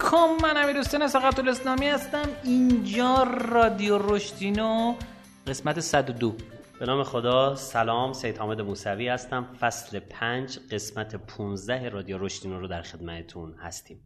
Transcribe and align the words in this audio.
علیکم 0.00 0.46
من 0.46 0.56
امیر 0.56 0.78
حسین 0.78 1.08
ثقةالاسلامی 1.08 1.88
هستم. 1.88 2.28
اینجا 2.44 3.22
رادیو 3.22 3.98
رشدینو 3.98 4.94
قسمت 5.46 5.80
102 5.80 6.34
به 6.80 6.86
نام 6.86 7.02
خدا 7.02 7.54
سلام 7.54 8.12
سید 8.12 8.38
حامد 8.38 8.60
موسوی 8.60 9.08
هستم. 9.08 9.48
فصل 9.60 9.98
5 9.98 10.58
قسمت 10.72 11.16
15 11.16 11.88
رادیو 11.88 12.18
رشدینو 12.18 12.60
رو 12.60 12.66
در 12.66 12.82
خدمتتون 12.82 13.54
هستیم. 13.62 14.00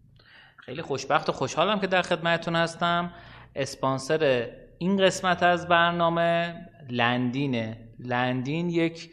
خیلی 0.56 0.82
خوشبخت 0.82 1.28
و 1.28 1.32
خوشحالم 1.32 1.80
که 1.80 1.86
در 1.86 2.02
خدمتتون 2.02 2.56
هستم. 2.56 3.12
اسپانسر 3.56 4.50
این 4.78 5.04
قسمت 5.04 5.42
از 5.42 5.68
برنامه 5.68 6.54
لندینه. 6.90 7.76
لندین 7.98 8.70
یک 8.70 9.10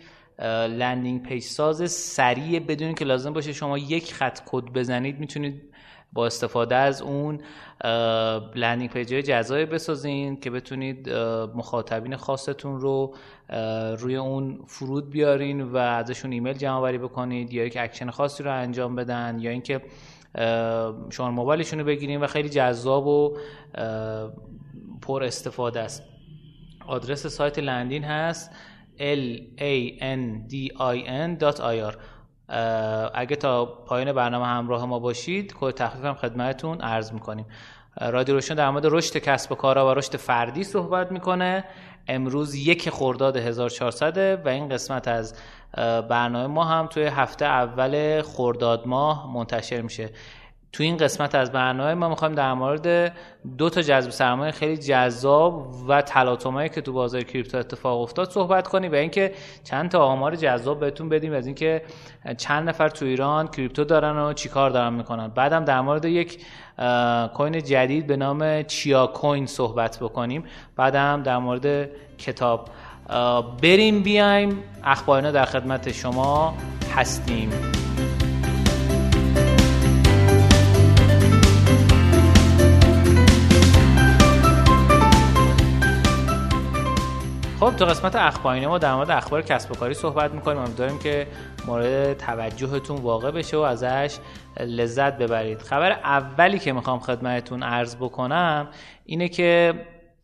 landing 0.70 1.24
page 1.24 1.44
ساز 1.44 1.92
سریع 1.92 2.60
بدون 2.60 2.94
که 2.94 3.06
لازم 3.06 3.34
باشه 3.34 3.54
شما 3.54 3.78
یک 3.78 4.14
خط 4.14 4.40
کد 4.46 4.64
بزنید 4.64 5.20
می‌تونید 5.20 5.71
با 6.14 6.26
استفاده 6.26 6.76
از 6.76 7.02
اون 7.02 7.42
landing 8.56 8.90
page 8.90 9.08
هایی 9.08 9.66
بسازین 9.66 10.40
که 10.40 10.50
بتونید 10.50 11.10
مخاطبین 11.56 12.16
خاصتون 12.16 12.80
رو 12.80 13.16
روی 13.98 14.16
اون 14.16 14.60
فرود 14.68 15.10
بیارین 15.10 15.62
و 15.62 15.78
ازشون 15.78 16.32
ایمیل 16.32 16.54
جمع 16.54 16.76
آوری 16.76 16.98
بکنید 16.98 17.54
یا 17.54 17.66
یک 17.66 17.78
اکشن 17.80 18.10
خاصی 18.10 18.44
رو 18.44 18.54
انجام 18.54 18.96
بدن 18.96 19.38
یا 19.40 19.52
اینکه 19.52 19.82
شما 21.10 21.32
موبایلشون 21.32 21.80
رو 21.80 21.86
بگیرین 21.86 22.20
و 22.20 22.28
خیلی 22.28 22.50
جذاب 22.50 23.08
و 23.08 23.38
پر 25.02 25.24
استفاده 25.24 25.80
است. 25.80 26.04
آدرس 26.88 27.28
سایت 27.28 27.60
لندین 27.60 28.04
هست 28.04 28.52
l 28.98 29.40
a 29.58 30.00
n 30.00 30.48
d 30.52 30.54
i 30.80 30.98
n 31.08 31.38
اگه 33.14 33.36
تا 33.36 33.66
پایان 33.66 34.14
برنامه 34.14 34.46
همراه 34.46 34.86
ما 34.86 35.00
باشید 35.00 35.56
کد 35.60 35.74
تخفیف 35.74 36.06
هم 36.06 36.14
خدمتتون 36.14 36.82
عرض 36.82 37.14
می‌کنیم. 37.14 37.46
رادیو 38.02 38.36
روشن 38.36 38.56
در 38.56 38.70
مورد 38.70 38.86
رشد 38.86 39.18
کسب 39.18 39.52
و 39.52 39.56
کارها 39.56 39.88
و 39.88 39.94
رشد 39.94 40.18
فردی 40.18 40.64
صحبت 40.64 41.12
می‌کنه. 41.12 41.64
امروز 42.08 42.56
یک 42.56 42.90
خرداد 42.90 43.38
1400 43.38 44.46
و 44.46 44.50
این 44.50 44.70
قسمت 44.70 45.08
از 45.08 45.36
برنامه 46.10 46.48
ما 46.48 46.64
هم 46.64 46.88
توی 46.88 47.04
هفته 47.04 47.46
اول 47.46 48.22
خرداد 48.22 48.88
ماه 48.88 49.34
منتشر 49.34 49.82
میشه. 49.82 50.10
تو 50.74 50.84
این 50.84 50.98
قسمت 50.98 51.36
از 51.36 51.52
برنامه 51.52 51.94
ما 51.94 52.10
می‌خوایم 52.10 52.36
در 52.36 52.54
مورد 52.54 53.14
دو 53.58 53.70
تا 53.70 53.82
جذب 53.82 54.10
سرمایه 54.10 54.52
خیلی 54.52 54.78
جذاب 54.78 55.76
و 55.88 56.02
تلاطمایی 56.02 56.70
که 56.70 56.82
تو 56.82 56.94
بازار 56.94 57.24
کریپتو 57.24 57.58
اتفاق 57.58 58.02
افتاد 58.02 58.30
صحبت 58.30 58.68
کنیم 58.68 58.92
و 58.92 58.96
اینکه 58.96 59.34
چند 59.64 59.90
تا 59.90 60.00
آمار 60.00 60.36
جذاب 60.36 60.80
بهتون 60.80 61.10
بدیم 61.10 61.34
از 61.34 61.46
اینکه 61.46 61.82
چند 62.38 62.70
نفر 62.70 62.90
تو 62.90 63.06
ایران 63.06 63.48
کریپتو 63.48 63.84
دارن 63.84 64.18
و 64.18 64.34
چیکار 64.34 64.70
دارن 64.70 64.94
می‌کنن. 64.94 65.28
بعدم 65.28 65.66
در 65.66 65.82
مورد 65.82 66.06
یک 66.06 66.46
کوین 67.34 67.64
جدید 67.64 68.08
به 68.08 68.18
نام 68.18 68.64
چیا 68.64 69.08
کوین 69.08 69.46
صحبت 69.46 70.00
بکنیم. 70.00 70.44
بعدم 70.76 71.24
در 71.24 71.38
مورد 71.38 71.90
کتاب. 72.18 72.70
بریم 73.62 74.04
بیایم 74.04 74.64
اخبارنا 74.84 75.32
در 75.32 75.46
خدمت 75.46 75.92
شما 75.92 76.54
هستیم. 76.96 77.50
خب 87.62 87.76
تو 87.76 87.86
قسمت 87.86 88.16
اخبارینه 88.16 88.68
ما 88.68 88.78
در 88.78 88.96
مورد 88.96 89.12
اخبار 89.12 89.42
کسب 89.42 89.72
و 89.72 89.76
کاری 89.76 89.94
صحبت 89.94 90.32
می‌کنیم. 90.32 90.58
امیدواریم 90.58 91.00
که 91.00 91.28
مورد 91.68 92.18
توجهتون 92.18 92.98
واقع 92.98 93.32
بشه 93.32 93.58
و 93.58 93.60
ازش 93.60 94.18
لذت 94.60 95.18
ببرید. 95.18 95.62
خبر 95.62 95.92
اولی 95.92 96.60
که 96.60 96.74
می‌خوام 96.74 97.00
خدمتتون 97.00 97.64
عرض 97.64 97.96
بکنم 97.96 98.68
اینه 99.06 99.30
که 99.30 99.74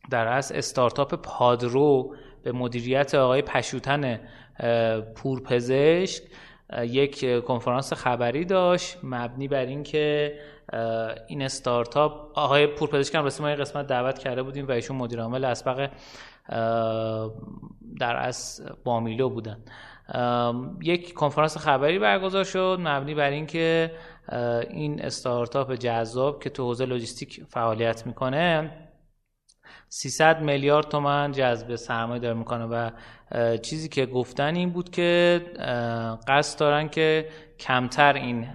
در 0.10 0.28
از 0.28 0.52
استارتاپ 0.52 1.16
پادرو 1.16 2.16
به 2.44 2.52
مدیریت 2.52 3.16
آقای 3.16 3.42
پشوتن 3.42 4.20
پورپزشک 5.16 6.24
یک 6.82 7.44
کنفرانس 7.44 7.94
خبری 7.94 8.46
داشت 8.46 8.98
مبنی 9.04 9.48
بر 9.48 9.66
اینکه 9.66 10.34
این 11.28 11.42
استارتاپ 11.42 12.38
آقای 12.40 12.68
پورپزشک 12.68 13.16
هم 13.16 13.26
رسما 13.26 13.48
قسمت 13.48 13.88
دعوت 13.88 14.20
کرده 14.20 14.44
بودیم 14.44 14.68
و 14.68 14.72
ایشون 14.72 14.98
مدیر 14.98 15.22
عامل 15.22 15.46
اسبق 15.46 15.90
در 18.00 18.16
از 18.16 18.62
بامیلو 18.84 19.30
بودن. 19.30 19.58
یک 20.82 21.14
کنفرانس 21.14 21.58
خبری 21.58 22.00
برگزار 22.00 22.44
شد 22.44 22.78
مبنی 22.82 23.16
بر 23.16 23.30
اینکه 23.30 23.92
این 24.70 25.02
استارتاپ 25.02 25.74
جذاب 25.74 26.44
که 26.44 26.50
تو 26.50 26.64
حوزه 26.64 26.86
لوجستیک 26.86 27.44
فعالیت 27.50 28.08
می‌کنه 28.08 28.72
300 29.90 30.42
میلیارد 30.42 30.88
تومن 30.88 31.32
جذب 31.32 31.76
سرمایه 31.76 32.20
داره 32.20 32.34
می‌کنه 32.34 32.66
و 32.66 32.90
چیزی 33.58 33.90
که 33.90 34.06
گفتن 34.06 34.56
این 34.56 34.70
بود 34.70 34.90
که 34.90 35.42
قصد 36.28 36.60
دارن 36.60 36.90
که 36.90 37.30
کمتر 37.60 38.14
این 38.14 38.48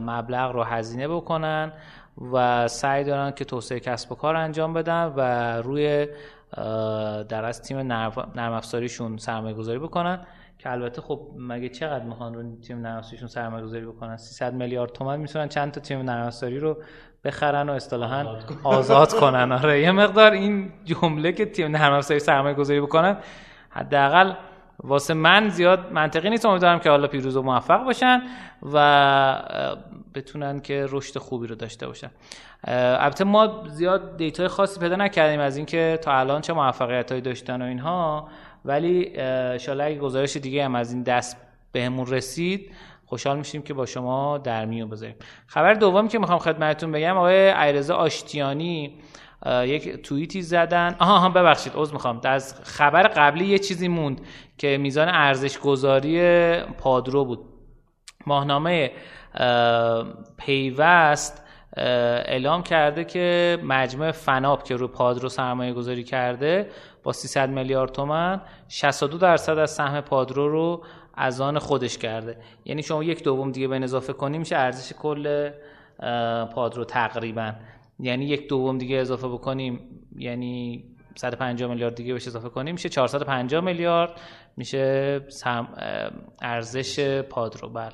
مبلغ 0.00 0.50
رو 0.52 0.62
هزینه 0.62 1.08
بکنن 1.08 1.72
و 2.32 2.68
سعی 2.68 3.04
دارن 3.04 3.30
که 3.30 3.44
توسعه 3.44 3.80
کسب 3.80 4.12
و 4.12 4.14
کار 4.14 4.36
انجام 4.36 4.72
بدن 4.72 5.04
و 5.16 5.20
روی 5.62 6.06
در 7.28 7.44
از 7.44 7.62
تیم 7.62 7.78
نرم 7.78 8.52
افزاریشون 8.52 9.16
سرمایه 9.16 9.54
گذاری 9.54 9.78
بکنن 9.78 10.20
که 10.58 10.72
البته 10.72 11.02
خب 11.02 11.20
مگه 11.38 11.68
چقدر 11.68 12.04
می‌خوان 12.04 12.34
رو 12.34 12.60
تیم 12.60 12.78
نرم 12.78 12.98
افزاریشون 12.98 13.28
سرمایه 13.28 13.64
گذاری 13.64 13.86
بکنن؟ 13.86 14.16
300 14.16 14.54
میلیارد 14.54 14.92
تومن 14.92 15.20
می‌تونن 15.20 15.48
چند 15.48 15.72
تا 15.72 15.80
تیم 15.80 15.98
نرم 15.98 16.26
افزاری 16.26 16.58
رو 16.58 16.76
بخرن 17.24 17.68
و 17.68 17.72
اصطلاحا 17.72 18.24
آزاد 18.64 19.12
کنن. 19.12 19.52
آره 19.52 19.80
یه 19.80 19.92
مقدار 19.92 20.32
این 20.32 20.72
جمله 20.84 21.32
که 21.32 21.46
تیم 21.46 21.76
نرم 21.76 21.92
افزاری 21.92 22.20
سرمایه 22.20 22.54
گذاری 22.54 22.80
بکنن 22.80 23.16
حداقل 23.70 24.32
واسه 24.78 25.14
من 25.14 25.48
زیاد 25.48 25.92
منطقی 25.92 26.30
نیست. 26.30 26.46
امیدوارم 26.46 26.78
که 26.78 26.90
حالا 26.90 27.06
پیروز 27.06 27.36
و 27.36 27.42
موفق 27.42 27.84
باشن 27.84 28.22
و 28.72 28.76
بتونن 30.14 30.60
که 30.60 30.86
رشد 30.88 31.18
خوبی 31.18 31.46
رو 31.46 31.54
داشته 31.54 31.86
باشن. 31.86 32.10
البته 32.66 33.24
ما 33.24 33.64
زیاد 33.68 34.16
دیتای 34.16 34.48
خاصی 34.48 34.80
پیدا 34.80 34.96
نکردیم 34.96 35.40
از 35.40 35.56
اینکه 35.56 35.98
تا 36.02 36.12
الان 36.12 36.40
چه 36.40 36.52
موفقیت 36.52 37.10
هایی 37.10 37.22
داشتن 37.22 37.62
و 37.62 37.64
اینها 37.64 38.28
ولی 38.64 39.12
شاید 39.58 39.80
اگه 39.80 39.98
گزارش 39.98 40.36
دیگه 40.36 40.64
هم 40.64 40.74
از 40.74 40.92
این 40.92 41.02
دست 41.02 41.36
بهمون 41.72 42.06
رسید 42.06 42.70
خوشحال 43.06 43.38
میشیم 43.38 43.62
که 43.62 43.74
با 43.74 43.86
شما 43.86 44.38
در 44.38 44.64
میون 44.64 44.90
بذاریم. 44.90 45.16
خبر 45.46 45.74
دومی 45.74 46.08
که 46.08 46.18
می‌خوام 46.18 46.38
خدمتتون 46.38 46.92
بگم 46.92 47.16
آقای 47.16 47.50
عیرضا 47.50 47.94
آشتیانی 47.94 48.98
یک 49.64 50.02
توییتی 50.02 50.42
زدن. 50.42 50.96
آها 50.98 51.28
ببخشید 51.28 51.72
عذر 51.76 51.92
می‌خوام. 51.92 52.20
از 52.24 52.60
خبر 52.62 53.02
قبلی 53.02 53.46
یه 53.46 53.58
چیزی 53.58 53.88
موند 53.88 54.20
که 54.58 54.78
میزان 54.78 55.08
ارزش 55.08 55.58
گذاری 55.58 56.20
پادرو 56.60 57.24
بود. 57.24 57.40
ماهنامه 58.26 58.90
پیوست 60.36 61.44
اعلام 61.76 62.62
کرده 62.62 63.04
که 63.04 63.58
مجموع 63.62 64.10
فناب 64.10 64.62
که 64.62 64.76
رو 64.76 64.88
پادرو 64.88 65.28
سرمایه 65.28 65.72
گذاری 65.72 66.04
کرده 66.04 66.70
با 67.02 67.12
300 67.12 67.48
میلیارد 67.48 67.92
تومن 67.92 68.40
62 68.68 69.18
درصد 69.18 69.58
از 69.58 69.70
سهم 69.70 70.00
پادرو 70.00 70.48
رو 70.48 70.84
از 71.14 71.40
آن 71.40 71.58
خودش 71.58 71.98
کرده. 71.98 72.36
یعنی 72.64 72.82
شما 72.82 73.04
یک 73.04 73.22
دوم 73.22 73.52
دیگه 73.52 73.68
به 73.68 73.84
اضافه 73.84 74.12
کنی 74.12 74.38
میشه 74.38 74.56
ارزش 74.56 74.92
کل 74.92 75.50
پادرو 76.54 76.84
تقریبا. 76.84 77.52
یعنی 78.00 78.24
یک 78.24 78.48
دوم 78.48 78.78
دیگه 78.78 78.96
اضافه 78.96 79.28
بکنیم 79.28 79.80
یعنی 80.16 80.84
150 81.16 81.70
میلیارد 81.70 81.94
دیگه 81.94 82.12
بهش 82.12 82.26
اضافه 82.26 82.48
کنیم 82.48 82.74
میشه 82.74 82.88
450 82.88 83.64
میلیارد. 83.64 84.10
میشه 84.56 85.20
ارزش 86.42 87.20
پادرو 87.20 87.68
بله. 87.68 87.92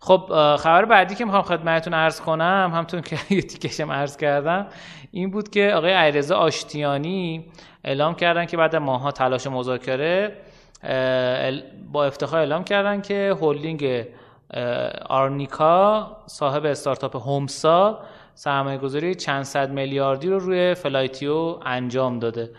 خب 0.00 0.26
خبر 0.56 0.84
بعدی 0.84 1.14
که 1.14 1.24
می‌خوام 1.24 1.42
خدمتتون 1.42 1.94
عرض 1.94 2.20
کنم 2.20 2.72
همتون 2.74 3.00
که 3.00 3.18
یه 3.34 3.42
تیکشم 3.42 3.92
عرض 3.92 4.16
کردم 4.16 4.66
این 5.10 5.30
بود 5.30 5.48
که 5.48 5.72
آقای 5.74 5.92
علیرضا 5.92 6.36
آشتیانی 6.36 7.44
اعلام 7.84 8.14
کردن 8.14 8.46
که 8.46 8.56
بعد 8.56 8.76
ماه 8.76 8.99
ها 8.99 9.10
تلاش 9.10 9.46
مذاکره 9.46 10.36
با 11.92 12.04
افتخار 12.04 12.40
اعلام 12.40 12.64
کردن 12.64 13.00
که 13.00 13.34
هولدینگ 13.40 14.06
آرنیکا 15.08 16.16
صاحب 16.26 16.64
استارتاپ 16.64 17.16
هومسا 17.16 17.98
سرمایه 18.34 18.78
گذاری 18.78 19.14
چند 19.14 19.42
صد 19.42 19.70
میلیاردی 19.70 20.28
رو 20.28 20.38
روی 20.38 20.74
فلایتیو 20.74 21.58
انجام 21.64 22.18
داده. 22.18 22.50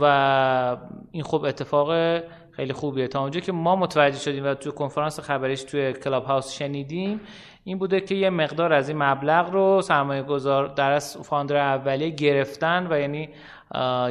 و 0.00 0.76
این 1.12 1.22
خب 1.22 1.44
اتفاق 1.44 2.20
خیلی 2.52 2.72
خوبیه. 2.72 3.08
تا 3.08 3.20
اونجا 3.20 3.40
که 3.40 3.52
ما 3.52 3.76
متوجه 3.76 4.18
شدیم 4.18 4.44
و 4.44 4.54
تو 4.54 4.70
کنفرانس 4.70 5.20
خبریش 5.20 5.62
توی 5.62 5.92
کلاب 5.92 6.24
هاوس 6.24 6.52
شنیدیم 6.52 7.20
این 7.64 7.78
بوده 7.78 8.00
که 8.00 8.14
یه 8.14 8.30
مقدار 8.30 8.72
از 8.72 8.88
این 8.88 9.02
مبلغ 9.02 9.50
رو 9.50 9.82
سرمایه 9.82 10.22
گذار 10.22 10.68
در 10.68 10.90
از 10.90 11.16
فاندر 11.16 11.56
اولیه 11.56 12.10
گرفتن 12.10 12.86
و 12.90 13.00
یعنی 13.00 13.28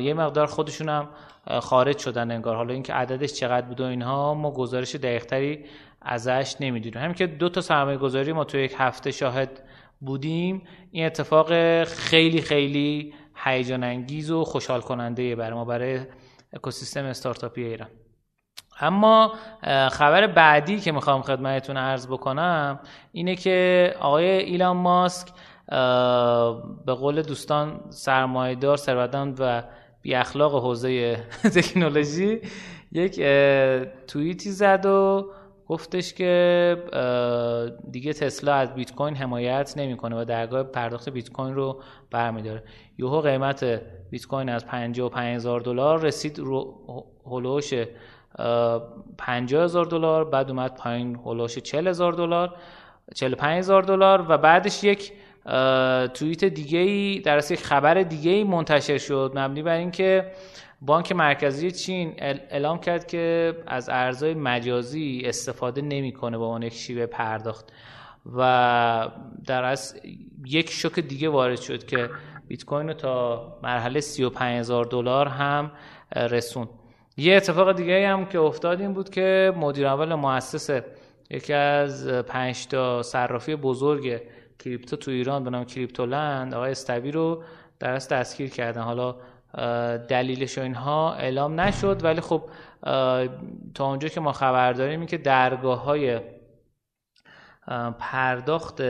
یه 0.04 0.14
مقدار 0.14 0.46
خودشون 0.46 0.90
هم 0.90 1.10
خارج 1.60 1.98
شدن 1.98 2.32
انگار. 2.32 2.56
حالا 2.56 2.74
اینکه 2.74 2.94
عددش 2.94 3.34
چقدر 3.34 3.68
بود 3.68 3.82
و 3.82 3.84
اینها 3.84 4.34
ما 4.34 4.52
گزارش 4.52 4.96
دقیقتری 4.96 5.66
ازش 6.02 6.56
نمی‌دونیم. 6.60 7.00
همین 7.00 7.14
که 7.14 7.28
دو 7.28 7.50
تا 7.50 7.62
سرمایه 7.62 7.98
گذاری 7.98 8.34
ما 8.34 8.44
تو 8.44 8.58
یک 8.58 8.76
هفته 8.78 9.12
شاهد 9.12 9.64
بودیم 10.02 10.62
این 10.92 11.06
اتفاق 11.06 11.84
خیلی 11.84 12.42
خیلی 12.42 13.14
هیجان 13.36 13.84
انگیز 13.84 14.32
و 14.32 14.44
خوشحال 14.44 14.82
کننده 14.82 15.36
برای 15.36 15.54
ما 15.54 15.66
برای 15.66 16.00
اکوسیستم 16.54 17.06
استارتاپی 17.06 17.64
ایران. 17.64 17.88
اما 18.80 19.34
خبر 19.92 20.28
بعدی 20.28 20.80
که 20.80 20.92
می‌خوام 20.92 21.22
خدمتتون 21.22 21.78
عرض 21.78 22.08
بکنم 22.08 22.80
اینه 23.12 23.36
که 23.36 23.94
آقای 24.00 24.26
ایلان 24.26 24.78
ماسک 24.78 25.28
به 26.86 26.94
قول 26.94 27.22
دوستان 27.22 27.80
سرمایهدار 27.90 28.78
ثروتمند 28.78 29.38
و 29.40 29.64
بی 30.02 30.16
اخلاق 30.16 30.64
حوزه 30.64 31.18
تکنولوژی 31.56 32.42
یک 32.92 33.22
توییتی 34.08 34.52
زد 34.52 34.86
و 34.86 35.32
گفتش 35.68 36.14
که 36.14 36.78
دیگه 37.92 38.14
تسلا 38.14 38.54
از 38.54 38.76
بیت 38.76 38.96
کوین 38.96 39.16
حمایت 39.16 39.74
نمی‌کنه 39.78 40.22
و 40.22 40.26
درگاه 40.26 40.64
پرداخت 40.64 41.10
بیت 41.10 41.32
کوین 41.32 41.56
رو 41.56 41.82
برمیداره. 42.12 42.64
یوهو 42.98 43.22
قیمت 43.22 43.82
بیت 44.10 44.26
کوین 44.26 44.50
از 44.50 44.66
55 44.66 45.36
هزار 45.36 45.60
دلار 45.60 46.02
رسید 46.02 46.40
رو 46.40 46.76
هلوش 47.26 47.74
50 49.18 49.64
هزار 49.64 49.86
دلار 49.86 50.26
بعد 50.26 50.50
اومد 50.50 50.76
پایین 50.76 51.20
هلوش 51.26 51.58
40 51.58 51.88
هزار 51.88 52.14
دلار 52.14 52.56
45 53.16 53.60
هزار 53.60 53.84
دلار 53.84 54.26
و 54.30 54.38
بعدش 54.38 54.84
یک 54.84 55.12
توییت 56.14 56.46
دیگه 56.46 56.80
ای 56.80 57.20
در 57.20 57.38
یک 57.52 57.64
خبر 57.64 57.94
دیگه 57.94 58.32
ای 58.32 58.44
منتشر 58.44 58.98
شد 58.98 59.32
مبنی 59.36 59.62
بر 59.62 59.76
اینکه 59.76 60.32
بانک 60.82 61.12
مرکزی 61.12 61.72
چین 61.72 62.14
اعلام 62.18 62.80
کرد 62.80 63.08
که 63.08 63.56
از 63.68 63.90
ارزهای 63.90 64.34
مجازی 64.34 65.22
استفاده 65.26 65.82
نمی‌کنه 65.82 66.38
با 66.38 66.46
اون 66.46 66.64
یک 66.64 66.74
شیوه 66.74 67.06
پرداخت 67.06 67.66
و 68.36 69.10
در 69.46 69.64
از 69.64 70.02
یک 70.46 70.70
شوک 70.70 71.00
دیگه 71.00 71.30
وارد 71.30 71.60
شد 71.62 71.86
که 71.86 72.10
بیت 72.48 72.66
کوین 72.66 72.88
رو 72.88 72.94
تا 72.94 73.48
مرحله 73.64 74.00
35 74.00 74.60
هزار 74.60 74.86
دلار 74.86 75.28
هم 75.28 75.72
رسون 76.16 76.68
یه 77.22 77.36
اتفاق 77.36 77.72
دیگه 77.72 78.08
هم 78.08 78.26
که 78.26 78.40
افتاد 78.40 78.82
این 78.82 78.94
بود 78.94 79.10
که 79.10 79.54
مدیر 79.58 79.88
اول 79.88 80.16
مؤسس 80.16 80.82
یکی 81.30 81.54
از 81.54 82.08
پنج 82.08 82.68
تا 82.68 83.04
صرافی 83.04 83.56
بزرگ 83.56 84.22
کریپتو 84.60 84.96
تو 84.96 85.12
ایران 85.12 85.44
به 85.44 85.50
نام 85.50 85.66
کریپتولند 85.66 86.54
آقای 86.54 86.72
استوی 86.72 87.12
رو 87.12 87.44
در 87.80 87.94
دستگیر 87.94 88.50
کردن. 88.50 88.82
حالا 88.82 89.16
دلیلش 89.98 90.58
و 90.58 90.62
اینها 90.62 91.14
اعلام 91.14 91.60
نشد 91.60 92.04
ولی 92.04 92.22
خب 92.22 92.44
تا 93.74 93.86
اونجا 93.86 94.08
که 94.08 94.20
ما 94.20 94.32
خبر 94.32 94.74
داریم 94.74 95.00
این 95.00 95.08
که 95.08 95.18
درگاه 95.18 95.84
های 95.84 96.20
پرداخت 98.00 98.82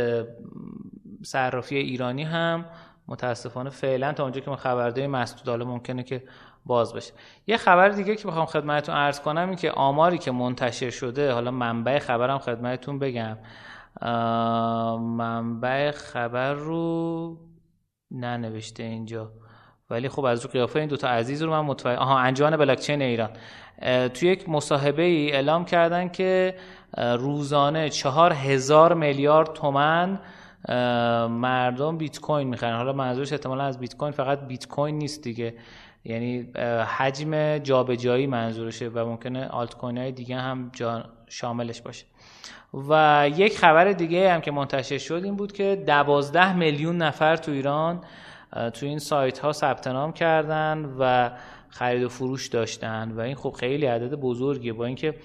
صرافی 1.24 1.78
ایرانی 1.78 2.24
هم 2.24 2.66
متاسفانه 3.08 3.70
فعلا 3.70 4.14
تا 4.14 4.24
اونجا 4.24 4.42
که 4.42 4.50
ما 4.50 4.56
خبر 4.56 4.90
داریم 4.90 5.12
مسدود 5.12 5.50
حالا 5.50 5.66
ممکنه 5.66 6.04
که 6.04 6.24
باز 6.66 6.94
بشه. 6.94 7.14
یه 7.48 7.58
خبر 7.58 7.90
دیگه 7.90 8.16
که 8.16 8.28
بخوام 8.28 8.46
خدمتتون 8.46 8.96
عرض 8.96 9.20
کنم 9.20 9.48
این 9.48 9.56
که 9.56 9.72
آماری 9.72 10.18
که 10.18 10.32
منتشر 10.32 10.90
شده 10.90 11.32
حالا 11.32 11.52
منبع 11.52 12.00
خبرم 12.00 12.38
خدمتتون 12.38 13.00
بگم. 13.00 13.38
منبع 14.98 15.92
خبر 15.92 16.54
رو 16.54 17.38
ننوشته 18.12 18.84
اینجا. 18.84 19.32
ولی 19.90 20.10
خب 20.10 20.26
از 20.26 20.46
رو 20.46 20.52
قیافه 20.52 20.80
این 20.80 20.90
دوتا 20.90 21.08
عزیز 21.08 21.42
رو 21.42 21.52
من 21.52 21.60
متوجه 21.60 22.00
آها 22.00 22.20
انجمن 22.20 22.58
بلاکچین 22.58 23.02
ایران. 23.02 23.30
توی 24.14 24.30
یک 24.30 24.50
مصاحبه 24.50 25.04
ای 25.04 25.32
اعلام 25.32 25.66
کردن 25.66 26.10
که 26.10 26.56
روزانه 26.98 27.90
چهار 27.90 28.34
هزار 28.34 28.94
میلیارد 28.94 29.54
تومن 29.54 30.20
مردم 31.30 31.98
بیت 31.98 32.20
کوین 32.20 32.48
می‌خرن. 32.48 32.76
حالا 32.76 32.94
منظورش 32.94 33.32
احتمالا 33.32 33.64
از 33.64 33.80
بیت 33.80 33.96
کوین 33.96 34.12
فقط 34.12 34.48
بیت 34.48 34.68
کوین 34.68 34.98
نیست 34.98 35.24
دیگه. 35.24 35.54
یعنی 36.06 36.42
حجم 36.98 37.58
جابجایی 37.58 38.28
منظورشه 38.28 38.90
و 38.90 39.06
ممکنه 39.06 39.48
آلت 39.48 39.76
کوین 39.76 39.98
های 39.98 40.12
دیگه 40.12 40.36
هم 40.36 40.72
شاملش 41.28 41.82
باشه. 41.82 42.06
و 42.90 43.30
یک 43.36 43.58
خبر 43.58 43.92
دیگه 43.92 44.34
هم 44.34 44.42
که 44.42 44.52
منتشر 44.52 44.98
شد 44.98 45.22
این 45.24 45.36
بود 45.36 45.52
که 45.52 45.84
دوازده 45.88 46.54
میلیون 46.54 46.98
نفر 46.98 47.36
تو 47.36 47.52
ایران 47.52 48.02
تو 48.74 48.86
این 48.86 49.00
سایت 49.00 49.40
ها 49.40 49.52
ثبت 49.52 49.88
نام 49.88 50.14
کردن 50.14 50.96
و 51.00 51.32
خرید 51.70 52.04
و 52.04 52.10
فروش 52.10 52.48
داشتن 52.48 53.12
و 53.12 53.20
این 53.20 53.36
خب 53.36 53.52
خیلی 53.52 53.86
عدد 53.86 54.16
بزرگیه. 54.16 54.74
با 54.74 54.86
اینکه 54.86 55.16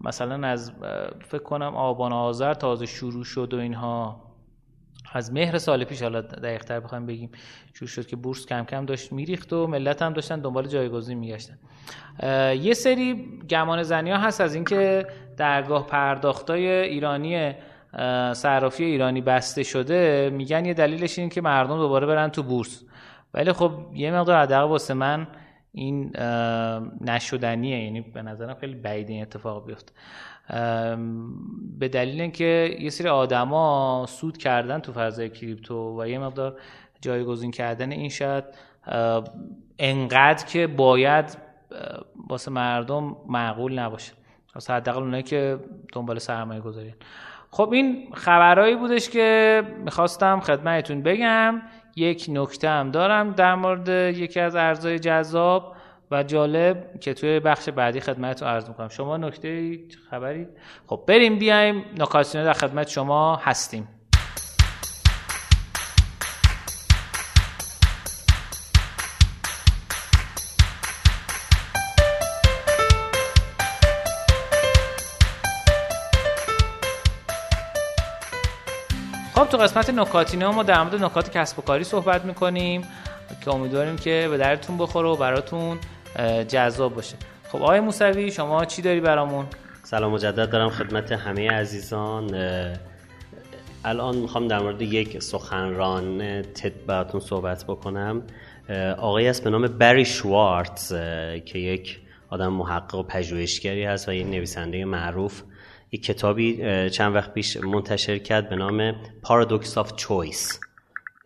مثلا 0.00 0.48
از 0.48 0.72
فکر 1.20 1.42
کنم 1.42 1.76
آبان 1.76 2.12
آذر 2.12 2.54
تازه 2.54 2.86
شروع 2.86 3.24
شد 3.24 3.54
و 3.54 3.58
اینها 3.58 4.23
از 5.14 5.32
مهر 5.32 5.58
سال 5.58 5.84
پیش 5.84 6.02
حالا 6.02 6.20
دقیقتر 6.20 6.80
بخوایم 6.80 7.06
بگیم 7.06 7.30
شروع 7.74 7.88
شد 7.88 8.06
که 8.06 8.16
بورس 8.16 8.46
کم 8.46 8.64
کم 8.64 8.86
داشت 8.86 9.12
میریخت 9.12 9.52
و 9.52 9.66
ملت 9.66 10.02
هم 10.02 10.12
داشتن 10.12 10.40
دنبال 10.40 10.66
جایگزین 10.66 11.18
میگشتن. 11.18 11.58
یه 12.60 12.74
سری 12.74 13.28
گمان 13.50 13.82
زنی 13.82 14.10
ها 14.10 14.18
هست 14.18 14.40
از 14.40 14.54
اینکه 14.54 15.06
درگاه 15.36 15.86
پرداختای 15.86 16.68
ایرانی 16.68 17.52
صرافی 18.32 18.84
ایرانی 18.84 19.20
بسته 19.20 19.62
شده 19.62 20.30
میگن 20.32 20.64
یه 20.64 20.74
دلیلش 20.74 21.18
این 21.18 21.28
که 21.28 21.40
مردم 21.40 21.76
دوباره 21.78 22.06
برن 22.06 22.28
تو 22.28 22.42
بورس. 22.42 22.84
ولی 23.34 23.52
خب 23.52 23.72
یه 23.94 24.10
مقدار 24.10 24.42
حداقل 24.42 24.68
واسه 24.68 24.94
من 24.94 25.26
این 25.72 26.16
نشدنیه 27.00 27.84
یعنی 27.84 28.00
به 28.00 28.22
نظرم 28.22 28.54
خیلی 28.54 28.74
بعید 28.74 29.08
این 29.08 29.22
اتفاق 29.22 29.66
بیفته. 29.66 29.92
به 31.78 31.88
دلیل 31.88 32.20
اینکه 32.20 32.76
یه 32.80 32.90
سری 32.90 33.08
آدما 33.08 34.06
سود 34.08 34.36
کردن 34.36 34.78
تو 34.78 34.92
فضای 34.92 35.30
کریپتو 35.30 36.00
و 36.02 36.08
یه 36.08 36.18
مقدار 36.18 36.58
جایگزین 37.00 37.50
کردن 37.50 37.92
این 37.92 38.08
شاید 38.08 38.44
انقدر 39.78 40.46
که 40.46 40.66
باید 40.66 41.38
واسه 42.28 42.50
مردم 42.50 43.16
معقول 43.28 43.78
نباشه. 43.78 44.12
واسه 44.54 44.72
حداقل 44.72 45.02
اونایی 45.02 45.22
که 45.22 45.58
دنبال 45.92 46.18
سرمایه 46.18 46.60
گذارین. 46.60 46.94
خب 47.50 47.72
این 47.72 48.08
خبرهایی 48.14 48.76
بودش 48.76 49.10
که 49.10 49.62
می‌خواستم 49.84 50.40
خدمتتون 50.40 51.02
بگم. 51.02 51.62
یک 51.96 52.26
نکته 52.28 52.68
هم 52.68 52.90
دارم 52.90 53.30
در 53.30 53.54
مورد 53.54 53.88
یکی 53.88 54.40
از 54.40 54.56
ارزهای 54.56 54.98
جذاب. 54.98 55.73
و 56.14 56.22
جالب 56.22 57.00
که 57.00 57.14
توی 57.14 57.40
بخش 57.40 57.68
بعدی 57.68 58.00
خدمتتون 58.00 58.48
عرض 58.48 58.68
می‌کنم. 58.68 58.88
شما 58.88 59.16
نکته 59.16 59.78
خبری؟ 60.10 60.46
خب 60.86 61.04
بریم 61.06 61.38
بیایم 61.38 61.84
نکاسیونه 61.98 62.46
در 62.46 62.52
خدمت 62.52 62.88
شما 62.88 63.36
هستیم. 63.36 63.88
خب 79.34 79.44
تو 79.44 79.56
قسمت 79.56 79.90
نکاتینه 79.90 80.46
ما 80.46 80.62
در 80.62 80.82
مورد 80.82 81.04
نکات 81.04 81.30
کسب 81.30 81.58
و 81.58 81.62
کاری 81.62 81.84
صحبت 81.84 82.24
می‌کنیم 82.24 82.88
که 83.44 83.54
امیدواریم 83.54 83.96
که 83.96 84.26
به 84.30 84.36
درتون 84.36 84.78
بخوره 84.78 85.08
و 85.08 85.16
براتون 85.16 85.78
جذاب 86.48 86.94
باشه. 86.94 87.16
خب 87.48 87.62
آقای 87.62 87.80
موسوی 87.80 88.30
شما 88.30 88.64
چی 88.64 88.82
داری 88.82 89.00
برامون؟ 89.00 89.46
سلام 89.82 90.12
مجدد 90.12 90.50
دارم 90.50 90.70
خدمت 90.70 91.12
همه 91.12 91.50
عزیزان. 91.50 92.34
الان 93.84 94.16
می‌خوام 94.16 94.48
در 94.48 94.58
مورد 94.58 94.82
یک 94.82 95.22
سخنران 95.22 96.42
تد 96.42 96.86
براتون 96.86 97.20
صحبت 97.20 97.64
بکنم. 97.64 98.22
آقای 98.98 99.28
است 99.28 99.44
به 99.44 99.50
نام 99.50 99.66
بری 99.66 100.04
شوارتز 100.04 100.88
که 101.44 101.58
یک 101.58 102.00
آدم 102.30 102.52
محقق 102.52 102.94
و 102.94 103.02
پژوهشگری 103.02 103.84
هست 103.84 104.08
و 104.08 104.12
یک 104.12 104.26
نویسنده 104.26 104.84
معروف. 104.84 105.42
یک 105.92 106.02
کتابی 106.02 106.56
چند 106.90 107.14
وقت 107.14 107.34
پیش 107.34 107.56
منتشر 107.56 108.18
کرد 108.18 108.48
به 108.48 108.56
نام 108.56 108.94
Paradox 109.22 109.78
of 109.78 109.96
Choice 109.96 110.60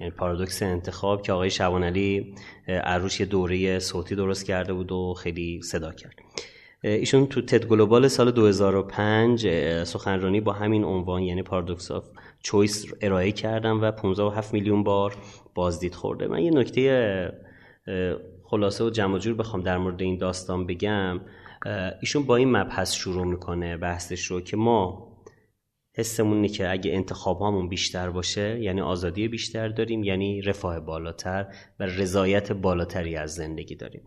یعنی 0.01 0.11
پارادوکس 0.11 0.63
انتخاب 0.63 1.23
که 1.23 1.33
آقای 1.33 1.51
شبانعلی 1.51 2.35
روش 2.69 3.21
یه 3.21 3.27
دوره 3.27 3.79
صوتی 3.79 4.15
درست 4.15 4.47
کرده 4.47 4.73
بود 4.73 4.93
و 4.93 5.15
خیلی 5.15 5.63
صدا 5.63 5.93
کرد. 5.93 6.15
ایشون 6.83 7.27
تو 7.27 7.43
TED 7.43 7.67
Global 7.67 8.09
سال 8.09 8.31
2005 8.31 9.49
سخنرانی 9.85 10.41
با 10.41 10.53
همین 10.53 10.85
عنوان 10.85 11.23
یعنی 11.23 11.43
Paradox 11.43 11.91
of 11.91 12.05
Choice 12.43 12.87
ارائه 13.01 13.33
کردن 13.33 13.83
و 13.83 13.91
15 13.91 14.53
میلیون 14.53 14.83
بار 14.83 15.17
بازدید 15.55 15.95
خورده. 15.95 16.27
من 16.27 16.43
یه 16.43 16.51
نکته 16.51 17.33
خلاصه 18.45 18.85
و 18.85 18.91
جمع 18.91 19.19
جور 19.19 19.35
بخوام 19.35 19.63
در 19.63 19.79
مورد 19.79 20.03
این 20.03 20.19
داستان 20.19 20.67
بگم. 20.67 21.21
ایشون 22.01 22.23
با 22.23 22.37
این 22.37 22.57
مبحث 22.57 22.95
شروع 22.95 23.25
می‌کنه 23.25 23.77
بحثش 23.77 24.25
رو 24.25 24.41
که 24.41 24.57
ما 24.57 25.08
حسمون 25.99 26.37
اینه 26.37 26.49
که 26.49 26.71
اگه 26.71 26.93
انتخاب 26.93 27.39
هامون 27.39 27.69
بیشتر 27.69 28.11
باشه 28.11 28.61
یعنی 28.61 28.81
آزادی 28.81 29.29
بیشتر 29.29 29.69
داریم 29.69 30.05
یعنی 30.05 30.43
رفاه 30.43 30.81
بالاتر 30.81 31.47
و 31.81 31.87
رضایت 31.87 32.53
بالاتری 32.53 33.17
از 33.17 33.35
زندگی 33.35 33.75
داریم. 33.75 34.03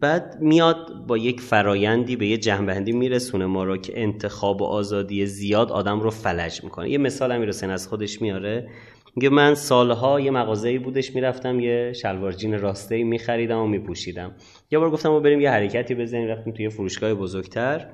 بعد 0.00 0.36
میاد 0.40 1.06
با 1.06 1.18
یک 1.18 1.40
فرایندی 1.40 2.16
به 2.16 2.26
یه 2.26 2.36
جنبندی 2.36 2.92
میرسونه 2.92 3.46
ما 3.46 3.64
رو 3.64 3.76
که 3.76 4.02
انتخاب 4.02 4.62
و 4.62 4.64
آزادی 4.64 5.26
زیاد 5.26 5.72
آدم 5.72 6.00
رو 6.00 6.10
فلج 6.10 6.64
می‌کنه. 6.64 6.90
یه 6.90 6.98
مثال 6.98 7.32
امیر 7.32 7.48
حسین 7.48 7.70
از 7.70 7.88
خودش 7.88 8.22
میاره. 8.22 8.68
میگه 9.16 9.28
من 9.28 9.54
سالها 9.54 10.20
یه 10.20 10.30
مغازه 10.30 10.78
بودش 10.78 11.14
می‌رفتم 11.14 11.60
یه 11.60 11.92
شلوار 11.92 12.32
جین 12.32 12.60
راسته 12.60 13.04
میخریدم 13.04 13.58
و 13.58 13.66
میپوشیدم. 13.66 14.34
یه 14.70 14.78
بار 14.78 14.90
گفتم 14.90 15.08
ما 15.08 15.20
بریم 15.20 15.40
یه 15.40 15.50
حرکتی 15.50 15.94
بزنیم 15.94 16.28
رفتیم 16.28 16.52
توی 16.52 16.68
فروشگاه 16.68 17.14
بزرگتر. 17.14 17.86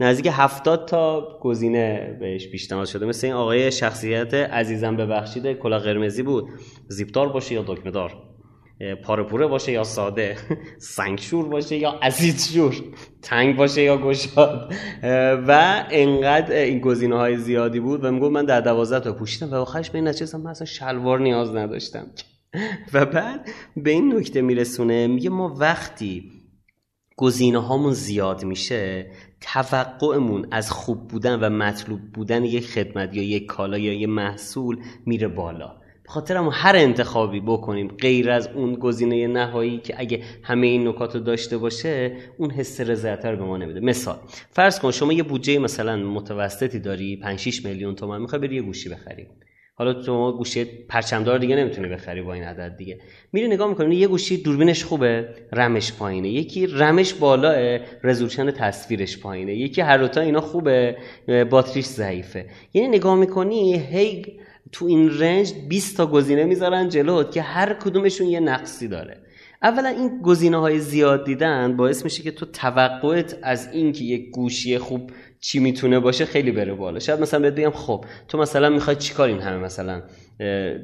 نزدیک 0.00 0.28
هفتاد 0.32 0.88
تا 0.88 1.38
گزینه 1.40 2.16
بهش 2.20 2.48
پیشنهاد 2.48 2.86
شده. 2.86 3.06
مثل 3.06 3.26
این 3.26 3.36
آقای 3.36 3.72
شخصیت 3.72 4.34
عزیزم 4.34 4.96
ببخشید 4.96 5.52
کلا 5.52 5.78
قرمزی 5.78 6.22
بود. 6.22 6.48
زیبدار 6.88 7.28
باشه 7.28 7.54
یا 7.54 7.64
دکمه 7.66 7.90
دار 7.90 8.12
پاره 9.04 9.46
باشه 9.46 9.72
یا 9.72 9.84
ساده. 9.84 10.36
سنگشور 10.78 11.48
باشه 11.48 11.76
یا 11.76 11.98
اسیدشور 12.02 12.74
تنگ 13.22 13.56
باشه 13.56 13.82
یا 13.82 13.96
گشاد. 13.96 14.72
و 15.48 15.84
انقدر 15.90 16.54
این 16.54 16.78
گزینه 16.80 17.16
های 17.16 17.36
زیادی 17.36 17.80
بود 17.80 18.04
و 18.04 18.10
می‌گفت 18.10 18.32
من 18.32 18.44
در 18.44 18.60
دوازده 18.60 19.00
تا 19.00 19.12
پوشیدم 19.12 19.50
و 19.50 19.54
آخرش 19.54 19.90
به 19.90 19.98
این 19.98 20.08
نتیجه 20.08 20.38
من 20.38 20.50
اصلا 20.50 20.66
شلوار 20.66 21.20
نیاز 21.20 21.54
نداشتم. 21.54 22.06
و 22.94 23.06
بعد 23.06 23.48
به 23.76 23.90
این 23.90 24.14
نکته 24.16 24.40
میرسونه 24.40 25.06
میگه 25.06 25.30
ما 25.30 25.54
وقتی 25.58 26.30
گزینه 27.16 27.58
هامون 27.58 27.92
زیاد 27.92 28.44
میشه 28.44 29.10
توقعمون 29.40 30.46
از 30.50 30.70
خوب 30.70 31.08
بودن 31.08 31.38
و 31.40 31.50
مطلوب 31.50 32.00
بودن 32.14 32.44
یک 32.44 32.66
خدمت 32.66 33.16
یا 33.16 33.22
یک 33.22 33.46
کالا 33.46 33.78
یا 33.78 33.92
یک 33.92 34.08
محصول 34.08 34.78
میره 35.06 35.28
بالا. 35.28 35.80
خاطر 36.10 36.36
هر 36.36 36.76
انتخابی 36.76 37.40
بکنیم 37.40 37.88
غیر 37.88 38.30
از 38.30 38.48
اون 38.48 38.74
گزینه 38.74 39.26
نهایی 39.26 39.78
که 39.78 39.94
اگه 39.98 40.22
همه 40.42 40.66
این 40.66 40.88
نکات 40.88 41.14
رو 41.14 41.20
داشته 41.20 41.58
باشه 41.58 42.16
اون 42.38 42.50
حس 42.50 42.80
رضایت 42.80 43.24
رو 43.24 43.36
به 43.36 43.44
ما 43.44 43.56
نمیده. 43.56 43.80
مثال 43.80 44.18
فرض 44.50 44.80
کن 44.80 44.90
شما 44.90 45.12
یه 45.12 45.22
بودجه 45.22 45.58
مثلا 45.58 45.96
متوسطی 45.96 46.78
داری 46.78 47.16
5 47.16 47.38
6 47.38 47.64
میلیون 47.64 47.94
تومان 47.94 48.22
می‌خوای 48.22 48.40
بری 48.40 48.56
یه 48.56 48.62
گوشی 48.62 48.88
بخری. 48.88 49.26
حالا 49.80 49.92
تو 49.92 50.32
گوشی 50.32 50.64
پرچمدار 50.64 51.38
دیگه 51.38 51.56
نمی‌تونی 51.56 51.88
بخری 51.88 52.22
با 52.22 52.34
این 52.34 52.44
عدد 52.44 52.76
دیگه. 52.76 52.98
میری 53.32 53.48
نگاه 53.48 53.68
می‌کنی 53.68 53.96
یه 53.96 54.08
گوشی 54.08 54.36
دوربینش 54.36 54.84
خوبه 54.84 55.28
رمش 55.52 55.92
پایینه. 55.92 56.28
یکی 56.28 56.66
رمش 56.66 57.14
بالاه 57.14 57.78
رزولوشن 58.04 58.50
تصویرش 58.50 59.18
پایینه. 59.18 59.54
یکی 59.54 59.80
هر 59.80 60.06
تا 60.06 60.20
اینا 60.20 60.40
خوبه 60.40 60.96
باتریش 61.50 61.84
ضعیفه. 61.86 62.46
یعنی 62.74 62.88
نگاه 62.88 63.16
می‌کنی 63.16 63.78
هی 63.78 64.40
تو 64.72 64.86
این 64.86 65.18
رنج 65.18 65.52
20 65.68 65.96
تا 65.96 66.06
گزینه 66.06 66.44
می‌ذارن 66.44 66.88
جلوت 66.88 67.32
که 67.32 67.42
هر 67.42 67.74
کدومشون 67.74 68.26
یه 68.26 68.40
نقصی 68.40 68.88
داره. 68.88 69.16
اولا 69.62 69.88
این 69.88 70.22
گزینه 70.22 70.56
های 70.56 70.78
زیاد 70.78 71.24
دیدن 71.24 71.76
باعث 71.76 72.04
میشه 72.04 72.22
که 72.22 72.30
تو 72.30 72.46
توقعت 72.46 73.38
از 73.42 73.68
اینکه 73.72 74.04
یک 74.04 74.30
گوشی 74.30 74.78
خوب 74.78 75.10
چی 75.40 75.58
می‌تونه 75.58 76.00
باشه 76.00 76.24
خیلی 76.24 76.52
بره 76.52 76.74
بالا. 76.74 76.98
شاید 76.98 77.20
مثلا 77.20 77.40
بهت 77.40 77.54
بگم 77.54 77.70
خب 77.70 78.04
تو 78.28 78.38
مثلا 78.38 78.70
می‌خوای 78.70 78.96
چیکار 78.96 79.28
این 79.28 79.40
همه 79.40 79.58
مثلا 79.58 80.02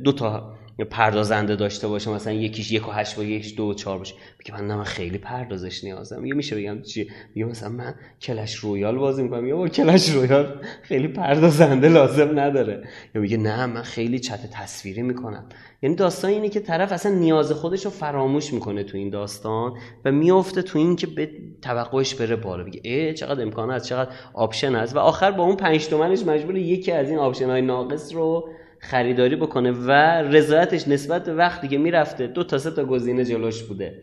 دو 0.04 0.12
تا 0.12 0.56
پردازنده 0.90 1.56
داشته 1.56 1.88
باشه 1.88 2.10
مثلا 2.10 2.32
یکیش 2.32 2.72
یک 2.72 2.88
و 2.88 2.90
هشت 2.90 3.16
با 3.16 3.24
یکیش 3.24 3.56
دو 3.56 3.64
و 3.64 3.74
چهار 3.74 3.98
باشه. 3.98 4.14
بگه 4.40 4.54
من 4.54 4.74
من 4.76 4.84
خیلی 4.84 5.18
پردازش 5.18 5.84
نیازم. 5.84 6.24
یه 6.24 6.34
میشه 6.34 6.56
بگم 6.56 6.82
چی؟ 6.82 7.10
میگه 7.34 7.46
مثلا 7.48 7.68
من 7.68 7.94
Clash 8.22 8.54
Royale 8.54 8.98
بازی 8.98 9.22
می‌کنم. 9.22 9.46
یا 9.46 9.68
Clash 9.68 10.10
Royale 10.10 10.60
خیلی 10.82 11.08
پردازنده 11.08 11.88
لازم 11.88 12.38
نداره. 12.40 12.88
یا 13.14 13.20
میگه 13.20 13.36
نه 13.36 13.66
من 13.66 13.82
خیلی 13.82 14.18
چت 14.18 14.50
تصویری 14.50 15.02
می‌کنم. 15.02 15.48
یعنی 15.82 15.96
داستان 15.96 16.30
اینه 16.30 16.48
که 16.48 16.60
طرف 16.60 16.92
اصلا 16.92 17.12
نیاز 17.12 17.52
خودش 17.52 17.84
رو 17.84 17.90
فراموش 17.90 18.52
می‌کنه 18.52 18.84
تو 18.84 18.96
این 18.96 19.10
داستان 19.10 19.72
و 20.04 20.12
میفته 20.12 20.62
تو 20.62 20.78
این 20.78 20.96
که 20.96 21.06
به 21.06 21.30
توقعش 21.62 22.14
بره 22.14 22.36
بالا. 22.36 22.64
بگه 22.64 22.80
ای 22.84 23.14
چقدر 23.14 23.42
امکان 23.42 23.70
هست 23.70 23.88
چقدر 23.88 24.10
option 24.34 24.74
هست. 24.74 24.96
و 24.96 24.98
آخر 24.98 25.30
با 25.30 25.44
اون 25.44 25.56
پنج 25.56 25.86
تومنش 25.86 26.22
مجبور 26.22 26.56
یکی 26.56 26.92
از 26.92 27.10
این 27.10 27.18
option 27.18 27.50
های 27.50 27.62
ناقص 27.62 28.14
رو 28.14 28.48
خریداری 28.78 29.36
بکنه 29.36 29.70
و 29.70 29.90
رضایتش 30.22 30.88
نسبت 30.88 31.24
به 31.24 31.34
وقتی 31.34 31.68
که 31.68 31.78
می‌رفته 31.78 32.26
دو 32.26 32.44
تا 32.44 32.58
سه 32.58 32.70
تا 32.70 32.84
گزینه 32.84 33.24
جلوش 33.24 33.62
بوده. 33.62 34.02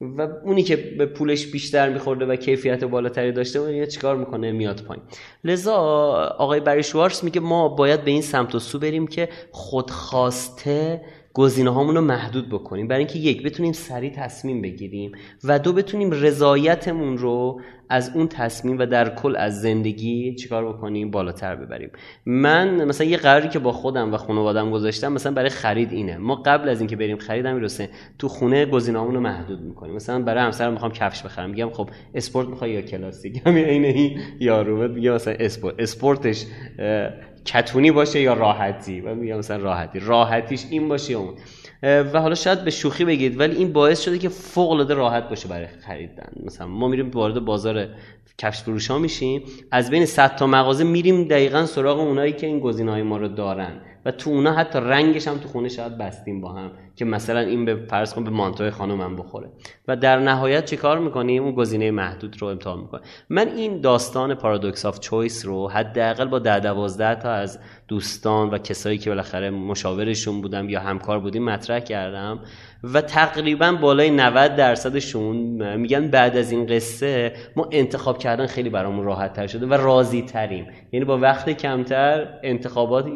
و 0.00 0.28
اونی 0.44 0.62
که 0.62 0.76
به 0.76 1.06
پولش 1.06 1.46
بیشتر 1.46 1.88
میخورده 1.88 2.26
و 2.26 2.36
کیفیت 2.36 2.84
بالاتری 2.84 3.32
داشته 3.32 3.60
و 3.60 3.86
چیکار 3.86 4.16
می‌کنه؟ 4.16 4.52
میاد 4.52 4.82
پایین. 4.82 5.02
لذا 5.44 5.74
آقای 6.38 6.60
بری 6.60 6.82
شوارتز 6.82 7.24
میگه 7.24 7.40
ما 7.40 7.68
باید 7.68 8.04
به 8.04 8.10
این 8.10 8.22
سمت 8.22 8.54
و 8.54 8.58
سو 8.58 8.78
بریم 8.78 9.06
که 9.06 9.28
خودخواسته 9.50 11.00
گزینه 11.34 11.70
هامون 11.70 11.94
رو 11.94 12.00
محدود 12.00 12.48
بکنیم. 12.48 12.88
برای 12.88 12.98
اینکه 12.98 13.18
یک 13.18 13.42
بتونیم 13.42 13.72
سریع 13.72 14.12
تصمیم 14.16 14.62
بگیریم 14.62 15.12
و 15.44 15.58
دو 15.58 15.72
بتونیم 15.72 16.10
رضایتمون 16.10 17.18
رو 17.18 17.60
از 17.88 18.10
اون 18.14 18.28
تصمیم 18.28 18.78
و 18.78 18.86
در 18.86 19.14
کل 19.14 19.36
از 19.36 19.60
زندگی 19.60 20.34
چیکار 20.34 20.72
بکنیم؟ 20.72 21.10
بالاتر 21.10 21.56
ببریم. 21.56 21.90
من 22.26 22.84
مثلا 22.84 23.06
یه 23.06 23.16
قراری 23.16 23.48
که 23.48 23.58
با 23.58 23.72
خودم 23.72 24.14
و 24.14 24.16
خانوادم 24.16 24.70
گذاشتم 24.70 25.12
مثلا 25.12 25.32
برای 25.32 25.50
خرید 25.50 25.92
اینه. 25.92 26.16
ما 26.16 26.34
قبل 26.34 26.68
از 26.68 26.80
اینکه 26.80 26.96
بریم 26.96 27.18
خرید 27.18 27.46
همین 27.46 27.68
تو 28.18 28.28
خونه 28.28 28.66
گزینه‌هامون 28.66 29.14
رو 29.14 29.20
محدود 29.20 29.60
می‌کنیم. 29.60 29.94
مثلا 29.94 30.22
برای 30.22 30.44
همسرم 30.44 30.72
می‌خوام 30.72 30.92
کفش 30.92 31.22
بخرم. 31.22 31.50
میگم 31.50 31.70
خب 31.70 31.90
اسپورت 32.14 32.48
می‌خوای 32.48 32.70
یا 32.70 32.80
کلاسیک؟ 32.80 33.42
همین 33.46 33.64
عین 33.64 33.84
این 33.84 34.20
یارو. 34.40 34.88
میگه 34.88 35.10
مثلا 35.10 35.34
اسپورت 35.40 35.74
اسپورتش 35.78 36.46
کتونی 37.44 37.90
باشه 37.90 38.20
یا 38.20 38.34
راحتی؟ 38.34 39.00
و 39.00 39.14
میگم 39.14 39.38
مثلا 39.38 39.56
راحتی. 39.56 39.98
راحتیش 39.98 40.64
این 40.70 40.88
باشه 40.88 41.14
اون. 41.14 41.34
و 41.82 42.20
حالا 42.20 42.34
شاید 42.34 42.64
به 42.64 42.70
شوخی 42.70 43.04
بگید 43.04 43.40
ولی 43.40 43.56
این 43.56 43.72
باعث 43.72 44.00
شده 44.00 44.18
که 44.18 44.28
فوق 44.28 44.70
العاده 44.70 44.94
راحت 44.94 45.28
باشه 45.28 45.48
برای 45.48 45.66
خریدن. 45.66 46.32
مثلا 46.46 46.66
ما 46.66 46.88
میریم 46.88 47.10
وارد 47.10 47.44
بازار 47.44 47.88
کفش 48.38 48.62
فروش 48.62 48.90
میشیم 48.90 49.42
از 49.70 49.90
بین 49.90 50.06
100 50.06 50.36
تا 50.36 50.46
مغازه 50.46 50.84
میریم 50.84 51.24
دقیقا 51.24 51.66
سراغ 51.66 51.98
اونایی 51.98 52.32
که 52.32 52.46
این 52.46 52.60
گزینه 52.60 52.90
های 52.90 53.02
ما 53.02 53.16
رو 53.16 53.28
دارن. 53.28 53.80
و 54.04 54.10
تو 54.10 54.30
اونا 54.30 54.54
حتی 54.54 54.78
رنگش 54.78 55.28
هم 55.28 55.38
تو 55.38 55.48
خونه 55.48 55.68
شاید 55.68 55.98
بستیم 55.98 56.40
با 56.40 56.52
هم. 56.52 56.70
که 57.00 57.06
مثلا 57.06 57.40
این 57.40 57.64
به 57.64 57.76
فرض 57.76 58.14
کن 58.14 58.24
به 58.24 58.30
مانتوی 58.30 58.70
خانومم 58.70 59.16
بخوره. 59.16 59.48
و 59.88 59.96
در 59.96 60.18
نهایت 60.18 60.64
چه 60.64 60.76
کار 60.76 60.98
می‌کنیم 60.98 61.42
اون 61.42 61.54
گزینه 61.54 61.90
محدود 61.90 62.36
رو 62.42 62.48
امتحان 62.48 62.80
می‌کنیم 62.80 63.04
من 63.30 63.48
این 63.48 63.80
داستان 63.80 64.34
پارادوکس 64.34 64.86
آف 64.86 65.00
چویس 65.00 65.46
رو 65.46 65.68
حداقل 65.68 66.28
با 66.28 66.38
ده 66.38 66.60
دوازده 66.60 67.14
تا 67.14 67.32
از 67.32 67.58
دوستان 67.88 68.50
و 68.50 68.58
کسایی 68.58 68.98
که 68.98 69.10
بالاخره 69.10 69.50
مشاورشون 69.50 70.40
بودم 70.40 70.68
یا 70.68 70.80
همکار 70.80 71.20
بودیم 71.20 71.44
مطرح 71.44 71.80
کردم 71.80 72.40
و 72.84 73.00
تقریبا 73.00 73.72
بالای 73.72 74.10
90 74.10 74.56
درصدشون 74.56 75.36
میگن 75.76 76.08
بعد 76.08 76.36
از 76.36 76.52
این 76.52 76.66
قصه 76.66 77.32
ما 77.56 77.68
انتخاب 77.72 78.18
کردن 78.18 78.46
خیلی 78.46 78.70
برامون 78.70 79.04
راحت 79.04 79.32
تر 79.32 79.46
شده 79.46 79.66
و 79.66 79.74
راضی 79.74 80.22
تریم 80.22 80.66
یعنی 80.92 81.04
با 81.04 81.18
وقت 81.18 81.50
کمتر 81.50 82.28
انتخابات 82.42 83.06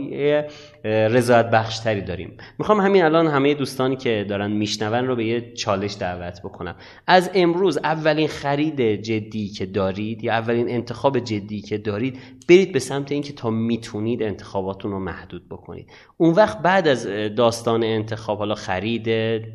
رضایت 0.85 1.51
بخشتری 1.51 2.01
داریم. 2.01 2.37
می‌خوام 2.59 2.81
همین 2.81 3.05
الان 3.05 3.27
همه 3.27 3.55
دوستانی 3.75 3.97
که 3.97 4.27
دارن 4.29 4.51
میشنون 4.51 5.07
رو 5.07 5.17
به 5.17 5.25
یه 5.25 5.53
چالش 5.55 5.97
دعوت 6.01 6.41
بکنم. 6.45 6.77
از 7.07 7.31
امروز 7.35 7.77
اولین 7.77 8.29
خرید 8.29 8.81
جدی 8.81 9.49
که 9.49 9.67
دارید 9.67 10.25
یا 10.25 10.33
اولین 10.33 10.71
انتخاب 10.71 11.19
جدی 11.19 11.61
که 11.61 11.79
دارید 11.79 12.19
برید 12.49 12.73
به 12.73 12.79
سمت 12.79 13.13
اینکه 13.13 13.33
تا 13.33 13.51
می‌تونید 13.51 14.23
انتخاباتون 14.23 14.91
رو 14.91 14.99
محدود 14.99 15.49
بکنید. 15.49 15.91
اون 16.17 16.35
وقت 16.35 16.59
بعد 16.59 16.89
از 16.89 17.07
داستان 17.37 17.85
انتخاب 17.85 18.39
حالا 18.39 18.55
خرید 18.55 19.07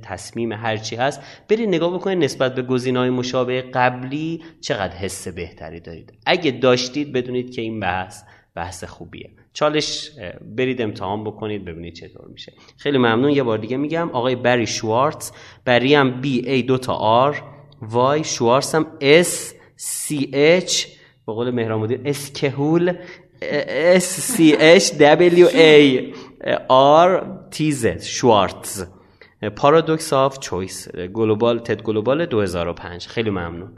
تصمیم 0.02 0.52
هرچی 0.52 0.96
هست 0.96 1.22
برید 1.50 1.70
نگاه 1.70 1.94
بکنید 1.94 2.24
نسبت 2.24 2.56
به 2.56 2.62
گزینه‌های 2.62 3.10
مشابه 3.10 3.62
قبلی 3.62 4.44
چقدر 4.62 4.96
حس 4.96 5.28
بهتری 5.28 5.80
دارید. 5.80 6.14
اگه 6.26 6.52
داشتید 6.52 7.12
بدونید 7.12 7.52
که 7.52 7.62
این 7.62 7.80
بحث 7.80 8.24
بحث 8.56 8.84
خوبیه. 8.84 9.30
چالش 9.54 10.12
برید 10.42 10.82
امتحان 10.82 11.24
بکنید 11.24 11.66
ببینید 11.66 11.94
چطور 11.94 12.28
میشه. 12.28 12.54
خیلی 12.78 12.98
ممنون. 12.98 13.30
یه 13.32 13.44
بار 13.44 13.58
دیگه 13.58 13.78
میگم 13.78 14.10
آقای 14.10 14.36
بری 14.36 14.68
شوارتز. 14.68 15.32
بری 15.66 15.96
هم 15.96 16.22
B 16.22 16.50
A 16.50 16.62
دو 16.62 16.78
تا 16.78 16.94
R 16.94 17.44
Y 17.82 18.24
شوارتز 18.24 18.76
هم 18.76 18.88
S 19.02 19.54
C 19.76 20.30
H 20.34 20.86
به 21.28 21.34
قول 21.34 22.00
school 22.06 22.94
S 23.42 24.04
C 24.04 24.56
H 24.60 24.94
W 24.94 25.48
A 25.48 26.14
R 26.68 27.40
T 27.52 27.72
Z 27.72 28.02
شوارتز. 28.02 28.86
Paradox 29.56 30.14
of 30.14 30.40
Choice 30.40 30.96
Global 30.96 31.60
TED 31.60 31.82
Global 31.82 32.26
2005 32.26 33.08
خیلی 33.08 33.30
ممنون. 33.30 33.76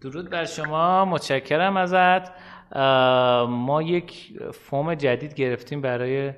درود 0.00 0.30
بر 0.30 0.44
شما. 0.44 1.04
متشکرم 1.04 1.76
ازت. 1.76 2.32
ما 3.48 3.82
یک 3.82 4.32
فوم 4.52 4.94
جدید 4.94 5.34
گرفتیم 5.34 5.80
برای 5.80 6.32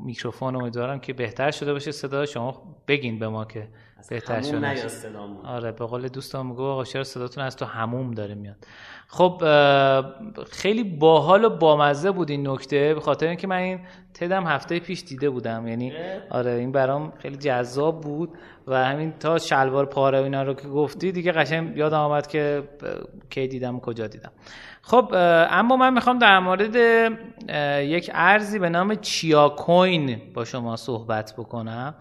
میکروفون. 0.00 0.56
امیدوارم 0.56 1.00
که 1.00 1.12
بهتر 1.12 1.50
شده 1.50 1.72
باشه. 1.72 1.92
صدا 1.92 2.26
شما 2.26 2.62
بگین 2.88 3.18
به 3.18 3.28
ما 3.28 3.44
که 3.44 3.68
بهتر 4.08 4.42
شد 4.42 4.64
آره 5.44 5.72
به 5.72 5.86
قول 5.86 6.08
دوستان 6.08 6.46
میگو 6.46 6.62
آقا 6.62 6.84
چرا 6.84 7.04
صداتون 7.04 7.44
از 7.44 7.56
تو 7.56 7.64
هموم 7.64 8.10
داره 8.10 8.34
میاد؟ 8.34 8.56
خب 9.08 9.42
خیلی 10.50 10.84
باحال 10.84 11.44
و 11.44 11.50
بامزه 11.50 12.10
بود 12.10 12.30
این 12.30 12.48
نکته 12.48 12.94
به 12.94 13.00
خاطر 13.00 13.26
اینکه 13.26 13.46
من 13.46 13.56
این 13.56 13.80
تدم 14.14 14.46
هفته 14.46 14.78
پیش 14.78 15.02
دیده 15.02 15.30
بودم. 15.30 15.68
یعنی 15.68 15.92
آره 16.30 16.50
این 16.50 16.72
برام 16.72 17.12
خیلی 17.18 17.36
جذاب 17.36 18.00
بود 18.00 18.30
و 18.66 18.84
همین 18.84 19.12
تا 19.12 19.38
شلوار 19.38 19.86
پاره 19.86 20.18
اینا 20.18 20.42
رو 20.42 20.54
که 20.54 20.68
گفتی 20.68 21.12
دیگه 21.12 21.32
قشنگ 21.32 21.76
یادم 21.76 21.98
آمد 21.98 22.26
که 22.26 22.62
کی 23.30 23.48
دیدم 23.48 23.80
کجا 23.80 24.06
دیدم. 24.06 24.32
خب 24.86 25.08
اما 25.50 25.76
من 25.76 25.94
می‌خوام 25.94 26.18
در 26.18 26.38
مورد 26.38 26.76
یک 27.80 28.10
ارزی 28.14 28.58
به 28.58 28.68
نام 28.68 28.94
چیا 28.94 29.48
کوین 29.48 30.20
با 30.34 30.44
شما 30.44 30.76
صحبت 30.76 31.34
بکنم 31.38 31.94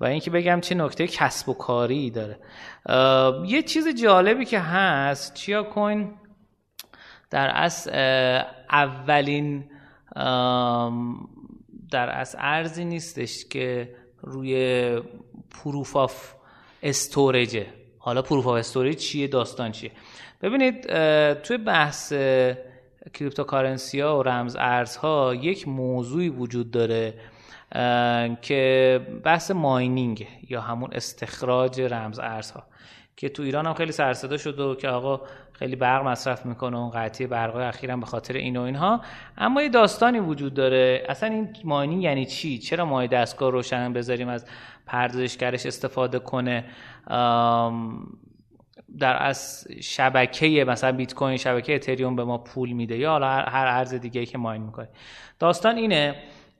و 0.00 0.04
اینکه 0.04 0.30
بگم 0.30 0.60
چه 0.60 0.74
نکته 0.74 1.06
کسب 1.06 1.48
و 1.48 1.54
کاری 1.54 2.10
داره. 2.10 2.38
یه 3.46 3.62
چیز 3.62 3.88
جالبی 3.88 4.44
که 4.44 4.60
هست 4.60 5.34
چیا 5.34 5.62
کوین 5.62 6.14
در 7.30 7.52
از 7.54 7.88
اولین 8.70 9.70
در 11.90 12.10
از 12.18 12.36
ارزی 12.38 12.84
نیستش 12.84 13.44
که 13.44 13.94
روی 14.22 15.00
پروف 15.50 15.96
آف 15.96 16.34
استوریجه 16.82 17.66
حالا 18.04 18.22
proof 18.22 18.46
of 18.46 18.54
storage 18.54 18.98
چیه؟ 18.98 19.26
داستان 19.26 19.72
چیه؟ 19.72 19.90
ببینید 20.42 20.82
توی 21.34 21.56
بحث 21.56 22.12
cryptocurrency 23.14 24.00
ها 24.00 24.18
و 24.18 24.22
رمز 24.22 24.56
ارزها 24.58 25.34
یک 25.34 25.68
موضوعی 25.68 26.28
وجود 26.28 26.70
داره 26.70 27.14
که 28.42 29.00
بحث 29.24 29.50
mining 29.50 30.26
یا 30.48 30.60
همون 30.60 30.90
استخراج 30.92 31.80
رمز 31.80 32.18
ارزها 32.18 32.62
که 33.16 33.28
تو 33.28 33.42
ایران 33.42 33.66
هم 33.66 33.74
خیلی 33.74 33.92
سرصدا 33.92 34.36
شد 34.36 34.60
و 34.60 34.74
که 34.74 34.88
آقا 34.88 35.20
خیلی 35.58 35.76
برق 35.76 36.06
مصرف 36.06 36.46
می‌کنه 36.46 36.76
و 36.76 36.90
قطعی 36.94 37.26
برق 37.26 37.56
اخیرا 37.56 37.96
به 37.96 38.06
خاطر 38.06 38.34
این 38.34 38.56
و 38.56 38.60
اینها. 38.60 39.00
اما 39.38 39.62
یه 39.62 39.68
داستانی 39.68 40.18
وجود 40.18 40.54
داره. 40.54 41.04
اصلا 41.08 41.28
این 41.28 41.48
mining 41.64 42.02
یعنی 42.02 42.26
چی؟ 42.26 42.58
چرا 42.58 42.84
ما 42.84 43.06
دستگاه 43.06 43.50
روشن 43.50 43.92
بذاریم 43.92 44.28
از 44.28 44.46
پردازشگرش 44.86 45.66
استفاده 45.66 46.18
کنه؟ 46.18 46.64
در 48.98 49.22
از 49.22 49.68
شبکه 49.80 50.64
مثلا 50.68 50.92
بیت 50.92 51.14
کوین 51.14 51.36
شبکه 51.36 51.74
اتریوم 51.74 52.16
به 52.16 52.24
ما 52.24 52.38
پول 52.38 52.72
میده 52.72 52.98
یا 52.98 53.10
حالا 53.10 53.28
هر 53.28 53.66
ارز 53.66 53.94
دیگه 53.94 54.26
که 54.26 54.38
ماین 54.38 54.62
می‌کنه. 54.62 54.88
داستان 55.38 55.76
اینه 55.76 56.14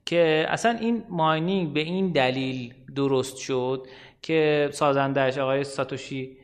که 0.06 0.46
اصلا 0.48 0.78
این 0.80 1.04
ماینینگ 1.08 1.72
به 1.72 1.80
این 1.80 2.12
دلیل 2.12 2.74
درست 2.96 3.36
شد 3.36 3.86
که 4.22 4.68
سازندش 4.72 5.38
آقای 5.38 5.64
ساتوشی 5.64 6.36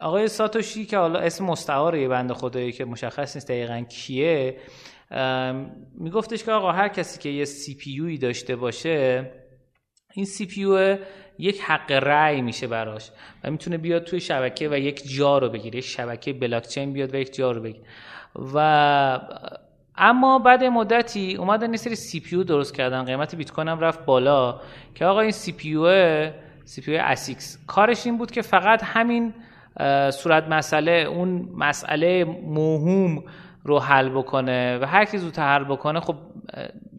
آقای 0.00 0.28
ساتوشی 0.28 0.86
که 0.86 0.98
حالا 0.98 1.18
اسم 1.18 1.44
مستعار 1.44 1.96
یه 1.96 2.08
بند 2.08 2.32
خدایی 2.32 2.72
که 2.72 2.84
مشخص 2.84 3.36
نیست 3.36 3.48
دقیقا 3.48 3.80
کیه 3.80 4.56
میگفتش 5.94 6.44
که 6.44 6.52
آقا 6.52 6.72
هر 6.72 6.88
کسی 6.88 7.18
که 7.18 7.28
یه 7.28 7.44
CPU 7.44 8.18
داشته 8.18 8.56
باشه 8.56 9.30
این 10.14 10.24
CPU 10.24 10.96
یک 11.38 11.60
حق 11.60 11.92
رأی 11.92 12.42
میشه 12.42 12.66
براش 12.66 13.10
و 13.44 13.50
می‌تونه 13.50 13.78
بیاد 13.78 14.04
توی 14.04 14.20
شبکه 14.20 14.68
و 14.68 14.78
یک 14.78 15.02
جا 15.16 15.38
رو 15.38 15.48
بگیره 15.48 15.80
شبکه 15.80 16.32
بلاکچین 16.32 16.92
بیاد 16.92 17.14
و 17.14 17.18
یک 17.18 17.34
جا 17.34 17.52
رو 17.52 17.60
بگیره. 17.60 17.84
و 18.54 19.20
اما 19.96 20.38
بعد 20.38 20.64
مدتی 20.64 21.34
اومدن 21.34 21.70
یه 21.70 21.76
سری 21.76 21.94
CPU 21.94 22.44
درست 22.44 22.74
کردن 22.74 23.04
قیمت 23.04 23.34
بیت 23.34 23.52
کوین 23.52 23.68
هم 23.68 23.80
رفت 23.80 24.04
بالا 24.04 24.60
که 24.94 25.04
آقا 25.04 25.20
این 25.20 25.30
CPU 25.30 25.76
CPU 26.64 26.96
ASIC 26.96 27.58
کارش 27.66 28.06
این 28.06 28.18
بود 28.18 28.30
که 28.30 28.42
فقط 28.42 28.80
همین 28.84 29.34
صورت 30.10 30.48
مسئله 30.48 30.92
اون 30.92 31.48
مسئله 31.54 32.24
موهوم 32.24 33.24
رو 33.64 33.78
حل 33.78 34.08
بکنه 34.08 34.78
و 34.78 34.86
هر 34.86 35.04
کی 35.04 35.18
زودتر 35.18 35.54
حل 35.54 35.64
بکنه 35.64 36.00
خب 36.00 36.16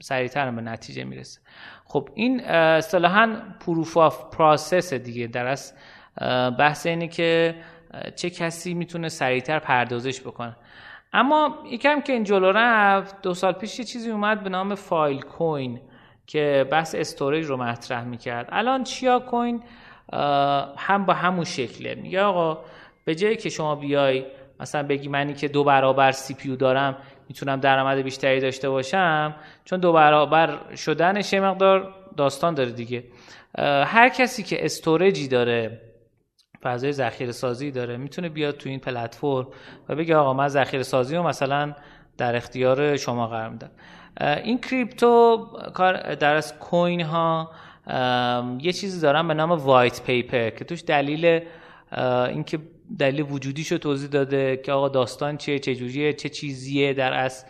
سریعتر 0.01 0.51
به 0.51 0.61
نتیجه 0.61 1.03
می‌رسه. 1.03 1.41
خب 1.85 2.09
این 2.13 2.45
اصطلاحا 2.45 3.37
proof 3.59 3.97
of 3.97 4.35
process 4.35 4.93
دیگه. 4.93 5.27
در 5.27 5.47
اصل 5.47 5.73
بحث 6.59 6.85
اینه 6.85 7.07
که 7.07 7.55
چه 8.15 8.29
کسی 8.29 8.73
می‌تونه 8.73 9.09
سریعتر 9.09 9.59
پردازش 9.59 10.21
بکنه. 10.21 10.55
اما 11.13 11.57
یکم 11.71 12.01
که 12.01 12.13
این 12.13 12.23
جلو 12.23 12.51
رفت 12.51 13.21
دو 13.21 13.33
سال 13.33 13.53
پیش 13.53 13.79
یه 13.79 13.85
چیزی 13.85 14.11
اومد 14.11 14.43
به 14.43 14.49
نام 14.49 14.75
Filecoin 14.75 15.81
که 16.27 16.65
بحث 16.71 16.95
storage 16.95 17.45
رو 17.45 17.57
مطرح 17.57 18.03
می‌کرد. 18.03 18.49
الان 18.51 18.83
Chia 18.83 19.19
Coin 19.19 19.63
هم 20.77 21.05
با 21.05 21.13
همون 21.13 21.45
شکله. 21.45 21.95
میگه 21.95 22.21
آقا 22.21 22.59
به 23.05 23.15
جایی 23.15 23.35
که 23.35 23.49
شما 23.49 23.75
بیای 23.75 24.25
مثلا 24.59 24.83
بگی 24.83 25.07
منی 25.07 25.33
که 25.33 25.47
دو 25.47 25.63
برابر 25.63 26.11
CPU 26.11 26.55
دارم 26.55 26.97
می‌تونم 27.29 27.59
درآمد 27.59 27.97
بیشتری 27.97 28.39
داشته 28.39 28.69
باشم 28.69 29.35
چون 29.65 29.79
دو 29.79 29.93
برابر 29.93 30.75
شدنش 30.75 31.33
یه 31.33 31.39
مقدار 31.39 31.93
داستان 32.17 32.53
داره 32.53 32.71
دیگه. 32.71 33.03
هر 33.85 34.09
کسی 34.09 34.43
که 34.43 34.65
storage 34.65 35.20
ی 35.20 35.27
داره 35.27 35.81
فضای 36.63 36.91
ذخیره 36.91 37.31
سازی 37.31 37.71
داره 37.71 37.97
می‌تونه 37.97 38.29
بیاد 38.29 38.57
تو 38.57 38.69
این 38.69 38.79
پلتفرم 38.79 39.47
و 39.89 39.95
بگه 39.95 40.15
آقا 40.15 40.33
من 40.33 40.47
ذخیره 40.47 40.83
سازی 40.83 41.15
رو 41.15 41.23
مثلا 41.23 41.75
در 42.17 42.35
اختیار 42.35 42.97
شما 42.97 43.27
قرار 43.27 43.49
میدم. 43.49 43.71
این 44.43 44.61
crypto 44.61 45.47
در 46.19 46.35
اصل 46.35 46.59
coin 46.59 47.01
ها 47.01 47.51
یه 48.59 48.71
چیزی 48.73 49.01
دارن 49.01 49.27
به 49.27 49.33
نام 49.33 49.51
وایت 49.51 50.03
پیپر 50.03 50.49
که 50.49 50.65
توش 50.65 50.83
دلیل 50.87 51.39
اینکه 52.29 52.59
دلیل 52.99 53.25
وجودیشو 53.29 53.77
توضیح 53.77 54.09
داده 54.09 54.57
که 54.57 54.71
آقا 54.71 54.89
داستان 54.89 55.37
چیه 55.37 55.59
چه 55.59 55.75
جوریه 55.75 56.13
چه 56.13 56.29
چیزیه 56.29 56.93
در 56.93 57.13
از 57.13 57.45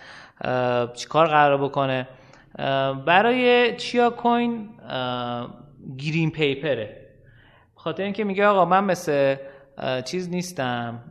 چیکار 0.94 1.28
قرار 1.28 1.63
بکنه. 1.63 2.08
برای 3.06 3.76
چیا 3.76 4.10
کوین 4.10 4.70
گرین 5.98 6.32
پیپره. 6.32 6.98
خاطر 7.76 8.04
اینکه 8.04 8.24
میگه 8.24 8.46
آقا 8.46 8.65
من 8.65 8.84
مثل 8.84 9.36
چیز 10.06 10.30
نیستم 10.30 11.04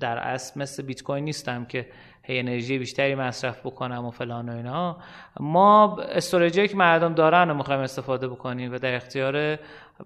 در 0.00 0.18
اصل 0.18 0.60
مثل 0.60 0.82
بیت 0.82 1.02
کوین 1.02 1.24
نیستم 1.24 1.64
که 1.64 1.86
هی 2.24 2.38
انرژی 2.38 2.78
بیشتری 2.78 3.14
مصرف 3.14 3.66
بکنم 3.66 4.04
و 4.04 4.10
فلان 4.10 4.48
و 4.48 4.56
اینا. 4.56 4.96
ما 5.40 5.96
استوریجی 5.96 6.68
که 6.68 6.76
مردم 6.76 7.14
دارن 7.14 7.48
رو 7.48 7.54
می‌خوایم 7.54 7.80
استفاده 7.80 8.28
بکنیم 8.28 8.74
و 8.74 8.78
در 8.78 8.94
اختیار 8.94 9.58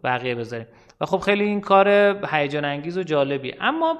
بقیه 0.04 0.34
بذاریم. 0.34 0.66
و 1.00 1.06
خب 1.06 1.18
خیلی 1.18 1.44
این 1.44 1.60
کار 1.60 1.88
هیجان 2.30 2.64
انگیز 2.64 2.98
و 2.98 3.02
جالبی 3.02 3.54
اما 3.60 3.98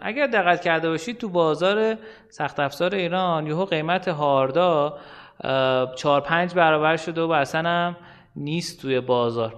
اگر 0.00 0.26
دقت 0.26 0.60
کرده 0.60 0.88
باشید 0.88 1.18
تو 1.18 1.28
بازار 1.28 1.96
سخت 2.28 2.60
افزار 2.60 2.94
ایران 2.94 3.46
یهو 3.46 3.64
قیمت 3.64 4.08
هاردا 4.08 4.98
چهار 5.96 6.20
پنج 6.20 6.54
برابر 6.54 6.96
شده 6.96 7.22
و 7.22 7.30
اصلا 7.30 7.68
هم 7.68 7.96
نیست 8.36 8.82
توی 8.82 9.00
بازار. 9.00 9.54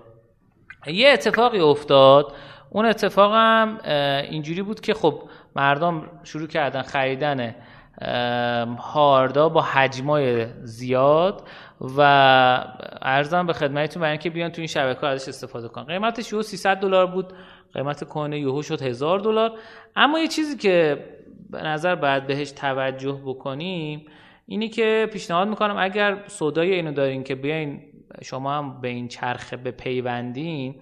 یه 0.87 1.09
اتفاقی 1.09 1.61
افتاد. 1.61 2.33
اون 2.71 2.87
اتفاق 2.87 3.33
هم 3.35 3.79
اینجوری 4.31 4.63
بود 4.63 4.81
که 4.81 4.95
خب 4.95 5.23
مردم 5.59 6.03
شروع 6.25 6.47
کردن 6.47 6.83
خریدن 6.83 7.55
هاردا 8.79 9.49
با 9.49 9.63
حجمای 9.63 10.47
زیاد 10.63 11.49
و 11.81 12.01
ارزم 13.03 13.47
به 13.47 13.53
خدمتتون 13.53 14.01
برای 14.01 14.13
اینکه 14.13 14.31
بیان 14.31 14.51
تو 14.51 14.61
این 14.61 14.67
شبکه 14.67 15.07
ازش 15.07 15.29
استفاده 15.29 15.69
کنن. 15.69 15.85
قیمتش 15.85 16.33
یهو 16.33 16.43
300 16.43 16.77
دلار 16.77 17.07
بود. 17.07 17.33
قیمت 17.75 18.05
کوین 18.05 18.33
یهو 18.33 18.63
شد 18.63 18.83
1000 18.83 19.21
دلار. 19.21 19.53
اما 19.97 20.19
یه 20.19 20.29
چیزی 20.29 20.57
که 20.57 21.05
به 21.51 21.63
نظر 21.63 21.95
باید 21.95 22.27
بهش 22.27 22.51
توجه 22.51 23.21
بکنیم 23.27 24.07
اینی 24.47 24.69
که 24.69 25.09
پیشنهاد 25.13 25.49
می‌کنم 25.49 25.77
اگر 25.79 26.19
سودای 26.27 26.75
اینو 26.75 26.93
دارین 26.93 27.25
که 27.25 27.35
بیاین 27.35 27.81
شما 28.23 28.59
هم 28.59 28.81
به 28.81 28.89
این 28.89 29.09
چرخه 29.09 29.57
به 29.57 29.71
پیوندین 29.71 30.75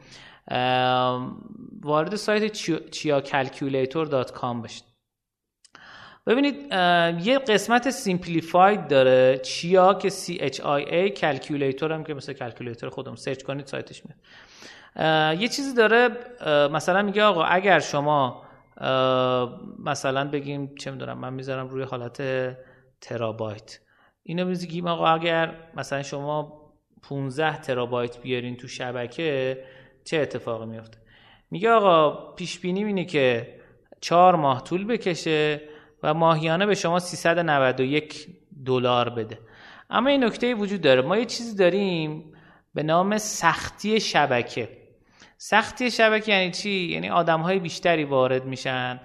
وارد 1.83 2.17
سایت 2.17 2.57
chiacalculator.com 2.93 4.63
بشید. 4.65 4.85
ببینید 6.27 6.73
یه 7.27 7.39
قسمت 7.39 7.91
simplified 7.91 8.89
داره. 8.89 9.39
چیا 9.39 9.95
که 9.95 10.11
C 10.11 10.33
H 10.33 10.57
I 10.57 10.91
A 10.91 11.09
calculator 11.09 11.93
هم 11.93 12.05
که 12.05 12.15
مثل 12.15 12.33
calculator 12.33 12.91
خودم 12.91 13.15
سرچ 13.15 13.43
کنید 13.43 13.67
سایتش 13.67 14.03
میاد. 14.07 14.19
یه 15.41 15.49
چیزی 15.49 15.75
داره 15.75 16.09
مثلا 16.69 17.03
میگه 17.03 17.23
آقا 17.23 17.43
اگر 17.43 17.79
شما 17.79 18.43
مثلا 19.85 20.29
بگیم 20.31 20.75
چه 20.75 20.91
می‌دونم 20.91 21.19
من 21.19 21.33
می‌ذارم 21.33 21.69
روی 21.69 21.83
حالت 21.83 22.23
ترابایت. 23.01 23.79
اینو 24.23 24.45
میگیم 24.45 24.87
آقا 24.87 25.07
اگر 25.07 25.55
مثلا 25.77 26.03
شما 26.03 26.63
15 27.03 27.61
ترابایت 27.61 28.19
بیارین 28.21 28.57
تو 28.57 28.69
شبکه 28.69 29.65
چه 30.07 30.17
اتفاقی 30.17 30.67
میفته 30.67 30.99
میگه 31.51 31.71
آقا 31.71 32.11
پیش 32.33 32.59
بینی 32.59 32.85
اینه 32.85 33.05
که 33.05 33.55
چهار 34.01 34.37
ماه 34.37 34.65
طول 34.65 34.85
بکشه 34.85 35.61
و 36.03 36.15
ماهیانه 36.15 36.67
به 36.67 36.75
شما 36.75 36.99
391 36.99 38.27
دلار 38.67 39.09
بده. 39.09 39.39
اما 39.91 40.09
این 40.09 40.25
نکته 40.25 40.55
وجود 40.55 40.81
داره. 40.81 41.03
ما 41.03 41.17
یه 41.17 41.25
چیزی 41.25 41.57
داریم 41.57 42.33
به 42.75 42.83
نام 42.83 43.19
سختی 43.19 44.01
شبکه. 44.01 44.69
سختی 45.39 45.91
شبکه 45.91 46.33
یعنی 46.33 46.51
چی؟ 46.51 46.71
یعنی 46.71 47.09
آدم 47.09 47.41
های 47.41 47.59
بیشتری 47.59 48.05
وارد 48.05 48.45
میشن. 48.45 49.01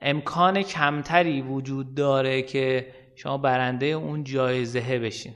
امکان 0.00 0.62
کمتری 0.62 1.42
وجود 1.42 1.94
داره 1.94 2.42
که 2.42 2.86
شما 3.14 3.38
برنده 3.38 3.86
اون 3.86 4.24
جایزه 4.24 4.98
بشین. 4.98 5.34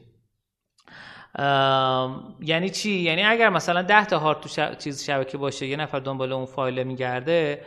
یعنی 2.40 2.70
چی؟ 2.70 2.90
یعنی 2.90 3.22
اگر 3.22 3.48
مثلا 3.48 3.82
ده 3.82 4.04
تا 4.04 4.18
هارد 4.18 4.40
تو 4.40 4.74
چیز 4.74 5.04
شبکه 5.04 5.38
باشه 5.38 5.66
یه 5.66 5.76
نفر 5.76 5.98
دنبال 5.98 6.32
اون 6.32 6.46
فایل 6.46 6.82
میگرده 6.84 7.62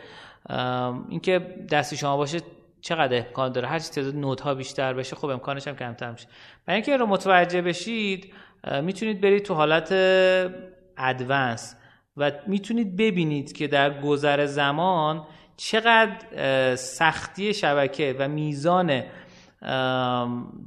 اینکه 1.08 1.38
دستی 1.70 1.96
شما 1.96 2.16
باشه 2.16 2.40
چقدر 2.80 3.16
امکان 3.16 3.52
داره؟ 3.52 3.68
هر 3.68 3.78
چی 3.78 3.90
تعداد 3.90 4.16
نود 4.16 4.40
ها 4.40 4.54
بیشتر 4.54 4.92
بشه 4.92 5.16
خب 5.16 5.28
امکانش 5.28 5.68
هم 5.68 5.76
کمتر 5.76 6.10
میشه. 6.10 6.26
برای 6.66 6.76
اینکه 6.76 6.96
رو 6.96 7.06
متوجه 7.06 7.62
بشید 7.62 8.32
می‌تونید 8.82 9.20
برید 9.20 9.42
تو 9.42 9.54
حالت 9.54 9.92
ادوانس 10.98 11.76
و 12.16 12.32
می‌تونید 12.46 12.96
ببینید 12.96 13.52
که 13.52 13.66
در 13.66 14.00
گذر 14.00 14.46
زمان 14.46 15.26
چقدر 15.56 16.76
سختی 16.76 17.54
شبکه 17.54 18.16
و 18.18 18.28
میزان 18.28 19.02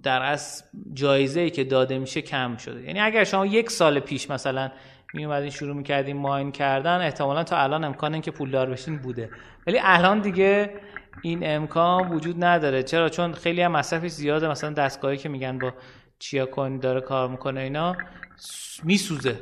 در 0.04 0.22
از 0.22 0.64
جایزه 0.94 1.40
ای 1.40 1.50
که 1.50 1.64
داده 1.64 2.00
میشه 2.00 2.22
کم 2.22 2.58
شده. 2.58 2.84
یعنی 2.84 3.00
اگر 3.00 3.24
شما 3.24 3.46
یک 3.46 3.70
سال 3.70 4.00
پیش 4.00 4.30
مثلا 4.30 4.72
می 5.14 5.26
اومدین 5.26 5.50
شروع 5.50 5.76
می‌کردین 5.76 6.18
ماین 6.18 6.52
کردن 6.52 7.02
احتمالا 7.02 7.44
تا 7.44 7.58
الان 7.58 7.84
امکان 7.84 8.22
که 8.22 8.32
پولدار 8.32 8.70
بشین 8.70 8.98
بوده. 8.98 9.30
ولی 9.68 9.80
الان 9.82 10.20
دیگه 10.20 10.74
این 11.22 11.40
امکان 11.44 12.10
وجود 12.10 12.44
نداره. 12.44 12.84
چرا؟ 12.84 13.10
چون 13.10 13.34
خیلی 13.34 13.62
هم 13.62 13.72
مصرفش 13.72 14.10
زیاده. 14.12 14.48
مثلا 14.48 14.70
دستگاهی 14.70 15.18
که 15.18 15.30
میگن 15.30 15.60
با 15.60 15.74
چیا 16.20 16.46
کوین 16.46 16.80
داره 16.80 17.02
کار 17.02 17.30
می‌کنه 17.30 17.62
اینا 17.62 17.96
میسوزه. 18.84 19.40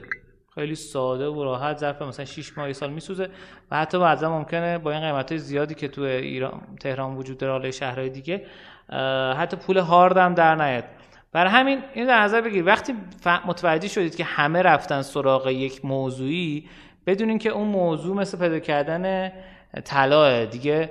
خیلی 0.56 0.76
ساده 0.76 1.28
و 1.28 1.44
راحت 1.44 1.78
ظرف 1.78 2.02
مثلا 2.02 2.26
6 2.26 2.58
ماه 2.58 2.74
سال 2.74 2.90
میسوزه. 2.90 3.30
و 3.72 3.78
حتی 3.78 4.00
بعضا 4.00 4.30
ممکنه 4.30 4.78
با 4.78 4.92
این 4.92 5.02
قیمت 5.02 5.32
های 5.32 5.40
زیادی 5.40 5.76
که 5.76 5.88
تو 5.88 6.02
ایران 6.02 6.62
تهران 6.80 7.16
وجود 7.16 7.38
داره 7.38 7.52
حالا 7.54 7.72
شهرهای 7.72 8.10
دیگه 8.10 8.46
حتی 9.38 9.58
پول 9.58 9.78
هارد 9.78 10.18
هم 10.18 10.34
در 10.34 10.56
نیاد. 10.56 10.84
برای 11.32 11.52
همین 11.52 11.80
این 11.94 12.08
در 12.08 12.22
نظر 12.22 12.42
بگیر. 12.42 12.66
وقتی 12.66 12.94
متوجه 13.46 13.88
شدید 13.88 14.16
که 14.16 14.24
همه 14.24 14.62
رفتن 14.62 15.02
سراغ 15.02 15.48
یک 15.48 15.86
موضوعی 15.86 16.70
بدونین 17.08 17.40
که 17.40 17.50
اون 17.50 17.68
موضوع 17.68 18.16
مثل 18.16 18.38
پیدا 18.38 18.60
کردن 18.60 19.32
طلا 19.86 20.46
دیگه 20.46 20.90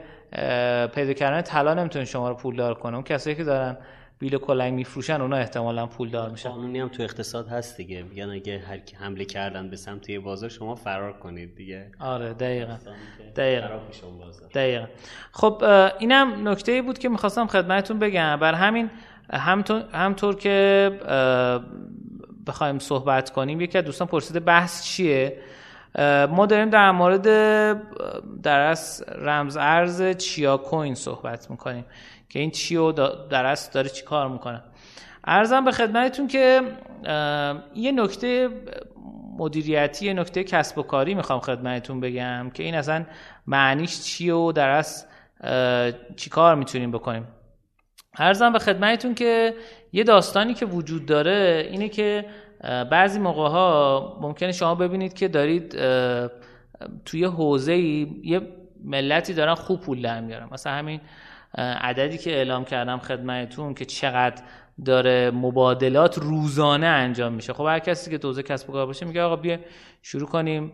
پیدا 0.94 1.12
کردن 1.12 1.42
طلا 1.42 1.74
نمی‌تونه 1.74 2.04
شما 2.04 2.28
رو 2.28 2.34
پولدار 2.34 2.74
کنه. 2.74 2.94
اون 2.94 3.04
کسایی 3.04 3.36
که 3.36 3.44
دارن 3.44 3.76
بیل 4.18 4.38
کلنگ 4.38 4.74
میفروشن 4.74 5.20
اونا 5.20 5.36
احتمالا 5.36 5.86
پول 5.86 6.10
دار 6.10 6.30
میشن. 6.30 6.48
قانونی 6.48 6.80
هم 6.80 6.88
تو 6.88 7.02
اقتصاد 7.02 7.48
هست 7.48 7.76
دیگه. 7.76 8.02
میگن 8.02 8.30
اگه 8.30 8.58
هر 8.58 8.78
کی 8.78 8.96
حمله 8.96 9.24
کردن 9.24 9.70
به 9.70 9.76
سمت 9.76 10.10
یه 10.10 10.20
بازار 10.20 10.48
شما 10.48 10.74
فرار 10.74 11.12
کنید 11.12 11.54
دیگه. 11.54 11.90
آره 12.00 12.32
دقیقا. 12.32 12.76
دقیقا. 13.36 13.68
دقیقا. 14.54 14.86
خب 15.32 15.64
اینم 15.98 16.48
نکته 16.48 16.82
بود 16.82 16.98
که 16.98 17.08
می‌خواستم 17.08 17.46
خدمتتون 17.46 17.98
بگم. 17.98 18.36
بر 18.36 18.54
همین 18.54 18.90
همطور, 19.32 19.84
همطور 19.92 20.36
که 20.36 20.90
بخوایم 22.46 22.78
صحبت 22.78 23.30
کنیم 23.30 23.60
یکی 23.60 23.78
از 23.78 23.84
دوستان 23.84 24.08
پرسیده 24.08 24.40
بحث 24.40 24.84
چیه؟ 24.84 25.38
ما 26.30 26.46
داریم 26.46 26.70
در 26.70 26.90
مورد 26.90 27.22
در 28.42 28.60
از 28.60 29.04
رمز 29.18 29.56
ارز 29.56 30.02
چیا 30.02 30.56
کوین 30.56 30.94
صحبت 30.94 31.50
می‌کنیم. 31.50 31.84
که 32.28 32.38
این 32.38 32.50
چیو 32.50 32.92
در 33.30 33.46
اصل 33.46 33.72
داره 33.72 33.88
چی 33.88 34.04
کار 34.04 34.28
می‌کنه. 34.28 34.62
ارزم 35.24 35.64
به 35.64 35.72
خدمتتون 35.72 36.26
که 36.26 36.62
یه 37.74 37.92
نکته 37.92 38.48
مدیریتی 39.38 40.06
یه 40.06 40.12
نکته 40.12 40.44
کسب 40.44 40.78
و 40.78 40.82
کاری 40.82 41.14
می‌خوام 41.14 41.40
خدمتتون 41.40 42.00
بگم 42.00 42.50
که 42.54 42.62
این 42.62 42.74
اصلا 42.74 43.04
معنیش 43.46 44.02
چیه 44.02 44.34
و 44.34 44.52
در 44.52 44.68
اصل 44.68 45.06
چی 46.16 46.30
کار 46.30 46.54
می‌تونیم 46.54 46.90
بکنیم. 46.90 47.28
ارزم 48.18 48.52
به 48.52 48.58
خدمتتون 48.58 49.14
که 49.14 49.54
یه 49.92 50.04
داستانی 50.04 50.54
که 50.54 50.66
وجود 50.66 51.06
داره 51.06 51.68
اینه 51.70 51.88
که 51.88 52.26
بعضی 52.90 53.18
موقع 53.18 53.48
ها 53.48 54.18
ممکنه 54.20 54.52
شما 54.52 54.74
ببینید 54.74 55.14
که 55.14 55.28
دارید 55.28 55.78
توی 57.04 57.24
حوزه 57.24 57.76
یه 57.76 58.40
ملتی 58.84 59.34
دارن 59.34 59.54
خوب 59.54 59.80
پول 59.80 60.02
در 60.02 60.20
میارن. 60.20 60.48
مثلا 60.52 60.72
همین 60.72 61.00
عددی 61.58 62.18
که 62.18 62.30
اعلام 62.30 62.64
کردم 62.64 62.98
خدمتتون 62.98 63.74
که 63.74 63.84
چقدر 63.84 64.42
داره 64.84 65.30
مبادلات 65.30 66.18
روزانه 66.18 66.86
انجام 66.86 67.32
میشه. 67.32 67.52
خب 67.52 67.64
هر 67.64 67.78
کسی 67.78 68.10
که 68.10 68.18
توزه 68.18 68.42
کسب 68.42 68.70
و 68.70 68.72
کار 68.72 68.86
باشه 68.86 69.06
میگه 69.06 69.22
آقا 69.22 69.36
بیا 69.36 69.58
شروع 70.02 70.28
کنیم 70.28 70.72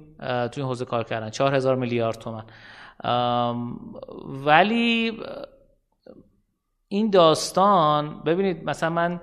توی 0.52 0.62
حوزه 0.62 0.84
کار 0.84 1.04
کردن. 1.04 1.30
4000 1.30 1.76
میلیارد 1.76 2.18
تومن. 2.18 2.44
ولی 4.44 5.18
این 6.88 7.10
داستان 7.10 8.22
ببینید 8.22 8.64
مثلا 8.64 8.90
من 8.90 9.20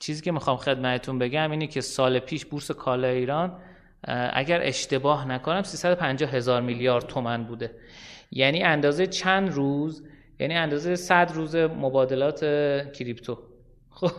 چیزی 0.00 0.22
که 0.22 0.32
می‌خوام 0.32 0.56
خدمتتون 0.56 1.18
بگم 1.18 1.50
اینه 1.50 1.66
که 1.66 1.80
سال 1.80 2.18
پیش 2.18 2.46
بورس 2.46 2.70
کالا 2.70 3.08
ایران 3.08 3.58
اگر 4.32 4.60
اشتباه 4.62 5.28
نکنم 5.28 5.62
350 5.62 6.30
هزار 6.30 6.62
میلیارد 6.62 7.06
تومن 7.06 7.44
بوده. 7.44 7.74
یعنی 8.30 8.62
اندازه 8.62 9.06
چند 9.06 9.52
روز؟ 9.52 10.02
یعنی 10.40 10.54
اندازه 10.54 10.96
100 10.96 11.32
روز 11.34 11.56
مبادلات 11.56 12.40
کریپتو. 12.92 13.38
خب 13.90 14.10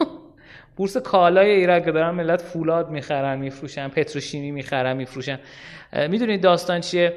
بورس 0.75 0.97
کالای 0.97 1.51
ایران 1.51 1.83
که 1.83 1.91
دارن 1.91 2.09
ملت 2.09 2.41
فولاد 2.41 2.89
می‌خرن 2.89 3.39
میفروشن 3.39 3.87
پتروشیمی 3.87 4.51
می‌خرن 4.51 4.97
میفروشن. 4.97 5.39
می‌دونید 6.09 6.41
داستان 6.41 6.81
چیه؟ 6.81 7.13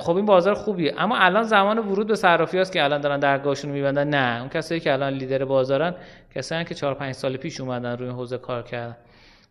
خب 0.00 0.16
این 0.16 0.26
بازار 0.26 0.54
خوبیه. 0.54 0.94
اما 0.98 1.16
الان 1.16 1.42
زمان 1.42 1.78
ورود 1.78 2.06
به 2.06 2.16
صرافی 2.16 2.58
هست 2.58 2.72
که 2.72 2.84
الان 2.84 3.00
دارن 3.00 3.18
درگاهشون 3.18 3.70
رو 3.70 3.76
میبندن. 3.76 4.08
نه 4.08 4.40
اون 4.40 4.48
کسایی 4.48 4.80
که 4.80 4.92
الان 4.92 5.12
لیدر 5.12 5.44
بازارن 5.44 5.94
کسایی 6.34 6.64
که 6.64 6.74
4 6.74 6.94
5 6.94 7.14
سال 7.14 7.36
پیش 7.36 7.60
اومدن 7.60 7.96
روی 7.96 8.08
حوزه 8.08 8.38
کار 8.38 8.62
کردن. 8.62 8.96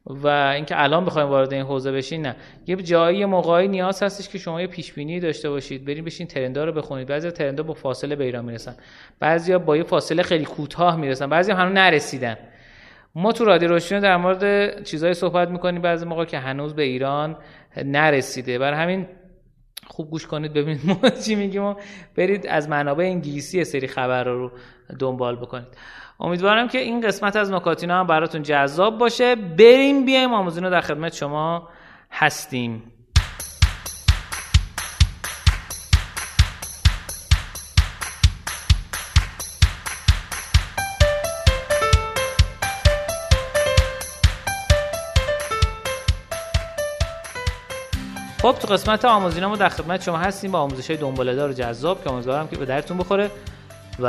و 0.05 0.27
اینکه 0.27 0.83
الان 0.83 1.05
بخوایم 1.05 1.27
وارد 1.29 1.53
این 1.53 1.63
حوزه 1.63 1.91
بشین 1.91 2.21
نه. 2.21 2.35
یه 2.67 2.75
جایی 2.75 3.25
موقعی 3.25 3.67
نیاز 3.67 4.03
هستش 4.03 4.29
که 4.29 4.37
شما 4.37 4.61
یه 4.61 4.67
پیش 4.67 4.93
بینی 4.93 5.19
داشته 5.19 5.49
باشید. 5.49 5.85
بریم 5.85 6.05
بشین 6.05 6.27
ترندا 6.27 6.65
رو 6.65 6.71
بخونید. 6.71 7.07
بعضی 7.07 7.31
ترندا 7.31 7.63
با 7.63 7.73
فاصله 7.73 8.15
به 8.15 8.23
ایران 8.23 8.45
می‌رسن. 8.45 8.75
بعضیا 9.19 9.59
با 9.59 9.77
یه 9.77 9.83
فاصله 9.83 10.23
خیلی 10.23 10.45
کوتاه 10.45 10.95
می‌رسن. 10.95 11.29
بعضی 11.29 11.51
هنوز 11.51 11.73
نرسیدن. 11.73 12.37
ما 13.15 13.31
تو 13.31 13.45
رادیو 13.45 13.69
روشن 13.69 13.99
در 13.99 14.17
مورد 14.17 14.83
چیزایی 14.83 15.13
صحبت 15.13 15.49
می‌کنیم 15.49 15.81
بعضی 15.81 16.05
موقع 16.05 16.25
که 16.25 16.37
هنوز 16.39 16.75
به 16.75 16.83
ایران 16.83 17.37
نرسیده. 17.85 18.59
بر 18.59 18.73
همین 18.73 19.07
خوب 19.87 20.09
گوش 20.09 20.27
کنید 20.27 20.53
ببینید 20.53 20.81
ما 20.85 21.09
چی 21.09 21.35
میگیم 21.35 21.75
برید 22.15 22.47
از 22.47 22.69
منابع 22.69 23.03
انگلیسی 23.03 23.63
سری 23.63 23.87
خبر 23.87 24.23
رو 24.23 24.51
دنبال 24.99 25.35
بکنید. 25.35 25.67
امیدوارم 26.23 26.67
که 26.67 26.77
این 26.77 27.01
قسمت 27.01 27.35
از 27.35 27.51
نکاتینا 27.51 27.99
هم 27.99 28.07
براتون 28.07 28.43
جذاب 28.43 28.97
باشه. 28.97 29.35
بریم 29.35 30.05
بیایم 30.05 30.33
آموزینو 30.33 30.69
در 30.69 30.81
خدمت 30.81 31.13
شما 31.13 31.69
هستیم. 32.11 32.83
خب 48.41 48.55
تو 48.61 48.67
قسمت 48.67 49.05
آموزینامو 49.05 49.55
در 49.55 49.69
خدمت 49.69 50.01
شما 50.01 50.17
هستیم. 50.17 50.51
با 50.51 50.59
آموزش 50.59 50.87
های 50.87 50.97
دنباله 50.97 51.35
دار 51.35 51.49
و 51.49 51.53
جذاب 51.53 52.03
که 52.03 52.11
امیدوارم 52.11 52.47
که 52.47 52.57
به 52.57 52.65
درتون 52.65 52.97
بخوره. 52.97 53.31
و 54.01 54.05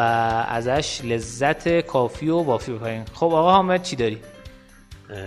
ازش 0.48 1.00
لذت 1.04 1.80
کافی 1.80 2.28
و 2.28 2.36
وافی 2.36 2.72
بپرین. 2.72 3.04
خب 3.12 3.26
آقا 3.26 3.52
حامد 3.52 3.82
چی 3.82 3.96
داری؟ 3.96 4.18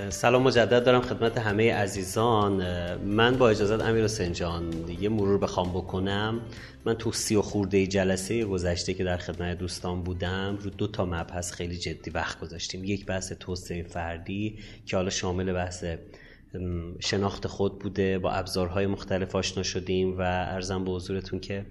سلام 0.09 0.41
مجدد 0.41 0.85
دارم 0.85 1.01
خدمت 1.01 1.37
همه 1.37 1.73
عزیزان. 1.73 2.63
من 2.97 3.37
با 3.37 3.49
اجازت 3.49 3.81
امیر 3.81 4.03
حسین 4.03 4.33
جان 4.33 4.73
یه 4.99 5.09
مرور 5.09 5.37
بخوام 5.37 5.69
بکنم. 5.69 6.41
من 6.85 6.93
تو 6.93 7.11
سی 7.11 7.35
و 7.35 7.41
خورده 7.41 7.87
جلسه 7.87 8.45
گذشته 8.45 8.93
که 8.93 9.03
در 9.03 9.17
خدمت 9.17 9.57
دوستان 9.57 10.03
بودم 10.03 10.57
رو 10.61 10.69
دو 10.69 10.87
تا 10.87 11.05
مبحث 11.05 11.51
خیلی 11.51 11.77
جدی 11.77 12.09
وقت 12.09 12.39
گذاشتیم. 12.39 12.83
یک 12.83 13.05
بحث 13.05 13.31
توسعه 13.31 13.83
فردی 13.83 14.59
که 14.85 14.97
حالا 14.97 15.09
شامل 15.09 15.53
بحث 15.53 15.85
شناخت 16.99 17.47
خود 17.47 17.79
بوده. 17.79 18.19
با 18.19 18.31
ابزارهای 18.31 18.87
مختلف 18.87 19.35
آشنا 19.35 19.63
شدیم 19.63 20.17
و 20.17 20.21
ارزم 20.21 20.83
به 20.83 20.91
حضورتون 20.91 21.39
که 21.39 21.65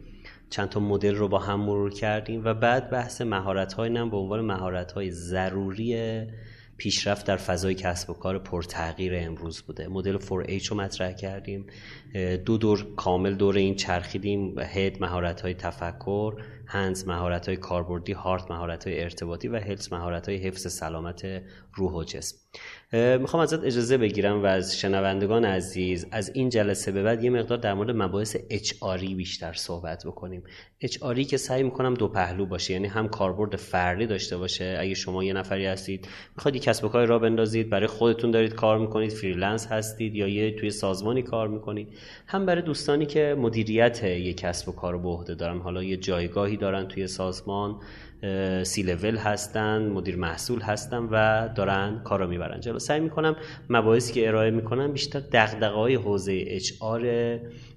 چند 0.50 0.68
تا 0.68 0.80
مدل 0.80 1.14
رو 1.14 1.28
با 1.28 1.38
هم 1.38 1.60
مرور 1.60 1.90
کردیم 1.90 2.44
و 2.44 2.54
بعد 2.54 2.90
بحث 2.90 3.20
مهارت 3.20 3.80
نم 3.80 4.10
به 4.10 4.16
عنوان 4.16 4.40
مهارت 4.40 4.92
های 4.92 5.10
ضروری 5.10 6.22
پیشرفت 6.76 7.26
در 7.26 7.36
فضای 7.36 7.74
کسب 7.74 8.10
و 8.10 8.12
کار 8.12 8.38
پرتغییر 8.38 9.12
امروز 9.16 9.62
بوده. 9.62 9.88
مدل 9.88 10.18
4H 10.18 10.66
رو 10.66 10.76
مطرح 10.76 11.12
کردیم. 11.12 11.66
دو 12.46 12.58
دور 12.58 12.94
کامل 12.96 13.34
دور 13.34 13.56
این 13.56 13.74
چرخیدیم 13.74 14.58
هد 14.58 15.00
مهارت 15.00 15.40
های 15.40 15.54
تفکر 15.54 16.34
هنز 16.66 17.08
مهارت 17.08 17.48
های 17.48 17.56
کاربردی 17.56 18.12
هارت 18.12 18.50
مهارت 18.50 18.86
های 18.86 19.02
ارتباطی 19.02 19.48
و 19.48 19.56
هلس 19.56 19.92
مهارت 19.92 20.28
های 20.28 20.38
حفظ 20.38 20.72
سلامت 20.72 21.42
روح 21.74 21.92
و 21.92 22.04
جسم. 22.04 22.36
می‌خوام 22.92 23.42
ازت 23.42 23.64
اجازه 23.64 23.98
بگیرم 23.98 24.42
و 24.42 24.46
از 24.46 24.78
شنوندگان 24.78 25.44
عزیز 25.44 26.06
از 26.10 26.30
این 26.34 26.48
جلسه 26.48 26.92
به 26.92 27.02
بعد 27.02 27.24
یه 27.24 27.30
مقدار 27.30 27.58
در 27.58 27.74
مورد 27.74 27.90
مباحث 27.90 28.36
HR 28.50 28.72
بیشتر 29.16 29.52
صحبت 29.52 30.06
بکنیم. 30.06 30.42
HR 30.80 30.98
که 31.28 31.36
سعی 31.36 31.62
می‌کنم 31.62 31.94
دو 31.94 32.08
پهلو 32.08 32.46
باشه 32.46 32.72
یعنی 32.72 32.86
هم 32.86 33.08
کاربرد 33.08 33.56
فردی 33.56 34.06
داشته 34.06 34.36
باشه. 34.36 34.76
اگه 34.80 34.94
شما 34.94 35.24
یه 35.24 35.32
نفری 35.32 35.66
هستید 35.66 36.08
می‌خواید 36.36 36.62
کسب 36.62 36.84
و 36.84 36.88
کاری 36.88 37.06
راه 37.06 37.18
بندازید 37.18 37.70
برای 37.70 37.86
خودتون 37.86 38.30
دارید 38.30 38.54
کار 38.54 38.78
می‌کنید 38.78 39.12
freelance 39.12 39.66
هستید 39.66 40.14
یا 40.14 40.28
یه 40.28 40.56
توی 40.56 40.70
سازمانی 40.70 41.22
کار 41.22 41.48
می‌کنید. 41.48 41.88
هم 42.26 42.46
برای 42.46 42.62
دوستانی 42.62 43.06
که 43.06 43.36
مدیریت 43.38 44.04
یک 44.04 44.36
کسب 44.36 44.68
و 44.68 44.72
کار 44.72 44.98
به 44.98 45.08
عهده 45.08 45.34
دارن. 45.34 45.58
حالا 45.58 45.82
یه 45.82 45.96
جایگاهی 45.96 46.56
دارن 46.56 46.88
توی 46.88 47.06
سازمان 47.06 47.80
سی 48.62 48.82
لول 48.82 49.16
هستن 49.16 49.88
مدیر 49.88 50.16
محصول 50.16 50.60
هستن 50.60 51.08
و 51.10 51.48
دارن 51.48 52.00
کار 52.04 52.20
رو 52.20 52.26
می‌برن. 52.26 52.60
جلو 52.60 52.78
سعی 52.78 53.00
می‌کنم 53.00 53.36
مباحثی 53.68 54.12
که 54.12 54.28
ارائه 54.28 54.50
می‌کنم 54.50 54.92
بیشتر 54.92 55.20
دقدقه 55.20 55.74
های 55.74 55.94
حوزه 55.94 56.44
اچ 56.46 56.72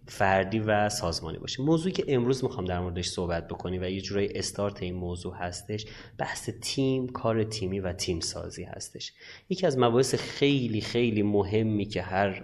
فردی 0.09 0.59
و 0.59 0.89
سازمانی 0.89 1.37
باشه. 1.37 1.63
موضوعی 1.63 1.93
که 1.93 2.03
امروز 2.07 2.43
می‌خوام 2.43 2.65
در 2.65 2.79
موردش 2.79 3.07
صحبت 3.07 3.47
بکنیم 3.47 3.81
و 3.81 3.85
یه 3.85 4.01
جورای 4.01 4.37
استارت 4.37 4.83
این 4.83 4.95
موضوع 4.95 5.35
هستش 5.35 5.85
بحث 6.17 6.49
تیم 6.61 7.07
کار 7.07 7.43
تیمی 7.43 7.79
و 7.79 7.93
تیم 7.93 8.19
سازی 8.19 8.63
هستش. 8.63 9.13
یکی 9.49 9.67
از 9.67 9.77
مباحث 9.77 10.15
خیلی 10.15 10.81
خیلی 10.81 11.23
مهمی 11.23 11.85
که 11.85 12.01
هر 12.01 12.43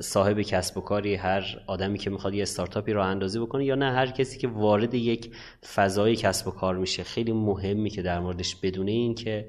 صاحب 0.00 0.40
کسب 0.40 0.78
و 0.78 0.80
کاری 0.80 1.14
هر 1.14 1.60
آدمی 1.66 1.98
که 1.98 2.10
می‌خواد 2.10 2.34
یه 2.34 2.42
استارتاپی 2.42 2.92
راه 2.92 3.06
اندازی 3.06 3.38
بکنه 3.38 3.64
یا 3.64 3.74
نه 3.74 3.92
هر 3.92 4.06
کسی 4.06 4.38
که 4.38 4.48
وارد 4.48 4.94
یک 4.94 5.34
فضای 5.74 6.16
کسب 6.16 6.48
و 6.48 6.50
کار 6.50 6.76
میشه. 6.76 7.02
خیلی 7.02 7.32
مهمی 7.32 7.90
که 7.90 8.02
در 8.02 8.20
موردش 8.20 8.56
بدونه 8.56 8.90
این 8.90 9.14
که 9.14 9.48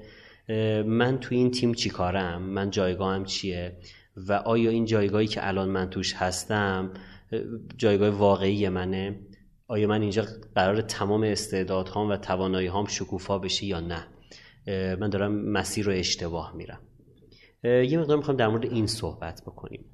من 0.86 1.18
تو 1.20 1.34
این 1.34 1.50
تیم 1.50 1.74
چی 1.74 1.90
کارم؟ 1.90 2.42
من 2.42 2.70
جایگاهم 2.70 3.24
چیه؟ 3.24 3.76
و 4.16 4.32
آیا 4.32 4.70
این 4.70 4.84
جایگاهی 4.84 5.26
که 5.26 5.48
الان 5.48 5.68
من 5.68 5.90
توش 5.90 6.14
هستم 6.14 6.90
جایگاه 7.76 8.08
واقعی 8.08 8.68
منه؟ 8.68 9.20
آیا 9.68 9.88
من 9.88 10.00
اینجا 10.00 10.26
قرار 10.54 10.80
تمام 10.80 11.22
استعدادهام 11.22 12.10
و 12.10 12.16
توانایی 12.16 12.66
هام 12.66 12.86
شکوفا 12.86 13.38
بشه 13.38 13.64
یا 13.66 13.80
نه؟ 13.80 14.06
من 14.96 15.10
دارم 15.10 15.50
مسیر 15.50 15.86
رو 15.86 15.92
اشتباه 15.92 16.56
میرم. 16.56 16.80
یه 17.66 17.98
مقدار 17.98 18.16
می‌خوام 18.16 18.36
در 18.36 18.48
مورد 18.48 18.64
این 18.64 18.86
صحبت 18.86 19.42
بکنیم. 19.42 19.84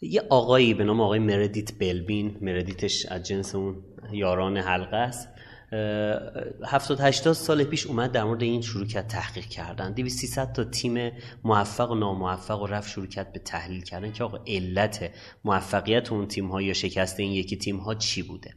یه 0.00 0.22
آقایی 0.30 0.74
به 0.74 0.84
نام 0.84 1.00
آقای 1.00 1.18
مردیت 1.18 1.78
بلبین 1.78 2.38
مردیتش 2.40 3.06
از 3.06 3.22
جنس 3.22 3.54
اون 3.54 3.84
یاران 4.12 4.56
حلقه 4.56 4.96
است 4.96 5.28
70 5.72 7.00
80 7.00 7.34
سال 7.34 7.64
پیش 7.64 7.86
اومد 7.86 8.12
در 8.12 8.24
مورد 8.24 8.42
این 8.42 8.62
شروع 8.62 8.86
کرد 8.86 9.06
تحقیق 9.06 9.44
کردن. 9.44 9.92
200 9.92 10.18
300 10.18 10.52
تا 10.52 10.64
تیم 10.64 11.12
موفق 11.44 11.90
و 11.90 11.94
ناموفق 11.94 12.62
و 12.62 12.66
رفت 12.66 12.90
شروع 12.90 13.06
کرد 13.06 13.32
به 13.32 13.38
تحلیل 13.38 13.82
کردن 13.82 14.12
که 14.12 14.24
آقا 14.24 14.38
علت 14.46 15.10
موفقیت 15.44 16.12
اون 16.12 16.26
تیم 16.26 16.48
ها 16.48 16.62
یا 16.62 16.72
شکست 16.72 17.20
این 17.20 17.32
یکی 17.32 17.56
تیم 17.56 17.76
ها 17.76 17.94
چی 17.94 18.22
بوده. 18.22 18.54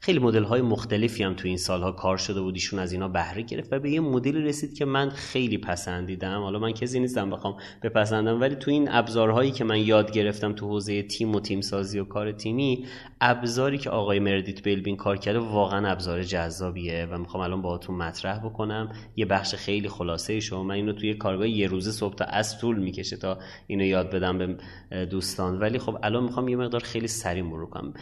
خیلی 0.00 0.18
مدل 0.18 0.44
های 0.44 0.62
مختلفی 0.62 1.22
هم 1.22 1.34
تو 1.34 1.48
این 1.48 1.56
سالها 1.56 1.92
کار 1.92 2.16
شده 2.16 2.40
بود. 2.40 2.54
ایشون 2.54 2.78
از 2.78 2.92
اینا 2.92 3.08
بهره 3.08 3.42
گرفت 3.42 3.72
و 3.72 3.78
به 3.78 3.90
یه 3.90 4.00
مدلی 4.00 4.42
رسید 4.42 4.74
که 4.74 4.84
من 4.84 5.10
خیلی 5.10 5.58
پسندیدم. 5.58 6.42
حالا 6.42 6.58
من 6.58 6.72
کسی 6.72 7.00
نیستم 7.00 7.30
بخوام 7.30 7.56
بپسندم 7.82 8.40
ولی 8.40 8.54
تو 8.54 8.70
این 8.70 8.88
ابزارهایی 8.90 9.50
که 9.50 9.64
من 9.64 9.80
یاد 9.80 10.12
گرفتم 10.12 10.52
تو 10.52 10.68
حوزه 10.68 11.02
تیم 11.02 11.34
و 11.34 11.40
تیم 11.40 11.60
سازی 11.60 11.98
و 11.98 12.04
کار 12.04 12.32
تیمی 12.32 12.86
ابزاری 13.20 13.78
که 13.78 13.90
آقای 13.90 14.18
مردیت 14.18 14.68
بلبین 14.68 14.96
کار 14.96 15.16
کرده 15.16 15.38
واقعا 15.38 15.88
ابزار 15.88 16.22
جذابیه 16.22 17.08
و 17.10 17.18
می‌خوام 17.18 17.42
الان 17.42 17.62
باهاتون 17.62 17.96
مطرح 17.96 18.38
بکنم. 18.38 18.92
یه 19.16 19.26
بخش 19.26 19.54
خیلی 19.54 19.88
خلاصه 19.88 20.40
شما. 20.40 20.62
من 20.62 20.74
اینو 20.74 20.92
توی 20.92 21.14
کارگاه 21.14 21.48
یه 21.48 21.66
روزه 21.66 21.90
صبح 21.90 22.14
تا 22.14 22.24
از 22.24 22.58
طول 22.58 22.78
می‌کشه 22.78 23.16
تا 23.16 23.38
اینو 23.66 23.84
یاد 23.84 24.10
بدم 24.10 24.38
به 24.38 24.56
دوستان. 25.04 25.58
ولی 25.58 25.78
خب 25.78 25.98
الان 26.02 26.24
می‌خوام 26.24 26.48
یه 26.48 26.56
مقدار 26.56 26.80
خیلی 26.80 27.08
سریع 27.08 27.42
مرور 27.42 27.66
کنم. 27.66 27.94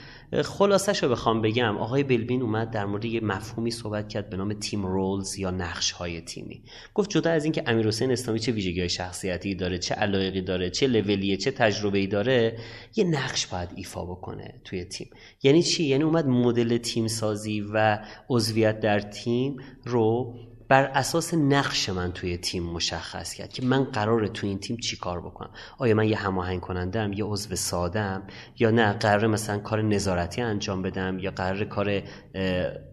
خلاصش 0.44 1.02
رو 1.02 1.08
بخوام 1.08 1.42
بگم 1.42 1.78
آقای 1.86 2.02
بلبین 2.02 2.42
اومد 2.42 2.70
در 2.70 2.86
مورد 2.86 3.04
یه 3.04 3.20
مفهومی 3.20 3.70
صحبت 3.70 4.08
کرد 4.08 4.30
به 4.30 4.36
نام 4.36 4.54
تیم 4.54 4.86
رولز 4.86 5.38
یا 5.38 5.50
نقش 5.50 5.90
های 5.90 6.20
تیمی. 6.20 6.62
گفت 6.94 7.10
جدا 7.10 7.30
از 7.30 7.44
اینکه 7.44 7.62
امیر 7.66 7.86
حسین 7.86 8.12
اسلامی 8.12 8.40
چه 8.40 8.52
ویژگی 8.52 8.80
های 8.80 8.88
شخصیتی 8.88 9.54
داره 9.54 9.78
چه 9.78 9.94
علایقی 9.94 10.42
داره 10.42 10.70
چه 10.70 10.86
لولیه 10.86 11.36
چه 11.36 11.50
تجربه 11.50 11.98
ای 11.98 12.06
داره 12.06 12.58
یه 12.96 13.04
نقش 13.04 13.46
باید 13.46 13.68
ایفا 13.74 14.04
بکنه 14.04 14.60
توی 14.64 14.84
تیم. 14.84 15.10
یعنی 15.42 15.62
چی؟ 15.62 15.84
یعنی 15.84 16.04
اومد 16.04 16.26
مدل 16.26 16.78
تیم 16.78 17.08
سازی 17.08 17.60
و 17.60 17.98
عضویت 18.30 18.80
در 18.80 19.00
تیم 19.00 19.56
رو 19.84 20.34
بر 20.68 20.84
اساس 20.84 21.34
نقش 21.34 21.88
من 21.88 22.12
توی 22.12 22.36
تیم 22.36 22.62
مشخص 22.62 23.34
کرد 23.34 23.52
که 23.52 23.64
من 23.64 23.84
قراره 23.84 24.28
توی 24.28 24.48
این 24.48 24.58
تیم 24.58 24.76
چی 24.76 24.96
کار 24.96 25.20
بکنم. 25.20 25.50
آیا 25.78 25.94
من 25.94 26.08
یه 26.08 26.16
هماهنگ 26.16 26.60
کنندم 26.60 27.12
یه 27.12 27.24
عضو 27.24 27.56
سادم 27.56 28.22
یا 28.58 28.70
نه؟ 28.70 28.92
قرار 28.92 29.26
مثلا 29.26 29.58
کار 29.58 29.82
نظارتی 29.82 30.42
انجام 30.42 30.82
بدم 30.82 31.18
یا 31.18 31.30
قرار 31.30 31.64
کار 31.64 32.02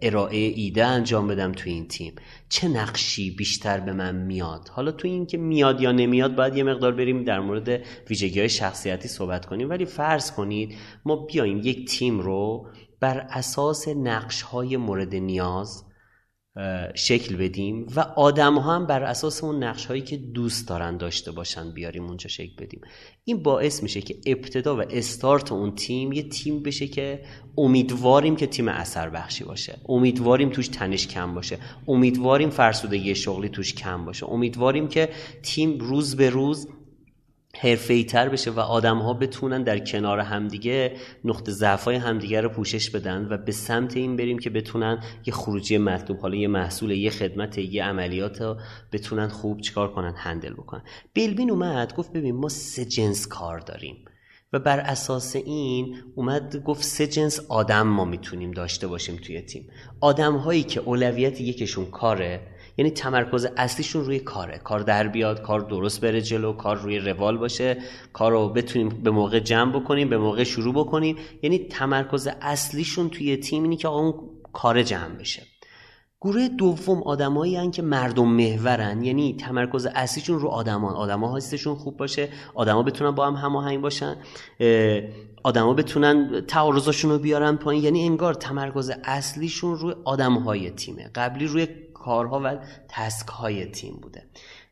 ارائه 0.01 0.38
ایده 0.38 0.86
انجام 0.86 1.27
بدم 1.27 1.51
توی 1.51 1.71
این 1.71 1.88
تیم. 1.88 2.15
چه 2.49 2.67
نقشی 2.67 3.31
بیشتر 3.31 3.79
به 3.79 3.93
من 3.93 4.15
میاد؟ 4.15 4.69
حالا 4.71 4.91
توی 4.91 5.12
این 5.12 5.25
که 5.25 5.38
میاد 5.38 5.81
یا 5.81 5.91
نمیاد 5.91 6.36
باید 6.36 6.55
یه 6.55 6.63
مقدار 6.63 6.91
بریم 6.91 7.23
در 7.23 7.39
مورد 7.39 7.86
ویژگی 8.09 8.39
های 8.39 8.49
شخصیتی 8.49 9.07
صحبت 9.07 9.45
کنیم. 9.45 9.69
ولی 9.69 9.86
فرض 9.86 10.31
کنید 10.31 10.75
ما 11.05 11.15
بیایم 11.15 11.57
یک 11.57 11.89
تیم 11.89 12.19
رو 12.19 12.67
بر 12.99 13.27
اساس 13.29 13.88
نقش 13.88 14.41
های 14.41 14.77
مورد 14.77 15.15
نیاز 15.15 15.83
شکل 16.95 17.35
بدیم 17.35 17.87
و 17.95 17.99
آدم 17.99 18.55
ها 18.57 18.75
هم 18.75 18.85
بر 18.85 19.03
اساس 19.03 19.43
اون 19.43 19.63
نقش 19.63 19.85
هایی 19.85 20.01
که 20.01 20.17
دوست 20.17 20.67
دارن 20.67 20.97
داشته 20.97 21.31
باشن 21.31 21.71
بیاریم 21.71 22.05
اونجا 22.05 22.29
شکل 22.29 22.65
بدیم. 22.65 22.81
این 23.25 23.43
باعث 23.43 23.83
میشه 23.83 24.01
که 24.01 24.15
ابتدا 24.25 24.77
و 24.77 24.81
استارت 24.89 25.51
اون 25.51 25.75
تیم 25.75 26.11
یه 26.11 26.23
تیم 26.23 26.63
بشه 26.63 26.87
که 26.87 27.23
امیدواریم 27.57 28.35
که 28.35 28.47
تیم 28.47 28.67
اثر 28.67 29.09
بخشی 29.09 29.43
باشه. 29.43 29.79
امیدواریم 29.89 30.49
توش 30.49 30.67
تنش 30.67 31.07
کم 31.07 31.33
باشه. 31.33 31.57
امیدواریم 31.87 32.49
فرسودگی 32.49 33.15
شغلی 33.15 33.49
توش 33.49 33.73
کم 33.73 34.05
باشه. 34.05 34.29
امیدواریم 34.29 34.87
که 34.87 35.09
تیم 35.43 35.79
روز 35.79 36.15
به 36.15 36.29
روز 36.29 36.67
حرفه‌ای 37.59 38.03
تر 38.03 38.29
بشه 38.29 38.51
و 38.51 38.59
آدم 38.59 38.97
ها 38.97 39.13
بتونن 39.13 39.63
در 39.63 39.79
کنار 39.79 40.19
همدیگه 40.19 40.97
نقطه 41.25 41.51
ضعف 41.51 41.83
های 41.83 41.95
همدیگه 41.95 42.41
رو 42.41 42.49
پوشش 42.49 42.89
بدن 42.89 43.27
و 43.29 43.37
به 43.37 43.51
سمت 43.51 43.97
این 43.97 44.15
بریم 44.15 44.39
که 44.39 44.49
بتونن 44.49 45.03
یه 45.25 45.33
خروجی 45.33 45.77
مطلوب 45.77 46.19
حالا 46.19 46.35
یه 46.35 46.47
محصول 46.47 46.91
یه 46.91 47.09
خدمت 47.09 47.57
یه 47.57 47.83
عملیات 47.83 48.41
رو 48.41 48.57
بتونن 48.91 49.27
خوب 49.27 49.61
چیکار 49.61 49.91
کنن 49.91 50.13
هندل 50.17 50.53
بکنن. 50.53 50.83
بلبین 51.15 51.51
اومد 51.51 51.95
گفت 51.95 52.13
ببین 52.13 52.35
ما 52.35 52.49
سه 52.49 52.85
جنس 52.85 53.27
کار 53.27 53.59
داریم 53.59 54.05
و 54.53 54.59
بر 54.59 54.79
اساس 54.79 55.35
این 55.35 55.95
اومد 56.15 56.63
گفت 56.63 56.83
سه 56.83 57.07
جنس 57.07 57.39
آدم 57.49 57.87
ما 57.87 58.05
می‌تونیم 58.05 58.51
داشته 58.51 58.87
باشیم 58.87 59.15
توی 59.15 59.41
تیم. 59.41 59.69
آدم 60.01 60.35
هایی 60.35 60.63
که 60.63 60.79
اولویت 60.79 61.41
یکشون 61.41 61.85
کاره 61.85 62.41
یعنی 62.77 62.91
تمرکز 62.91 63.47
اصلیشون 63.57 64.05
روی 64.05 64.19
کاره. 64.19 64.57
کار 64.57 64.79
در 64.79 65.07
بیاد 65.07 65.41
کار 65.41 65.62
درست 65.62 66.01
بره 66.01 66.21
جلو 66.21 66.53
کار 66.53 66.77
روی 66.77 66.99
روال 66.99 67.38
باشه 67.38 67.77
کار 68.13 68.31
رو 68.31 68.49
بتونیم 68.49 68.89
به 68.89 69.12
موقع 69.12 69.39
جمع 69.39 69.79
بکنیم 69.79 70.09
به 70.09 70.17
موقع 70.17 70.43
شروع 70.43 70.73
بکنیم. 70.73 71.15
یعنی 71.41 71.59
تمرکز 71.59 72.29
اصلیشون 72.41 73.09
توی 73.09 73.38
تیم 73.38 73.63
اینی 73.63 73.77
که 73.77 73.88
اون 73.88 74.13
کار 74.53 74.83
جمع 74.83 75.15
بشه. 75.15 75.43
گروه 76.21 76.47
دوم 76.47 77.03
آدمایی 77.03 77.71
که 77.71 77.81
مردم 77.81 78.27
محورن. 78.27 79.03
یعنی 79.03 79.38
تمرکز 79.39 79.88
اصلیشون 79.95 80.39
رو 80.39 80.47
آدمان. 80.49 80.93
آدما 80.93 81.38
هستشون 81.38 81.75
خوب 81.75 81.97
باشه 81.97 82.29
آدما 82.55 82.83
بتونن 82.83 83.12
با 83.12 83.27
هم 83.27 83.33
هماهنگ 83.33 83.81
باشن 83.81 84.15
آدما 85.43 85.73
بتونن 85.73 86.45
تعارضاشون 86.47 87.12
رو 87.12 87.19
بیارن 87.19 87.55
پایین. 87.55 87.83
یعنی 87.83 88.05
انگار 88.05 88.33
تمرکز 88.33 88.91
اصلیشون 89.03 89.77
روی 89.77 89.93
آدمهای 90.03 90.71
تیمه. 90.71 91.09
قبلی 91.15 91.47
روی 91.47 91.67
کارها 92.03 92.41
و 92.43 92.57
تسک 92.89 93.27
های 93.27 93.65
تیم 93.65 93.99
بوده. 94.01 94.23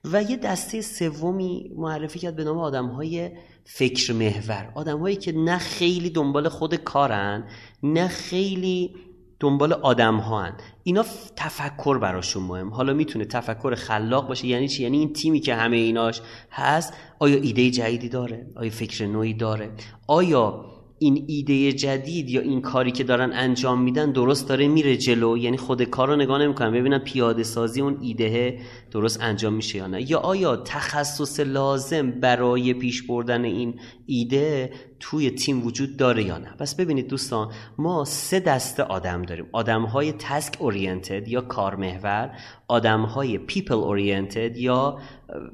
و 0.03 0.23
یه 0.23 0.37
دسته 0.37 0.81
سومی 0.81 1.71
معرفی 1.75 2.19
کرد 2.19 2.35
به 2.35 2.43
نام 2.43 2.57
آدم 2.57 2.87
های 2.87 3.31
فکر 3.65 4.13
محور. 4.13 4.71
آدم 4.75 4.99
هایی 4.99 5.15
که 5.15 5.31
نه 5.31 5.57
خیلی 5.57 6.09
دنبال 6.09 6.49
خود 6.49 6.75
کارن 6.75 7.43
نه 7.83 8.07
خیلی 8.07 8.95
دنبال 9.39 9.73
آدم 9.73 10.17
ها 10.17 10.41
هن. 10.41 10.53
اینا 10.83 11.05
تفکر 11.35 11.97
براشون 11.97 12.43
مهم. 12.43 12.69
حالا 12.69 12.93
می‌تونه 12.93 13.25
تفکر 13.25 13.75
خلاق 13.75 14.27
باشه. 14.27 14.47
یعنی 14.47 14.67
چی؟ 14.67 14.83
یعنی 14.83 14.97
این 14.97 15.13
تیمی 15.13 15.39
که 15.39 15.55
همه 15.55 15.77
ایناش 15.77 16.21
هست 16.51 16.93
آیا 17.19 17.35
ایده 17.35 17.71
جدیدی 17.71 18.09
داره؟ 18.09 18.47
آیا 18.55 18.69
فکر 18.69 19.05
نوعی 19.05 19.33
داره؟ 19.33 19.71
آیا 20.07 20.70
این 21.03 21.25
ایده 21.27 21.73
جدید 21.73 22.29
یا 22.29 22.41
این 22.41 22.61
کاری 22.61 22.91
که 22.91 23.03
دارن 23.03 23.31
انجام 23.33 23.81
میدن 23.81 24.11
درست 24.11 24.49
داره 24.49 24.67
میره 24.67 24.97
جلو. 24.97 25.37
یعنی 25.37 25.57
خود 25.57 25.83
کار 25.83 26.07
رو 26.07 26.15
نگاه 26.15 26.41
نمی‌کنن. 26.41 26.71
ببینن 26.71 26.97
پیاده 26.97 27.43
سازی 27.43 27.81
اون 27.81 27.97
ایده 28.01 28.59
درست 28.91 29.21
انجام 29.21 29.53
میشه 29.53 29.77
یا 29.77 29.87
نه؟ 29.87 30.11
یا 30.11 30.19
آیا 30.19 30.55
تخصص 30.55 31.39
لازم 31.39 32.11
برای 32.11 32.73
پیش 32.73 33.03
بردن 33.03 33.45
این 33.45 33.79
ایده 34.05 34.71
توی 34.99 35.31
تیم 35.31 35.65
وجود 35.65 35.97
داره 35.97 36.23
یا 36.23 36.37
نه؟ 36.37 36.49
پس 36.59 36.75
ببینید 36.75 37.07
دوستان 37.07 37.51
ما 37.77 38.05
سه 38.05 38.39
دسته 38.39 38.83
آدم 38.83 39.21
داریم. 39.21 39.45
آدم 39.51 39.81
های 39.81 40.11
task 40.11 40.55
oriented 40.59 41.27
یا 41.27 41.41
کارمحور 41.41 42.31
آدم 42.67 43.01
های 43.01 43.37
people 43.37 43.73
oriented 43.73 44.57
یا 44.57 44.97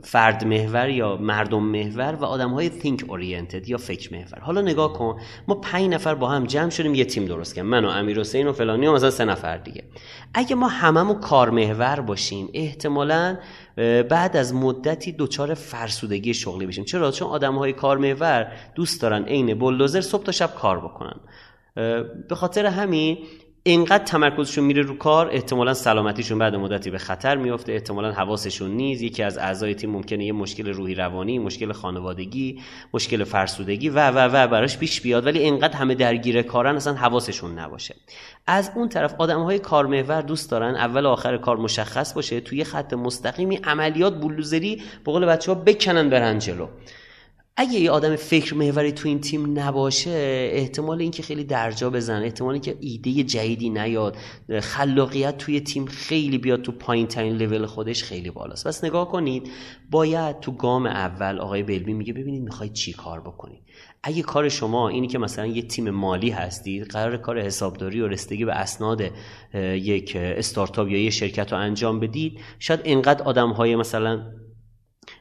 فرد 0.04 0.46
محور 0.46 0.90
یا 0.90 1.18
مردم 1.18 1.64
محور 1.64 2.16
و 2.16 2.26
آدم 2.26 2.50
های 2.50 2.70
think 2.70 3.02
oriented 3.02 3.70
یا 3.70 3.78
فکر 3.78 4.14
محور 4.14 4.40
حالا 4.40 4.62
نگاه 4.62 4.94
کن 4.94 5.20
ما 5.48 5.56
پنج 5.56 5.94
نفر 5.94 6.16
با 6.16 6.30
هم 6.30 6.46
جمع 6.46 6.70
شدیم 6.70 6.96
یه 6.96 7.06
تیم 7.06 7.26
درست 7.26 7.56
کردیم 7.56 7.72
من 7.72 7.86
و 7.86 7.88
امیر 7.88 8.20
حسین 8.20 8.48
و 8.48 8.54
فلانی 8.54 8.88
و 8.88 8.94
مثلا 8.94 9.10
سه 9.10 9.26
نفر 9.26 9.58
دیگه. 9.58 9.84
اگه 10.34 10.56
ما 10.56 10.68
هممون 10.68 11.20
کار 11.20 11.50
محور 11.50 12.00
باشیم 12.00 12.50
احتمالا 12.54 13.38
بعد 14.10 14.38
از 14.38 14.54
مدتی 14.54 15.16
دچار 15.20 15.54
فرسودگی 15.54 16.34
شغلی 16.34 16.66
بشیم. 16.66 16.84
چرا؟ 16.84 17.12
چون 17.12 17.28
آدم 17.28 17.56
های 17.56 17.74
کار 17.74 17.98
محور 17.98 18.52
دوست 18.76 19.02
دارن 19.02 19.24
عین 19.24 19.60
بولدوزر 19.60 20.02
صبح 20.02 20.24
تا 20.24 20.32
شب 20.32 20.56
کار 20.56 20.80
بکنن. 20.80 21.20
به 22.30 22.36
خاطر 22.36 22.66
همین 22.66 23.18
اینقدر 23.68 24.04
تمرکزشون 24.04 24.64
میره 24.64 24.82
رو 24.82 24.98
کار 24.98 25.30
احتمالا 25.32 25.74
سلامتیشون 25.74 26.40
بعد 26.40 26.56
مدتی 26.56 26.90
به 26.90 26.98
خطر 26.98 27.38
میفته 27.38 27.74
احتمالا 27.74 28.12
حواسشون 28.12 28.72
نیست. 28.72 29.04
یکی 29.04 29.24
از 29.24 29.38
اعضای 29.38 29.76
تیم 29.76 29.90
ممکنه 29.90 30.26
یه 30.26 30.32
مشکل 30.32 30.68
روحی 30.68 30.96
روانی 30.96 31.40
مشکل 31.40 31.72
خانوادگی 31.72 32.62
مشکل 32.94 33.24
فرسودگی 33.24 33.90
و 33.90 34.12
و 34.12 34.20
و 34.34 34.48
براش 34.48 34.78
پیش 34.78 35.02
بیاد. 35.02 35.26
ولی 35.26 35.40
اینقدر 35.40 35.78
همه 35.78 35.96
درگیر 35.96 36.42
کارن 36.42 36.76
اصلا 36.76 36.94
حواسشون 36.94 37.60
نباشه. 37.60 37.96
از 38.48 38.72
اون 38.76 38.90
طرف 38.90 39.16
آدم 39.18 39.44
های 39.44 39.60
کارمحور 39.60 40.22
دوست 40.22 40.52
دارن 40.52 40.76
اول 40.76 41.06
و 41.06 41.10
آخر 41.10 41.38
کار 41.38 41.58
مشخص 41.58 42.14
باشه 42.14 42.40
توی 42.40 42.64
خط 42.64 42.94
مستقیمی 42.94 43.56
عملیات 43.56 44.22
بلوزری 44.22 44.82
به 45.06 45.12
قول 45.12 45.26
بچه 45.26 45.52
ها 45.52 45.62
بکنن 45.62 46.10
برن 46.10 46.40
جلو. 46.40 46.68
اگه 47.60 47.80
یه 47.80 47.92
آدم 47.92 48.16
فکر 48.16 48.56
محوری 48.56 48.92
تو 48.92 49.08
این 49.08 49.22
تیم 49.22 49.60
نباشه 49.60 50.10
احتمال 50.54 51.02
اینکه 51.02 51.24
خیلی 51.24 51.44
درجا 51.44 51.90
بزن 51.90 52.24
احتمال 52.24 52.54
اینکه 52.54 52.78
ایده 52.80 53.24
جدیدی 53.24 53.70
نیاد 53.70 54.18
خلاقیت 54.62 55.38
توی 55.38 55.60
تیم 55.60 55.86
خیلی 55.86 56.38
بیاد 56.38 56.62
تو 56.62 56.72
پایین 56.72 57.08
ترین 57.08 57.38
لول 57.38 57.66
خودش 57.66 58.04
خیلی 58.04 58.32
بالاست. 58.32 58.68
پس 58.68 58.84
نگاه 58.84 59.12
کنید 59.12 59.50
باید 59.92 60.40
تو 60.40 60.52
گام 60.52 60.86
اول 60.86 61.40
آقای 61.40 61.64
بلبی 61.64 61.94
میگه 61.94 62.14
ببینید 62.14 62.44
می‌خواید 62.44 62.74
چی 62.74 62.94
کار 62.94 63.22
بکنید 63.22 63.62
اگه 64.04 64.22
کار 64.22 64.50
شما 64.50 64.90
اینی 64.90 65.08
که 65.08 65.18
مثلا 65.18 65.46
یه 65.46 65.62
تیم 65.62 65.90
مالی 65.90 66.30
هستید 66.30 66.88
قرار 66.88 67.18
کار 67.18 67.42
حسابداری 67.42 68.02
و 68.02 68.08
رسیدگی 68.08 68.46
به 68.46 68.54
اسناد 68.54 69.12
یک 69.54 70.16
استارتاپ 70.16 70.88
یا 70.88 71.04
یه 71.04 71.10
شرکت 71.10 71.52
رو 71.54 71.60
انجام 71.60 72.00
بدید 72.00 72.40
شاید 72.60 72.80
اینقدر 72.84 73.24
آدم 73.24 73.50
های 73.50 73.76
مثلا 73.76 74.24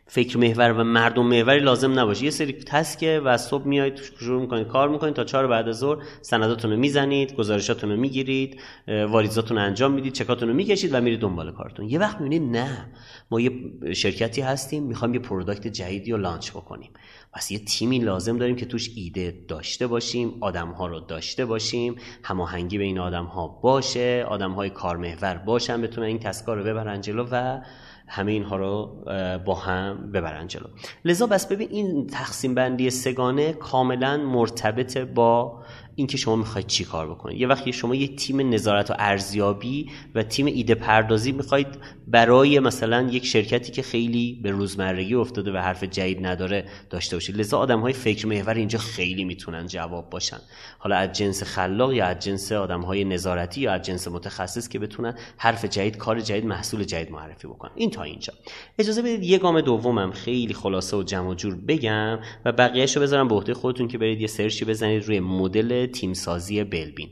فکر 0.08 0.38
محور 0.38 0.72
و 0.72 0.84
مردم 0.84 1.26
محوری 1.26 1.60
لازم 1.60 1.98
نباشه. 1.98 2.24
یه 2.24 2.30
سری 2.30 2.52
تسکه 2.52 3.20
و 3.24 3.36
صبح 3.36 3.66
میایید 3.66 3.96
شروع 3.96 4.40
می‌کنید 4.40 4.66
کار 4.66 4.88
می‌کنید 4.88 5.14
تا 5.14 5.24
چهار 5.24 5.46
بعد 5.46 5.68
از 5.68 5.78
ظهر 5.78 5.98
سنداتون 6.22 6.70
رو 6.70 6.76
می‌زنید 6.76 7.34
گزارشاتون 7.34 7.90
رو 7.90 7.96
می‌گیرید 7.96 8.60
واریزاتون 8.88 9.56
رو 9.56 9.62
انجام 9.62 9.92
می‌دید 9.92 10.12
چکاتون 10.12 10.48
رو 10.48 10.54
می‌کشید 10.54 10.94
و 10.94 11.00
میرید 11.00 11.20
دنبال 11.20 11.52
کارتون. 11.52 11.88
یه 11.88 11.98
وقت 11.98 12.20
می‌بینید 12.20 12.56
نه 12.56 12.86
ما 13.30 13.40
یه 13.40 13.50
شرکتی 13.94 14.40
هستیم 14.40 14.82
می‌خوایم 14.82 15.14
یه 15.14 15.20
product 15.20 15.66
جدیدی 15.66 16.12
رو 16.12 16.18
launch 16.18 16.50
بکنیم. 16.50 16.90
پس 17.32 17.50
یه 17.50 17.58
تیمی 17.58 17.98
لازم 17.98 18.38
داریم 18.38 18.56
که 18.56 18.66
توش 18.66 18.90
ایده 18.96 19.44
داشته 19.48 19.86
باشیم 19.86 20.34
آدم 20.40 20.68
ها 20.68 20.86
رو 20.86 21.00
داشته 21.00 21.44
باشیم 21.44 21.94
هماهنگی 22.22 22.78
بین 22.78 22.98
آدم 22.98 23.24
ها 23.24 23.48
باشه 23.48 24.26
آدم 24.28 24.52
های 24.52 24.70
کارمحور 24.70 25.34
باشن 25.34 25.82
بتونن 25.82 26.06
این 26.06 26.18
task 26.18 26.49
ها 26.49 26.56
رو 26.56 26.64
ببرن 26.64 27.00
جلو 27.00 27.26
و 27.30 27.60
همه 28.08 28.32
اینها 28.32 28.56
رو 28.56 29.04
با 29.44 29.54
هم 29.54 30.12
ببرن 30.12 30.46
جلو. 30.46 30.66
لذا 31.04 31.26
بس 31.26 31.46
ببین 31.46 31.68
این 31.70 32.06
تقسیم 32.06 32.54
بندی 32.54 32.90
سه‌گانه 32.90 33.52
کاملا 33.52 34.16
مرتبط 34.16 34.98
با 34.98 35.62
اینکه 35.96 36.16
شما 36.16 36.36
می‌خواید 36.36 36.66
چی 36.66 36.84
کار 36.84 37.10
بکنید. 37.10 37.40
یه 37.40 37.46
وقتی 37.46 37.72
شما 37.72 37.94
یه 37.94 38.16
تیم 38.16 38.54
نظارت 38.54 38.90
و 38.90 38.94
ارزیابی 38.98 39.90
و 40.14 40.22
تیم 40.22 40.46
ایده 40.46 40.74
پردازی 40.74 41.32
می‌خواید 41.32 41.66
برای 42.06 42.58
مثلا 42.58 43.08
یک 43.10 43.26
شرکتی 43.26 43.72
که 43.72 43.82
خیلی 43.82 44.40
به 44.42 44.50
روزمرگی 44.50 45.14
افتاده 45.14 45.52
و 45.52 45.56
حرف 45.56 45.84
جدید 45.84 46.26
نداره 46.26 46.64
داشته 46.90 47.16
باشید. 47.16 47.36
لذا 47.36 47.58
آدم 47.58 47.80
های 47.80 47.92
فکر 47.92 48.26
محور 48.26 48.54
اینجا 48.54 48.78
خیلی 48.78 49.24
می‌تونن 49.24 49.66
جواب 49.66 50.10
باشن. 50.10 50.38
حالا 50.78 50.96
از 50.96 51.12
جنس 51.12 51.42
خلاق 51.42 51.92
یا 51.92 52.06
از 52.06 52.18
جنس 52.18 52.52
آدم 52.52 52.80
های 52.80 53.04
نظارتی 53.04 53.60
یا 53.60 53.72
از 53.72 53.82
جنس 53.82 54.08
متخصص 54.08 54.68
که 54.68 54.78
بتونن 54.78 55.14
حرف 55.36 55.64
جدید 55.64 55.96
کار 55.96 56.20
جدید 56.20 56.46
محصول 56.46 56.84
جدید 56.84 57.10
معرفی 57.12 57.48
بکنن. 57.48 57.70
این 57.74 57.90
تا 57.90 58.02
اینجا. 58.02 58.32
اجازه 58.78 59.02
بدید 59.02 59.22
یه 59.22 59.38
گام 59.38 59.60
دومم 59.60 60.10
خیلی 60.10 60.54
خلاصه 60.54 60.96
و 60.96 61.02
جمع 61.02 61.28
و 61.28 61.34
جور 61.34 61.54
بگم 61.54 62.18
و 62.44 62.52
بقیه‌شو 62.52 63.00
بذارم 63.00 63.28
به 63.28 63.34
عهده 63.34 63.54
خودتون 63.54 63.88
که 63.88 63.98
برید 63.98 64.20
یه 64.20 64.26
سرچی 64.26 64.64
بزنید 64.64 65.04
روی 65.04 65.20
مدل 65.20 65.85
تیم 65.86 66.14
سازی 66.14 66.64
بلبین 66.64 67.08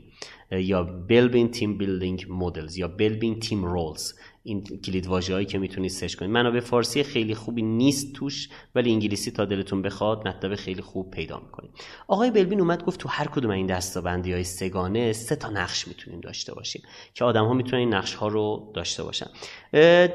یا 0.51 0.83
Belbin 0.83 1.51
team 1.51 1.77
building 1.77 2.25
models 2.29 2.77
یا 2.77 2.87
Belbin 2.87 3.39
team 3.39 3.65
roles. 3.65 4.13
این 4.43 4.63
کلید 4.63 5.05
هایی 5.05 5.45
که 5.45 5.57
می‌تونید 5.57 5.91
سرچ 5.91 6.15
کنید. 6.15 6.31
منابع 6.31 6.59
فارسی 6.59 7.03
خیلی 7.03 7.35
خوبی 7.35 7.61
نیست 7.61 8.13
توش 8.13 8.49
ولی 8.75 8.91
انگلیسی 8.91 9.31
تا 9.31 9.45
دلتون 9.45 9.81
بخواد 9.81 10.27
مطلب 10.27 10.55
خیلی 10.55 10.81
خوب 10.81 11.11
پیدا 11.11 11.39
می‌کنید. 11.39 11.71
آقای 12.07 12.31
بلبین 12.31 12.59
اومد 12.59 12.83
گفت 12.83 12.99
تو 12.99 13.09
هر 13.09 13.27
کدوم 13.27 13.51
این 13.51 13.65
دسته‌بندی 13.65 14.33
های 14.33 14.43
سه‌گانه 14.43 15.13
سه 15.13 15.35
تا 15.35 15.49
نقش 15.49 15.87
می‌تونیم 15.87 16.19
داشته 16.19 16.53
باشیم 16.53 16.81
که 17.13 17.25
آدم 17.25 17.45
ها 17.45 17.53
می‌تونن 17.53 17.79
این 17.79 17.93
نقش 17.93 18.13
ها 18.13 18.27
رو 18.27 18.71
داشته 18.75 19.03
باشن. 19.03 19.27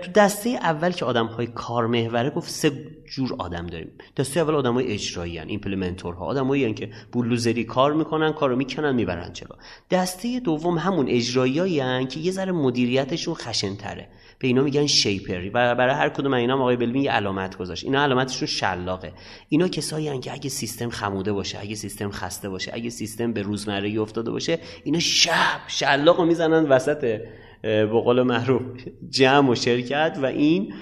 تو 0.02 0.12
دسته 0.14 0.50
اول 0.50 0.90
که 0.90 1.04
آدم 1.04 1.26
های 1.26 1.46
کارمحوره 1.46 2.30
گفت 2.30 2.50
سه 2.50 2.72
جور 3.04 3.34
آدم 3.38 3.66
داریم. 3.66 3.90
دسته 4.16 4.40
اول 4.40 4.54
آدم 4.54 4.74
های 4.74 4.92
اجرایی 4.92 5.38
هن. 5.38 5.48
implementer 5.48 6.14
ها 6.14 6.24
آدم 6.24 6.72
که 6.72 6.90
بولوزری 7.12 7.64
کار 7.64 7.92
می‌کنن 7.92 8.32
کارو 8.32 8.56
می‌کنن 8.56 8.94
می‌برن 8.94 9.32
جلو. 9.32 9.56
دسته 9.90 10.40
دوم 10.40 10.78
همون 10.78 11.08
اجرایی 11.08 12.06
که 12.06 12.20
یه 12.20 12.32
ذره 12.32 12.52
مدیریتشون 12.52 13.34
خشن 13.34 13.76
تره 13.76 14.08
به 14.38 14.46
اینا 14.46 14.62
میگن 14.62 14.86
شیپری 14.86 15.48
و 15.48 15.74
برای 15.74 15.94
هر 15.94 16.08
کدوم 16.08 16.34
اینا 16.34 16.54
آقای 16.54 16.76
بلبین 16.76 17.02
یه 17.02 17.10
علامت 17.10 17.56
گذاشت. 17.56 17.84
اینا 17.84 18.02
علامتشون 18.02 18.48
شلاقه. 18.48 19.12
اینا 19.48 19.68
کسایی 19.68 20.08
هن 20.08 20.20
که 20.20 20.32
اگه 20.32 20.48
سیستم 20.50 20.90
خموده 20.90 21.32
باشه 21.32 21.58
اگه 21.60 21.74
سیستم 21.74 22.10
خسته 22.10 22.48
باشه 22.48 22.70
اگه 22.74 22.90
سیستم 22.90 23.32
به 23.32 23.42
روزمرگی 23.42 23.98
افتاده 23.98 24.30
باشه 24.30 24.58
اینا 24.84 24.98
شب 24.98 25.60
شلاق 25.66 26.20
می‌زنن 26.20 26.68
وسط 26.68 27.20
به 27.62 27.86
قول 27.86 28.22
معروف 28.22 28.62
جمع 29.08 29.50
و 29.50 29.54
شرکت 29.54 30.18
و 30.22 30.26
این 30.26 30.72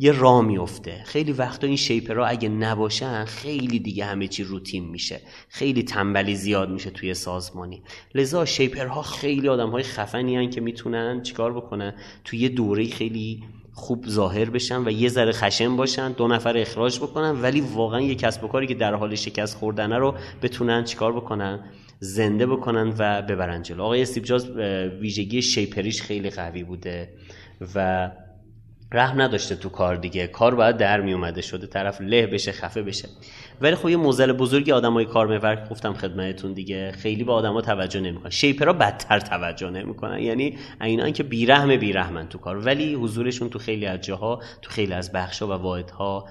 یه 0.00 0.12
را 0.12 0.42
میفته 0.42 1.02
خیلی 1.04 1.32
وقتا 1.32 1.66
این 1.66 1.76
شیپرها 1.76 2.26
اگه 2.26 2.48
نباشن 2.48 3.24
خیلی 3.24 3.78
دیگه 3.78 4.04
همه 4.04 4.28
چی 4.28 4.44
روتین 4.44 4.88
میشه. 4.88 5.20
خیلی 5.48 5.82
تنبلی 5.82 6.34
زیاد 6.34 6.70
میشه 6.70 6.90
توی 6.90 7.14
سازمانی. 7.14 7.82
لذا 8.14 8.44
شیپرها 8.44 9.02
خیلی 9.02 9.48
آدم 9.48 9.70
های 9.70 9.82
خفنی 9.82 10.36
هن 10.36 10.50
که 10.50 10.60
می‌تونن 10.60 11.22
چیکار 11.22 11.52
بکنن؟ 11.52 11.94
توی 12.24 12.38
یه 12.38 12.48
دوره 12.48 12.86
خیلی 12.86 13.42
خوب 13.74 14.06
ظاهر 14.08 14.50
بشن 14.50 14.84
و 14.84 14.90
یه 14.90 15.08
ذره 15.08 15.32
خشن 15.32 15.76
باشن 15.76 16.12
دو 16.12 16.28
نفر 16.28 16.58
اخراج 16.58 16.98
بکنن 16.98 17.42
ولی 17.42 17.60
واقعا 17.60 18.00
یه 18.00 18.14
کسب 18.14 18.44
و 18.44 18.48
کاری 18.48 18.66
که 18.66 18.74
در 18.74 18.94
حال 18.94 19.14
شکست 19.14 19.56
خوردنه 19.56 19.98
رو 19.98 20.14
بتونن 20.42 20.84
چیکار 20.84 21.12
بکنن؟ 21.12 21.60
زنده 22.04 22.46
بکنن 22.46 22.94
و 22.98 23.22
ببرن 23.22 23.62
جلو. 23.62 23.82
آقای 23.82 24.02
استیو 24.02 24.22
جاز 24.22 24.50
ویژگی 25.00 25.42
شیپریش 25.42 26.02
خیلی 26.02 26.30
قوی 26.30 26.64
بوده 26.64 27.08
و 27.74 28.10
رحم 28.92 29.20
نداشته 29.20 29.56
تو 29.56 29.68
کار 29.68 29.96
دیگه. 29.96 30.26
کار 30.26 30.54
باید 30.54 30.76
در 30.76 31.00
می 31.00 31.12
اومده 31.12 31.42
شده 31.42 31.66
طرف 31.66 32.00
له 32.00 32.26
بشه 32.26 32.52
خفه 32.52 32.82
بشه. 32.82 33.08
ولی 33.60 33.74
خب 33.74 33.88
یه 33.88 33.96
موزل 33.96 34.32
بزرگی 34.32 34.72
آدمای 34.72 35.04
کارمحور 35.04 35.68
گفتم 35.70 35.92
خدمتتون 35.92 36.52
دیگه. 36.52 36.92
خیلی 36.92 37.24
به 37.24 37.32
آدما 37.32 37.60
توجه 37.60 38.00
نمی‌کنن. 38.00 38.30
شیپرا 38.30 38.72
بدتر 38.72 39.20
توجه 39.20 39.70
نمی‌کنن. 39.70 40.18
یعنی 40.18 40.58
اینا 40.80 41.10
که 41.10 41.22
بیرحم 41.22 41.76
بیرحمن 41.76 42.28
تو 42.28 42.38
کار. 42.38 42.56
ولی 42.56 42.94
حضورشون 42.94 43.50
تو 43.50 43.58
خیلی 43.58 43.86
از 43.86 44.00
جاها 44.00 44.42
تو 44.62 44.70
خیلی 44.70 44.92
از 44.92 45.12
بخشا 45.12 45.46
و 45.46 45.52
واحدها 45.52 46.28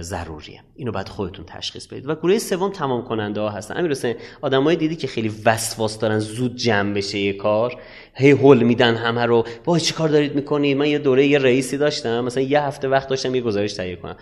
ضروریه. 0.00 0.60
اینو 0.76 0.92
باید 0.92 1.08
خودتون 1.08 1.44
تشخیص 1.44 1.86
بدید. 1.86 2.08
و 2.08 2.14
گروه 2.14 2.38
سوم 2.38 2.70
تمام 2.70 3.04
کننده 3.04 3.40
ها 3.40 3.50
هستن. 3.50 3.76
امیر 3.76 3.90
حسین 3.90 4.14
آدمایی 4.42 4.76
دیدی 4.76 4.96
که 4.96 5.06
خیلی 5.06 5.32
وسواس 5.44 5.98
دارن 5.98 6.18
زود 6.18 6.56
جمع 6.56 6.94
بشه 6.94 7.18
یه 7.18 7.32
کار 7.32 7.80
هی 8.14 8.30
هول 8.30 8.62
میدن 8.62 8.94
همه 8.94 9.26
رو. 9.26 9.44
با 9.64 9.78
چی 9.78 9.94
کار 9.94 10.08
دارید 10.08 10.34
می‌کنید 10.34 10.76
من 10.76 10.88
یه 10.88 10.98
دوره 10.98 11.26
یه 11.26 11.38
رئیسی 11.38 11.78
داشتم. 11.78 12.24
مثلا 12.24 12.42
یه 12.42 12.62
هفته 12.62 12.88
وقت 12.88 13.08
داشتم 13.08 13.34
یه 13.34 13.40
گزارش 13.40 13.72
تهیه 13.72 13.96
کنم. 13.96 14.16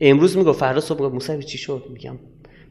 امروز 0.00 0.36
می‌گفت 0.36 0.60
فردا 0.60 0.80
صبح 0.80 0.98
می‌گفت 0.98 1.30
موسی 1.30 1.42
چی 1.42 1.58
شد؟ 1.58 1.84
میگم 1.90 2.18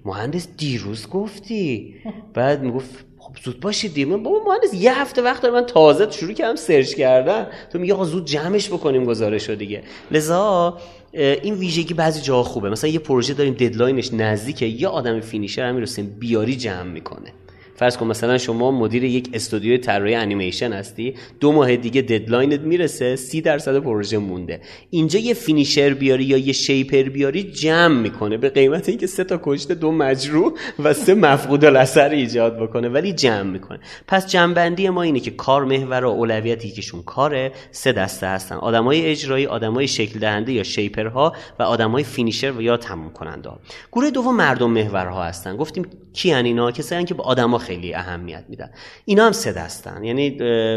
مهندس 0.05 0.47
دیروز 0.57 1.09
گفتی. 1.09 1.95
بعد 2.33 2.61
می‌گفت 2.61 3.05
خب 3.17 3.37
زود 3.43 3.59
باشید 3.59 3.93
دیگه. 3.93 4.17
بابا 4.17 4.39
مهندس 4.45 4.73
یه 4.73 5.01
هفته 5.01 5.21
وقت 5.21 5.41
داره. 5.41 5.53
من 5.53 5.65
تازه 5.65 6.11
شروع 6.11 6.33
کردم 6.33 6.55
سرچ 6.55 6.93
کردن. 6.93 7.47
تو 7.71 7.79
میگه 7.79 7.93
آقا 7.93 8.05
زود 8.05 8.25
جمعش 8.25 8.69
بکنیم 8.69 9.05
گزارش 9.05 9.49
رو 9.49 9.55
دیگه. 9.55 9.83
لذا 10.11 10.77
این 11.13 11.53
ویژگی 11.53 11.93
بعضی 11.93 12.21
جاها 12.21 12.43
خوبه. 12.43 12.69
مثلا 12.69 12.89
یه 12.89 12.99
پروژه 12.99 13.33
داریم 13.33 13.53
deadline 13.53 14.01
ش 14.01 14.13
نزدیکه 14.13 14.65
یه 14.65 14.87
آدم 14.87 15.19
finisher 15.19 15.69
همین 15.69 15.85
بیاری 16.19 16.55
جمع 16.55 16.91
می‌کنه. 16.91 17.33
فرض 17.75 17.97
کن 17.97 18.07
مثلا 18.07 18.37
شما 18.37 18.71
مدیر 18.71 19.03
یک 19.03 19.29
استودیوی 19.33 19.77
طراحی 19.77 20.15
انیمیشن 20.15 20.73
هستی 20.73 21.15
دو 21.39 21.51
ماه 21.51 21.75
دیگه 21.75 22.01
deadline 22.01 22.53
ت 22.53 22.59
می‌رسه 22.59 23.15
سی 23.15 23.41
درصد 23.41 23.79
پروژه 23.79 24.17
مونده. 24.17 24.61
اینجا 24.89 25.19
یه 25.19 25.33
فینیشر 25.33 25.93
بیاری 25.93 26.23
یا 26.23 26.37
یه 26.37 26.53
شیپر 26.53 27.03
بیاری 27.03 27.43
جمع 27.43 28.01
می‌کنه. 28.01 28.37
به 28.37 28.49
قیمت 28.49 28.89
اینکه 28.89 29.07
سه 29.07 29.23
تا 29.23 29.39
کشته 29.43 29.75
دو 29.75 29.91
مجروح 29.91 30.53
و 30.79 30.93
سه 30.93 31.13
مفقود 31.13 31.65
الاثر 31.65 32.09
ایجاد 32.09 32.59
بکنه 32.59 32.89
ولی 32.89 33.13
جمع 33.13 33.43
می‌کنه. 33.43 33.79
پس 34.07 34.27
جمعبندی 34.27 34.89
ما 34.89 35.01
اینه 35.01 35.19
که 35.19 35.31
کار 35.31 35.65
محور 35.65 36.05
و 36.05 36.09
اولویت 36.09 36.65
یکیشون 36.65 37.03
کاره 37.03 37.51
سه 37.71 37.91
دسته 37.91 38.27
هستن. 38.27 38.55
آدمای 38.55 39.05
اجرایی 39.05 39.45
آدمای 39.45 39.87
شکل 39.87 40.19
دهنده 40.19 40.53
یا 40.53 40.63
شیپرها 40.63 41.33
و 41.59 41.63
آدمای 41.63 42.03
فینیشر 42.03 42.51
و 42.51 42.61
یا 42.61 42.77
تموم 42.77 43.09
کننده 43.09 43.49
گروه 43.91 44.09
دوم 44.09 44.35
مردم 44.35 44.71
محورها 44.71 45.23
هستن. 45.23 45.57
گفتیم 45.57 45.85
کیان 46.13 46.45
اینا؟ 46.45 46.71
کسایی 46.71 47.05
که 47.05 47.13
به 47.13 47.23
آدما 47.23 47.57
خیلی 47.63 47.93
اهمیت 47.93 48.43
میدن. 48.49 48.69
اینا 49.05 49.25
هم 49.25 49.31
سه 49.31 49.51
دستن. 49.51 50.03
یعنی 50.03 50.29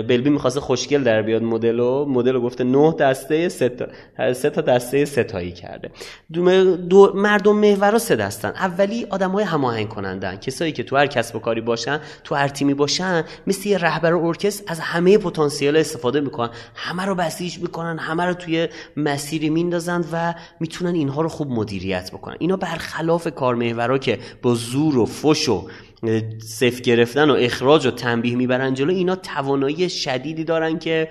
بلبی 0.02 0.30
می‌خواسته 0.30 0.60
خوشگل 0.60 1.02
در 1.02 1.22
بیاد 1.22 1.42
مدلو 1.42 2.04
مدلو 2.04 2.40
گفته 2.40 2.64
نه 2.64 2.92
دسته 2.92 3.48
سه 3.48 3.68
تا 3.68 3.86
سه 4.32 4.50
تا 4.50 4.60
دسته 4.60 5.04
ستایی 5.04 5.52
کرده. 5.52 5.90
دو 6.88 7.12
مردم 7.14 7.56
محور 7.56 7.98
سه 7.98 8.16
دستن. 8.16 8.48
اولی 8.48 9.06
آدمای 9.10 9.44
هماهنگ 9.44 9.88
کنندن 9.88 10.36
کسایی 10.36 10.72
که 10.72 10.82
تو 10.82 10.96
هر 10.96 11.06
کسب 11.06 11.36
و 11.36 11.38
کاری 11.38 11.60
باشن 11.60 12.00
تو 12.24 12.34
هر 12.34 12.48
تیمی 12.48 12.74
باشن 12.74 13.24
مثل 13.46 13.68
یه 13.68 13.78
رهبر 13.78 14.14
ارکستر 14.14 14.64
از 14.66 14.80
همه 14.80 15.18
پتانسیل 15.18 15.76
استفاده 15.76 16.20
می‌کنن. 16.20 16.50
همه 16.74 17.04
رو 17.04 17.14
بسیج 17.14 17.58
می‌کنن 17.58 17.98
همه 17.98 18.24
رو 18.24 18.34
توی 18.34 18.68
مسیری 18.96 19.50
میندازن 19.50 20.04
و 20.12 20.34
می‌تونن 20.60 20.94
اینها 20.94 21.22
رو 21.22 21.28
خوب 21.28 21.50
مدیریت 21.50 22.10
بکنن. 22.10 22.36
اینا 22.38 22.56
برخلاف 22.56 23.28
کارمحورا 23.34 23.98
که 23.98 24.18
با 24.42 24.54
زور 24.54 24.98
و 24.98 25.06
فش 25.06 25.48
و 25.48 25.66
صف 26.42 26.80
گرفتن 26.80 27.30
و 27.30 27.34
اخراج 27.38 27.86
و 27.86 27.90
تنبیه 27.90 28.36
می‌برن 28.36 28.74
جلو 28.74 28.92
اینا 28.92 29.16
توانایی 29.16 29.88
شدیدی 29.88 30.44
دارن 30.44 30.78
که 30.78 31.08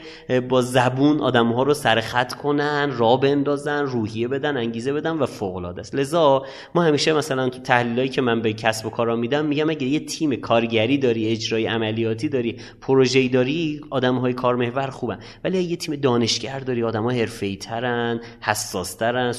با 0.50 0.62
زبون 0.62 1.22
آدم 1.22 1.52
ها 1.52 1.64
رو 1.64 1.74
سرخط 1.74 2.34
کنن 2.34 2.92
را 2.98 3.18
بندازن 3.18 3.86
روحیه 3.86 4.28
بدن 4.28 4.58
انگیزه 4.58 4.94
بدن 4.94 5.12
و 5.12 5.26
فوق 5.26 5.56
العاده 5.56 5.82
است. 5.82 5.96
لذا 5.96 6.46
ما 6.76 6.84
همیشه 6.84 7.14
مثلا 7.14 7.50
تو 7.50 7.60
تحلیلایی 7.60 8.10
که 8.10 8.22
من 8.22 8.42
به 8.42 8.54
کسب 8.54 8.86
و 8.86 8.90
کارا 8.90 9.16
میدم 9.16 9.46
میگم 9.46 9.70
اگه 9.70 9.88
یه 9.88 10.00
تیم 10.00 10.36
کارگری 10.36 10.98
داری 10.98 11.28
اجرای 11.28 11.66
عملیاتی 11.66 12.30
داری 12.30 12.58
پروژه‌ای 12.82 13.28
داری 13.28 13.82
آدم 13.90 14.16
های 14.16 14.34
کارمحور 14.34 14.88
خوبن. 14.88 15.20
ولی 15.44 15.64
یه 15.64 15.76
تیم 15.76 15.96
دانشگر 15.96 16.60
داری 16.60 16.84
آدم 16.84 17.04
ها 17.04 17.10
حرفه‌ای 17.10 17.56
ترن 17.56 18.20
حساس 18.42 18.96
ترن 18.96 19.34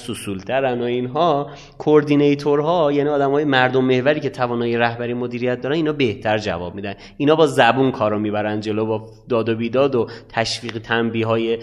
و 0.80 0.82
اینها 0.82 1.50
coordinator 1.78 2.83
ها 2.83 2.92
یعنی 2.92 3.08
آدم 3.08 3.30
های 3.30 3.44
مردم 3.44 3.84
محوری 3.84 4.20
که 4.20 4.30
توانایی 4.30 4.76
رهبری 4.76 5.14
مدیریت 5.36 5.60
دارن 5.60 5.74
اینا 5.74 5.92
بهتر 5.92 6.38
جواب 6.38 6.74
میدن. 6.74 6.94
اینا 7.16 7.36
با 7.36 7.46
زبون 7.46 7.90
کارو 7.90 8.18
می‌برن 8.18 8.60
جلو 8.60 8.86
با 8.86 9.10
داد 9.28 9.48
و 9.48 9.54
بیداد 9.54 9.94
و 9.94 10.08
تشویق 10.28 10.78
تنبیه 10.78 11.26
های 11.26 11.58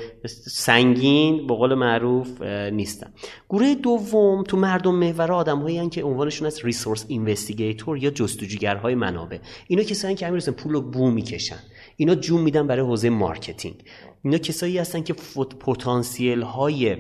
سنگین 0.46 1.48
به 1.48 1.56
قول 1.56 1.74
معروف 1.74 2.42
نیستن. 2.72 3.14
گروه 3.50 3.76
دوم 3.76 4.44
تو 4.44 4.58
مردم 4.58 4.96
محور 4.96 5.32
آدم 5.32 5.60
هایی 5.60 5.90
که 5.90 6.04
عنوانشون 6.04 6.48
از 6.48 6.66
resource 6.66 7.06
investigator 7.08 7.98
یا 7.98 8.10
جستجوگرهای 8.10 8.96
منابع. 8.96 9.38
اینا 9.68 9.84
کسایی 9.84 10.16
که 10.16 10.28
همین 10.28 10.40
پول 10.40 10.74
رو 10.74 10.82
بو 10.82 11.12
می‌کشن. 11.12 11.60
اینا 11.98 12.16
جون 12.16 12.42
میدن 12.42 12.68
برای 12.68 12.86
حوزه 12.86 13.10
marketing. 13.10 13.76
اینا 14.24 14.38
کسایی 14.38 14.78
هستن 14.78 15.04
که 15.04 15.14
پتانسیل 15.60 16.42
های 16.42 16.98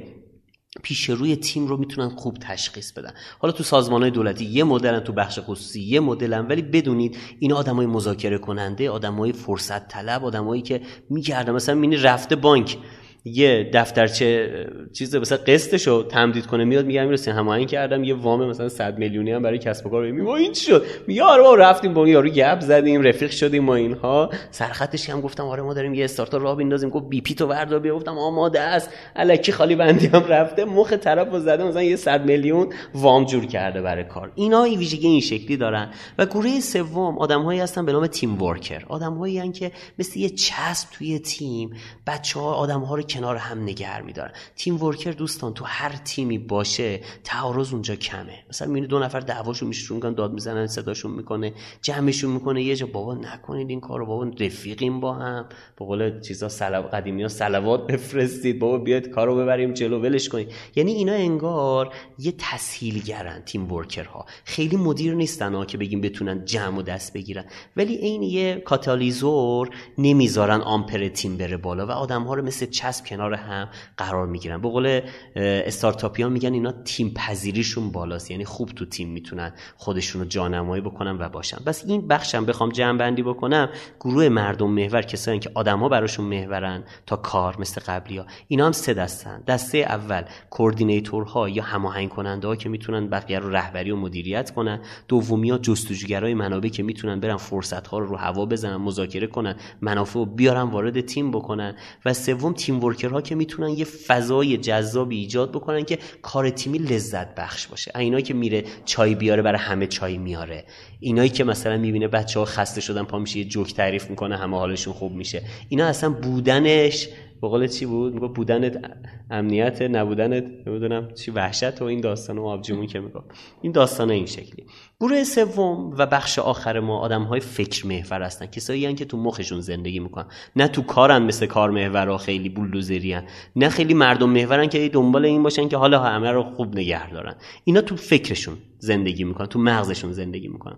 پیش 0.84 1.10
روی 1.10 1.36
تیم 1.36 1.68
رو 1.68 1.78
می‌تونن 1.78 2.10
خوب 2.10 2.38
تشخیص 2.42 2.92
بدن. 2.92 3.14
حالا 3.40 3.52
تو 3.52 3.64
سازمان 3.64 4.02
های 4.02 4.12
دولتی 4.12 4.46
یه 4.46 4.64
مدلن 4.64 5.00
تو 5.00 5.14
بخش 5.14 5.40
خصوصی 5.40 5.82
یه 5.82 6.00
مدلن 6.00 6.48
ولی 6.48 6.62
بدونید 6.62 7.18
این 7.40 7.54
آدمای 7.54 7.86
مذاکره 7.86 8.38
کننده 8.38 8.90
آدمای 8.90 9.34
فرصت 9.34 9.88
طلب 9.88 10.26
آدمایی 10.26 10.62
که 10.62 10.82
میگردن 11.10 11.54
مثلا 11.54 11.76
مینی 11.76 11.98
رفته 11.98 12.36
بانک. 12.36 12.78
یه 13.26 13.70
دفترچه 13.74 14.50
چیز 14.94 15.16
مثلا 15.16 15.38
قسطش 15.38 15.88
رو 15.88 16.04
تمدید 16.04 16.46
کنه 16.46 16.64
میاد 16.64 16.86
میگه 16.86 17.06
می‌رسه 17.06 17.34
هماهنگ 17.34 17.68
کردم 17.68 18.04
یه 18.04 18.16
وام 18.16 18.50
مثلا 18.50 18.70
100 18.70 18.98
میلیونی 18.98 19.32
هم 19.32 19.42
برای 19.42 19.58
کسب 19.58 19.86
و 19.86 19.90
کار 19.90 20.12
میگه 20.12 20.30
این 20.30 20.52
چی 20.52 20.66
شد؟ 20.66 20.86
میگه 21.08 21.24
آره 21.24 21.44
ما 21.44 21.56
رفتیم 21.56 21.94
با 21.94 22.08
یارو 22.08 22.30
گپ 22.30 22.60
زدیم 22.60 23.02
رفیق 23.02 23.32
شدیم 23.32 23.64
ما 23.64 23.76
اینها. 23.76 24.30
سرخطش 24.52 25.10
هم 25.10 25.22
گفتم 25.22 25.44
آره 25.44 25.64
ما 25.64 25.74
داریم 25.74 25.94
یه 25.94 26.04
استارتاپ 26.04 26.42
راه 26.42 26.58
بندازیم 26.58 26.90
گفت 26.90 27.06
بی 27.10 27.22
پی 27.22 27.36
تو 27.36 27.48
بردار 27.48 27.80
بیا. 27.80 27.96
گفتم 27.96 28.18
آماده 28.18 28.60
است. 28.60 28.90
الکی 29.16 29.52
خالی 29.52 29.76
بندی 29.76 30.08
هم 30.08 30.24
رفته. 30.24 30.66
مخ 30.66 30.94
طرفو 30.94 31.40
زده 31.40 31.64
مثلا 31.64 31.84
یه 31.84 31.96
100 31.96 32.26
میلیون 32.26 32.70
وام 32.96 33.26
جور 33.26 33.46
کرده 33.46 33.82
برای 33.82 34.04
کار. 34.04 34.32
اینا 34.36 34.64
این 34.64 34.80
ویژگی 34.80 35.08
این 35.08 35.22
شکلی 35.22 35.58
دارن. 35.58 35.92
و 36.18 36.26
گروه 36.26 36.60
سوم 36.60 37.18
آدمهایی 37.18 37.60
هستن 37.60 37.86
به 37.86 37.92
نام 37.92 38.08
تیم 38.08 38.42
ورکر. 38.42 38.84
آدمهایی 38.90 39.52
که 39.52 39.72
مثل 40.00 40.20
یه 40.20 40.30
چسب 40.30 40.88
توی 40.92 41.20
تیم 41.20 41.70
بچه‌ها 42.08 42.54
آدم‌ها 42.54 42.96
رو 42.96 43.02
کنار 43.14 43.36
هم 43.36 43.64
نگر 43.64 44.02
میدارن. 44.02 44.32
تیم 44.56 44.84
ورکر 44.84 45.12
دوستان 45.12 45.54
تو 45.54 45.66
هر 45.66 45.90
تیمی 45.90 46.38
باشه 46.38 47.00
تعارض 47.24 47.74
اونجا 47.74 47.96
کمه. 47.96 48.44
مثلا 48.50 48.68
می‌بینی 48.68 48.88
دو 48.88 49.00
نفر 49.00 49.20
دعواشون 49.20 49.68
میشون 49.68 50.00
داد 50.00 50.34
می‌زنن 50.34 50.68
صداشون 50.68 51.12
می‌کنه 51.12 51.54
جمعشون 51.82 52.32
می‌کنه. 52.32 52.64
یه 52.64 52.76
جا 52.76 52.86
بابا 52.86 53.14
نکنید 53.14 53.70
این 53.70 53.80
کارو 53.80 54.06
بابا 54.06 54.32
رفیقیم 54.40 55.00
با 55.00 55.14
هم. 55.14 55.46
به 55.80 55.86
قول 55.86 56.22
چیزا 56.22 56.50
سلو 56.50 56.82
قدیمی 56.82 57.22
ها 57.22 57.28
سلوات 57.28 57.88
بفرستید. 57.92 58.60
بابا 58.60 58.78
بیاید 58.78 59.10
کارو 59.10 59.36
ببریم 59.36 59.74
جلو 59.74 60.00
ولش 60.00 60.30
کنید. 60.30 60.52
یعنی 60.76 60.92
اینا 60.92 61.14
انگار 61.14 61.94
یه 62.20 62.34
تسهیلگرن 62.38 63.42
تیم 63.42 63.72
ورکرها. 63.72 64.26
خیلی 64.46 64.76
مدیر 64.76 65.14
نیستن 65.14 65.54
ها 65.56 65.66
که 65.66 65.78
بگیم 65.78 66.02
بتونن 66.02 66.46
جمع 66.46 66.78
و 66.78 66.82
دست 66.82 67.14
بگیرن. 67.14 67.46
ولی 67.78 67.96
عین 67.96 68.24
یه 68.24 68.56
کاتالیزور 68.56 69.70
نمی‌ذارن 69.98 70.62
آمپر 70.62 71.08
تیم 71.08 71.38
بره 71.38 71.58
بالا 71.58 71.88
و 71.88 71.92
آدم 71.92 72.24
ها 72.24 72.34
رو 72.34 72.46
مثل 72.46 72.66
چسب 72.66 73.03
کنار 73.04 73.34
هم 73.34 73.70
قرار 73.98 74.28
می‌گیرن. 74.28 74.62
به 74.62 74.70
قول 74.70 75.02
استارتاپیان 75.36 76.32
میگن 76.32 76.54
اینا 76.54 76.72
تیم 76.72 77.14
پذیریشون 77.16 77.92
بالاست. 77.92 78.32
یعنی 78.32 78.46
خوب 78.46 78.70
تو 78.70 78.86
تیم 78.86 79.10
می‌تونن 79.10 79.54
خودشون 79.78 80.22
رو 80.22 80.28
جانمایی 80.28 80.82
بکنن 80.82 81.18
و 81.20 81.30
باشن. 81.30 81.58
بس 81.66 81.84
این 81.88 82.08
بخشم 82.08 82.46
بخوام 82.46 82.70
جمع 82.70 82.98
بندی 82.98 83.24
بکنم. 83.24 83.70
گروه 84.00 84.30
مردم 84.30 84.70
محور 84.70 85.02
کسایی 85.02 85.40
که 85.40 85.52
آدما 85.54 85.90
براشون 85.90 86.26
محورن 86.26 86.84
تا 87.06 87.16
کار 87.16 87.56
مثل 87.60 87.82
قبلی 87.88 88.18
ها 88.18 88.26
اینا 88.48 88.66
هم 88.66 88.72
سه 88.72 88.94
دستن. 88.94 89.44
دسته 89.48 89.78
اول 89.78 90.24
کوردینیتورها 90.50 91.50
یا 91.50 91.64
هماهنگ 91.64 92.10
کننده 92.10 92.48
ها 92.48 92.56
که 92.56 92.70
می‌تونن 92.70 93.08
بقیه 93.08 93.40
رو 93.40 93.50
رهبری 93.50 93.92
و 93.92 93.96
مدیریت 93.96 94.52
کنن. 94.52 94.80
دومی 95.08 95.50
ها 95.50 95.58
جستجوگرای 95.58 96.34
منابع 96.34 96.70
که 96.70 96.84
می‌تونن 96.84 97.20
برن 97.20 97.38
فرصت 97.38 97.88
ها 97.88 98.00
رو 98.00 98.06
رو 98.06 98.16
هوا 98.18 98.46
بزنن 98.46 98.76
مذاکره 98.76 99.28
کنن 99.28 99.56
منافع 99.82 100.20
رو 100.20 100.26
بیارن 100.26 100.62
وارد 100.62 101.02
تیم 101.02 101.32
بکنن. 101.32 101.76
و 102.06 102.14
سوم 102.14 102.54
تیم 102.54 102.80
ورکرها 102.94 103.22
که 103.22 103.36
می‌تونن 103.36 103.70
یه 103.70 103.86
فضای 103.86 104.58
جذابی 104.58 105.18
ایجاد 105.18 105.52
بکنن 105.52 105.86
که 105.86 106.00
کار 106.22 106.50
تیمی 106.50 106.78
لذت 106.78 107.36
بخش 107.36 107.68
باشه. 107.68 107.92
اینایی 107.96 108.24
که 108.24 108.34
میره 108.34 108.64
چای 108.86 109.16
بیاره 109.16 109.42
برای 109.42 109.60
همه 109.60 109.88
چای 109.88 110.18
میاره. 110.18 110.64
اینایی 111.00 111.30
که 111.30 111.44
مثلا 111.44 111.78
می‌بینه 111.78 112.08
بچه 112.08 112.40
ها 112.40 112.46
خسته 112.46 112.82
شدن 112.82 113.04
پا 113.04 113.20
میشه 113.20 113.40
یه 113.40 113.46
جوک 113.46 113.74
تعریف 113.74 114.10
می‌کنه 114.10 114.38
همه 114.38 114.58
حالشون 114.58 114.94
خوب 114.94 115.12
میشه. 115.12 115.42
اینا 115.70 115.86
اصلا 115.86 116.10
بودنش 116.10 117.10
به 117.50 117.68
چی 117.68 117.86
بود؟ 117.86 118.14
میگه 118.14 118.28
بودنت 118.28 118.92
امنیت 119.32 119.82
نبودنت 119.82 120.46
نمی‌دونم 120.68 121.12
چی 121.12 121.32
وحشت 121.32 121.82
و 121.82 121.86
این 121.86 122.02
داستان 122.02 122.38
و 122.38 122.46
آبجیمون 122.46 122.88
که 122.88 123.00
میگه 123.00 123.20
این 123.62 123.72
داستان 123.72 124.12
این 124.12 124.26
شکلی. 124.26 124.66
گروه 125.00 125.24
سوم 125.24 125.96
و 125.98 126.06
بخش 126.06 126.40
آخر 126.40 126.80
ما 126.80 127.00
آدم 127.00 127.24
های 127.24 127.40
فکر 127.40 127.88
محور 127.88 128.22
هستن. 128.22 128.46
کسایی 128.46 128.94
که 128.94 129.06
تو 129.06 129.18
مخشون 129.18 129.62
زندگی 129.62 130.00
می‌کنن. 130.00 130.26
نه 130.56 130.68
تو 130.68 130.82
کارن 130.82 131.22
مثل 131.22 131.46
کار 131.46 131.72
محور 131.72 132.18
خیلی 132.18 132.50
بولدوزری 132.50 133.18
نه 133.56 133.70
خیلی 133.70 133.94
مردم 133.94 134.30
محورن 134.30 134.68
که 134.68 134.90
دنبال 134.90 135.26
این 135.26 135.44
باشن 135.44 135.68
که 135.68 135.78
حالا 135.78 136.00
همه 136.00 136.32
رو 136.32 136.44
خوب 136.44 136.76
نگه 136.76 137.10
دارن. 137.12 137.36
اینا 137.64 137.82
تو 137.82 137.96
فکرشون 137.96 138.58
زندگی 138.80 139.24
می‌کنن 139.24 139.48
تو 139.48 139.60
مغزشون 139.60 140.12
زندگی 140.12 140.48
می‌کنن. 140.48 140.76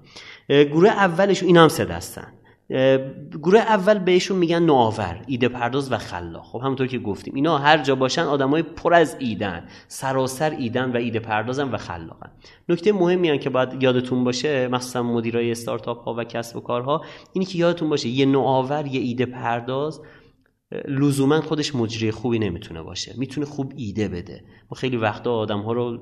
گروه 0.50 0.90
اولشون 0.90 1.48
اینا 1.48 1.64
هم 1.64 1.70
سه 1.70 1.86
دستن. 1.86 2.28
گروه 3.44 3.60
اول 3.60 4.00
بهشون 4.00 4.38
میگن 4.38 4.64
نوآور 4.64 5.22
ایده 5.28 5.48
پرداز 5.48 5.92
و 5.92 5.98
خلاق. 5.98 6.46
خب 6.46 6.60
همونطور 6.60 6.88
که 6.88 7.00
گفتیم 7.00 7.36
اینا 7.36 7.58
هر 7.58 7.78
جا 7.78 7.96
باشن 7.96 8.22
آدمای 8.22 8.64
پر 8.64 8.94
از 8.94 9.16
ایدن 9.20 9.68
سراسر 9.88 10.50
ایدن 10.50 10.92
و 10.92 10.98
ایده 10.98 11.20
پردازن 11.20 11.70
و 11.70 11.78
خلاقن. 11.78 12.32
نکته 12.70 12.94
مهمی 12.94 13.30
هم 13.30 13.38
که 13.38 13.50
باید 13.50 13.84
یادتون 13.84 14.24
باشه 14.24 14.68
مثلا 14.68 15.04
مدیرای 15.04 15.52
استارتاپ 15.52 16.04
ها 16.04 16.14
و 16.18 16.24
کسب 16.24 16.58
و 16.58 16.60
کارها 16.60 17.02
اینی 17.34 17.46
که 17.46 17.58
یادتون 17.58 17.90
باشه 17.90 18.10
یه 18.10 18.26
نوآور 18.26 18.86
یه 18.88 19.02
ایده 19.02 19.26
پرداز 19.26 20.02
لزوما 20.88 21.42
خودش 21.42 21.76
مجری 21.76 22.12
خوبی 22.12 22.40
نمی‌تونه 22.40 22.82
باشه. 22.82 23.14
می‌تونه 23.18 23.46
خوب 23.46 23.74
ایده 23.76 24.08
بده. 24.08 24.44
ما 24.72 24.76
خیلی 24.78 24.98
وقتا 24.98 25.34
آدم 25.34 25.60
ها 25.60 25.72
رو 25.72 26.00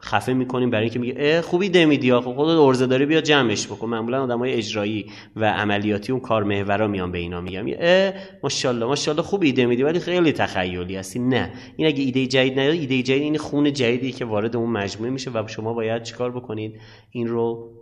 خفه 0.00 0.32
می‌کنیم 0.32 0.70
برای 0.70 0.84
اینکه 0.84 0.98
میگه 0.98 1.42
خوبی 1.42 1.68
دمیدی 1.68 2.12
آخه 2.12 2.34
خودت 2.34 2.58
ارزه 2.58 2.86
داری 2.86 3.06
بیا 3.06 3.20
جمعش 3.20 3.66
بکن. 3.66 3.88
معمولا 3.88 4.22
آدمای 4.22 4.52
اجرایی 4.52 5.06
و 5.36 5.52
عملیاتی 5.52 6.12
اون 6.12 6.20
کار 6.20 6.44
محورا 6.44 6.88
میان 6.88 7.12
به 7.12 7.18
اینا 7.18 7.40
میگم 7.40 7.66
اه 7.78 8.12
ماشاءالله 8.42 8.86
ماشاءالله 8.86 9.22
خوب 9.22 9.42
ایده 9.42 9.66
میدی 9.66 9.82
ولی 9.82 10.00
خیلی 10.00 10.32
تخیلی 10.32 10.96
هستی. 10.96 11.18
نه 11.18 11.52
این 11.76 11.86
اگه 11.86 12.02
ایده 12.02 12.26
جدید 12.26 12.58
نیاد 12.58 12.74
ایده 12.74 13.02
جدید 13.02 13.22
این 13.22 13.38
خون 13.38 13.72
جدیدی 13.72 14.12
که 14.12 14.24
وارد 14.24 14.56
اون 14.56 14.70
مجموعه 14.70 15.10
میشه 15.10 15.30
و 15.30 15.44
شما 15.46 15.74
باید 15.74 16.02
چیکار 16.02 16.32
بکنید؟ 16.32 16.80
این 17.10 17.26
رو 17.26 17.74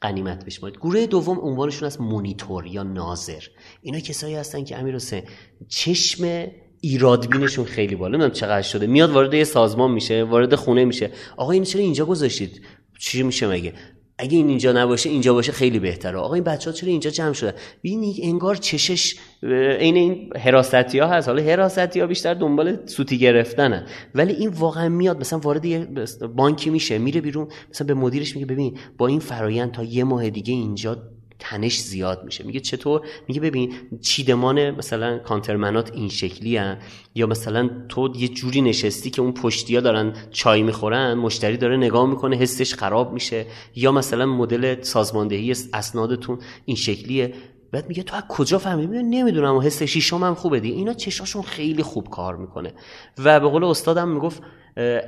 قنیمت 0.00 0.44
بشمارید. 0.44 0.78
گروه 0.78 1.06
دوم 1.06 1.38
عنوانشون 1.40 1.86
از 1.86 2.00
مونیتور 2.00 2.66
یا 2.66 2.82
ناظر. 2.82 3.42
اینا 3.82 4.00
کسایی 4.00 4.34
هستن 4.34 4.64
که 4.64 4.78
امیر 4.78 4.94
حسین 4.94 5.22
چشم 5.68 6.46
ایرادبینشون 6.80 7.64
خیلی 7.64 7.94
بالا. 7.94 8.10
نمی‌دونم 8.10 8.32
چقدر 8.32 8.62
شده. 8.62 8.86
میاد 8.86 9.10
وارد 9.10 9.34
یه 9.34 9.44
سازمان 9.44 9.90
میشه 9.90 10.24
وارد 10.24 10.54
خونه 10.54 10.84
میشه. 10.84 11.10
آقا 11.36 11.52
این 11.52 11.64
چرا 11.64 11.82
اینجا 11.82 12.04
گذاشتید؟ 12.04 12.62
چی 12.98 13.22
میشه 13.22 13.48
مگه؟ 13.48 13.72
اگه 14.18 14.36
این 14.36 14.48
اینجا 14.48 14.72
نباشه 14.72 15.10
اینجا 15.10 15.34
باشه 15.34 15.52
خیلی 15.52 15.78
بهتره. 15.78 16.18
آقا 16.18 16.34
این 16.34 16.44
بچه 16.44 16.70
ها 16.70 16.76
چرا 16.76 16.90
اینجا 16.90 17.10
جمع 17.10 17.32
شده 17.32 17.54
ببین 17.84 18.14
انگار 18.22 18.56
چشش 18.56 19.16
عین 19.42 19.96
این 19.96 20.30
حراستی 20.36 20.98
ها 20.98 21.06
هست. 21.06 21.28
حالا 21.28 21.42
حراستی 21.42 22.00
ها 22.00 22.06
بیشتر 22.06 22.34
دنبال 22.34 22.86
سوتی 22.86 23.18
گرفتنه 23.18 23.86
ولی 24.14 24.32
این 24.32 24.48
واقعا 24.48 24.88
میاد 24.88 25.20
مثلا 25.20 25.38
وارد 25.38 25.64
یه 25.64 25.88
بانکی 26.36 26.70
میشه 26.70 26.98
میره 26.98 27.20
بیرون 27.20 27.48
مثلا 27.70 27.86
به 27.86 27.94
مدیرش 27.94 28.34
میگه 28.34 28.46
ببین 28.46 28.78
با 28.98 29.06
این 29.06 29.20
فرایند 29.20 29.72
تا 29.72 29.84
یه 29.84 30.04
ماه 30.04 30.30
دیگه 30.30 30.54
اینجا 30.54 31.02
تنش 31.40 31.80
زیاد 31.80 32.24
میشه. 32.24 32.44
میگه 32.44 32.60
چطور؟ 32.60 33.00
میگه 33.28 33.40
ببین 33.40 33.72
چیدمان 34.00 34.70
مثلا 34.70 35.18
کانترمنات 35.18 35.92
این 35.92 36.08
شکلی 36.08 36.56
هن. 36.56 36.78
یا 37.14 37.26
مثلا 37.26 37.70
تو 37.88 38.12
یه 38.16 38.28
جوری 38.28 38.60
نشستی 38.60 39.10
که 39.10 39.22
اون 39.22 39.32
پشتیا 39.32 39.80
دارن 39.80 40.12
چای 40.30 40.62
می‌خورن 40.62 41.14
مشتری 41.14 41.56
داره 41.56 41.76
نگاه 41.76 42.06
می‌کنه 42.10 42.36
حسش 42.36 42.74
خراب 42.74 43.12
میشه. 43.12 43.46
یا 43.76 43.92
مثلا 43.92 44.26
مدل 44.26 44.82
سازماندهی 44.82 45.50
اسنادتون 45.50 46.38
این 46.64 46.76
شکلیه. 46.76 47.34
بعد 47.72 47.88
میگه 47.88 48.02
تو 48.02 48.16
از 48.16 48.22
کجا 48.28 48.58
فهمیدی؟ 48.58 49.02
نمی‌دونم 49.02 49.56
و 49.56 49.60
حس 49.60 49.82
شیشم 49.82 50.24
هم 50.24 50.34
خوبه 50.34 50.60
دی 50.60 50.70
اینا 50.70 50.92
چشاشون 50.92 51.42
خیلی 51.42 51.82
خوب 51.82 52.08
کار 52.10 52.36
می‌کنه. 52.36 52.72
و 53.24 53.40
به 53.40 53.48
قول 53.48 53.64
استادم 53.64 54.08
می‌گفت 54.08 54.42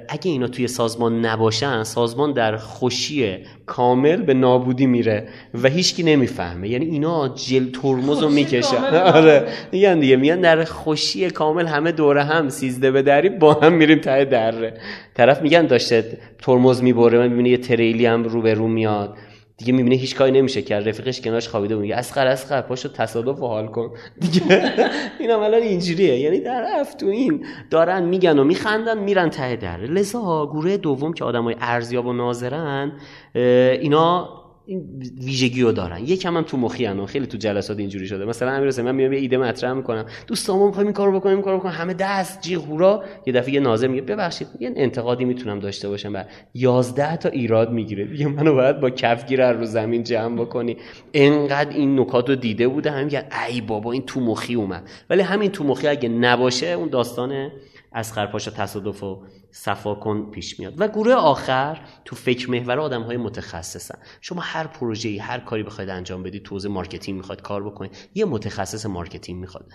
اگه 0.08 0.30
اینا 0.30 0.46
توی 0.46 0.68
سازمان 0.68 1.26
نباشن 1.26 1.82
سازمان 1.82 2.32
در 2.32 2.56
خوشی 2.56 3.38
کامل 3.66 4.22
به 4.22 4.34
نابودی 4.34 4.86
میره 4.86 5.28
و 5.62 5.68
هیچکی 5.68 6.02
نمی‌فهمه. 6.02 6.68
یعنی 6.68 6.84
اینا 6.84 7.28
جل 7.28 7.70
ترمز 7.70 8.22
رو 8.22 8.28
می‌کشن. 8.28 8.84
آره. 9.14 9.48
میگن 9.72 10.00
دیگه 10.00 10.16
میگن 10.16 10.40
در 10.40 10.64
خوشی 10.64 11.30
کامل 11.30 11.66
همه 11.66 11.92
دوره 11.92 12.24
هم 12.24 12.48
سیزده 12.48 12.90
به 12.90 13.02
دری 13.02 13.28
با 13.28 13.54
هم 13.54 13.72
میریم 13.72 13.98
ته 13.98 14.24
دره. 14.24 14.80
طرف 15.14 15.42
میگن 15.42 15.66
داشته 15.66 16.18
ترمز 16.38 16.82
می‌بره 16.82 17.18
من 17.18 17.28
می‌بینه 17.28 17.48
یه 17.50 17.56
تریلی 17.56 18.06
هم 18.06 18.24
رو 18.24 18.42
به 18.42 18.54
رو 18.54 18.68
میاد. 18.68 19.16
دیگه 19.62 19.72
می‌بینه 19.72 19.96
هیچ 19.96 20.16
کاری 20.16 20.32
نمیشه 20.32 20.62
کرد. 20.62 20.88
رفیقش 20.88 21.20
کنارش 21.20 21.48
خوابیده 21.48 21.74
میگه 21.74 21.96
اسخر 21.96 22.26
اسخر 22.26 22.60
پاشو 22.60 22.88
تصادف 22.88 23.40
و 23.40 23.46
حال 23.46 23.66
کن. 23.66 23.90
دیگه 24.20 24.72
اینا 25.20 25.44
الان 25.44 25.62
اینجوریه. 25.62 26.18
یعنی 26.18 26.40
در 26.40 26.86
تو 27.00 27.06
این 27.06 27.46
دارن 27.70 28.02
میگن 28.02 28.38
و 28.38 28.44
میخندن 28.44 28.98
میرن 28.98 29.30
ته 29.30 29.56
در. 29.56 29.76
لذا 29.76 30.46
گروه 30.46 30.76
دوم 30.76 31.12
که 31.12 31.24
آدمای 31.24 31.56
ارزیاب 31.60 32.06
و 32.06 32.12
ناظرن 32.12 32.92
اینا 33.34 34.41
این 34.66 35.02
ویژگی 35.24 35.62
رو 35.62 35.72
دارن. 35.72 36.04
یکم 36.04 36.36
هم 36.36 36.42
تو 36.42 36.56
مخی 36.56 36.86
و 36.86 37.06
خیلی 37.06 37.26
تو 37.26 37.38
جلسات 37.38 37.78
اینجوری 37.78 38.06
شده. 38.06 38.24
مثلا 38.24 38.50
امیر 38.50 38.82
من 38.82 38.94
میام 38.94 39.12
یه 39.12 39.18
ایده 39.18 39.38
مطرح 39.38 39.72
می‌کنم. 39.72 40.06
دوستامون 40.26 40.66
می‌خوایم 40.66 40.86
این 40.86 40.94
کارو 40.94 41.20
بکنیم 41.20 41.36
این 41.36 41.44
کارو 41.44 41.58
بکنیم 41.58 41.74
همه 41.74 41.94
دست 41.94 42.40
جیغ 42.40 42.64
هورا. 42.64 43.04
یه 43.26 43.32
دفعه 43.32 43.54
یه 43.54 43.60
ناظر 43.60 43.88
میگه 43.88 44.02
ببخشید 44.02 44.48
یه 44.60 44.72
انتقادی 44.76 45.24
می‌تونم 45.24 45.58
داشته 45.58 45.88
باشم. 45.88 46.12
بعد 46.12 46.30
11 46.54 47.16
تا 47.16 47.28
ایراد 47.28 47.72
می‌گیره. 47.72 48.04
دیگه 48.04 48.28
منو 48.28 48.54
باید 48.54 48.80
با 48.80 48.90
کفگیر 48.90 49.52
رو 49.52 49.64
زمین 49.64 50.02
جمع 50.02 50.40
بکنی. 50.40 50.76
انقدر 51.14 51.76
این 51.76 52.00
نکات 52.00 52.28
رو 52.28 52.34
دیده 52.34 52.68
بوده. 52.68 52.90
هم 52.90 53.04
میگه 53.04 53.24
ای 53.48 53.60
بابا 53.60 53.92
این 53.92 54.02
تو 54.02 54.20
مخی 54.20 54.54
اومد. 54.54 54.88
ولی 55.10 55.22
همین 55.22 55.50
تو 55.50 55.64
مخی 55.64 55.88
اگه 55.88 56.08
نباشه 56.08 56.66
اون 56.66 56.88
داستان 56.88 57.50
از 57.92 58.12
خرپاشا 58.12 58.50
تصادف 58.50 59.02
و 59.02 59.22
صفا 59.52 59.94
کن 59.94 60.30
پیش 60.30 60.60
میاد. 60.60 60.74
و 60.80 60.88
گروه 60.88 61.12
آخر 61.14 61.80
تو 62.04 62.16
فکر 62.16 62.50
محور 62.50 62.80
آدم 62.80 63.02
های 63.02 63.16
متخصصن. 63.16 63.98
شما 64.20 64.40
هر 64.40 64.66
پروژه‌ای 64.66 65.18
هر 65.18 65.38
کاری 65.38 65.62
بخواید 65.62 65.90
انجام 65.90 66.22
بدید 66.22 66.42
تو 66.42 66.68
marketing 66.68 67.16
می‌خواد 67.16 67.42
کار 67.42 67.64
بکنید 67.64 67.96
یه 68.14 68.24
متخصص 68.24 68.86
marketing 68.86 69.40
می‌خواد 69.40 69.72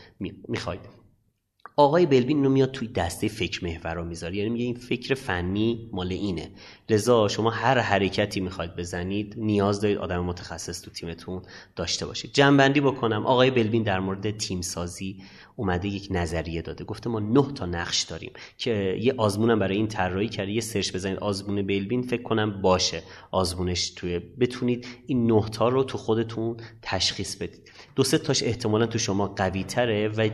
می‌خواید. 0.48 0.82
آقای 1.80 2.06
بلبین 2.06 2.44
رو 2.44 2.50
میاد 2.50 2.72
توی 2.72 2.88
دسته 2.88 3.28
فکر 3.28 3.66
محور 3.66 3.94
رو 3.94 4.06
می‌ذاره. 4.06 4.36
یعنی 4.36 4.50
میگه 4.50 4.66
این 4.66 4.76
فکر 4.76 5.16
فنی 5.16 5.90
مال 5.94 6.12
اینه. 6.12 6.52
لذا 6.90 7.28
شما 7.28 7.50
هر 7.50 7.80
حرکتی 7.80 8.40
می‌خواید 8.40 8.76
بزنید 8.76 9.34
نیاز 9.38 9.82
دارید 9.82 9.98
آدم 9.98 10.20
متخصص 10.20 10.82
تو 10.82 10.92
تیمتون 10.92 11.42
داشته 11.76 12.06
باشید. 12.06 12.34
جمع‌بندی 12.34 12.82
بکنم. 12.82 13.26
آقای 13.26 13.52
بلبین 13.52 13.84
در 13.84 14.00
مورد 14.00 14.38
تیم 14.38 14.62
سازی 14.62 15.24
اومده 15.60 15.88
یک 15.88 16.08
نظریه 16.12 16.62
داده. 16.62 16.84
گفته 16.84 17.10
ما 17.10 17.20
نه 17.20 17.51
تا 17.55 17.66
نقش 17.66 18.01
داریم 18.01 18.32
که 18.58 18.97
یه 19.01 19.14
آزمونم 19.18 19.60
برای 19.60 19.76
این 19.76 19.88
طراحی 19.88 20.30
کرده 20.30 20.51
یه 20.51 20.62
سرچ 20.62 20.93
بزنید. 20.93 21.18
آزمون 21.18 21.68
بلبین 21.68 22.01
فکر 22.01 22.24
کنم 22.24 22.62
باشه. 22.62 23.03
آزمونش 23.32 23.89
توی 23.89 24.20
بتونید 24.20 24.88
این 25.05 25.32
نه 25.32 25.49
تا 25.49 25.70
رو 25.70 25.84
تو 25.84 25.97
خودتون 25.97 26.58
تشخیص 26.82 27.36
بدید. 27.36 27.72
دو 27.95 28.03
سه 28.03 28.18
تاش 28.18 28.43
احتمالا 28.43 28.86
تو 28.86 28.99
شما 28.99 29.28
قوی 29.28 29.64
تره 29.64 30.08
و 30.08 30.30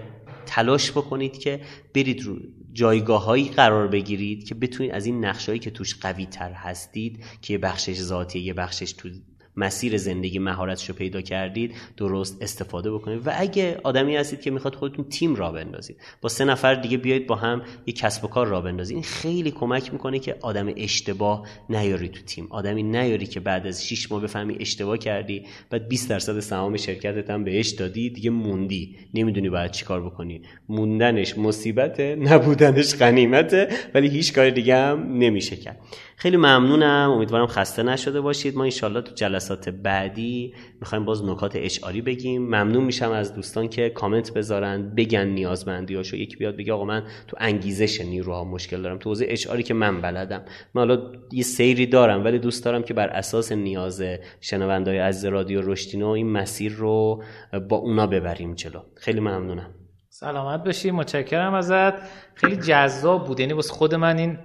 تلاش 0.46 0.92
بکنید 0.92 1.38
که 1.38 1.62
برید 1.94 2.24
رو 2.24 2.38
جایگاه 2.74 3.50
قرار 3.50 3.88
بگیرید 3.88 4.44
که 4.44 4.56
بتونید 4.56 4.92
از 4.92 5.06
این 5.06 5.26
نقشهایی 5.26 5.60
که 5.60 5.72
توش 5.72 5.96
قوی 5.96 6.26
تر 6.26 6.52
هستید 6.52 7.24
که 7.42 7.54
یه 7.54 7.58
بخشش 7.58 8.02
ذاتیه 8.02 8.42
یه 8.42 8.54
بخشش 8.54 8.94
تو 8.94 9.10
مسیر 9.58 9.98
زندگی 9.98 10.40
مهارتش 10.40 10.90
رو 10.90 10.96
پیدا 10.96 11.22
کردید 11.22 11.76
درست 11.98 12.38
استفاده 12.42 12.92
بکنید. 12.92 13.28
و 13.28 13.32
اگه 13.34 13.80
آدمی 13.84 14.16
هستید 14.16 14.42
که 14.42 14.52
می‌خواد 14.52 14.76
خودتون 14.76 15.06
تیم 15.06 15.36
را 15.36 15.52
بندازید 15.52 15.98
با 16.22 16.30
سه 16.30 16.46
نفر 16.46 16.76
دیگه 16.76 16.98
بیاید 16.98 17.28
با 17.28 17.36
هم 17.36 17.62
یک 17.86 17.98
کسب 17.98 18.26
و 18.26 18.28
کار 18.28 18.48
را 18.48 18.62
بندازید. 18.62 18.96
این 18.96 19.04
خیلی 19.04 19.52
کمک 19.52 19.94
می‌کنه 19.94 20.20
که 20.20 20.36
آدم 20.42 20.74
اشتباه 20.78 21.48
نیاری 21.70 22.10
تو 22.10 22.22
تیم. 22.22 22.48
آدمی 22.50 22.84
نیاری 22.84 23.26
که 23.26 23.40
بعد 23.40 23.68
از 23.68 23.88
6 23.88 24.12
ماه 24.12 24.22
بفهمی 24.22 24.58
اشتباه 24.60 24.98
کردی 24.98 25.46
بعد 25.70 25.88
20 25.88 26.10
درصد 26.10 26.40
سهام 26.40 26.78
شرکتت 26.78 27.30
هم 27.30 27.44
بهش 27.44 27.70
دادی 27.70 28.10
دیگه 28.10 28.30
موندی. 28.30 28.96
نمی‌دونی 29.14 29.50
باید 29.50 29.72
چیکار 29.72 30.06
بکنی. 30.06 30.42
موندنش 30.70 31.38
مصیبته 31.38 32.16
نبودنش 32.16 32.96
غنیمته 32.96 33.68
ولی 33.94 34.10
هیچ 34.10 34.34
کار 34.34 34.50
دیگه 34.50 34.76
هم 34.76 35.18
نمیشه 35.18 35.56
کرد. 35.56 35.80
خیلی 36.16 36.38
ممنونم. 36.38 37.12
امیدوارم 37.12 37.48
خسته 37.48 37.84
نشده 37.84 38.22
باشید. 38.22 38.58
ما 38.58 38.64
انشالله 38.64 39.02
تو 39.02 39.14
جلسات 39.16 39.70
بعدی 39.70 40.54
می‌خوایم 40.80 41.06
باز 41.06 41.24
نکات 41.24 41.56
اشعاری 41.56 42.02
بگیم. 42.02 42.42
ممنون 42.42 42.84
میشم 42.84 43.12
از 43.12 43.36
دوستان 43.36 43.68
که 43.68 43.90
کامنت 43.90 44.34
بذارن 44.34 44.96
بگن 44.96 45.28
نیازمندیاشو 45.28 46.18
یکی 46.18 46.36
بیاد 46.36 46.58
بگه 46.58 46.74
آقا 46.74 46.86
من 46.86 47.04
تو 47.28 47.38
انگیزش 47.40 48.02
نیروها 48.02 48.44
مشکل 48.44 48.82
دارم. 48.82 48.98
تو 48.98 49.10
حوزه 49.10 49.26
اشعاری 49.30 49.64
که 49.64 49.74
من 49.74 50.02
بلدم. 50.02 50.42
من 50.74 50.82
حالا 50.82 51.12
یه 51.32 51.44
سیری 51.44 51.86
دارم 51.86 52.24
ولی 52.24 52.40
دوست 52.40 52.66
دارم 52.66 52.84
که 52.84 52.94
بر 52.94 53.08
اساس 53.08 53.52
نیاز 53.52 54.04
شنوندای 54.42 55.00
از 55.00 55.26
رادیو 55.26 55.62
رشتینو 55.62 56.08
این 56.08 56.32
مسیر 56.32 56.74
رو 56.74 57.24
با 57.70 57.78
اونا 57.78 58.08
ببریم 58.08 58.54
جلو. 58.54 58.80
خیلی 58.96 59.20
ممنونم. 59.20 59.70
سلامت 60.10 60.64
باشی. 60.64 60.92
متشکرم 60.92 61.54
ازت. 61.54 61.94
خیلی 62.36 62.56
جذاب 62.56 63.28
بود. 63.28 63.40
یعنی 63.40 63.54
خود 63.54 63.96
من 63.96 64.18
این 64.18 64.38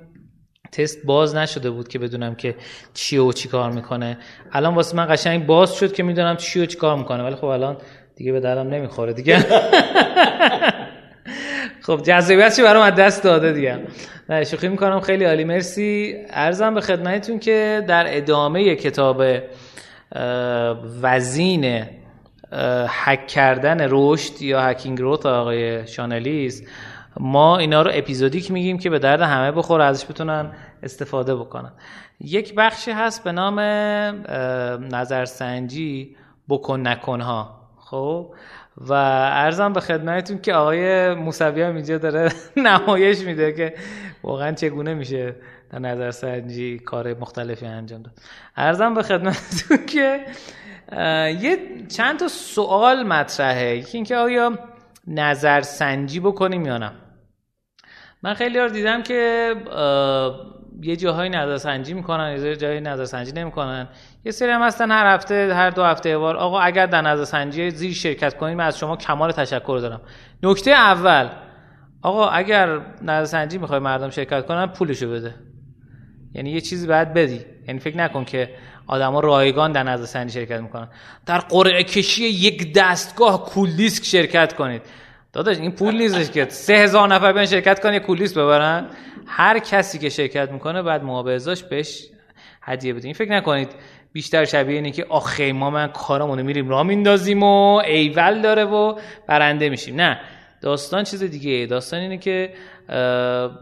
تست 0.73 0.99
باز 1.05 1.37
نشده 1.37 1.71
بود 1.71 1.89
که 1.89 1.99
بدونم 1.99 2.35
که 2.35 2.55
چی 2.95 3.19
و 3.19 3.33
چی 3.33 3.49
کار 3.49 3.71
می‌کنه. 3.73 4.19
الان 4.53 4.75
واسه 4.75 4.97
من 4.97 5.07
قشنگ 5.11 5.47
باز 5.47 5.75
شد 5.75 5.93
که 5.93 6.03
می‌دونم 6.03 6.37
چی 6.37 6.61
و 6.61 6.67
چی 6.67 6.79
کار 6.79 6.97
می‌کنه 6.97 7.23
ولی 7.23 7.35
خب 7.35 7.45
الان 7.45 7.77
دیگه 8.17 8.33
به 8.33 8.41
دلم 8.41 8.69
نمی‌خوره 8.69 9.13
دیگه. 9.13 9.39
خب 11.87 12.03
جذابیتش 12.03 12.61
برام 12.61 12.83
از 12.83 12.95
دست 12.95 13.23
داده 13.23 13.53
دیگه. 13.53 13.79
نه 14.29 14.45
شوخی 14.45 14.69
می‌کنم. 14.69 15.01
خیلی 15.01 15.25
عالی. 15.25 15.45
مرسی. 15.45 16.17
ارزم 16.31 16.75
به 16.75 16.81
خدمتتون 16.81 17.39
که 17.39 17.85
در 17.89 18.17
ادامه 18.17 18.77
کتاب 18.77 19.23
وزین 21.03 21.85
حک 23.05 23.27
کردن 23.27 23.87
رشد 23.91 24.43
یا 24.43 24.61
هکینگ 24.61 25.01
روت 25.01 25.27
آقای 25.27 25.87
شانلیز 25.87 26.67
ما 27.21 27.59
اینا 27.59 27.83
رو 27.83 27.91
اپیزودیک 27.95 28.51
میگیم 28.51 28.79
که 28.79 28.91
به 28.91 28.99
درد 28.99 29.21
همه 29.21 29.53
بخور 29.53 29.81
ازش 29.81 30.07
بتونن 30.11 30.53
استفاده 30.83 31.35
بکنن. 31.35 31.73
یک 32.21 32.55
بخشی 32.55 32.91
هست 32.91 33.25
به 33.25 33.33
نام 33.33 33.61
نظرسنجی 34.95 36.17
بکن 36.49 36.89
نکن 36.89 37.21
ها 37.21 37.59
خب؟ 37.79 38.35
و 38.77 38.93
ارزم 38.93 39.73
به 39.73 39.81
خدمتتون 39.81 40.39
که 40.39 40.55
آقای 40.55 41.15
موسوی 41.15 41.63
هم 41.63 41.77
اینجا 41.77 41.99
داره 41.99 42.33
نمایش 42.57 43.21
میده 43.21 43.53
که 43.53 43.75
واقعا 44.23 44.53
چگونه 44.53 44.95
میشه 44.95 45.35
در 45.71 45.79
نظرسنجی 45.79 46.79
کار 46.79 47.15
مختلفی 47.15 47.67
انجام 47.67 48.03
داد. 48.03 48.15
ارزم 48.57 48.95
به 48.95 49.03
خدمتتون 49.03 49.87
که 49.87 50.25
یه 51.41 51.59
چند 51.89 52.19
تا 52.19 52.29
سوال 52.29 53.03
مطرحه. 53.03 53.77
یکی 53.77 53.99
اینکه 53.99 54.17
آیا 54.17 54.59
نظرسنجی 55.07 56.21
بکنیم 56.21 56.67
یا 56.67 56.79
نه؟ 56.79 56.93
من 58.23 58.35
خیلی 58.35 58.59
رو 58.59 58.69
دیدم 58.69 59.03
که 59.03 59.55
یه 60.83 60.97
جاهای 60.97 61.29
نظرسنجی 61.29 61.95
می‌کنن 61.95 62.37
یه 62.45 62.57
جاهای 62.57 62.81
نظرسنجی 62.81 63.33
نمی‌کنن. 63.33 63.89
یه 64.25 64.33
سری 64.33 64.51
هم 64.51 64.63
هستن 64.63 64.91
هر 64.91 65.15
هفته 65.15 65.55
هر 65.55 65.71
دو 65.71 65.85
هفته 65.85 66.19
بار 66.19 66.37
آقا 66.37 66.61
اگر 66.61 66.87
در 66.87 67.01
نظرسنجی 67.01 67.71
زیر 67.71 67.93
شرکت 67.93 68.37
کنید 68.37 68.57
من 68.57 68.67
از 68.67 68.79
شما 68.79 68.97
کمال 68.97 69.33
تشکر 69.33 69.79
دارم. 69.83 70.01
نکته 70.43 70.71
اول 70.71 71.29
آقا 72.03 72.29
اگر 72.29 72.81
نظرسنجی 73.03 73.59
می‌خوای 73.59 73.81
مردم 73.81 74.11
شرکت 74.11 74.47
کنن 74.47 74.67
پولشو 74.67 75.11
بده. 75.11 75.35
یعنی 76.35 76.51
یه 76.51 76.61
چیزی 76.61 76.87
باید 76.87 77.15
بدی. 77.15 77.41
یعنی 77.69 77.81
فکر 77.81 77.97
نکن 77.97 78.25
که 78.25 78.55
آدما 78.87 79.21
رایگان 79.21 79.73
در 79.73 79.83
نظرسنجی 79.83 80.33
شرکت 80.33 80.61
می‌کنن. 80.61 80.89
در 81.27 81.39
قرعه 81.39 81.85
کشی 81.85 82.25
یک 82.25 82.75
دستگاه 82.77 83.45
کول 83.45 83.71
دیسک 83.71 84.05
شرکت 84.05 84.53
کنید. 84.53 84.83
داداش 85.33 85.59
این 85.59 85.73
پول 85.73 85.97
نیستش 85.97 86.31
که 86.31 86.47
سه 86.49 86.75
هزار 86.75 87.09
نفر 87.09 87.33
بیان 87.33 87.47
شرکت 87.47 87.81
کنن 87.81 87.95
یه 87.95 88.01
کول 88.01 88.19
دیسک 88.19 88.35
ببرن. 88.35 88.87
هر 89.27 89.59
کسی 89.59 89.99
که 89.99 90.09
شرکت 90.09 90.51
می‌کنه 90.51 90.83
بعد 90.83 91.05
معاوضه‌اش 91.05 91.63
بهش 91.63 92.09
هدیه 92.63 92.95
بده 92.95 93.05
این 93.05 93.15
فکر 93.15 93.33
نکنید 93.33 93.69
بیشتر 94.13 94.45
شبیه 94.45 94.75
اینه 94.75 94.91
که 94.91 95.07
آخه 95.09 95.53
ما 95.53 95.71
من 95.71 95.89
کارمونو 95.89 96.43
میریم 96.43 96.69
راه 96.69 96.83
میندازیم 96.83 97.43
و 97.43 97.75
ایول 97.77 98.43
داره 98.43 98.65
و 98.65 98.99
برنده 99.27 99.69
میشیم. 99.69 99.97
نه. 99.97 100.21
داستان 100.61 101.05
چیز 101.05 101.23
دیگه. 101.23 101.67
داستان 101.67 102.01
اینه 102.01 102.19
که 102.19 102.53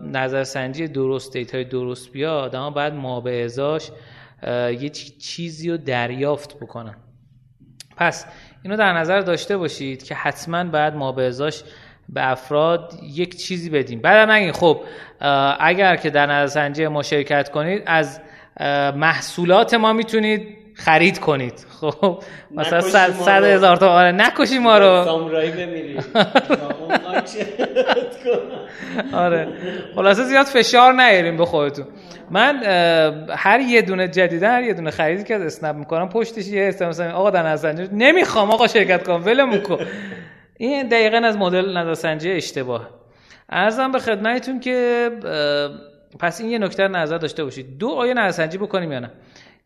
نظرسنجی 0.02 0.88
درست 0.88 1.32
دیتای 1.32 1.64
درست 1.64 2.12
بیاد 2.12 2.56
اما 2.56 2.70
بعد 2.70 2.94
معاوضه‌اش 2.94 3.90
یه 4.80 4.88
چیزی 5.18 5.70
رو 5.70 5.76
دریافت 5.76 6.56
بکنن. 6.56 6.96
پس 7.96 8.26
اینو 8.66 8.76
در 8.76 8.92
نظر 8.92 9.20
داشته 9.20 9.56
باشید 9.56 10.02
که 10.02 10.14
حتما 10.14 10.64
بعد 10.64 10.94
ما 10.94 11.12
به 11.12 11.32
به 12.08 12.30
افراد 12.30 12.92
یک 13.02 13.36
چیزی 13.36 13.70
بدیم. 13.70 14.00
بعد 14.00 14.30
نگین 14.30 14.52
خب 14.52 14.80
اگر 15.60 15.96
که 15.96 16.10
در 16.10 16.26
نظرسنجی 16.26 16.86
ما 16.86 17.02
شرکت 17.02 17.50
کنید 17.50 17.82
از 17.86 18.20
محصولات 18.96 19.74
ما 19.74 19.92
می‌تونید 19.92 20.58
خرید 20.76 21.18
کنید. 21.18 21.66
خب 21.80 22.22
مثلا 22.50 22.80
صد 23.10 23.44
هزار 23.44 23.76
تا 23.76 23.88
آره 23.88 24.12
نکشی 24.12 24.58
ما 24.58 24.78
رو. 24.78 25.04
سامورایی 25.04 25.50
بمیری. 25.50 25.98
آره. 29.12 29.48
خلاصه 29.94 30.24
زیاد 30.24 30.46
فشار 30.46 30.92
نیاریم 30.92 31.36
به 31.36 31.44
خودتون. 31.44 31.86
من 32.30 32.62
هر 33.36 33.60
یه 33.60 33.82
دونه 33.82 34.08
جدیدن 34.08 34.50
هر 34.50 34.62
یه 34.62 34.74
دونه 34.74 34.90
خریدی 34.90 35.24
که 35.24 35.36
اسنپ 35.36 35.76
می‌کنم 35.76 36.08
پشتش 36.08 36.46
یه 36.46 36.74
مثلا 36.80 37.12
آقا 37.12 37.30
در 37.30 37.42
نظر 37.42 37.72
نمی‌خوام 37.92 38.50
آقا 38.50 38.66
شرکت 38.66 39.06
کنم 39.06 39.24
ولمون 39.24 39.60
کن. 39.60 39.78
این 40.56 40.88
دقیقا 40.88 41.16
از 41.16 41.36
مدل 41.36 41.76
نظرسنجی 41.76 42.32
اشتباه. 42.32 42.88
ارزم 43.50 43.92
به 43.92 43.98
خدمتتون 43.98 44.60
که 44.60 45.10
پس 46.18 46.40
این 46.40 46.50
یه 46.50 46.58
نکته 46.58 46.88
نظر 46.88 47.18
داشته 47.18 47.44
باشید. 47.44 47.78
دو 47.78 47.88
آیا 47.88 48.12
نظرسنجی 48.12 48.58
بکنیم 48.58 48.92
یا 48.92 48.98
نه؟ 48.98 49.10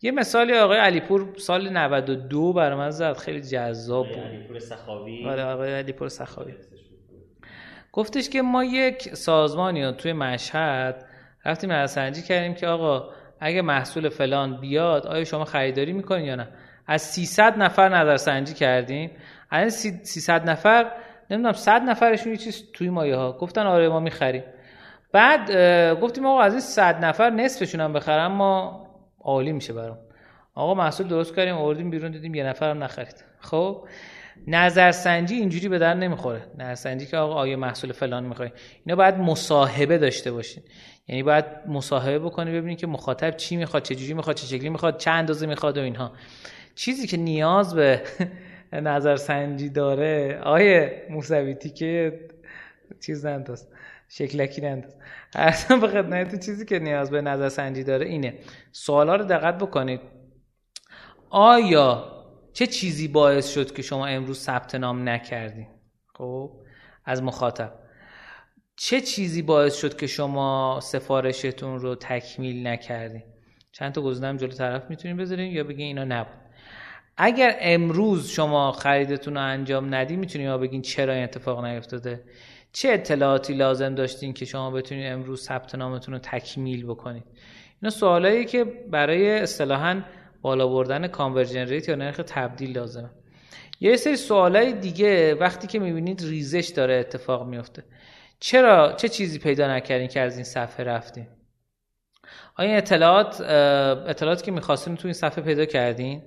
یه 0.02 0.10
مثالی 0.10 0.58
آقای 0.58 0.78
علیپور 0.78 1.26
سال 1.36 1.68
92 1.68 2.52
برای 2.52 2.78
من 2.78 2.90
زد 2.90 3.16
خیلی 3.16 3.40
جذاب 3.40 4.08
بود. 4.08 4.18
علیپور 4.18 4.58
سخاوی. 4.58 5.26
آره 5.28 5.44
آقای 5.44 5.74
علیپور 5.74 6.08
سخاوی. 6.08 6.54
گفتش 7.92 8.28
که 8.28 8.42
ما 8.42 8.64
یک 8.64 9.14
سازمانی 9.14 9.92
توی 9.92 10.12
مشهد 10.12 11.04
رفتیم 11.44 11.72
نظرسنجی 11.72 12.22
کردیم 12.22 12.54
که 12.54 12.66
آقا 12.66 13.08
اگه 13.40 13.62
محصول 13.62 14.08
فلان 14.08 14.60
بیاد 14.60 15.06
آیا 15.06 15.24
شما 15.24 15.44
خریداری 15.44 15.92
می‌کنین 15.92 16.24
یا 16.24 16.34
نه؟ 16.34 16.48
از 16.86 17.02
300 17.02 17.58
نفر 17.58 17.88
نظرسنجی 17.88 18.54
کردیم. 18.54 19.10
از 19.50 19.74
300 19.74 20.50
نفر 20.50 20.92
نمی‌دونم 21.30 21.52
100 21.52 21.82
نفرشون 21.82 22.32
یه 22.32 22.38
چیز 22.38 22.72
توی 22.72 22.90
مایه 22.90 23.16
ها 23.16 23.32
گفتن 23.32 23.66
آره 23.66 23.88
ما 23.88 24.00
می‌خریم. 24.00 24.42
بعد 25.12 25.50
گفتیم 26.00 26.26
آقا 26.26 26.40
از 26.40 26.52
این 26.52 26.60
100 26.60 27.04
نفر 27.04 27.30
نصفشون 27.30 27.80
هم 27.80 27.92
بخرم 27.92 28.32
ما 28.32 28.89
عالی 29.20 29.52
میشه 29.52 29.72
برام. 29.72 29.98
آقا 30.54 30.74
محصول 30.74 31.08
درست 31.08 31.36
کردیم 31.36 31.54
آوردیم 31.54 31.90
بیرون 31.90 32.10
دیدیم 32.10 32.34
یه 32.34 32.44
نفرم 32.44 32.84
نخرید. 32.84 33.24
خب 33.38 33.88
نظرسنجی 34.46 35.34
اینجوری 35.34 35.68
به 35.68 35.78
در 35.78 35.94
نمی‌خوره. 35.94 36.42
نظرسنجی 36.58 37.06
که 37.06 37.16
آقا 37.16 37.34
آیا 37.34 37.56
محصول 37.56 37.92
فلان 37.92 38.24
می‌خوای 38.24 38.50
اینا 38.86 38.96
باید 38.96 39.14
مصاحبه 39.14 39.98
داشته 39.98 40.32
باشین. 40.32 40.62
یعنی 41.08 41.22
باید 41.22 41.44
مصاحبه 41.68 42.18
بکنی 42.18 42.52
ببینید 42.52 42.78
که 42.78 42.86
مخاطب 42.86 43.36
چی 43.36 43.56
می‌خواد 43.56 43.82
چه 43.82 43.94
جوری 43.94 44.14
می‌خواد 44.14 44.36
چه 44.36 44.46
شکلی 44.46 44.68
می‌خواد 44.68 44.98
چند 44.98 45.18
اندازه 45.18 45.46
می‌خواد 45.46 45.78
و 45.78 45.80
اینها. 45.80 46.12
چیزی 46.74 47.06
که 47.06 47.16
نیاز 47.16 47.74
به 47.74 48.02
نظرسنجی 48.72 49.68
داره 49.68 50.40
آیه 50.42 51.06
موسویتی 51.10 51.70
که 51.70 52.20
چیز 53.00 53.26
ننداز 53.26 53.68
شکلکی 54.12 54.60
ننداز 54.60 54.94
اصلا 55.34 55.76
به 55.76 55.88
خدمت 55.88 56.44
چیزی 56.44 56.64
که 56.64 56.78
نیاز 56.78 57.10
به 57.10 57.20
نظرسنجی 57.20 57.84
داره 57.84 58.06
اینه. 58.06 58.34
سوالا 58.72 59.16
رو 59.16 59.24
دقت 59.24 59.58
بکنید. 59.58 60.00
آیا 61.30 62.12
چه 62.52 62.66
چیزی 62.66 63.08
باعث 63.08 63.54
شد 63.54 63.72
که 63.72 63.82
شما 63.82 64.06
امروز 64.06 64.38
ثبت 64.38 64.74
نام 64.74 65.08
نکردی؟ 65.08 65.66
خب 66.14 66.50
از 67.04 67.22
مخاطب. 67.22 67.72
چه 68.76 69.00
چیزی 69.00 69.42
باعث 69.42 69.80
شد 69.80 69.96
که 69.96 70.06
شما 70.06 70.80
سفارشتون 70.82 71.80
رو 71.80 71.94
تکمیل 71.94 72.66
نکردی؟ 72.66 73.22
چند 73.72 73.92
تا 73.92 74.02
گزینه 74.02 74.36
جلو 74.36 74.52
طرف 74.52 74.90
می‌تونین 74.90 75.16
بذارین 75.16 75.52
یا 75.52 75.64
بگین 75.64 75.86
اینا 75.86 76.04
نبود؟ 76.04 76.40
اگر 77.16 77.56
امروز 77.60 78.28
شما 78.28 78.72
خریدتون 78.72 79.34
رو 79.34 79.40
انجام 79.40 79.94
ندی 79.94 80.16
می‌تونین 80.16 80.46
یا 80.46 80.58
بگین 80.58 80.82
چرا 80.82 81.12
این 81.12 81.24
اتفاق 81.24 81.64
نیفتاده؟ 81.64 82.24
چه 82.72 82.88
اطلاعاتی 82.88 83.54
لازم 83.54 83.94
داشتین 83.94 84.32
که 84.32 84.44
شما 84.44 84.70
بتونید 84.70 85.12
امروز 85.12 85.42
ثبت 85.42 85.74
نامتون 85.74 86.14
رو 86.14 86.20
تکمیل 86.20 86.86
بکنید 86.86 87.24
اینا 87.82 87.90
سوالایی 87.90 88.44
که 88.44 88.64
برای 88.64 89.38
اصطلاحا 89.40 90.02
بالا 90.42 90.68
بردن 90.68 91.06
conversion 91.06 91.66
rate 91.66 91.88
یا 91.88 91.94
نرخ 91.94 92.20
تبدیل 92.26 92.78
لازمه. 92.78 93.10
یه 93.80 93.96
سری 93.96 94.16
سوالای 94.16 94.72
دیگه 94.72 95.34
وقتی 95.34 95.66
که 95.66 95.78
می‌بینید 95.78 96.20
ریزش 96.24 96.72
داره 96.76 96.94
اتفاق 96.94 97.46
میفته 97.46 97.84
چرا؟ 98.40 98.92
چه 98.92 99.08
چیزی 99.08 99.38
پیدا 99.38 99.76
نکردین 99.76 100.08
که 100.08 100.20
از 100.20 100.34
این 100.34 100.44
صفحه 100.44 100.84
رفتین؟ 100.84 101.26
آیا 102.56 102.76
اطلاعات 102.76 103.40
اطلاعاتی 103.40 104.44
که 104.44 104.50
می‌خواستین 104.50 104.96
تو 104.96 105.08
این 105.08 105.14
صفحه 105.14 105.44
پیدا 105.44 105.64
کردین؟ 105.64 106.22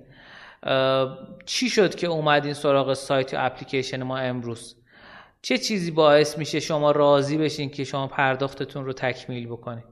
چی 1.46 1.70
شد 1.70 1.94
که 1.94 2.06
اومدین 2.06 2.52
سراغ 2.52 2.94
سایت 2.94 3.32
یا 3.32 3.40
اپلیکیشن 3.40 4.02
ما 4.02 4.18
امروز؟ 4.18 4.76
چه 5.44 5.58
چیزی 5.58 5.90
باعث 5.90 6.38
میشه 6.38 6.60
شما 6.60 6.90
راضی 6.90 7.38
بشین 7.38 7.70
که 7.70 7.84
شما 7.84 8.06
پرداختتون 8.06 8.84
رو 8.84 8.92
تکمیل 8.92 9.46
بکنید 9.46 9.84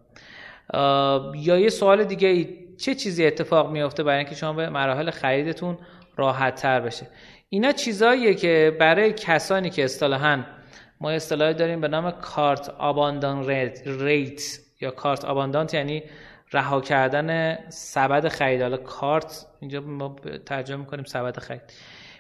یا 1.35 1.59
یه 1.59 1.69
سوال 1.69 2.05
دیگه 2.05 2.29
ای 2.29 2.49
چه 2.77 2.95
چیزی 2.95 3.27
اتفاق 3.27 3.71
میافته 3.71 4.03
برای 4.03 4.19
اینکه 4.19 4.35
شما 4.35 4.53
به 4.53 4.69
مراحل 4.69 5.11
خریدتون 5.11 5.79
راحت 6.17 6.55
تر 6.55 6.81
بشه؟ 6.81 7.07
اینا 7.49 7.73
چیزاییه 7.73 8.35
که 8.35 8.77
برای 8.81 9.13
کسانی 9.13 9.71
که 9.71 9.85
اصطلاحا 9.85 10.45
ما 11.01 11.11
اصطلاحی 11.11 11.55
داریم 11.55 11.81
به 11.81 11.89
نام 11.89 12.11
کارت 12.11 12.69
آباندان 12.69 13.47
ریت 13.87 14.59
یا 14.81 14.91
کارت 14.91 15.25
آباندانت 15.25 15.75
یعنی 15.75 16.03
رها 16.53 16.81
کردن 16.81 17.59
سبد 17.69 18.29
خرید. 18.29 18.63
حالا 18.63 18.77
کارت 18.77 19.47
اینجا 19.61 19.81
ما 19.81 20.17
ترجمه 20.47 20.77
می‌کنیم 20.77 21.05
سبد 21.05 21.39
خرید. 21.39 21.63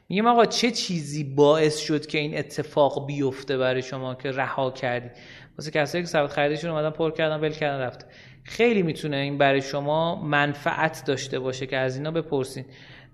میگیم 0.09 0.26
آقا 0.26 0.46
چه 0.46 0.70
چیزی 0.70 1.24
باعث 1.24 1.78
شد 1.78 2.07
که 2.07 2.18
این 2.18 2.38
اتفاق 2.38 3.07
بیفته 3.07 3.59
برای 3.59 3.82
شما 3.82 4.14
که 4.14 4.30
رها 4.30 4.70
کردی؟ 4.70 5.11
واسه 5.59 5.70
کسایی 5.70 6.05
که 6.05 6.11
سبد 6.11 6.26
خریدشون 6.26 6.70
اومدن 6.70 6.90
پر 6.90 7.11
کردن 7.11 7.40
ول 7.40 7.53
کردن 7.53 7.80
رفت. 7.80 8.07
خیلی 8.44 8.82
می‌تونه 8.82 9.16
این 9.16 9.38
برای 9.38 9.62
شما 9.62 10.22
منفعت 10.22 11.03
داشته 11.07 11.38
باشه 11.38 11.66
که 11.66 11.76
از 11.76 11.96
اینا 11.96 12.11
بپرسین. 12.11 12.64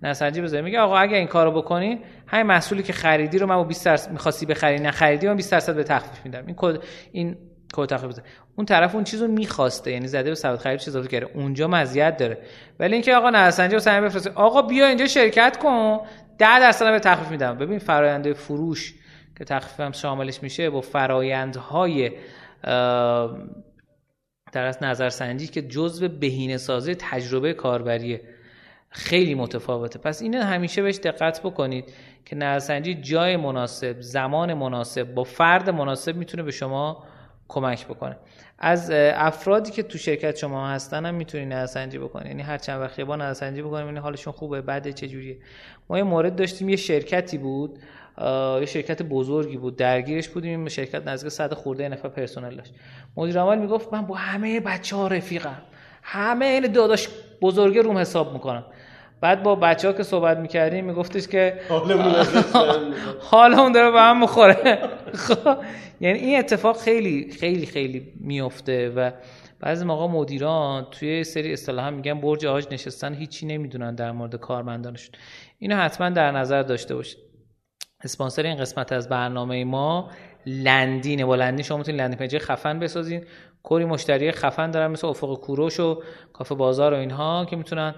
نسنجی 0.02 0.40
بذاری 0.40 0.62
میگه 0.62 0.80
آقا 0.80 0.96
اگه 0.96 1.16
این 1.16 1.26
کارو 1.26 1.52
بکنی 1.52 1.98
همین 2.26 2.46
محصولی 2.46 2.82
که 2.82 2.92
خریدی 2.92 3.38
رو 3.38 3.46
من 3.46 3.56
با 3.56 3.64
20 3.64 3.84
درصد 3.84 4.12
می‌خواستی 4.12 4.46
بخری 4.46 4.78
نخریدی 4.78 5.28
من 5.28 5.36
20 5.36 5.52
درصد 5.52 5.74
به 5.74 5.84
تخفیف 5.84 6.24
میدم. 6.24 6.46
این 6.46 6.54
کد 6.58 6.82
این 7.12 7.36
کد 7.72 7.86
تخفیف 7.88 8.12
بده 8.12 8.22
اون 8.56 8.66
طرف 8.66 8.94
اون 8.94 9.04
چیزو 9.04 9.28
می‌خواسته 9.28 9.92
یعنی 9.92 10.08
زده 10.08 10.28
به 10.28 10.34
سبد 10.34 10.58
خرید 10.58 10.78
چیز 10.78 10.88
اضافه 10.88 11.08
کرده 11.08 11.30
اونجا 11.34 11.68
مزیت 11.68 12.16
داره. 12.16 12.38
ولی 12.80 12.92
اینکه 12.92 13.14
آقا 13.14 13.30
نسنجی 13.30 13.78
سعی 13.78 14.00
بفرسته 14.00 14.30
آقا 14.34 14.62
بیا 14.62 14.86
اینجا 14.86 15.06
شرکت 15.06 15.58
کن. 15.62 15.98
10 16.38 16.58
درصد 16.60 16.90
به 16.90 16.98
تخفیف 16.98 17.30
میدم. 17.30 17.58
ببین 17.58 17.78
فرآیند 17.78 18.32
فروش 18.32 18.94
که 19.38 19.44
تخفیف 19.44 19.80
هم 19.80 19.92
شاملش 19.92 20.42
میشه 20.42 20.70
با 20.70 20.80
فرایندهای 20.80 22.12
در 24.52 24.64
از 24.64 24.82
نظرسنجی 24.82 25.46
که 25.46 25.62
جزء 25.62 26.08
بهینه 26.08 26.56
سازی 26.56 26.94
تجربه 26.94 27.52
کاربریه 27.52 28.20
خیلی 28.90 29.34
متفاوته. 29.34 29.98
پس 29.98 30.22
این 30.22 30.34
همیشه 30.34 30.82
بهش 30.82 30.96
دقت 30.96 31.42
بکنید 31.42 31.92
که 32.24 32.36
نظرسنجی 32.36 32.94
جای 32.94 33.36
مناسب 33.36 33.96
زمان 34.00 34.54
مناسب 34.54 35.14
با 35.14 35.24
فرد 35.24 35.70
مناسب 35.70 36.16
می‌تونه 36.16 36.42
به 36.42 36.50
شما 36.50 37.04
کمک 37.48 37.86
بکنه. 37.86 38.16
از 38.58 38.90
افرادی 39.14 39.70
که 39.70 39.82
تو 39.82 39.98
شرکت 39.98 40.36
شما 40.36 40.68
هستن 40.68 41.06
هم 41.06 41.14
می‌تونید 41.14 41.52
نظرسنجی 41.52 41.98
بکنید 41.98 42.26
یعنی 42.26 42.42
هر 42.42 42.58
چند 42.58 42.80
وقت 42.80 43.00
با 43.00 43.16
نظرسنجی 43.16 43.62
بکنید 43.62 43.98
حالشون 43.98 44.32
خوبه 44.32 44.60
بعد 44.60 44.90
چه 44.90 45.08
جوریه. 45.08 45.38
ما 45.90 45.98
یه 45.98 46.04
مورد 46.04 46.36
داشتیم 46.36 46.68
یه 46.68 46.76
شرکتی 46.76 47.38
بود 47.38 47.78
یه 48.60 48.66
شرکت 48.66 49.02
بزرگی 49.02 49.56
بود 49.56 49.76
درگیرش 49.76 50.28
بودیم 50.28 50.58
این 50.58 50.68
شرکت 50.68 51.08
نزدیک 51.08 51.32
100 51.32 51.54
خورده 51.54 51.88
نفر 51.88 52.08
پرسنل 52.08 52.56
داشت. 52.56 52.74
مدیر 53.16 53.38
عامل 53.38 53.58
می‌گفت 53.58 53.92
من 53.92 54.02
با 54.02 54.14
همه 54.14 54.60
بچه 54.60 54.96
ها 54.96 55.06
رفیقم 55.06 55.62
همه 56.02 56.44
این 56.44 56.72
داداش 56.72 57.08
بزرگه 57.42 57.82
روم 57.82 57.98
حساب 57.98 58.32
می‌کنم. 58.32 58.64
بعد 59.20 59.42
با 59.42 59.54
بچه 59.54 59.88
ها 59.88 59.94
که 59.94 60.02
صحبت 60.02 60.38
می‌کردیم 60.38 60.84
میگفتش 60.84 61.28
که 61.28 61.60
حالا 63.20 63.62
اون 63.62 63.72
داره 63.76 63.90
به 63.90 64.00
هم 64.00 64.18
مخوره 64.18 64.78
خب، 65.14 65.56
یعنی 66.00 66.18
این 66.18 66.38
اتفاق 66.38 66.80
خیلی 66.80 67.30
خیلی 67.40 67.66
خیلی 67.66 68.12
میفته 68.20 68.88
و 68.88 69.10
بعضی 69.60 69.84
موقع 69.84 70.06
مدیران 70.06 70.86
توی 70.90 71.24
سری 71.24 71.52
اصطلاحا 71.52 71.90
میگن 71.90 72.20
برج 72.20 72.46
آج 72.46 72.66
نشستن 72.70 73.14
هیچی 73.14 73.46
نمی‌دونن 73.46 73.94
در 73.94 74.12
مورد 74.12 74.36
کارمندانشون. 74.36 75.14
اینو 75.58 75.76
حتما 75.76 76.10
در 76.10 76.32
نظر 76.32 76.62
داشته 76.62 76.94
باشید. 76.94 77.18
اسپانسر 78.04 78.42
این 78.42 78.56
قسمت 78.56 78.92
از 78.92 79.08
برنامه 79.08 79.64
ما 79.64 80.10
لندینه. 80.46 81.24
با 81.24 81.34
لندین 81.34 81.64
شما 81.64 81.78
می‌تونید 81.78 82.00
لندین 82.00 82.18
پیج 82.18 82.38
خفن 82.38 82.78
بسازین. 82.78 83.24
کلی 83.62 83.84
مشتری 83.84 84.32
خفن 84.32 84.70
دارن 84.70 84.90
مثل 84.90 85.06
افق 85.06 85.40
کوروش 85.40 85.80
و 85.80 86.02
کافه 86.32 86.54
بازار 86.54 86.94
و 86.94 86.96
اینها 86.96 87.46
که 87.50 87.56
می‌تونن 87.56 87.94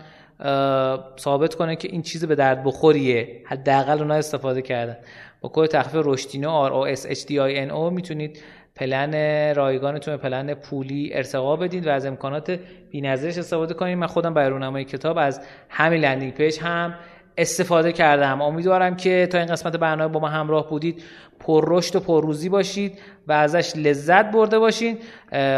ثابت 1.20 1.54
کنه 1.54 1.76
که 1.76 1.88
این 1.88 2.02
چیز 2.02 2.24
به 2.24 2.34
درد 2.34 2.64
بخوریه. 2.64 3.42
حداقل 3.46 3.98
اونا 3.98 4.14
استفاده 4.14 4.62
کردن. 4.62 4.96
با 5.40 5.50
کد 5.52 5.66
تخفیف 5.66 6.02
رشدینو 6.04 6.68
R 6.68 6.72
O 6.72 6.98
S 6.98 7.02
H 7.02 7.20
D 7.20 7.30
I 7.30 7.68
N 7.68 7.72
O 7.72 7.92
می‌تونید 7.92 8.42
پلن 8.74 9.14
رایگانتون 9.54 10.16
پلن 10.16 10.54
پولی 10.54 11.10
ارتقا 11.14 11.56
بدید 11.56 11.86
و 11.86 11.90
از 11.90 12.06
امکانات 12.06 12.58
بی‌نظیرش 12.90 13.38
استفاده 13.38 13.74
کنید 13.74 13.98
من 13.98 14.06
خودم 14.06 14.34
برای 14.34 14.50
رونمای 14.50 14.84
کتاب 14.84 15.18
از 15.18 15.40
همین 15.68 16.00
landing 16.00 16.34
page 16.34 16.60
هم 16.60 16.94
استفاده 17.38 17.92
کردم. 17.92 18.42
امیدوارم 18.42 18.96
که 18.96 19.28
تا 19.32 19.38
این 19.38 19.46
قسمت 19.46 19.76
برنامه 19.76 20.12
با 20.12 20.20
ما 20.20 20.28
همراه 20.28 20.70
بودید 20.70 21.02
پر 21.40 21.64
رشد 21.68 21.96
و 21.96 22.00
پر 22.00 22.22
روزی 22.22 22.48
باشید 22.48 22.98
و 23.28 23.32
ازش 23.32 23.72
لذت 23.76 24.30
برده 24.30 24.58
باشید 24.58 24.98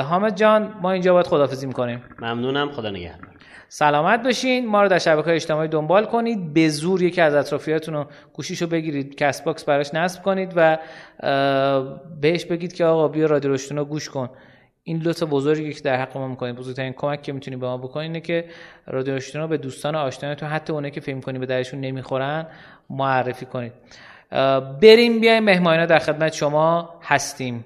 حامد 0.09 0.37
جان 0.37 0.75
ما 0.83 0.91
اینجا 0.91 1.13
باید 1.13 1.27
خداحافظی 1.27 1.67
می‌کنیم. 1.67 2.03
ممنونم. 2.19 2.71
خدا 2.71 2.91
نگهدار. 2.91 3.29
سلامت 3.75 4.23
باشین. 4.23 4.67
ما 4.67 4.83
رو 4.83 4.89
در 4.89 4.99
شبکه 4.99 5.35
اجتماعی 5.35 5.69
دنبال 5.69 6.05
کنید. 6.05 6.53
به 6.53 6.69
زور 6.69 7.03
یکی 7.03 7.21
از 7.21 7.35
اطرافیاتون 7.35 7.95
رو 7.95 8.07
گوشیشو 8.33 8.67
بگیرید. 8.67 9.15
کست 9.15 9.45
باکس 9.45 9.65
براش 9.65 9.95
نصب 9.95 10.23
کنید 10.23 10.53
و 10.57 10.79
بهش 12.21 12.45
بگید 12.45 12.73
که 12.73 12.85
آقا 12.85 13.09
بیا 13.09 13.27
رادیو 13.27 13.57
رو 13.71 13.85
گوش 13.85 14.09
کن. 14.09 14.31
این 14.83 15.03
لطف 15.03 15.23
بزرگی 15.23 15.73
که 15.73 15.81
در 15.81 15.97
حق 15.97 16.17
ما 16.17 16.29
می‌کنید 16.29 16.57
بزرگترین 16.57 16.93
کمک 16.93 17.23
که 17.23 17.33
می‌تونید 17.33 17.61
به 17.61 17.67
ما 17.67 17.77
بکنید 17.77 18.07
اینه 18.07 18.21
که 18.21 18.45
رادیو 18.87 19.19
رو 19.35 19.49
به 19.49 19.57
دوستان 19.57 19.95
آشنایتون 19.95 20.49
حتی 20.49 20.73
اونایی 20.73 20.91
که 20.91 21.01
فکر 21.01 21.21
کنید 21.21 21.41
به 21.41 21.47
دردشون 21.47 21.81
نمی‌خوره 21.81 22.47
معرفی 22.91 23.47
کنید. 23.47 23.73
بریم 24.83 25.21
بیایم 25.21 25.45
مهمانینا 25.45 25.87
در 25.87 25.99
خدمت 25.99 26.33
شما 26.33 26.95
هستیم. 27.03 27.65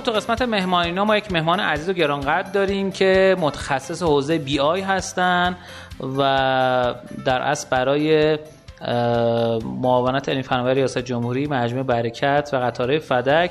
خب 0.00 0.06
تو 0.06 0.12
قسمت 0.12 0.42
مهمانینا 0.42 1.04
ما 1.04 1.16
یک 1.16 1.32
مهمان 1.32 1.60
عزیز 1.60 1.88
و 1.88 1.92
گرانقدر 1.92 2.50
داریم 2.52 2.90
که 2.90 3.36
متخصص 3.40 4.02
حوزه 4.02 4.38
بی 4.38 4.60
آی 4.60 4.80
هستن 4.80 5.56
و 6.18 6.94
در 7.24 7.42
اصل 7.42 7.68
برای 7.70 8.38
معاونت 9.64 10.28
علمی 10.28 10.42
فناوری 10.42 10.74
ریاست 10.74 10.98
جمهوری 10.98 11.46
مجموعه 11.46 11.82
برکت 11.84 12.50
و 12.52 12.56
قطاره 12.56 12.98
فدک 12.98 13.50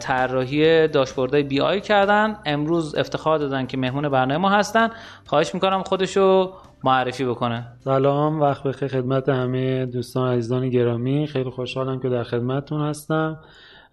طراحی 0.00 0.88
داشبوردهای 0.88 1.42
بی 1.42 1.60
آی 1.60 1.80
کردن. 1.80 2.36
امروز 2.46 2.94
افتخار 2.94 3.38
دادن 3.38 3.66
که 3.66 3.76
مهمون 3.76 4.08
برنامه 4.08 4.36
ما 4.36 4.50
هستن. 4.50 4.90
خواهش 5.26 5.54
می‌کنم 5.54 5.82
خودشو 5.82 6.52
معرفی 6.84 7.24
بکنه. 7.24 7.66
سلام 7.84 8.40
وقت 8.40 8.62
بخیر 8.62 8.88
خدمت 8.88 9.28
همه 9.28 9.86
دوستان 9.86 10.32
عزیزان 10.32 10.68
گرامی. 10.68 11.26
خیلی 11.26 11.50
خوشحالم 11.50 12.00
که 12.00 12.08
در 12.08 12.22
خدمتتون 12.22 12.80
هستم. 12.82 13.38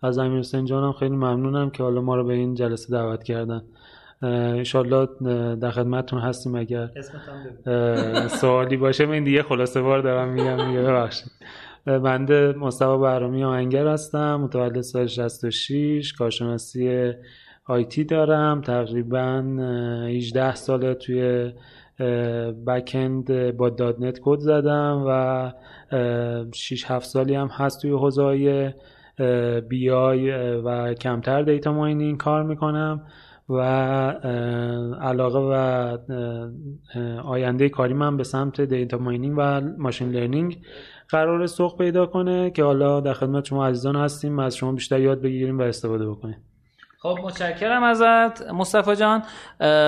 از 0.04 0.18
امیر 0.18 0.40
حسین 0.40 0.66
جانم 0.66 0.92
خیلی 0.92 1.16
ممنونم 1.16 1.70
که 1.70 1.84
حالا 1.84 2.02
ما 2.02 2.16
رو 2.16 2.24
به 2.24 2.34
این 2.34 2.56
جلسه 2.56 2.94
دعوت 2.94 3.24
کردن. 3.24 3.62
انشالله 4.22 5.08
در 5.56 5.72
خدمتتون 5.72 6.20
هستیم 6.20 6.56
اگر 6.56 6.90
سوالی 8.28 8.78
باشه 8.78 9.06
من 9.06 9.24
دیگه 9.24 9.44
خلاصه 9.44 9.82
بار 9.82 10.02
دارم 10.02 10.30
میگم 10.30 10.68
میگه 10.68 10.82
ببخشید. 10.82 11.32
بنده 11.86 12.54
مصطفی 12.54 12.98
برنامه 12.98 13.46
آهنگر 13.46 13.88
هستم 13.88 14.36
متولد 14.36 14.82
سال 14.82 15.08
66 15.08 16.14
کارشناسی 16.14 17.14
آیتی 17.66 18.04
دارم 18.04 18.62
تقریبا 18.62 19.44
18 20.08 20.56
ساله 20.56 20.94
توی 20.94 21.52
بکند 22.68 23.52
با 23.58 23.70
داد 23.70 24.04
نت 24.04 24.20
کد 24.22 24.40
زدم 24.40 25.04
و 25.08 25.52
6 26.54 26.92
7 26.92 27.06
سالی 27.06 27.36
هم 27.36 27.48
هست 27.48 27.82
توی 27.82 27.92
حوزه 27.92 28.76
BI 29.70 30.32
و 30.58 30.94
کمتر 30.94 31.42
data 31.42 31.74
mining 31.74 32.18
کار 32.18 32.44
می‌کنم 32.44 33.04
و 33.50 33.62
علاقه 35.02 35.40
و 35.40 35.98
آینده 37.24 37.70
کاری 37.70 37.94
من 37.94 38.18
به 38.18 38.24
سمت 38.24 38.62
data 38.62 38.98
mining 38.98 39.36
و 39.38 39.62
machine 39.78 40.10
learning 40.10 40.58
قرار 41.10 41.48
سوق 41.48 41.78
پیدا 41.78 42.06
کنه 42.06 42.50
که 42.50 42.64
حالا 42.64 43.00
در 43.00 43.14
خدمت 43.14 43.46
شما 43.46 43.68
عزیزان 43.68 43.96
هستیم 43.96 44.40
از 44.40 44.56
شما 44.56 44.72
بیشتر 44.72 45.00
یاد 45.00 45.22
بگیریم 45.22 45.60
و 45.60 45.62
استفاده 45.62 46.10
بکنیم. 46.10 46.38
خب 47.00 47.18
متشکرم 47.24 47.84
ازت 47.84 48.52
مصطفی 48.52 48.96
جان. 48.96 49.24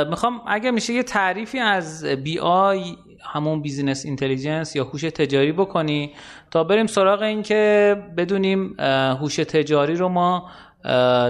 می‌خوام 0.09 0.41
اگر 0.47 0.71
میشه 0.71 0.93
یه 0.93 1.03
تعریفی 1.03 1.59
از 1.59 2.05
BI 2.05 2.95
همون 3.23 3.61
business 3.61 4.05
intelligence 4.05 4.75
یا 4.75 4.83
هوش 4.83 5.01
تجاری 5.01 5.51
بکنی 5.51 6.13
تا 6.51 6.63
بریم 6.63 6.87
سراغ 6.87 7.21
این 7.21 7.41
که 7.43 7.95
بدونیم 8.17 8.75
هوش 9.19 9.35
تجاری 9.35 9.95
رو 9.95 10.09
ما 10.09 10.49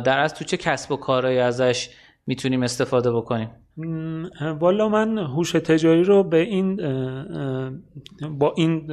در 0.05 0.19
از 0.19 0.33
تو 0.33 0.45
چه 0.45 0.57
کسب 0.57 0.91
و 0.91 0.97
کارهایی 0.97 1.39
ازش 1.39 1.89
می‌تونیم 2.27 2.63
استفاده 2.63 3.11
بکنیم. 3.11 3.49
والا 4.59 4.89
من 4.89 5.17
هوش 5.17 5.51
تجاری 5.51 6.03
رو 6.03 6.23
به 6.23 6.37
این 6.37 6.75
با 8.29 8.53
این 8.57 8.87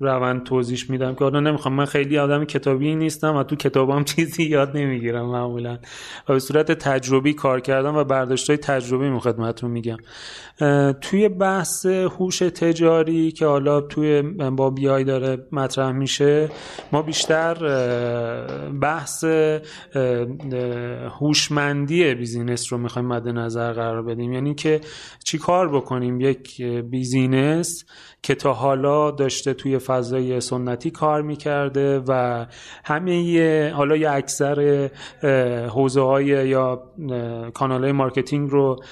روند 0.00 0.44
توضیح 0.44 0.84
میدم 0.88 1.14
که 1.14 1.24
حالا 1.24 1.40
نمی‌خوام 1.40 1.74
من 1.74 1.84
خیلی 1.84 2.18
آدم 2.18 2.44
کتابی 2.44 2.94
نیستم 2.94 3.36
و 3.36 3.42
تو 3.42 3.56
کتابام 3.56 4.04
چیزی 4.14 4.42
یاد 4.42 4.76
نمی‌گیرم 4.76 5.26
معمولا. 5.26 5.78
و 6.28 6.32
به 6.32 6.38
صورت 6.38 6.72
تجربی 6.72 7.34
کار 7.34 7.60
کردم 7.60 7.96
و 7.96 8.04
برداشت 8.04 8.50
های 8.50 8.56
تجربی 8.56 9.18
خدمتتون 9.18 9.70
میگم. 9.70 9.96
توی 11.00 11.28
بحث 11.28 11.86
هوش 11.86 12.38
تجاری 12.38 13.32
که 13.32 13.46
حالا 13.46 13.80
توی 13.80 14.22
با 14.50 14.70
BI 14.70 15.04
داره 15.04 15.46
مطرح 15.52 15.92
میشه 15.92 16.48
ما 16.92 17.02
بیشتر 17.02 17.54
بحث 18.80 19.24
هوشمندی 21.20 22.14
business 22.14 22.72
رو 22.72 22.78
می‌خوایم 22.78 23.08
مد 23.08 23.28
نظر 23.28 23.72
قرار 23.72 24.02
بدیم. 24.02 24.19
یعنی 24.22 24.54
که 24.54 24.80
چی 25.24 25.38
کار 25.38 25.68
بکنیم؟ 25.68 26.20
یک 26.20 26.62
business 26.62 27.84
که 28.22 28.34
تا 28.34 28.52
حالا 28.52 29.10
داشته 29.10 29.54
توی 29.54 29.78
فضای 29.78 30.40
سنتی 30.40 30.90
کار 30.90 31.22
می‌کرده 31.22 32.02
و 32.08 32.46
همه 32.84 33.72
حالا 33.76 33.96
یا 33.96 34.12
اکثر 34.12 34.90
حوزه 35.72 36.00
های 36.00 36.48
یا 36.48 36.82
کانال 37.54 37.82
های 37.82 37.92
marketing 37.92 38.50
رو 38.50 38.82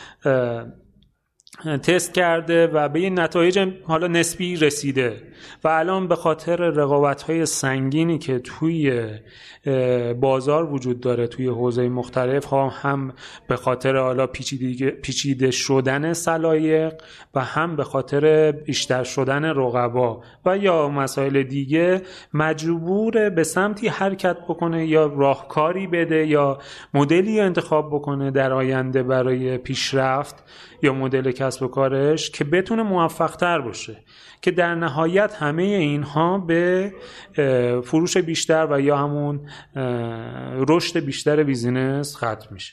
تست 1.65 2.15
کرده 2.15 2.67
و 2.67 2.89
به 2.89 2.99
این 2.99 3.19
نتایج 3.19 3.69
حالا 3.85 4.07
نسبی 4.07 4.57
رسیده 4.57 5.23
و 5.65 5.69
الان 5.69 6.09
به 6.09 6.17
خاطر 6.17 6.57
رقابت 6.57 7.23
های 7.23 7.47
سنگینی 7.47 8.19
که 8.19 8.39
توی 8.39 9.09
بازار 10.21 10.73
وجود 10.73 11.01
داره 11.01 11.27
توی 11.27 11.47
حوزه 11.47 11.89
مختلف 11.89 12.45
ها 12.45 12.69
هم 12.69 13.13
به 13.49 13.57
خاطر 13.57 13.97
حالا 13.97 14.27
پیچیده 15.03 15.51
شدن 15.51 16.13
سلایق 16.13 16.95
و 17.35 17.41
هم 17.41 17.77
به 17.77 17.85
خاطر 17.85 18.53
بیشتر 18.53 19.05
شدن 19.05 19.45
رقبا 19.45 20.23
و 20.47 20.59
یا 20.59 20.89
مسائل 20.89 21.43
دیگه 21.43 22.03
مجبور 22.35 23.31
به 23.31 23.45
سمتی 23.45 23.89
حرکت 23.89 24.37
بکنه 24.39 24.87
یا 24.87 25.07
راهکاری 25.07 25.87
بده 25.87 26.27
یا 26.27 26.59
مدلی 26.95 27.41
انتخاب 27.41 27.89
بکنه 27.89 28.31
در 28.31 28.53
آینده 28.53 29.03
برای 29.03 29.59
پیشرفت 29.59 30.45
یا 30.83 30.93
مدل 30.93 31.31
کسب 31.49 31.62
و 31.62 31.68
کارش 31.68 32.30
که 32.30 32.44
بتونه 32.44 32.82
موفق 32.82 33.36
تر 33.36 33.61
باشه 33.61 33.96
که 34.42 34.51
در 34.51 34.74
نهایت 34.74 35.34
همه 35.34 35.62
اینها 35.62 36.38
به 36.38 36.92
فروش 37.84 38.16
بیشتر 38.16 38.66
و 38.70 38.80
یا 38.80 38.96
همون 38.96 39.40
رشد 40.68 41.05
بیشتر 41.05 41.42
business 41.43 42.16
ختم 42.16 42.49
میشه. 42.51 42.72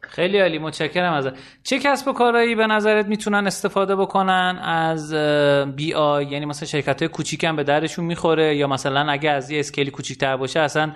خیلی 0.00 0.38
عالی 0.38 0.58
متشکرم 0.58 1.12
از 1.12 1.28
چه 1.62 1.78
کسب 1.78 2.08
و 2.08 2.12
کارهایی 2.12 2.54
به 2.54 2.66
نظرت 2.66 3.06
می‌تونن 3.06 3.46
استفاده 3.46 3.96
بکنن 3.96 4.58
از 4.62 5.14
BI؟ 5.76 6.24
یعنی 6.24 6.46
مثلا 6.46 6.68
شرکت 6.68 7.02
های 7.02 7.08
کوچیک 7.08 7.44
هم 7.44 7.56
به 7.56 7.64
دردشون 7.64 8.04
می‌خوره 8.04 8.56
یا 8.56 8.66
مثلا 8.66 9.10
اگه 9.10 9.30
از 9.30 9.50
یه 9.50 9.60
scale 9.60 9.85
ی 9.85 9.90
کوچیکتر 9.90 10.36
باشه 10.36 10.60
اصلا 10.60 10.92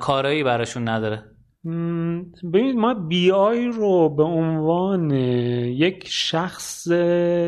کارایی 0.00 0.42
براشون 0.42 0.88
نداره؟ 0.88 1.22
ببینید 1.64 2.76
ما 2.76 2.94
BI 2.94 3.66
رو 3.66 4.08
به 4.08 4.22
عنوان 4.22 5.10
یک 5.10 6.04
شخص 6.08 6.88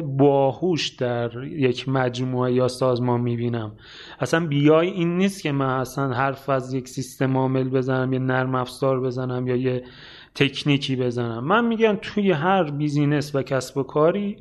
باهوش 0.05 0.89
در 0.89 1.45
یک 1.45 1.89
مجموعه 1.89 2.53
یا 2.53 2.69
سازمان 2.69 3.21
می‌بینم. 3.21 3.73
اصلا 4.21 4.47
BI 4.47 4.89
این 4.89 5.17
نیست 5.19 5.43
که 5.43 5.53
من 5.53 5.81
اصلا 5.81 6.13
حرف 6.13 6.49
از 6.49 6.75
یک 6.75 6.89
سیستم 6.89 7.37
عامل 7.37 7.69
بزنم 7.69 8.13
یه 8.13 8.19
نرم 8.19 8.55
افزار 8.55 9.01
بزنم 9.01 9.47
یا 9.47 9.57
یه 9.57 9.85
تکنیکی 10.35 10.97
بزنم. 10.97 11.45
من 11.45 11.67
میگم 11.67 11.99
توی 12.03 12.31
هر 12.31 12.71
business 12.71 13.35
و 13.35 13.43
کسب 13.43 13.77
و 13.77 13.83
کاری 13.83 14.37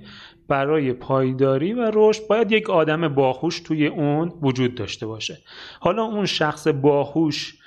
برای 0.48 0.94
پایداری 0.94 1.74
و 1.74 1.92
رشد 1.94 2.28
باید 2.28 2.52
یک 2.52 2.70
آدم 2.70 3.08
باهوش 3.08 3.60
توی 3.60 3.88
اون 3.88 4.34
وجود 4.42 4.76
داشته 4.76 5.06
باشه. 5.06 5.38
حالا 5.80 6.04
اون 6.04 6.26
شخص 6.26 6.68
باهوش 6.68 7.65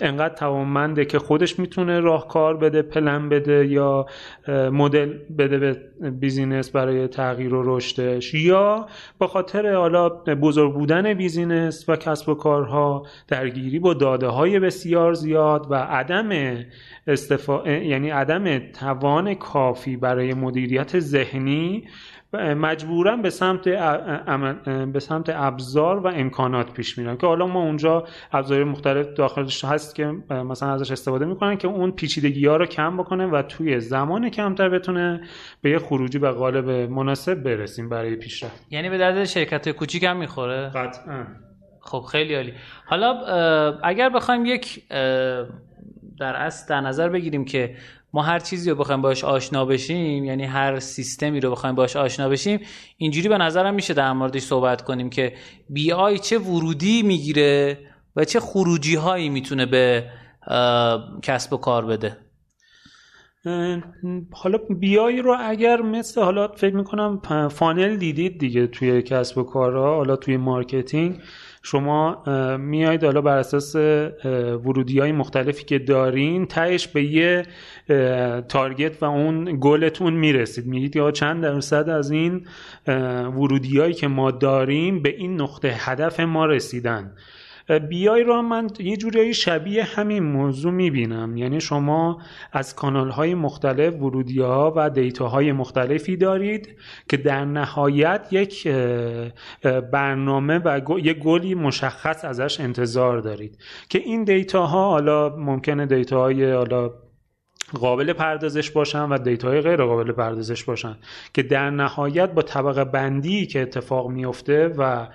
انقدر 0.00 0.34
توانمنده 0.34 1.04
که 1.04 1.18
خودش 1.18 1.58
می‌تونه 1.58 2.00
راهکار 2.00 2.56
بده 2.56 2.82
پلن 2.82 3.28
بده 3.28 3.66
یا 3.66 4.06
مدل 4.48 5.18
بده 5.38 5.58
به 5.58 5.76
business 6.10 6.70
برای 6.70 7.08
تغییر 7.08 7.54
و 7.54 7.76
رشدش 7.76 8.34
یا 8.34 8.86
به 9.18 9.26
خاطر 9.26 9.74
حالا 9.74 10.08
بزرگ 10.08 10.74
بودن 10.74 11.14
business 11.14 11.88
و 11.88 11.96
کسب 11.96 12.28
و 12.28 12.34
کارها 12.34 13.06
درگیری 13.28 13.78
با 13.78 13.94
داده 13.94 14.26
های 14.26 14.60
بسیار 14.60 15.14
زیاد 15.14 15.66
و 15.70 15.74
عدم 15.74 16.56
استفا... 17.06 17.70
یعنی 17.70 18.10
عدم 18.10 18.58
توان 18.58 19.34
کافی 19.34 19.96
برای 19.96 20.34
مدیریت 20.34 20.98
ذهنی 20.98 21.84
مجبورا 22.36 23.16
به 23.16 23.30
سمت 23.30 23.68
به 24.92 25.00
سمت 25.00 25.30
ابزار 25.34 25.98
و 25.98 26.06
امکانات 26.06 26.72
پیش 26.72 26.98
میرن 26.98 27.16
که 27.16 27.26
حالا 27.26 27.46
ما 27.46 27.62
اونجا 27.62 28.04
ابزار 28.32 28.64
مختلف 28.64 29.06
داخلش 29.06 29.64
هست 29.64 29.94
که 29.94 30.06
مثلا 30.30 30.72
ازش 30.72 30.90
استفاده 30.90 31.24
می‌کنن 31.24 31.56
که 31.56 31.68
اون 31.68 31.90
پیچیدگی 31.90 32.46
ها 32.46 32.56
رو 32.56 32.66
کم 32.66 32.96
بکنه 32.96 33.26
و 33.26 33.42
توی 33.42 33.80
زمان 33.80 34.30
کمتر 34.30 34.68
بتونه 34.68 35.20
به 35.62 35.70
یه 35.70 35.78
خروجی 35.78 36.18
و 36.18 36.26
قالب 36.26 36.70
مناسب 36.70 37.34
برسیم 37.34 37.88
برای 37.88 38.16
پیشرفت. 38.16 38.66
یعنی 38.70 38.90
به 38.90 38.98
درد 38.98 39.24
شرکت 39.24 39.68
کوچیک 39.68 40.04
هم 40.04 40.16
می‌خوره؟ 40.16 40.68
قطعا. 40.68 41.26
خب 41.80 42.00
خیلی 42.00 42.34
عالی. 42.34 42.52
حالا 42.86 43.12
اگر 43.82 44.08
بخوایم 44.08 44.46
یک 44.46 44.88
در 46.18 46.36
اصل 46.36 46.68
در 46.68 46.80
نظر 46.80 47.08
بگیریم 47.08 47.44
که 47.44 47.76
ما 48.12 48.22
هر 48.22 48.38
چیزی 48.38 48.70
رو 48.70 48.76
بخوایم 48.76 49.02
باش 49.02 49.24
آشنا 49.24 49.64
بشیم 49.64 50.24
یعنی 50.24 50.44
هر 50.44 50.78
سیستمی 50.78 51.40
رو 51.40 51.50
بخوایم 51.50 51.74
باش 51.74 51.96
آشنا 51.96 52.28
بشیم 52.28 52.60
اینجوری 52.96 53.28
به 53.28 53.38
نظرم 53.38 53.74
میشه 53.74 53.94
در 53.94 54.12
موردش 54.12 54.42
صحبت 54.42 54.82
کنیم 54.82 55.10
که 55.10 55.34
BI 55.70 56.18
چه 56.18 56.38
ورودی 56.38 57.02
می‌گیره 57.02 57.78
و 58.16 58.24
چه 58.24 58.40
خروجی 58.40 58.94
هایی 58.94 59.28
می‌تونه 59.28 59.66
به 59.66 60.04
کسب 61.22 61.52
و 61.52 61.56
کار 61.56 61.86
بده. 61.86 62.16
حالا 64.32 64.58
BI 64.80 65.22
رو 65.22 65.36
اگر 65.40 65.80
مثل 65.80 66.22
حالا 66.22 66.48
فکر 66.48 66.76
می‌کنم 66.76 67.20
funnel 67.48 67.96
دیدید 67.96 68.38
دیگه 68.38 68.66
توی 68.66 69.02
کسب 69.02 69.38
و 69.38 69.42
کارها 69.42 69.96
حالا 69.96 70.16
توی 70.16 70.36
marketing. 70.36 71.20
شما 71.62 72.22
میایید 72.56 73.04
حالا 73.04 73.20
بر 73.20 73.36
اساس 73.36 73.74
ورودی 74.64 74.98
های 74.98 75.12
مختلفی 75.12 75.64
که 75.64 75.78
دارین 75.78 76.46
تهش 76.46 76.86
به 76.86 77.04
یه 77.04 77.46
تارگت 78.48 79.02
و 79.02 79.04
اون 79.04 79.58
گلتون 79.60 80.12
می‌رسید. 80.12 80.66
میگید 80.66 80.96
یا 80.96 81.10
چند 81.10 81.42
درصد 81.42 81.88
از 81.88 82.10
این 82.10 82.46
ورودی 83.36 83.78
هایی 83.78 83.94
که 83.94 84.08
ما 84.08 84.30
داریم 84.30 85.02
به 85.02 85.08
این 85.08 85.40
نقطه 85.40 85.68
هدف 85.68 86.20
ما 86.20 86.46
رسیدن. 86.46 87.12
بیای 87.68 88.22
رو 88.22 88.42
من 88.42 88.70
یه 88.78 88.96
جوری 88.96 89.34
شبیه 89.34 89.84
همین 89.84 90.22
موضوع 90.22 90.72
می‌بینم. 90.72 91.36
یعنی 91.36 91.60
شما 91.60 92.22
از 92.52 92.74
کانال 92.74 93.10
های 93.10 93.34
مختلف 93.34 93.94
ورودی 93.94 94.40
ها 94.40 94.72
و 94.76 94.90
دیتا 94.90 95.28
های 95.28 95.52
مختلفی 95.52 96.16
دارید 96.16 96.68
که 97.08 97.16
در 97.16 97.44
نهایت 97.44 98.26
یک 98.30 98.68
برنامه 99.92 100.58
و 100.58 100.80
یک 100.98 101.18
گلی 101.18 101.54
مشخص 101.54 102.24
ازش 102.24 102.60
انتظار 102.60 103.18
دارید 103.18 103.58
که 103.88 103.98
این 103.98 104.24
دیتا 104.24 104.66
ها 104.66 104.90
حالا 104.90 105.36
ممکنه 105.36 105.86
دیتا 105.86 106.20
های 106.20 106.52
حالا 106.52 106.90
قابل 107.80 108.12
پردازش 108.12 108.70
باشن 108.70 109.08
و 109.08 109.18
دیتاهای 109.18 109.60
غیر 109.60 109.84
قابل 109.84 110.12
پردازش 110.12 110.64
باشن 110.64 110.96
که 111.34 111.42
در 111.42 111.70
نهایت 111.70 112.32
با 112.32 112.42
طبقه 112.42 112.84
بندی 112.84 113.46
که 113.46 113.62
اتفاق 113.62 114.10
میفته 114.10 114.68
و 114.78 115.08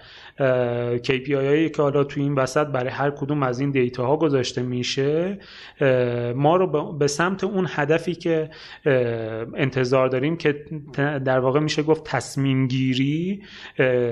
KPI 1.04 1.32
هایی 1.32 1.70
که 1.70 1.82
حالا 1.82 2.04
تو 2.04 2.22
این 2.22 2.36
وسط 2.36 2.68
برای 2.68 2.90
هر 2.90 3.12
کدوم 3.12 3.44
از 3.44 3.60
این 3.60 3.72
دیتا 3.72 4.06
ها 4.06 4.18
گذاشته 4.18 4.62
میشه 4.62 5.40
ما 6.36 6.56
رو 6.56 6.94
به 6.94 7.08
سمت 7.08 7.44
اون 7.44 7.68
هدفی 7.70 8.16
که 8.16 8.50
انتظار 9.56 10.08
داریم 10.08 10.38
که 10.38 10.66
در 11.26 11.40
واقع 11.40 11.60
میشه 11.60 11.84
گفت 11.84 12.04
تصمیم 12.04 12.68
گیری 12.68 13.44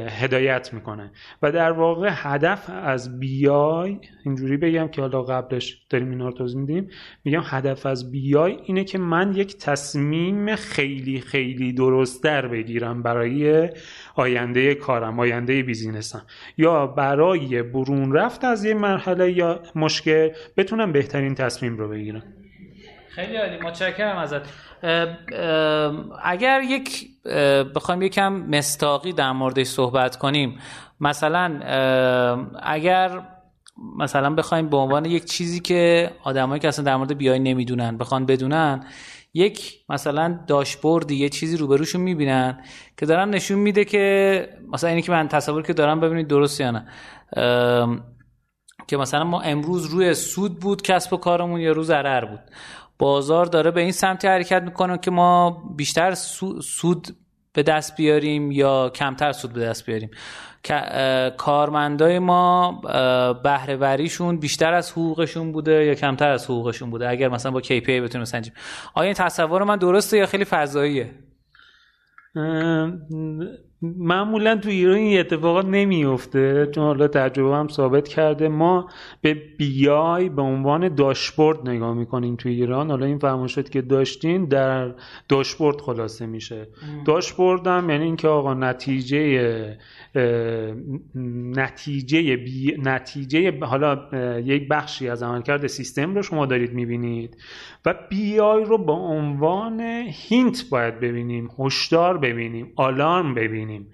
هدایت 0.07 0.73
می‌کنه. 0.73 1.11
و 1.41 1.51
در 1.51 1.71
واقع 1.71 2.09
هدف 2.11 2.69
از 2.84 3.19
بیای 3.19 3.97
اینجوری 4.26 4.57
بگم 4.57 4.88
که 4.88 5.01
حالا 5.01 5.23
قبلش 5.23 5.86
داریم 5.89 6.09
اینا 6.09 6.26
رو 6.26 6.34
توضیح 6.34 6.59
میدیم 6.59 6.88
میگم 7.26 7.41
هدف 7.45 7.86
از 7.86 8.11
بیای 8.11 8.57
اینه 8.65 8.84
که 8.84 8.97
من 8.97 9.34
یک 9.36 9.57
تصمیم 9.57 10.55
خیلی 10.55 11.21
خیلی 11.21 11.73
درستتر 11.73 12.47
بگیرم 12.47 13.03
برای 13.03 13.69
آینده 14.16 14.76
کارم 14.76 15.20
آینده 15.20 15.63
بیزینسم. 15.63 16.26
یا 16.57 16.88
برای 16.88 17.63
برون 17.63 18.13
رفت 18.13 18.43
از 18.45 18.66
یه 18.66 18.74
مرحله 18.74 19.32
یا 19.32 19.59
مشکل 19.76 20.30
بتونم 20.57 20.91
بهترین 20.91 21.36
تصمیم 21.36 21.78
رو 21.78 21.89
بگیرم. 21.89 22.24
خیلی 23.09 23.38
عالی 23.38 23.57
متشکرم 23.57 24.18
ازت. 24.18 24.41
اگر 26.24 26.61
یک 26.61 27.07
بخوایم 27.76 28.01
یکم 28.01 28.34
مستاقی 28.34 29.13
در 29.13 29.32
موردش 29.32 29.68
صحبت 29.68 30.16
کنیم 30.16 30.59
مثلا 30.99 31.59
اگر 32.63 33.22
مثلا 33.97 34.36
بخوایم 34.36 34.70
به 34.70 34.78
عنوان 34.78 35.05
یک 35.05 35.26
چیزی 35.26 35.59
که 35.59 36.11
آدمایی 36.24 36.59
که 36.59 36.68
اصلا 36.68 36.86
در 36.86 36.95
مورد 36.95 37.18
بیای 37.18 37.39
نمی‌دونن 37.39 37.97
بخوان 37.97 38.26
بدونن 38.26 38.86
یک 39.38 39.79
مثلا 39.89 40.39
داشبورد 40.47 41.11
یه 41.11 41.29
چیزی 41.29 41.57
روبروشون 41.57 42.01
می‌بینن 42.01 42.63
که 42.97 43.05
دارن 43.05 43.29
نشون 43.29 43.59
میده 43.59 43.86
که 43.86 44.49
مثلا 44.71 44.89
اینی 44.89 45.01
که 45.01 45.11
من 45.11 45.27
تصور 45.27 45.63
که 45.63 45.73
دارم 45.73 45.99
ببینید 45.99 46.27
درست 46.27 46.61
یا 46.61 46.71
نه. 46.71 46.86
که 48.88 48.97
مثلا 48.97 49.23
ما 49.23 49.41
امروز 49.41 49.86
روی 49.86 50.13
سود 50.13 50.59
بود 50.59 50.81
کسب 50.81 51.13
و 51.13 51.17
کارمون 51.17 51.59
یا 51.59 51.71
رو 51.71 51.83
ضرر 51.83 52.25
بود. 52.25 52.39
بازار 52.99 53.45
داره 53.45 53.71
به 53.71 53.81
این 53.81 53.91
سمتی 53.91 54.27
حرکت 54.27 54.61
می‌کنه 54.61 54.97
که 54.97 55.11
ما 55.11 55.63
بیشتر 55.77 56.13
سود 56.61 57.07
به 57.53 57.63
دست 57.63 57.95
بیاریم 57.95 58.51
یا 58.51 58.89
کمتر 58.89 59.31
سود 59.31 59.53
به 59.53 59.59
دست 59.59 59.86
بیاریم. 59.86 60.09
کارمندای 61.38 62.20
ما 62.20 62.82
بهرهوریشون 63.43 64.38
بیشتر 64.38 64.74
از 64.74 64.91
حقوقشون 64.91 65.51
بوده 65.51 65.86
یا 65.86 65.93
کمتر 65.95 66.30
از 66.30 66.45
حقوقشون 66.45 66.89
بوده؟ 66.89 67.09
اگر 67.09 67.30
مثلا 67.30 67.51
با 67.51 67.61
KPI 67.61 67.89
بتونیم 67.89 68.22
بسنجیم 68.22 68.53
آیا 68.93 69.05
این 69.05 69.13
تصور 69.13 69.63
من 69.63 69.78
درسته 69.78 70.18
یا 70.18 70.26
خیلی 70.26 70.45
فضاییه؟ 70.45 71.11
معمولا 73.82 74.55
تو 74.55 74.70
ایران 74.70 74.95
این 74.95 75.20
اتفاقات 75.20 75.66
نمیفته 75.66 76.70
چون 76.76 76.84
حالا 76.84 77.07
تجربه 77.07 77.55
هم 77.55 77.68
ثابت 77.68 78.07
کرده. 78.07 78.47
ما 78.47 78.89
به 79.22 79.34
BI 79.57 80.30
به 80.30 80.41
عنوان 80.41 80.95
داشبورد 80.95 81.70
نگاه 81.70 81.93
می‌کنیم 81.93 82.36
تو 82.36 82.49
ایران. 82.49 82.89
حالا 82.89 83.05
این 83.05 83.18
فرمایشات 83.18 83.72
که 83.72 83.82
داشتین 83.82 84.45
در 84.45 84.91
داشبورد 85.30 85.82
خلاصه 85.82 86.26
میشه. 86.26 86.68
داشبورد 87.05 87.68
هم 87.68 87.89
یعنی 87.89 88.03
اینکه 88.03 88.28
آقا 88.28 88.53
نتیجه 88.53 89.78
نتیجه 91.55 92.36
بی... 92.36 92.78
نتیجه 92.84 93.59
حالا 93.59 94.09
یک 94.39 94.68
بخشی 94.68 95.09
از 95.09 95.24
عملکرد 95.24 95.68
سیستم 95.68 96.16
رو 96.16 96.22
شما 96.22 96.45
دارید 96.45 96.74
می‌بینید 96.74 97.38
و 97.86 97.95
BI 98.09 98.63
رو 98.63 98.78
به 98.78 98.91
عنوان 98.91 99.82
hint 100.09 100.70
باید 100.70 100.99
ببینیم 100.99 101.49
هشدار 101.59 102.18
ببینیم 102.18 102.72
آلارم 102.76 103.34
ببینیم. 103.34 103.88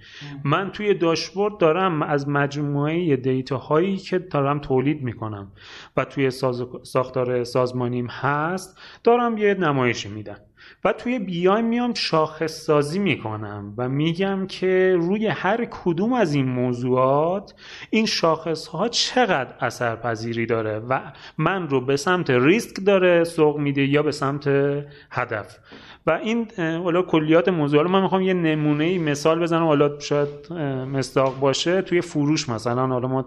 من 0.44 0.72
توی 0.72 0.94
داشبورد 0.94 1.58
دارم 1.58 2.02
از 2.02 2.30
مجموعه 2.30 3.16
دیتا 3.16 3.58
هایی 3.58 3.98
که 3.98 4.20
دارم 4.20 4.60
تولید 4.60 5.02
می‌کنم 5.04 5.52
و 5.98 6.06
توی 6.06 6.32
ساز... 6.32 6.64
ساختار 6.84 7.44
سازمانیم 7.44 8.08
هست 8.08 8.80
دارم 9.04 9.38
یه 9.38 9.54
نمایشی 9.54 10.10
میدم. 10.10 10.38
و 10.84 10.94
توی 10.94 11.20
بیای 11.20 11.62
میام 11.62 11.94
شاخص 11.94 12.52
سازی 12.52 13.00
می‌کنم 13.00 13.74
و 13.78 13.90
میگم 13.90 14.48
که 14.48 14.96
روی 15.00 15.28
هر 15.28 15.66
کدوم 15.66 16.14
از 16.14 16.34
این 16.34 16.46
موضوعات 16.46 17.54
این 17.90 18.06
شاخص 18.06 18.68
ها 18.68 18.88
چقدر 18.88 19.54
اثرپذیری 19.60 20.46
داره 20.46 20.80
و 20.80 21.00
من 21.38 21.68
رو 21.68 21.82
به 21.82 21.98
سمت 21.98 22.30
ریسک 22.30 22.86
داره 22.86 23.24
سوق 23.24 23.58
میده 23.58 23.86
یا 23.86 24.04
به 24.04 24.12
سمت 24.12 24.48
هدف. 25.12 25.58
و 26.08 26.12
این 26.12 26.48
حالا 26.58 27.02
کلیات 27.02 27.50
موضوع 27.50 27.88
من 27.88 28.02
می‌خوام 28.02 28.22
یه 28.22 28.34
نمونه 28.34 29.00
مثال 29.00 29.40
بزنم. 29.40 29.64
حالا 29.64 30.00
شاید 30.00 30.54
مستاق 30.94 31.40
باشه. 31.40 31.82
توی 31.82 32.02
فروش 32.02 32.50
مثلا 32.50 32.88
حالا 32.88 33.08
ما 33.08 33.26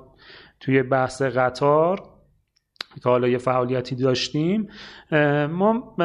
توی 0.60 0.82
بحث 0.82 1.22
قطار 1.22 2.02
که 3.02 3.08
حالا 3.08 3.28
یه 3.28 3.38
فعالیتی 3.38 3.94
داشتیم. 3.94 4.68
ما 5.50 5.96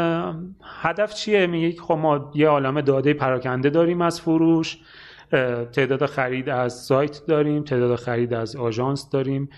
هدف 0.81 1.13
چیه؟ 1.13 1.47
میگه 1.47 1.81
خب 1.81 1.93
ما 1.93 2.31
یه 2.35 2.47
عالم 2.47 2.81
داده 2.81 3.13
پراکنده 3.13 3.69
داریم 3.69 4.01
از 4.01 4.21
فروش 4.21 4.77
تعداد 5.71 6.05
خرید 6.05 6.49
از 6.49 6.73
سایت 6.73 7.25
داریم 7.27 7.63
تعداد 7.63 7.95
خرید 7.95 8.33
از 8.33 8.55
آژانس 8.55 9.09
داریم 9.09 9.49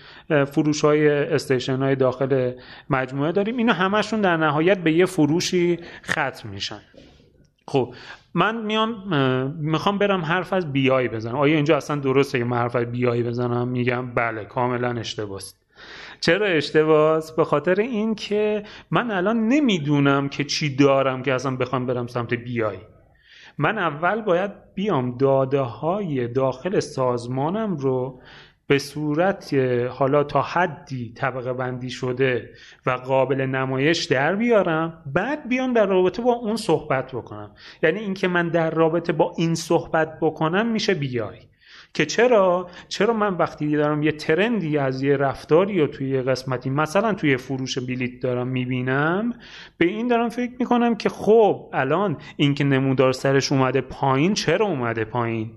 فروش 0.46 0.84
های 0.84 1.08
استیشن 1.08 1.76
های 1.76 1.96
داخل 1.96 2.52
مجموعه 2.90 3.32
داریم. 3.32 3.56
اینا 3.56 3.72
همشون 3.72 4.20
در 4.20 4.36
نهایت 4.36 4.78
به 4.78 4.92
یه 4.92 5.06
فروشی 5.06 5.78
ختم 6.04 6.48
میشن. 6.48 6.80
خب 7.68 7.94
من 8.34 8.64
میام 8.64 8.94
می‌خوام 9.58 9.98
برم 9.98 10.24
حرف 10.24 10.52
از 10.52 10.72
بیای 10.72 11.08
بزنم. 11.08 11.36
آیا 11.36 11.56
اینجا 11.56 11.76
اصلا 11.76 11.96
درسته 11.96 12.38
که 12.38 12.44
من 12.44 12.56
حرف 12.56 12.76
از 12.76 12.92
بیای 12.92 13.22
بزنم؟ 13.22 13.68
میگم 13.68 14.14
بله 14.14 14.44
کاملا 14.44 14.90
اشتباست. 14.90 15.61
چرا 16.22 16.46
اشتباس 16.46 17.32
به 17.32 17.44
خاطر 17.44 17.80
این 17.80 18.14
که 18.14 18.62
من 18.90 19.10
الان 19.10 19.48
نمی‌دونم 19.48 20.28
که 20.28 20.44
چی 20.44 20.76
دارم 20.76 21.22
که 21.22 21.34
اصلا 21.34 21.56
بخوام 21.56 21.86
برم 21.86 22.06
سمت 22.06 22.34
بیای 22.34 22.78
من 23.58 23.78
اول 23.78 24.20
باید 24.20 24.50
بیام 24.74 25.16
داده 25.18 25.60
های 25.60 26.28
داخل 26.28 26.80
سازمانم 26.80 27.76
رو 27.76 28.20
به 28.66 28.78
صورت 28.78 29.54
حالا 29.90 30.24
تا 30.24 30.42
حدی 30.42 31.12
طبقه 31.16 31.52
بندی 31.52 31.90
شده 31.90 32.50
و 32.86 32.90
قابل 32.90 33.40
نمایش 33.40 34.04
در 34.04 34.36
بیارم 34.36 35.02
بعد 35.06 35.48
بیام 35.48 35.72
در 35.72 35.86
رابطه 35.86 36.22
با 36.22 36.32
اون 36.32 36.56
صحبت 36.56 37.12
بکنم. 37.12 37.50
یعنی 37.82 38.00
اینکه 38.00 38.28
من 38.28 38.48
در 38.48 38.70
رابطه 38.70 39.12
با 39.12 39.34
این 39.36 39.54
صحبت 39.54 40.18
بکنم 40.20 40.72
میشه 40.72 40.94
بیای 40.94 41.38
که 41.94 42.06
چرا؟ 42.06 42.70
چرا 42.88 43.14
من 43.14 43.34
وقتی 43.34 43.76
دارم 43.76 44.02
یه 44.02 44.12
ترندی 44.12 44.78
از 44.78 45.02
یه 45.02 45.16
رفتاری 45.16 45.80
و 45.80 45.86
توی 45.86 46.08
یه 46.08 46.22
قسمتی 46.22 46.70
مثلا 46.70 47.14
توی 47.14 47.36
فروش 47.36 47.78
بلیت 47.78 48.20
دارم 48.20 48.48
می‌بینم 48.48 49.32
به 49.78 49.86
این 49.86 50.08
دارم 50.08 50.28
فکر 50.28 50.52
می‌کنم 50.58 50.94
که 50.94 51.08
خب 51.08 51.70
الان 51.72 52.16
اینکه 52.36 52.64
نمودار 52.64 53.12
سرش 53.12 53.52
اومده 53.52 53.80
پایین 53.80 54.34
چرا 54.34 54.66
اومده 54.66 55.04
پایین؟ 55.04 55.50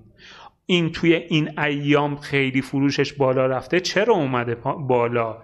این 0.66 0.92
توی 0.92 1.14
این 1.14 1.60
ایام 1.60 2.16
خیلی 2.16 2.62
فروشش 2.62 3.14
بالا 3.14 3.46
رفته 3.46 3.80
چرا 3.80 4.14
اومده 4.14 4.56
بالا؟ 4.88 5.38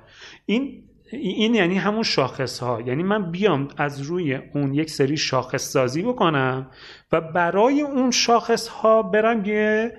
این 0.45 0.83
این 1.11 1.55
یعنی 1.55 1.77
همون 1.77 2.03
شاخص 2.03 2.59
ها 2.59 2.81
یعنی 2.81 3.03
من 3.03 3.31
بیام 3.31 3.67
از 3.77 4.01
روی 4.01 4.35
اون 4.35 4.73
یک 4.73 4.89
سری 4.89 5.17
شاخص 5.17 5.63
سازی 5.63 6.01
بکنم 6.01 6.67
و 7.11 7.21
برای 7.21 7.81
اون 7.81 8.11
شاخص 8.11 8.67
ها 8.67 9.01
برم 9.03 9.45
یه 9.45 9.93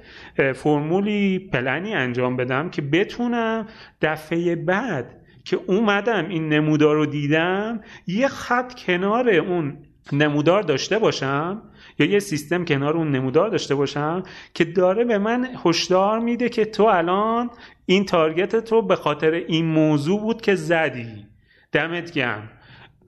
فرمولی 0.55 1.39
پلنی 1.39 1.95
انجام 1.95 2.37
بدم 2.37 2.71
که 2.71 2.83
بتونم 2.83 3.67
دفعه 4.03 4.57
بعد 4.57 5.23
که 5.45 5.61
اومدم 5.67 6.29
این 6.29 6.49
نمودار 6.49 6.97
رو 6.97 7.07
دیدم 7.07 7.81
یه 8.07 8.29
خط 8.29 8.75
کنار 8.75 9.31
اون 9.31 9.77
نمودار 10.13 10.63
داشته 10.63 10.99
باشم 10.99 11.63
یا 11.99 12.07
یه 12.07 12.19
سیستم 12.19 12.65
کنار 12.65 12.97
اون 12.97 13.11
نمودار 13.11 13.49
داشته 13.49 13.75
باشم 13.75 14.23
که 14.55 14.65
داره 14.65 15.05
به 15.05 15.19
من 15.19 15.49
هشدار 15.65 16.19
میده 16.19 16.49
که 16.49 16.65
تو 16.65 16.83
الان 16.83 17.51
این 17.87 18.05
تارگت 18.05 18.57
تو 18.57 18.83
به 18.83 18.97
خاطر 18.97 19.31
این 19.31 19.65
موضوع 19.65 20.21
بود 20.21 20.41
که 20.41 20.55
زدی. 20.55 21.27
دمت 21.73 22.13
گرم. 22.13 22.51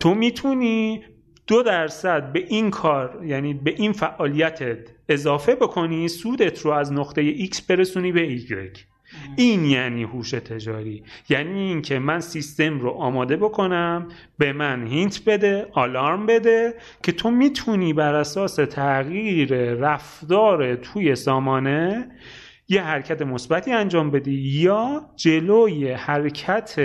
تو 0.00 0.14
می‌تونی 0.14 1.04
دو 1.46 1.62
درصد 1.62 2.32
به 2.32 2.44
این 2.48 2.70
کار 2.70 3.20
یعنی 3.24 3.54
به 3.54 3.74
این 3.76 3.92
فعالیتت 3.92 4.78
اضافه 5.08 5.54
بکنی 5.54 6.08
سودت 6.08 6.60
رو 6.60 6.70
از 6.70 6.92
نقطه 6.92 7.46
X 7.46 7.60
برسونی 7.68 8.12
به 8.12 8.38
Y 8.38 8.93
این 9.36 9.64
یعنی 9.64 10.02
هوش 10.02 10.30
تجاری. 10.30 11.02
یعنی 11.28 11.60
اینکه 11.60 11.98
من 11.98 12.20
سیستم 12.20 12.78
رو 12.78 12.90
آماده 12.90 13.36
بکنم 13.36 14.08
به 14.38 14.52
من 14.52 14.86
هینت 14.86 15.24
بده 15.26 15.66
آلارم 15.72 16.26
بده 16.26 16.74
که 17.02 17.12
تو 17.12 17.30
می‌تونی 17.30 17.92
بر 17.92 18.14
اساس 18.14 18.54
تغییر 18.54 19.54
رفتار 19.74 20.74
توی 20.76 21.14
سامانه 21.14 22.08
یه 22.68 22.82
حرکت 22.82 23.22
مثبتی 23.22 23.72
انجام 23.72 24.10
بدی 24.10 24.34
یا 24.34 25.10
جلوی 25.16 25.92
حرکت 25.92 26.80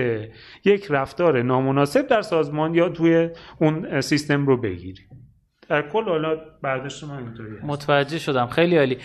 یک 0.65 0.87
رفتار 0.89 1.41
نامناسب 1.41 2.07
در 2.07 2.21
سازمان 2.21 2.75
یا 2.75 2.89
توی 2.89 3.29
اون 3.61 4.01
سیستم 4.01 4.45
رو 4.45 4.57
بگیری. 4.57 5.01
در 5.69 5.89
کل 5.89 6.03
حالا 6.03 6.37
برداشت 6.61 7.03
من 7.03 7.17
اینطوری 7.17 7.49
متوجه 7.63 8.19
شدم. 8.19 8.47
خیلی 8.47 8.77
عالی. 8.77 8.97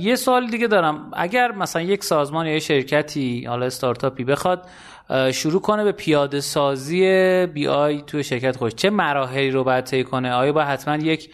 یه 0.00 0.16
سوال 0.16 0.46
دیگه 0.46 0.66
دارم. 0.66 1.10
اگر 1.14 1.52
مثلا 1.52 1.82
یک 1.82 2.04
سازمان 2.04 2.46
یا 2.46 2.58
شرکتی 2.58 3.44
حالا 3.44 3.66
استارتاپی 3.66 4.24
بخواد 4.24 4.68
شروع 5.32 5.60
کنه 5.60 5.84
به 5.84 5.92
پیاده 5.92 6.40
سازی 6.40 7.00
بی 7.46 7.68
آی 7.68 8.02
توی 8.02 8.24
شرکت 8.24 8.56
خوش 8.56 8.74
چه 8.74 8.90
مراحلی 8.90 9.50
رو 9.50 9.64
باید 9.64 9.84
طی 9.84 10.04
کنه؟ 10.04 10.32
آیا 10.32 10.52
با 10.52 10.64
حتما 10.64 10.96
یک 10.96 11.30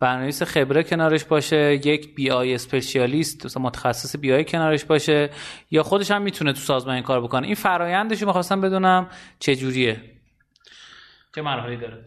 برنامه‌نویس 0.00 0.42
خبره 0.42 0.82
کنارش 0.82 1.24
باشه 1.24 1.74
یک 1.74 2.14
بی 2.14 2.30
آی 2.30 2.54
اسپشیالیست 2.54 3.58
متخصص 3.58 4.16
بی 4.16 4.32
آی 4.32 4.44
کنارش 4.44 4.84
باشه 4.84 5.30
یا 5.70 5.82
خودش 5.82 6.10
هم 6.10 6.22
می‌تونه 6.22 6.52
تو 6.52 6.58
سازمان 6.58 6.94
این 6.94 7.04
کار 7.04 7.20
بکنه؟ 7.20 7.46
این 7.46 7.54
فرایندش 7.54 8.20
رو 8.20 8.26
می‌خواستم 8.26 8.60
بدونم 8.60 9.08
چه 9.38 9.56
جوریه. 9.56 10.00
چه 11.34 11.42
مراحلی 11.42 11.76
داره؟ 11.76 12.04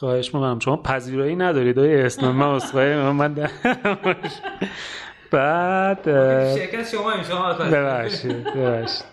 خواهش 0.00 0.34
می‌کنم. 0.34 0.58
شما 0.58 0.76
پذیرایی 0.76 1.36
ندارید 1.36 1.78
آقای 1.78 2.02
اسنان 2.02 2.34
من 2.34 2.46
اسخای 2.46 2.96
من 2.96 3.34
بعد 5.30 6.04
شرکت 6.56 6.90
شما 6.90 7.12
شما 7.22 7.52
ببخشید 7.52 8.44
ببخشید. 8.44 9.04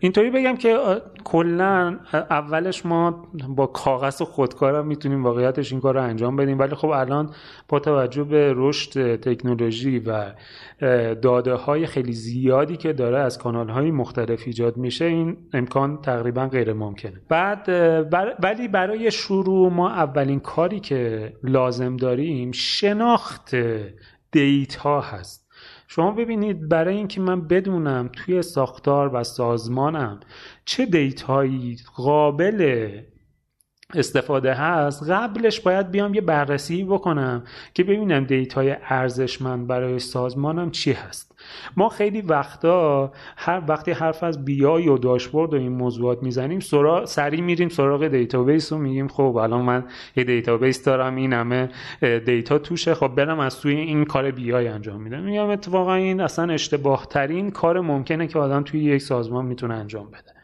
اینطوری 0.00 0.30
بگم 0.30 0.56
که 0.56 0.78
کلا 1.24 1.98
اولش 2.12 2.86
ما 2.86 3.28
با 3.48 3.66
کاغذ 3.66 4.22
و 4.22 4.24
خودکارم 4.24 4.86
می‌تونیم 4.86 5.24
واقعیتش 5.24 5.72
این 5.72 5.80
کار 5.80 5.94
رو 5.94 6.02
انجام 6.02 6.36
بدیم. 6.36 6.58
ولی 6.58 6.74
خب 6.74 6.88
الان 6.88 7.30
با 7.68 7.78
توجه 7.78 8.24
به 8.24 8.52
رشد 8.56 9.16
تکنولوژی 9.16 9.98
و 9.98 10.32
داده 11.14 11.54
های 11.54 11.86
خیلی 11.86 12.12
زیادی 12.12 12.76
که 12.76 12.92
داره 12.92 13.18
از 13.18 13.38
کانال 13.38 13.68
های 13.68 13.90
مختلف 13.90 14.42
ایجاد 14.46 14.76
میشه 14.76 15.04
این 15.04 15.36
امکان 15.52 16.00
تقریبا 16.02 16.46
غیر 16.46 16.72
ممکنه. 16.72 17.20
بعد 17.28 17.68
ولی 18.42 18.68
برای 18.68 19.10
شروع 19.10 19.72
ما 19.72 19.90
اولین 19.90 20.40
کاری 20.40 20.80
که 20.80 21.32
لازم 21.42 21.96
داریم 21.96 22.52
شناخت 22.52 23.56
data 24.32 25.00
هست. 25.00 25.47
شما 25.90 26.10
ببینید 26.10 26.68
برای 26.68 26.96
اینکه 26.96 27.20
من 27.20 27.48
بدونم 27.48 28.10
توی 28.12 28.42
ساختار 28.42 29.14
و 29.14 29.24
سازمانم 29.24 30.20
چه 30.64 30.86
data 30.86 31.46
یی 31.46 31.76
قابل 31.96 32.90
استفاده 33.94 34.54
هست 34.54 35.10
قبلش 35.10 35.60
باید 35.60 35.90
بیام 35.90 36.14
یه 36.14 36.20
بررسی 36.20 36.84
بکنم 36.84 37.44
که 37.74 37.84
ببینم 37.84 38.24
data 38.24 38.66
ی 38.66 38.76
ارزشمند 38.82 39.66
برای 39.66 39.98
سازمانم 39.98 40.70
چی 40.70 40.92
هست. 40.92 41.27
ما 41.76 41.88
خیلی 41.88 42.20
وقتا 42.20 43.12
هر 43.36 43.62
وقتی 43.68 43.90
حرف 43.90 44.22
از 44.22 44.44
BI 44.44 44.88
و 44.88 44.98
داشبورد 44.98 45.54
و 45.54 45.56
این 45.56 45.72
موضوعات 45.72 46.22
می‌زنیم 46.22 46.60
سریع 46.60 47.40
میریم 47.40 47.68
سراغ 47.68 48.08
database 48.08 48.72
و 48.72 48.78
میگیم 48.78 49.08
خب 49.08 49.36
الان 49.36 49.62
من 49.62 49.84
یه 50.16 50.24
database 50.24 50.84
دارم 50.84 51.16
این 51.16 51.32
همه 51.32 51.68
data 52.00 52.58
توشه 52.58 52.94
خب 52.94 53.08
برم 53.08 53.38
از 53.38 53.60
توی 53.60 53.76
این 53.76 54.04
کار 54.04 54.30
BI 54.30 54.68
انجام 54.68 55.02
میدم. 55.02 55.20
میگم 55.20 55.48
اتفاقا 55.48 55.94
این 55.94 56.20
اصلا 56.20 56.52
اشتباه 56.52 57.06
ترین 57.06 57.50
کار 57.50 57.80
ممکنه 57.80 58.26
که 58.26 58.38
آدم 58.38 58.62
توی 58.62 58.84
یک 58.84 59.02
سازمان 59.02 59.46
می‌تونه 59.46 59.74
انجام 59.74 60.06
بده. 60.06 60.37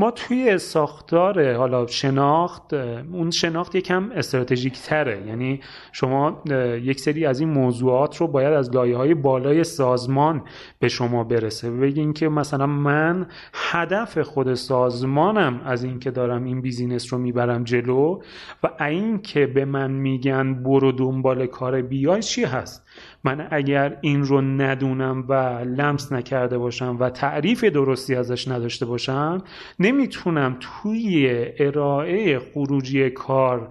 ما 0.00 0.10
توی 0.10 0.58
ساختار 0.58 1.54
حالا 1.54 1.86
شناخت 1.86 2.74
اون 3.12 3.30
شناخت 3.30 3.74
یکم 3.74 4.10
استراتژیک 4.14 4.78
تره 4.82 5.26
یعنی 5.26 5.60
شما 5.92 6.42
یک 6.82 7.00
سری 7.00 7.26
از 7.26 7.40
این 7.40 7.48
موضوعات 7.48 8.16
رو 8.16 8.26
باید 8.26 8.52
از 8.52 8.74
لایه 8.74 8.96
های 8.96 9.14
بالای 9.14 9.64
سازمان 9.64 10.42
به 10.78 10.88
شما 10.88 11.24
برسه. 11.24 11.70
بگین 11.70 12.12
که 12.12 12.28
مثلا 12.28 12.66
من 12.66 13.26
هدف 13.54 14.18
خود 14.18 14.54
سازمانم 14.54 15.60
از 15.64 15.84
اینکه 15.84 16.10
دارم 16.10 16.44
این 16.44 16.60
business 16.60 17.12
رو 17.12 17.18
می‌برم 17.18 17.64
جلو 17.64 18.20
و 18.62 18.84
اینکه 18.84 19.46
به 19.46 19.64
من 19.64 19.90
میگن 19.90 20.62
برو 20.62 20.92
دنبال 20.92 21.46
کار 21.46 21.82
بیای 21.82 22.22
چی 22.22 22.44
هست. 22.44 22.89
من 23.24 23.48
اگر 23.50 23.96
این 24.00 24.22
رو 24.22 24.40
ندونم 24.40 25.24
و 25.28 25.34
لمس 25.64 26.12
نکرده 26.12 26.58
باشم 26.58 26.96
و 27.00 27.10
تعریف 27.10 27.64
درستی 27.64 28.14
ازش 28.14 28.48
نداشته 28.48 28.86
باشم 28.86 29.42
نمی‌تونم 29.78 30.56
توی 30.60 31.46
ارائه 31.58 32.38
خروجی 32.38 33.10
کار 33.10 33.68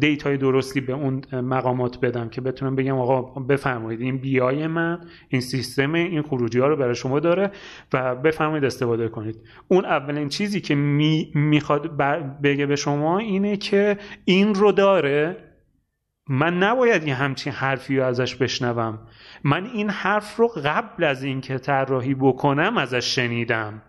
دیتای 0.00 0.36
درستی 0.36 0.80
به 0.80 0.92
اون 0.92 1.22
مقامات 1.32 2.00
بدم 2.00 2.28
که 2.28 2.40
بتونم 2.40 2.76
بگم 2.76 2.98
آقا 2.98 3.40
بفرمایید. 3.40 4.00
این 4.00 4.18
بیای 4.18 4.66
من 4.66 4.98
این 5.28 5.40
سیستم 5.40 5.94
این 5.94 6.22
خروجی 6.22 6.58
ها 6.58 6.66
رو 6.66 6.76
برای 6.76 6.94
شما 6.94 7.20
داره 7.20 7.50
و 7.92 8.14
بفرمایید 8.14 8.64
استفاده 8.64 9.08
کنید. 9.08 9.36
اون 9.68 9.84
اولین 9.84 10.28
چیزی 10.28 10.60
که 10.60 10.74
می‌خواد 10.74 11.96
بگه 12.42 12.66
به 12.66 12.76
شما 12.76 13.18
اینه 13.18 13.56
که 13.56 13.98
این 14.24 14.54
رو 14.54 14.72
داره 14.72 15.36
من 16.32 16.58
نباید 16.58 17.08
یه 17.08 17.14
همچین 17.14 17.52
حرفی 17.52 17.96
رو 17.96 18.04
ازش 18.06 18.34
بشنوم. 18.34 18.98
من 19.44 19.66
این 19.66 19.90
حرف 19.90 20.36
رو 20.36 20.48
قبل 20.48 21.04
از 21.04 21.22
اینکه 21.22 21.58
طراحی 21.58 22.14
بکنم 22.14 22.78
ازش 22.78 23.14
شنیدم. 23.14 23.82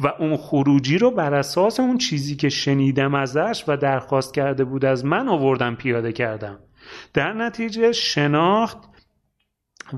و 0.00 0.06
اون 0.06 0.36
خروجی 0.36 0.98
رو 0.98 1.10
بر 1.10 1.34
اساس 1.34 1.80
اون 1.80 1.98
چیزی 1.98 2.36
که 2.36 2.48
شنیدم 2.48 3.14
ازش 3.14 3.64
و 3.68 3.76
درخواست 3.76 4.34
کرده 4.34 4.64
بود 4.64 4.84
از 4.84 5.04
من 5.04 5.28
آوردم 5.28 5.74
پیاده 5.74 6.12
کردم. 6.12 6.58
در 7.12 7.32
نتیجه 7.32 7.92
شناخت 7.92 8.78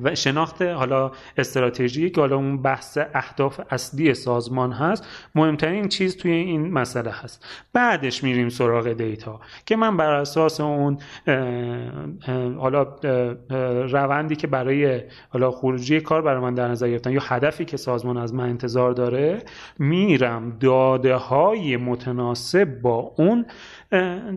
و 0.03 0.15
شناخت 0.15 0.63
حالا 0.63 1.13
استراتژی 1.37 2.11
که 2.11 2.21
حالا 2.21 2.37
اون 2.37 2.63
بحث 2.63 2.99
اهداف 3.15 3.61
اصلی 3.71 4.15
سازمان 4.15 4.73
هست 4.73 5.07
مهمترین 5.35 5.89
چیز 5.89 6.17
توی 6.17 6.31
این 6.31 6.73
مسئله 6.73 7.11
هست. 7.11 7.47
بعدش 7.73 8.25
میریم 8.25 8.49
سراغ 8.49 8.93
data 8.93 9.41
که 9.67 9.77
من 9.77 9.97
بر 9.97 10.13
اساس 10.13 10.61
اون 10.61 10.99
حالا 12.59 12.83
روندی 13.87 14.37
که 14.37 14.47
برای 14.47 15.03
حالا 15.29 15.51
خروجی 15.51 16.01
کار 16.01 16.23
برای 16.23 16.41
من 16.41 16.55
در 16.55 16.69
نظر 16.69 16.89
گرفتن 16.89 17.13
یا 17.13 17.21
هدفی 17.23 17.65
که 17.65 17.77
سازمان 17.77 18.17
از 18.17 18.35
من 18.35 18.49
انتظار 18.49 18.93
داره 18.93 19.43
میرم 19.79 20.57
داده 20.61 21.15
های 21.15 21.77
متناسب 21.77 22.81
با 22.81 23.13
اون 23.17 23.47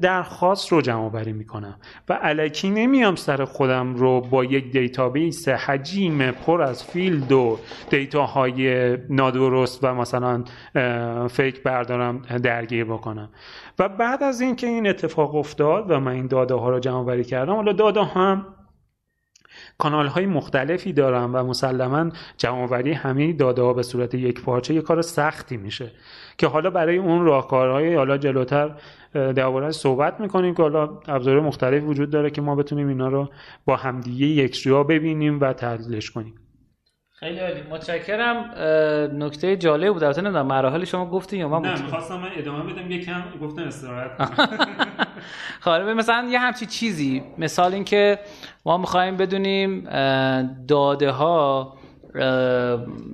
درخواست 0.02 0.72
رو 0.72 0.82
جمع 0.82 1.10
آوری 1.10 1.34
می‌کنم. 1.34 1.80
و 2.10 2.14
الکی 2.14 2.70
نمیام 2.70 3.16
سر 3.16 3.45
خودم 3.45 3.95
رو 3.95 4.22
با 4.22 4.43
یک 4.43 4.72
database 4.72 5.47
حجیم 5.47 6.32
پر 6.32 6.62
از 6.62 6.84
field 6.84 7.32
و 7.32 7.60
دیتاهای 7.89 8.97
نادرست 9.10 9.84
و 9.84 9.95
مثلا 9.95 10.43
فیک 11.28 11.64
بردارم 11.64 12.22
درگیر 12.22 12.86
بکنم. 12.86 13.30
و 13.80 13.89
بعد 13.89 14.24
از 14.24 14.41
اینکه 14.41 14.68
این 14.68 14.88
اتفاق 14.88 15.36
افتاد 15.36 15.91
و 15.91 16.00
من 16.00 16.12
این 16.12 16.28
داده 16.28 16.54
ها 16.54 16.70
رو 16.70 16.80
جمع 16.80 17.06
بری 17.06 17.24
کردم 17.24 17.56
حالا 17.56 17.72
داده 17.72 18.04
هم 18.04 18.45
کانال 19.78 20.08
های 20.08 20.26
مختلفی 20.26 20.93
دارم 20.93 21.36
و 21.36 21.43
مسلما 21.43 22.12
جمعآوری 22.38 22.93
همه 22.93 23.34
داده 23.34 23.62
ها 23.62 23.74
به 23.74 23.84
صورت 23.84 24.14
یک 24.14 24.41
پارچه 24.41 24.74
یک 24.74 24.84
کار 24.84 25.02
سختی 25.02 25.58
میشه. 25.58 25.91
که 26.38 26.47
حالا 26.47 26.70
برای 26.70 26.97
اون 26.97 27.26
راهکارهای 27.26 27.95
حالا 27.95 28.18
جلوتر 28.18 28.76
درباره 29.14 29.72
صحبت 29.72 30.20
می‌کنیم 30.20 30.55
که 30.55 30.62
حالا 30.62 30.89
ابزار 31.07 31.39
مختلف 31.39 31.84
وجود 31.84 32.10
داره 32.10 32.30
که 32.30 32.41
ما 32.41 32.55
بتونیم 32.55 32.88
اینا 32.88 33.07
رو 33.07 33.30
با 33.66 33.76
همدیگه 33.76 34.26
یک 34.26 34.68
ببینیم 34.68 35.39
و 35.39 35.53
تحلیلش 35.53 36.12
کنیم. 36.12 36.36
خیلی 37.12 37.39
عالی. 37.39 37.62
متشکرم. 37.72 38.36
نکته 39.24 39.57
جالب 39.57 39.93
بود. 39.93 40.03
البته 40.03 40.22
نمی‌دونم 40.22 40.45
مراحل 40.45 40.86
شما 40.86 41.05
گفتین 41.05 41.39
یا 41.39 41.49
من 41.49 41.70
نه 41.70 41.82
می‌خواستم 41.82 42.16
من 42.20 42.30
ادامه 42.38 42.74
بدم. 42.74 42.91
یکم 42.91 43.24
گفتم 43.41 43.64
استراحت. 43.64 44.12
خب 45.64 45.72
مثلا 45.72 46.30
یه 46.32 46.39
همچی 46.39 46.66
چیزی. 46.66 47.24
مثال 47.38 47.74
اینکه 47.74 48.20
ما 48.66 48.78
می‌خوایم 48.78 49.18
بدونیم 49.18 49.84
داده 50.68 51.12
ها 51.12 51.78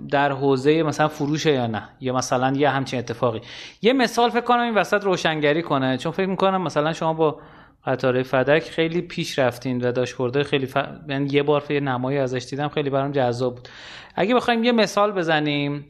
در 0.10 0.32
حوزه 0.32 0.84
مثلا 0.84 1.08
فروش 1.08 1.46
یا 1.46 1.68
نه 1.68 1.90
یا 2.00 2.14
مثلا 2.14 2.58
یه 2.58 2.70
همچین 2.70 3.00
اتفاقی. 3.00 3.42
یه 3.82 3.94
مثال 3.94 4.30
فکر 4.30 4.42
کنم 4.42 4.60
این 4.60 4.74
وسط 4.76 5.04
روشنگری 5.04 5.62
کنه 5.62 5.98
چون 5.98 6.12
فکر 6.12 6.26
می‌کنم 6.26 6.62
مثلا 6.62 6.94
شما 6.94 7.14
با 7.14 7.40
قطار 7.86 8.24
فدک 8.24 8.64
خیلی 8.64 9.02
پیش 9.02 9.40
رفتین 9.40 9.82
و 9.82 9.92
داشبورده 9.92 10.44
خیلی 10.44 10.66
ف... 10.66 10.78
یعنی 11.10 11.30
یه 11.32 11.44
بار 11.44 11.64
یه 11.70 11.80
نمایی 11.80 12.18
ازش 12.18 12.46
دیدم 12.50 12.68
خیلی 12.68 12.90
برام 12.90 13.12
جذاب 13.12 13.56
بود. 13.56 13.70
اگه 14.16 14.36
بخوایم 14.36 14.64
یه 14.64 14.72
مثال 14.72 15.12
بزنیم. 15.12 15.86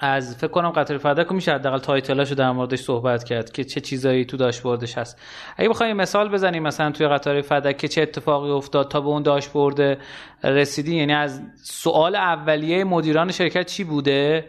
از 0.00 0.36
فکر 0.36 0.50
کنم 0.50 0.70
قطار 0.70 0.98
فدک 0.98 1.32
میشه 1.32 1.52
حداقل 1.52 1.78
تایتلاشو 1.78 2.34
در 2.34 2.50
موردش 2.50 2.78
صحبت 2.78 3.24
کرد 3.24 3.52
که 3.52 3.64
چه 3.64 3.80
چیزایی 3.80 4.24
تو 4.24 4.36
داشبوردش 4.36 4.98
هست. 4.98 5.18
اگه 5.56 5.68
بخوایم 5.68 5.96
مثال 5.96 6.28
بزنیم 6.28 6.62
مثلا 6.62 6.90
توی 6.90 7.08
قطار 7.08 7.40
فدک 7.40 7.76
که 7.76 7.88
چه 7.88 8.02
اتفاقی 8.02 8.50
افتاد 8.50 8.90
تا 8.90 9.00
به 9.00 9.08
اون 9.08 9.22
داشبورد 9.22 9.98
رسیدی 10.44 10.96
یعنی 10.96 11.12
از 11.12 11.42
سوال 11.62 12.16
اولیه 12.16 12.84
مدیران 12.84 13.30
شرکت 13.30 13.66
چی 13.66 13.84
بوده؟ 13.84 14.44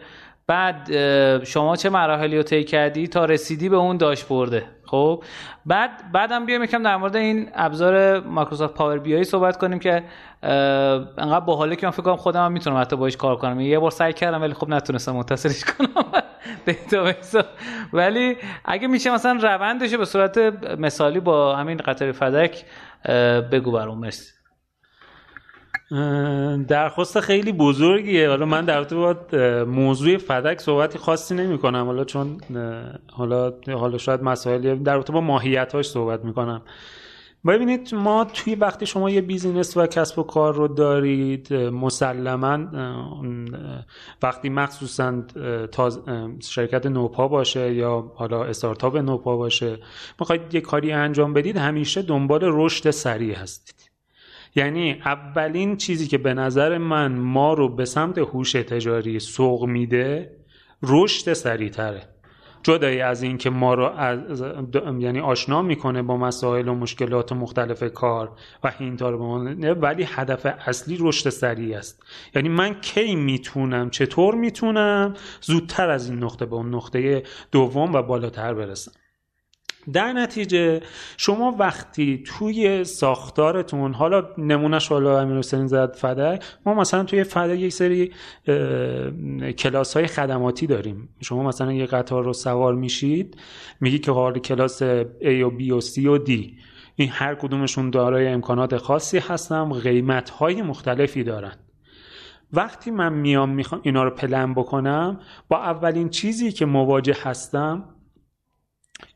بعد 0.46 0.90
شما 1.44 1.76
چه 1.76 1.90
مراحلی 1.90 2.36
رو 2.36 2.42
طی 2.42 2.64
کردی 2.64 3.08
تا 3.08 3.24
رسیدی 3.24 3.68
به 3.68 3.76
اون 3.76 3.96
داشبورده؟ 3.96 4.64
خب 4.92 5.24
بعد 5.66 6.12
بعدم 6.12 6.46
بیایم 6.46 6.62
یکم 6.62 6.82
در 6.82 6.96
مورد 6.96 7.16
این 7.16 7.50
ابزار 7.54 8.20
مایکروسافت 8.20 8.74
پاور 8.74 8.98
بی 8.98 9.24
صحبت 9.24 9.56
کنیم 9.56 9.78
که 9.78 10.04
انقدر 11.18 11.40
باحاله 11.40 11.76
که 11.76 11.86
من 11.86 11.90
فکر 11.90 12.02
کنم 12.02 12.16
خودم 12.16 12.44
هم 12.44 12.52
می‌تونم 12.52 12.80
حتی 12.80 12.96
باش 12.96 13.16
کار 13.16 13.36
کنم. 13.36 13.60
یه 13.60 13.78
بار 13.78 13.90
سعی 13.90 14.12
کردم 14.12 14.42
ولی 14.42 14.54
خب 14.54 14.68
نتونستم 14.68 15.12
متصلش 15.12 15.64
کنم. 15.64 16.22
دیتابیس 16.66 17.34
ولی 17.92 18.36
اگه 18.64 18.88
میشه 18.88 19.10
مثلا 19.10 19.32
روندش 19.32 19.94
به 19.94 20.04
صورت 20.04 20.38
مثالی 20.78 21.20
با 21.20 21.56
همین 21.56 21.76
قطر 21.76 22.12
فدک 22.12 22.64
بگو 23.52 23.70
برام. 23.70 23.98
مرسی. 23.98 24.41
درخواست 26.68 27.20
خیلی 27.20 27.52
بزرگیه. 27.52 28.28
حالا 28.28 28.46
من 28.46 28.64
در 28.64 28.82
با 28.84 29.16
موضوع 29.64 30.16
فدک 30.16 30.60
صحبتی 30.60 30.98
خاصی 30.98 31.34
نمی 31.34 31.58
کنم 31.58 31.86
حالا 31.86 32.04
چون 32.04 32.40
حالا 33.12 33.52
حالا 33.68 33.98
شاید 33.98 34.22
مسائلی 34.22 34.76
در 34.76 34.98
با 34.98 35.20
ماهیتاش 35.20 35.88
صحبت 35.88 36.24
می 36.24 36.32
کنم 36.32 36.62
ببینید 37.46 37.94
ما 37.94 38.24
توی 38.24 38.54
وقتی 38.54 38.86
شما 38.86 39.10
یه 39.10 39.20
بیزینس 39.20 39.76
و 39.76 39.86
کسب 39.86 40.18
و 40.18 40.22
کار 40.22 40.54
رو 40.54 40.68
دارید 40.68 41.54
مسلما 41.54 42.58
وقتی 44.22 44.48
مخصوصا 44.48 45.22
شرکت 46.42 46.86
نوپا 46.86 47.28
باشه 47.28 47.74
یا 47.74 48.12
حالا 48.14 48.44
استارتاپ 48.44 48.96
نوپا 48.96 49.36
باشه 49.36 49.78
می‌خواید 50.20 50.54
یه 50.54 50.60
کاری 50.60 50.92
انجام 50.92 51.32
بدید 51.32 51.56
همیشه 51.56 52.02
دنبال 52.02 52.40
رشد 52.42 52.90
سریع 52.90 53.34
هستید. 53.34 53.81
یعنی 54.54 54.92
اولین 55.04 55.76
چیزی 55.76 56.06
که 56.06 56.18
به 56.18 56.34
نظر 56.34 56.78
من 56.78 57.12
ما 57.12 57.54
رو 57.54 57.68
به 57.68 57.84
سمت 57.84 58.18
هوش 58.18 58.52
تجاری 58.52 59.20
سوق 59.20 59.64
میده 59.64 60.36
رشد 60.82 61.32
سریعتره. 61.32 62.02
جدایی 62.62 63.00
از 63.00 63.22
اینکه 63.22 63.50
ما 63.50 63.74
رو 63.74 63.84
از 63.84 64.42
یعنی 64.98 65.20
آشنا 65.20 65.62
می‌کنه 65.62 66.02
با 66.02 66.16
مسائل 66.16 66.68
و 66.68 66.74
مشکلات 66.74 67.32
مختلف 67.32 67.92
کار 67.92 68.32
و 68.64 68.70
هینتا 68.70 69.10
رو 69.10 69.44
به 69.54 69.74
ولی 69.74 70.06
هدف 70.08 70.46
اصلی 70.66 70.96
رشد 71.00 71.30
سریع 71.30 71.78
است. 71.78 72.02
یعنی 72.34 72.48
من 72.48 72.80
کی 72.80 73.16
می‌تونم 73.16 73.90
چطور 73.90 74.34
می‌تونم؟ 74.34 75.14
زودتر 75.40 75.90
از 75.90 76.10
این 76.10 76.24
نقطه 76.24 76.46
به 76.46 76.56
اون 76.56 76.74
نقطه 76.74 77.22
دوم 77.52 77.92
و 77.92 78.02
بالاتر 78.02 78.54
برسم. 78.54 78.92
در 79.92 80.12
نتیجه 80.12 80.80
شما 81.16 81.56
وقتی 81.58 82.22
توی 82.26 82.84
ساختارتون 82.84 83.94
حالا 83.94 84.28
نمونهش 84.38 84.88
حالا 84.88 85.20
امیر 85.20 85.38
حسین 85.38 85.66
زد 85.66 85.94
فدک 85.94 86.44
ما 86.66 86.74
مثلا 86.74 87.04
توی 87.04 87.24
فدک 87.24 87.58
یک 87.58 87.72
سری 87.72 88.12
کلاس 89.58 89.96
های 89.96 90.06
خدماتی 90.06 90.66
داریم. 90.66 91.08
شما 91.20 91.42
مثلا 91.42 91.72
یه 91.72 91.86
قطار 91.86 92.24
رو 92.24 92.32
سوار 92.32 92.74
میشید 92.74 93.36
میگی 93.80 93.98
که 93.98 94.12
حالا 94.12 94.38
کلاس 94.38 94.82
A 94.82 95.26
و 95.26 95.50
B 95.58 95.70
و 95.70 95.80
C 95.80 95.98
و 95.98 96.18
D. 96.24 96.30
این 96.96 97.08
هر 97.12 97.34
کدومشون 97.34 97.90
دارای 97.90 98.28
امکانات 98.28 98.76
خاصی 98.76 99.18
هستن 99.18 99.72
قیمت 99.72 100.30
های 100.30 100.62
مختلفی 100.62 101.24
دارن. 101.24 101.52
وقتی 102.52 102.90
من 102.90 103.12
میام 103.12 103.48
می‌خوام 103.48 103.80
اینا 103.84 104.04
رو 104.04 104.10
پلن 104.10 104.54
بکنم 104.54 105.20
با 105.48 105.58
اولین 105.58 106.08
چیزی 106.08 106.52
که 106.52 106.66
مواجه 106.66 107.16
هستم 107.22 107.84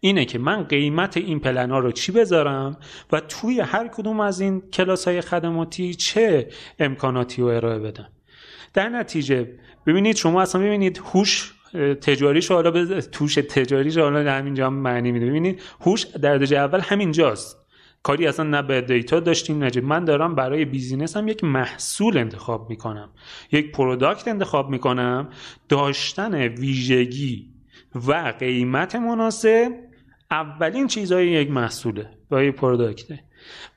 اینه 0.01 0.24
که 0.24 0.39
من 0.39 0.62
قیمت 0.62 1.16
این 1.16 1.41
پلن 1.41 1.70
ها 1.70 1.78
رو 1.78 1.93
چی 1.93 2.12
بذارم 2.12 2.76
و 3.12 3.20
توی 3.20 3.61
هر 3.61 3.89
کدوم 3.89 4.20
از 4.20 4.41
این 4.41 4.62
کلاس 4.72 5.09
های 5.09 5.20
خدماتی 5.20 5.95
چه 5.95 6.49
امکاناتی 6.78 7.43
رو 7.43 7.49
ارائه 7.49 7.78
بدم. 7.78 8.09
در 8.74 8.89
نتیجه 8.89 9.59
ببینید 9.87 10.16
شما 10.16 10.43
اصلا 10.43 10.61
ببینید 10.61 11.03
هوش 11.12 11.53
تجاریش 12.01 12.51
حالا 12.51 12.70
به 12.70 13.01
توش 13.01 13.34
تجاریش 13.34 13.99
حالا 13.99 14.32
همینجا 14.32 14.70
معنی 14.70 15.12
میده. 15.12 15.26
ببینید 15.26 15.62
هوش 15.80 16.03
در 16.05 16.39
درجه 16.39 16.57
اول 16.57 16.80
همینجاست. 16.80 17.66
کاری 18.03 18.26
اصلا 18.26 18.47
نه 18.47 18.62
به 18.62 18.80
data 18.80 19.20
داشتیم 19.20 19.64
نه 19.64 19.80
من 19.80 20.05
دارم 20.05 20.34
برای 20.34 20.64
business 20.64 21.16
هم 21.16 21.28
یک 21.28 21.45
محصول 21.45 22.18
انتخاب 22.18 22.70
می‌کنم. 22.70 23.09
یک 23.53 23.72
product 23.72 24.28
انتخاب 24.28 24.70
می‌کنم. 24.70 25.28
داشتن 25.68 26.34
ویژگی 26.34 27.55
و 28.09 28.34
قیمت 28.38 28.97
مناسب 28.97 29.72
اولین 30.30 30.86
چیزهای 30.86 31.28
یک 31.28 31.51
محصوله 31.51 32.11
و 32.30 32.44
یک 32.44 32.55
product 32.54 33.06
ه. 33.06 33.20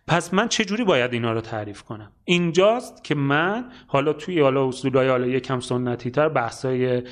پس 0.08 0.34
من 0.34 0.48
چجوری 0.48 0.84
باید 0.84 1.14
اینا 1.14 1.34
رو 1.34 1.42
تعریف 1.42 1.84
کنم؟ 1.84 2.12
اینجاست 2.26 3.04
که 3.04 3.16
من 3.16 3.72
حالا 3.88 4.14
توی 4.14 4.40
حالا 4.40 4.68
اصولای 4.68 5.10
حالا 5.10 5.28
یکم 5.28 5.60
سنتی 5.60 6.12
تر 6.12 6.30
بحثای 6.30 7.04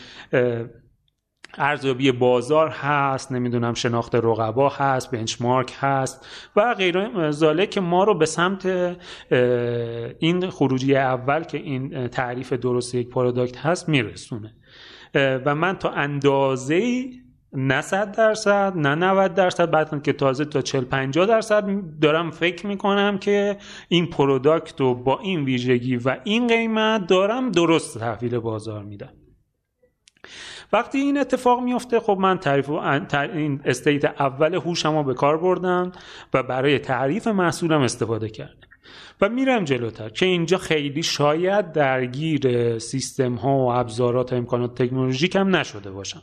ارزیابی 1.58 2.12
بازار 2.12 2.70
هست 2.70 3.32
نمی‌دونم 3.32 3.74
شناخت 3.74 4.16
رقبا 4.16 4.70
هست 4.70 5.12
بنچمارک 5.12 5.74
هست 5.80 6.28
و 6.56 6.74
غیره 6.74 7.32
زاله 7.32 7.66
که 7.66 7.82
ما 7.82 8.04
رو 8.04 8.14
به 8.18 8.26
سمت 8.26 8.66
این 10.20 10.50
خروجی 10.50 10.96
اول 10.96 11.44
که 11.44 11.58
این 11.58 12.08
تعریف 12.08 12.54
درست 12.54 12.96
یک 12.96 13.10
پروداکت 13.10 13.58
هست 13.58 13.90
میرسونه. 13.90 14.54
و 15.18 15.56
من 15.56 15.76
تا 15.76 15.90
اندازه 15.90 17.10
نه 17.54 17.82
100 17.82 18.12
درصد 18.12 18.74
نه 18.76 18.96
90 18.96 19.34
درصد 19.34 19.72
بعد 19.72 20.04
که 20.04 20.14
تازه 20.14 20.46
تا 20.46 20.62
40 20.62 20.84
50 20.84 21.26
درصد 21.26 21.66
دارم 22.02 22.32
فکر 22.32 22.68
می‌کنم 22.68 23.18
که 23.18 23.58
این 23.88 24.06
product 24.06 24.82
رو 24.82 24.96
با 24.96 25.20
این 25.20 25.44
ویژگی 25.44 25.96
و 25.96 26.18
این 26.24 26.48
قیمت 26.48 27.08
دارم 27.08 27.52
درست 27.52 28.00
تحویل 28.00 28.40
بازار 28.40 28.84
میدم. 28.84 29.14
وقتی 30.74 30.98
این 30.98 31.18
اتفاق 31.18 31.62
میفته 31.64 32.00
خب 32.00 32.18
من 32.20 32.38
تعریف 32.38 32.70
این 32.70 33.62
state 33.66 34.06
اول 34.06 34.56
هوشم 34.56 34.98
رو 34.98 35.04
به 35.04 35.14
کار 35.14 35.38
بردم 35.38 35.92
و 36.34 36.44
برای 36.44 36.80
تعریف 36.80 37.28
محصولم 37.28 37.82
استفاده 37.82 38.30
کردم. 38.30 38.68
و 39.22 39.30
میرم 39.30 39.64
جلوتر 39.64 40.10
که 40.10 40.26
اینجا 40.26 40.58
خیلی 40.58 41.04
شاید 41.04 41.72
درگیر 41.72 42.80
سیستم 42.80 43.36
ها 43.36 43.58
و 43.58 43.72
ابزارات 43.72 44.34
و 44.34 44.36
امکانات 44.36 44.82
تکنولوژیک 44.82 45.36
هم 45.36 45.56
نشده 45.56 45.92
باشم. 45.92 46.22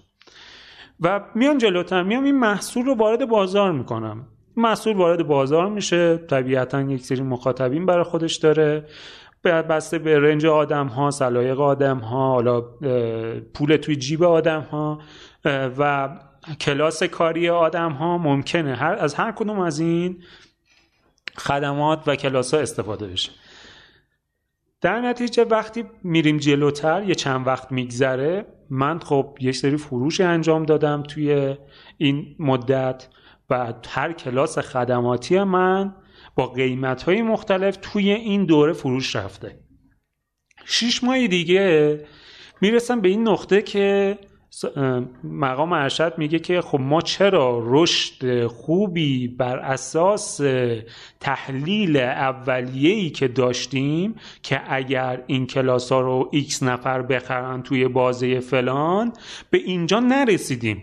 و 1.00 1.20
میام 1.34 1.58
جلوتر 1.58 2.02
میام 2.02 2.24
این 2.24 2.38
محصول 2.38 2.84
رو 2.84 2.94
وارد 2.94 3.28
بازار 3.28 3.72
می‌کنم. 3.72 4.26
محصول 4.56 4.96
وارد 4.96 5.26
بازار 5.26 5.68
میشه 5.68 6.16
طبیعتا 6.16 6.80
یک 6.80 7.00
سری 7.00 7.22
مخاطبین 7.22 7.86
برای 7.86 8.04
خودش 8.04 8.36
داره. 8.36 8.86
بسته 9.44 9.98
به 9.98 10.18
رنج 10.18 10.46
آدم 10.46 10.86
ها 10.86 11.10
سلایق 11.10 11.60
آدم 11.60 11.98
ها 11.98 12.32
حالا 12.32 12.60
پول 13.54 13.76
توی 13.76 13.96
جیب 13.96 14.22
آدم 14.22 14.60
ها 14.60 15.00
و 15.78 16.08
کلاس 16.60 17.02
کاری 17.02 17.48
آدم 17.48 17.92
ها 17.92 18.18
ممکنه. 18.18 18.74
هر 18.74 18.94
از 18.94 19.14
هر 19.14 19.32
کدوم 19.32 19.58
از 19.60 19.78
این 19.78 20.22
خدمات 21.36 22.02
و 22.06 22.16
کلاس 22.16 22.54
ها 22.54 22.60
استفاده 22.60 23.06
بشه. 23.06 23.30
در 24.80 25.00
نتیجه 25.00 25.44
وقتی 25.44 25.84
میریم 26.02 26.36
جلوتر 26.36 27.02
یه 27.02 27.14
چند 27.14 27.46
وقت 27.46 27.72
میگذره 27.72 28.46
من 28.70 28.98
خب 28.98 29.38
یک 29.40 29.56
سری 29.56 29.76
فروش 29.76 30.20
انجام 30.20 30.64
دادم 30.64 31.02
توی 31.02 31.56
این 31.98 32.36
مدت 32.38 33.08
و 33.50 33.74
هر 33.88 34.12
کلاس 34.12 34.58
خدماتی 34.58 35.42
من 35.42 35.94
با 36.34 36.46
قیمت 36.46 37.02
های 37.02 37.22
مختلف 37.22 37.78
توی 37.82 38.10
این 38.10 38.44
دوره 38.44 38.72
فروش 38.72 39.16
رفته. 39.16 39.58
شیش 40.64 41.04
ماه 41.04 41.26
دیگه 41.26 42.00
می‌رسم 42.60 43.00
به 43.00 43.08
این 43.08 43.28
نقطه 43.28 43.62
که 43.62 44.18
مقام 45.24 45.72
ارشد 45.72 46.14
میگه 46.18 46.38
که 46.38 46.60
خب 46.60 46.80
ما 46.80 47.00
چرا 47.00 47.62
رشد 47.64 48.46
خوبی 48.46 49.28
بر 49.28 49.58
اساس 49.58 50.40
تحلیل 51.20 51.96
اولیه‌ای 51.96 53.10
که 53.10 53.28
داشتیم 53.28 54.14
که 54.42 54.60
اگر 54.68 55.22
این 55.26 55.46
کلاس 55.46 55.92
ها 55.92 56.00
رو 56.00 56.30
x 56.32 56.62
نفر 56.62 57.02
بخرن 57.02 57.62
توی 57.62 57.88
بازه 57.88 58.40
فلان 58.40 59.12
به 59.50 59.58
اینجا 59.58 60.00
نرسیدیم. 60.00 60.82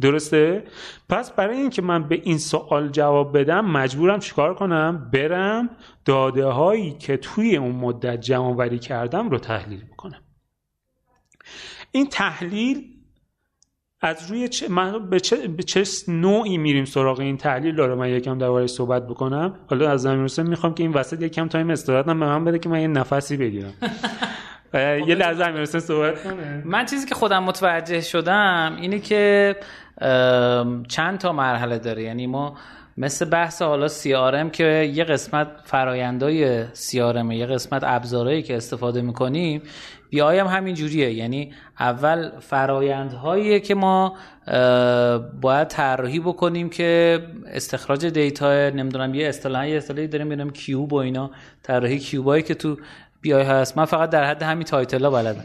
درسته؟ 0.00 0.64
پس 1.08 1.30
برای 1.32 1.56
اینکه 1.56 1.82
من 1.82 2.08
به 2.08 2.20
این 2.24 2.38
سوال 2.38 2.88
جواب 2.88 3.38
بدم 3.38 3.66
مجبورم 3.66 4.18
چیکار 4.18 4.54
کنم؟ 4.54 5.10
برم 5.12 5.70
داده 6.04 6.46
هایی 6.46 6.92
که 6.92 7.16
توی 7.16 7.56
اون 7.56 7.74
مدت 7.74 8.20
جمع 8.20 8.54
وری 8.56 8.78
کردم 8.78 9.30
رو 9.30 9.38
تحلیل 9.38 9.84
بکنم. 9.84 10.20
این 11.90 12.06
تحلیل 12.06 12.84
از 14.00 14.30
روی 14.30 14.48
چه 14.48 14.68
من 14.68 15.10
به 15.10 15.20
چه, 15.20 15.48
به 15.48 15.62
چه 15.62 15.84
نوعی 16.08 16.58
میریم 16.58 16.84
سراغ 16.84 17.20
این 17.20 17.36
تحلیل؟ 17.36 17.76
داره 17.76 17.94
من 17.94 18.08
یکم 18.08 18.38
درباره 18.38 18.66
صحبت 18.66 19.06
بکنم. 19.06 19.54
حالا 19.66 19.90
از 19.90 20.02
زمین 20.02 20.28
می‌خوام 20.48 20.74
که 20.74 20.82
این 20.82 20.92
وسط 20.92 21.22
یکم 21.22 21.48
تایم 21.48 21.70
استراحتم 21.70 22.20
به 22.20 22.26
من 22.26 22.44
بده 22.44 22.58
که 22.58 22.68
من 22.68 22.80
یه 22.80 22.86
نفسی 22.86 23.36
بگیرم. 23.36 23.72
یه 25.08 25.14
لحظه 25.14 25.44
امیر 25.44 25.64
صحبت 25.64 26.22
کنه. 26.22 26.62
من 26.64 26.86
چیزی 26.86 27.06
که 27.06 27.14
خودم 27.14 27.42
متوجه 27.42 28.00
شدم 28.00 28.76
اینه 28.80 28.98
که 28.98 29.56
چند 30.88 31.18
تا 31.18 31.32
مرحله 31.32 31.78
داره. 31.78 32.02
یعنی 32.02 32.26
ما 32.26 32.56
مثل 32.96 33.24
بحث 33.24 33.62
حالا 33.62 33.88
CRM 33.88 34.50
که 34.50 34.90
یه 34.94 35.04
قسمت 35.04 35.48
فرایندای 35.64 36.66
CRM 36.66 37.32
یه 37.32 37.46
قسمت 37.46 37.82
ابزارهایی 37.84 38.42
که 38.42 38.56
استفاده 38.56 39.02
می‌کنیم 39.02 39.62
بیایم 40.10 40.46
همین 40.46 40.74
جوریه. 40.74 41.12
یعنی 41.12 41.52
اول 41.80 42.30
فرایندهایی 42.40 43.60
که 43.60 43.74
ما 43.74 44.16
باید 45.40 45.68
طراحی 45.68 46.20
بکنیم 46.20 46.70
که 46.70 47.20
استخراج 47.46 48.06
دیتا 48.06 48.70
نمی‌دونم 48.70 49.14
یه 49.14 49.28
اصطلاحی 49.28 49.76
اصطلاحی 49.76 50.08
داریم 50.08 50.26
میرم 50.26 50.50
کیوب 50.50 50.92
و 50.92 50.96
اینا. 50.96 51.30
طراحی 51.62 51.98
کیوبایی 51.98 52.42
که 52.42 52.54
تو 52.54 52.76
BI 53.20 53.42
هست. 53.42 53.78
من 53.78 53.84
فقط 53.84 54.10
در 54.10 54.24
حد 54.24 54.42
همین 54.42 54.64
title 54.64 55.04
ها 55.04 55.10
بلدم. 55.10 55.44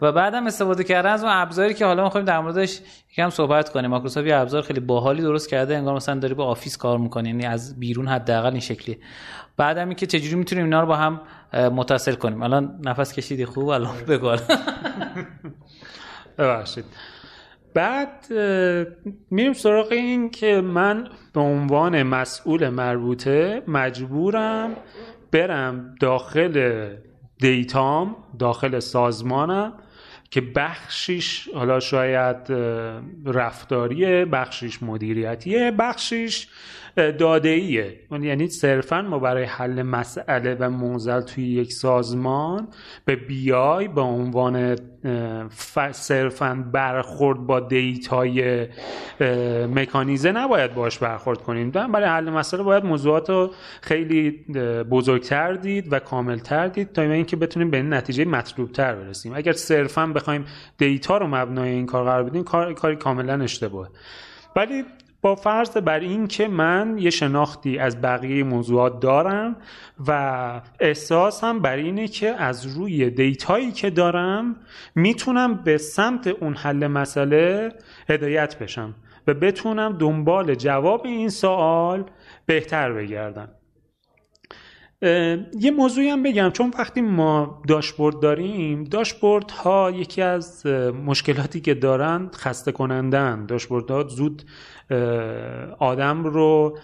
و 0.00 0.12
بعدم 0.12 0.46
استفاده 0.46 0.84
کردن 0.84 1.10
از 1.10 1.24
اون 1.24 1.32
ابزاری 1.32 1.74
که 1.74 1.86
حالا 1.86 2.04
می‌خوایم 2.04 2.24
در 2.24 2.40
موردش 2.40 2.80
یکم 3.12 3.30
صحبت 3.30 3.68
کنیم. 3.68 3.90
مایکروسافت 3.90 4.26
یه 4.26 4.36
ابزار 4.36 4.62
خیلی 4.62 4.80
باحالی 4.80 5.22
درست 5.22 5.48
کرده 5.48 5.76
انگار 5.76 5.94
مثلا 5.94 6.18
داری 6.18 6.34
با 6.34 6.44
آفیس 6.44 6.76
کار 6.76 6.98
می‌کنی 6.98 7.28
یعنی 7.28 7.46
از 7.46 7.80
بیرون 7.80 8.08
حداقل 8.08 8.50
این 8.50 8.60
شکلی 8.60 8.98
بعدم 9.56 9.88
اینکه 9.88 10.06
چجوری 10.06 10.34
می‌تونیم 10.34 10.64
اینا 10.64 10.80
رو 10.80 10.86
با 10.86 10.96
هم 10.96 11.20
متصل 11.54 12.14
کنیم. 12.14 12.42
الان 12.42 12.80
نفس 12.84 13.12
کشیدی 13.12 13.44
خوب؟ 13.44 13.68
الان 13.68 13.96
بگو 14.08 14.36
ببخشید. 16.38 16.84
بعد 17.74 18.26
میریم 19.30 19.52
سراغ 19.52 19.92
این 19.92 20.30
که 20.30 20.60
من 20.60 21.08
به 21.34 21.40
عنوان 21.40 22.02
مسئول 22.02 22.68
مربوطه 22.68 23.62
مجبورم 23.68 24.76
برم 25.32 25.94
داخل 26.00 26.86
data 27.38 28.00
م 28.00 28.16
داخل 28.38 28.78
سازمانم 28.78 29.72
که 30.30 30.40
بخشیش 30.40 31.48
حالا 31.54 31.80
شاید 31.80 32.52
رفتاریه 33.26 34.24
بخشیش 34.24 34.82
مدیریتیه 34.82 35.70
بخشیش 35.70 36.48
داده 36.96 37.48
ایه 37.48 38.00
یعنی 38.10 38.48
صرفا 38.48 39.02
ما 39.02 39.18
برای 39.18 39.44
حل 39.44 39.82
مسئله 39.82 40.56
و 40.60 40.70
معضل 40.70 41.20
توی 41.20 41.44
یک 41.44 41.72
سازمان 41.72 42.68
به 43.04 43.16
BI 43.16 43.88
به 43.88 44.00
عنوان 44.00 44.76
صرفا 45.92 46.64
برخورد 46.72 47.38
با 47.38 47.60
data 47.60 48.45
ی 48.45 48.66
مکانیزه 49.74 50.32
نباید 50.32 50.74
باش 50.74 50.98
برخورد 50.98 51.42
کنیم. 51.42 51.70
برای 51.70 52.08
حل 52.08 52.30
مسئله 52.30 52.62
باید 52.62 52.84
موضوعات 52.84 53.30
رو 53.30 53.50
خیلی 53.80 54.30
بزرگتر 54.90 55.52
دید 55.52 55.92
و 55.92 55.98
کاملتر 55.98 56.68
دید 56.68 56.92
تا 56.92 57.02
اینکه 57.02 57.36
بتونیم 57.36 57.70
به 57.70 57.82
نتیجه 57.82 58.24
مطلوبتر 58.24 58.94
برسیم. 58.94 59.32
اگر 59.34 59.52
صرفا 59.52 60.06
بخوایم 60.06 60.44
دیتا 60.78 61.18
رو 61.18 61.26
مبنای 61.26 61.70
این 61.70 61.86
کار 61.86 62.04
قرار 62.04 62.22
بدیم 62.22 62.44
کار 62.44 62.74
کاری 62.74 62.96
کاملا 62.96 63.42
اشتباهه. 63.42 63.90
ولی 64.56 64.84
با 65.22 65.34
فرض 65.34 65.76
بر 65.76 66.00
این 66.00 66.26
که 66.26 66.48
من 66.48 66.98
یه 66.98 67.10
شناختی 67.10 67.78
از 67.78 68.00
بقیه 68.00 68.44
موضوعات 68.44 69.00
دارم 69.00 69.56
و 70.06 70.60
احساسم 70.80 71.58
بر 71.58 71.76
اینه 71.76 72.08
که 72.08 72.28
از 72.28 72.66
روی 72.66 73.10
دیتایی 73.10 73.72
که 73.72 73.90
دارم 73.90 74.56
می‌تونم 74.94 75.54
به 75.54 75.78
سمت 75.78 76.26
اون 76.26 76.54
حل 76.54 76.86
مسئله 76.86 77.72
هدایت 78.08 78.58
بشم 78.58 78.94
و 79.26 79.34
بتونم 79.34 79.96
دنبال 79.98 80.54
جواب 80.54 81.06
این 81.06 81.28
سوال 81.28 82.04
بهتر 82.46 82.92
بگردم. 82.92 83.48
یه 85.60 85.70
موضوعی 85.76 86.08
هم 86.08 86.22
بگم 86.22 86.50
چون 86.50 86.72
وقتی 86.78 87.00
ما 87.00 87.62
داشبورد 87.68 88.20
داریم 88.20 88.84
داشبورد 88.84 89.50
ها 89.50 89.90
یکی 89.90 90.22
از 90.22 90.66
مشکلاتی 91.06 91.60
که 91.60 91.74
دارن 91.74 92.30
خسته 92.34 92.72
کنندن 92.72 93.46
داشبورد 93.46 93.90
ها 93.90 94.08
زود 94.08 94.42
آدم 95.78 96.24
رو 96.24 96.78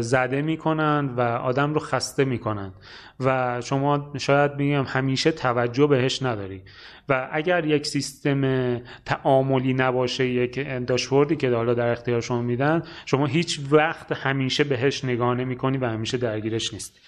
زده 0.00 0.42
می‌کنن 0.42 1.14
و 1.16 1.20
آدم 1.20 1.74
رو 1.74 1.80
خسته 1.80 2.24
می‌کنن 2.24 2.72
و 3.20 3.60
شما 3.60 4.12
شاید 4.18 4.56
بگم 4.56 4.84
همیشه 4.86 5.32
توجه 5.32 5.86
بهش 5.86 6.22
نداری. 6.22 6.62
و 7.08 7.28
اگر 7.32 7.64
یک 7.64 7.86
سیستم 7.86 8.76
تعاملی 9.04 9.74
نباشه 9.74 10.26
یک 10.26 10.68
داشبوردی 10.86 11.36
که 11.36 11.50
حالا 11.50 11.74
در 11.74 11.88
اختیار 11.88 12.20
شما 12.20 12.42
میدن 12.42 12.82
شما 13.06 13.26
هیچ 13.26 13.60
وقت 13.70 14.12
همیشه 14.12 14.64
بهش 14.64 15.04
نگاه 15.04 15.34
نمی 15.34 15.56
و 15.80 15.86
همیشه 15.86 16.18
درگیرش 16.18 16.72
نیست 16.72 16.98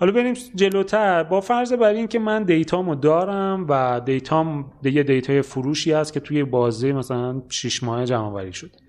حالا 0.00 0.12
بریم 0.12 0.34
جلوتر. 0.54 1.22
با 1.22 1.40
فرض 1.40 1.72
بر 1.72 1.88
این 1.88 2.08
که 2.08 2.18
من 2.18 2.42
data 2.42 2.77
مو 2.77 2.94
دارم 2.94 3.66
و 3.68 4.00
data 4.04 4.58
م 4.58 4.72
یه 4.82 5.02
data 5.02 5.34
ی 5.34 5.42
فروشی 5.42 5.92
هست 5.92 6.12
که 6.12 6.20
توی 6.20 6.44
بازه 6.44 6.92
مثلا 6.92 7.42
6 7.48 7.82
ماه 7.82 8.04
جمع 8.04 8.26
آوری 8.26 8.52
شده. 8.52 8.83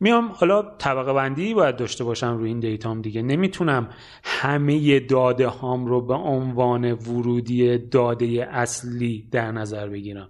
میام 0.00 0.28
حالا 0.28 0.62
طبقه 0.78 1.12
بندی 1.12 1.54
باید 1.54 1.76
داشته 1.76 2.04
باشم 2.04 2.36
روی 2.36 2.48
این 2.48 2.60
data 2.60 2.94
م 2.94 3.02
دیگه. 3.02 3.22
نمی‌تونم 3.22 3.88
همه 4.24 5.00
داده 5.00 5.46
هام 5.46 5.86
رو 5.86 6.00
به 6.00 6.14
عنوان 6.14 6.92
ورودی 6.92 7.78
داده 7.78 8.48
اصلی 8.50 9.28
در 9.30 9.52
نظر 9.52 9.88
بگیرم. 9.88 10.28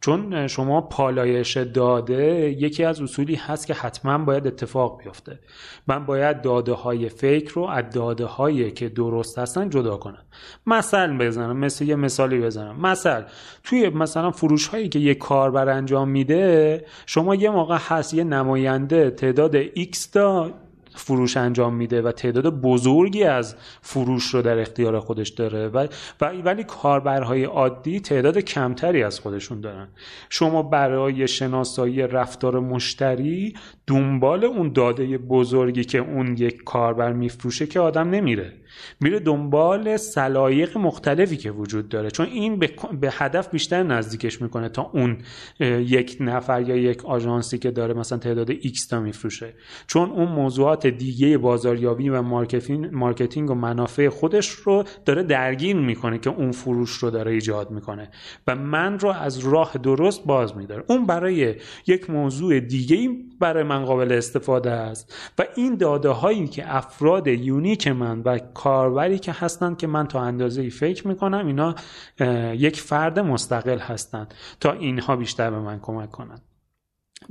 چون 0.00 0.46
شما 0.46 0.80
پالایش 0.80 1.56
داده 1.56 2.50
یکی 2.58 2.84
از 2.84 3.00
اصولی 3.00 3.34
هست 3.34 3.66
که 3.66 3.74
حتما 3.74 4.18
باید 4.18 4.46
اتفاق 4.46 5.02
بیفته. 5.04 5.38
من 5.86 6.06
باید 6.06 6.42
داده 6.42 6.72
های 6.72 7.08
فکر 7.08 7.54
رو 7.54 7.62
از 7.62 7.84
داده 7.90 8.24
هایی 8.24 8.70
که 8.70 8.88
درست 8.88 9.38
هستن 9.38 9.70
جدا 9.70 9.96
کنم. 9.96 10.22
مثل 10.66 11.18
بزنم 11.18 11.56
مثل 11.56 11.84
یه 11.84 11.96
مثالی 11.96 12.40
بزنم. 12.40 12.80
مثل 12.80 13.22
توی 13.64 13.88
مثلا 13.88 14.30
فروش 14.30 14.68
هایی 14.68 14.88
که 14.88 14.98
یه 14.98 15.14
کاربر 15.14 15.68
انجام 15.68 16.08
میده 16.08 16.84
شما 17.06 17.34
یه 17.34 17.50
موقع 17.50 17.78
هست 17.80 18.14
یه 18.14 18.24
نماینده 18.24 19.05
تعداد 19.10 19.64
X 19.64 19.98
تا 20.12 20.52
فروش 20.96 21.36
انجام 21.36 21.74
میده 21.74 22.02
و 22.02 22.12
تعداد 22.12 22.60
بزرگی 22.60 23.24
از 23.24 23.56
فروش 23.80 24.34
رو 24.34 24.42
در 24.42 24.58
اختیار 24.58 25.00
خودش 25.00 25.28
داره 25.28 25.68
و 25.68 25.88
ولی 26.20 26.64
کاربرهای 26.64 27.44
عادی 27.44 28.00
تعداد 28.00 28.38
کمتری 28.38 29.02
از 29.02 29.20
خودشون 29.20 29.60
دارن. 29.60 29.88
شما 30.28 30.62
برای 30.62 31.28
شناسایی 31.28 32.02
رفتار 32.02 32.60
مشتری 32.60 33.54
دنبال 33.86 34.44
اون 34.44 34.72
داده 34.72 35.18
بزرگی 35.18 35.84
که 35.84 35.98
اون 35.98 36.36
یک 36.38 36.64
کاربر 36.64 37.12
میفروشه 37.12 37.66
که 37.66 37.80
آدم 37.80 38.10
نمیره. 38.10 38.52
میره 39.00 39.18
دنبال 39.20 39.96
سلایق 39.96 40.78
مختلفی 40.78 41.36
که 41.36 41.50
وجود 41.50 41.88
داره. 41.88 42.10
چون 42.10 42.26
این 42.26 42.56
به 43.00 43.10
هدف 43.12 43.50
بیشتر 43.50 43.82
نزدیکش 43.82 44.42
می‌کنه 44.42 44.68
تا 44.68 44.90
اون 44.94 45.18
یک 45.80 46.16
نفر 46.20 46.62
یا 46.62 46.76
یک 46.76 47.04
آژانسی 47.04 47.58
که 47.58 47.70
داره 47.70 47.94
مثلا 47.94 48.18
تعداد 48.18 48.52
X 48.52 48.86
تا 48.90 49.00
میفروشه. 49.00 49.54
چون 49.86 50.10
اون 50.10 50.28
موضوعات 50.28 50.86
دیگه 50.86 51.38
بازاریابی 51.38 52.08
و 52.08 52.22
marketing 52.92 53.50
و 53.50 53.54
منافع 53.54 54.08
خودش 54.08 54.48
رو 54.48 54.84
داره 55.04 55.22
درگیر 55.22 55.76
می‌کنه 55.76 56.18
که 56.18 56.30
اون 56.30 56.52
فروش 56.52 56.90
رو 56.90 57.10
داره 57.10 57.32
ایجاد 57.32 57.70
می‌کنه. 57.70 58.10
و 58.46 58.54
من 58.54 58.98
رو 58.98 59.08
از 59.08 59.38
راه 59.38 59.78
درست 59.82 60.24
باز 60.24 60.56
میداره. 60.56 60.84
اون 60.88 61.06
برای 61.06 61.54
یک 61.86 62.10
موضوع 62.10 62.60
دیگه 62.60 63.10
برای 63.40 63.64
قابل 63.84 64.12
استفاده 64.12 64.70
است. 64.70 65.14
و 65.38 65.44
این 65.56 65.76
داده 65.76 66.08
هایی 66.08 66.48
که 66.48 66.76
افراد 66.76 67.26
unique 67.26 67.88
من 67.88 68.20
و 68.20 68.38
کاربری 68.38 69.18
که 69.18 69.32
هستن 69.32 69.74
که 69.74 69.86
من 69.86 70.06
تا 70.06 70.20
اندازه 70.20 70.62
ای 70.62 70.70
فکر 70.70 71.08
می‌کنم 71.08 71.46
اینا 71.46 71.74
یک 72.54 72.80
فرد 72.80 73.18
مستقل 73.18 73.78
هستند. 73.78 74.34
تا 74.60 74.72
اینها 74.72 75.16
بیشتر 75.16 75.50
به 75.50 75.58
من 75.58 75.80
کمک 75.80 76.10
کنند. 76.10 76.42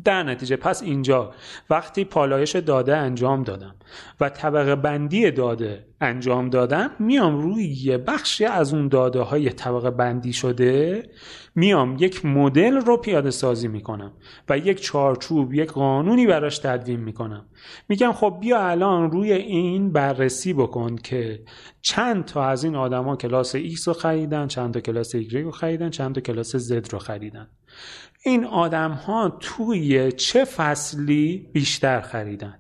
در 0.04 0.24
نتیجه 0.24 0.56
پس 0.56 0.84
اینجا 0.84 1.32
وقتی 1.70 2.06
پالایش 2.06 2.56
داده 2.56 2.98
انجام 2.98 3.44
دادم 3.44 3.76
و 4.20 4.30
طبقه 4.30 4.76
بندی 4.76 5.32
داده 5.32 5.86
انجام 6.02 6.50
دادم 6.50 6.92
میام 7.00 7.42
روی 7.42 7.64
یه 7.64 7.98
بخشی 7.98 8.46
از 8.46 8.74
اون 8.74 8.88
داده 8.88 9.22
های 9.22 9.50
طبقه 9.50 9.92
بندی 9.92 10.34
شده 10.34 11.04
میام 11.56 11.98
یک 12.00 12.26
مدل 12.26 12.74
رو 12.74 12.98
پیاده 12.98 13.32
سازی 13.32 13.68
می‌کنم 13.68 14.12
و 14.50 14.58
یک 14.58 14.82
چارچوب 14.82 15.54
یک 15.54 15.72
قانونی 15.72 16.28
براش 16.28 16.60
تدوین 16.60 17.00
می‌کنم. 17.00 17.46
میگم 17.90 18.12
خب 18.12 18.38
بیا 18.42 18.60
الان 18.60 19.12
روی 19.12 19.32
این 19.32 19.92
بررسی 19.92 20.54
بکن 20.54 20.96
که 20.96 21.44
چند 21.82 22.26
تا 22.26 22.46
از 22.46 22.64
این 22.64 22.76
آدما 22.76 23.16
کلاس 23.16 23.56
X 23.56 23.84
رو 23.88 23.94
خریدن 23.94 24.48
چند 24.48 24.74
تا 24.74 24.80
کلاس 24.80 25.16
Y 25.16 25.34
رو 25.34 25.52
خریدن 25.52 25.90
چند 25.90 26.16
تا 26.16 26.22
کلاس 26.22 26.56
Z 26.56 26.90
رو 26.92 27.00
خریدن. 27.00 27.48
این 28.26 28.46
آدم 28.46 28.92
ها 28.92 29.30
توی 29.40 30.12
چه 30.12 30.46
فصلی 30.46 31.50
بیشتر 31.54 32.02
خریدن؟ 32.02 32.60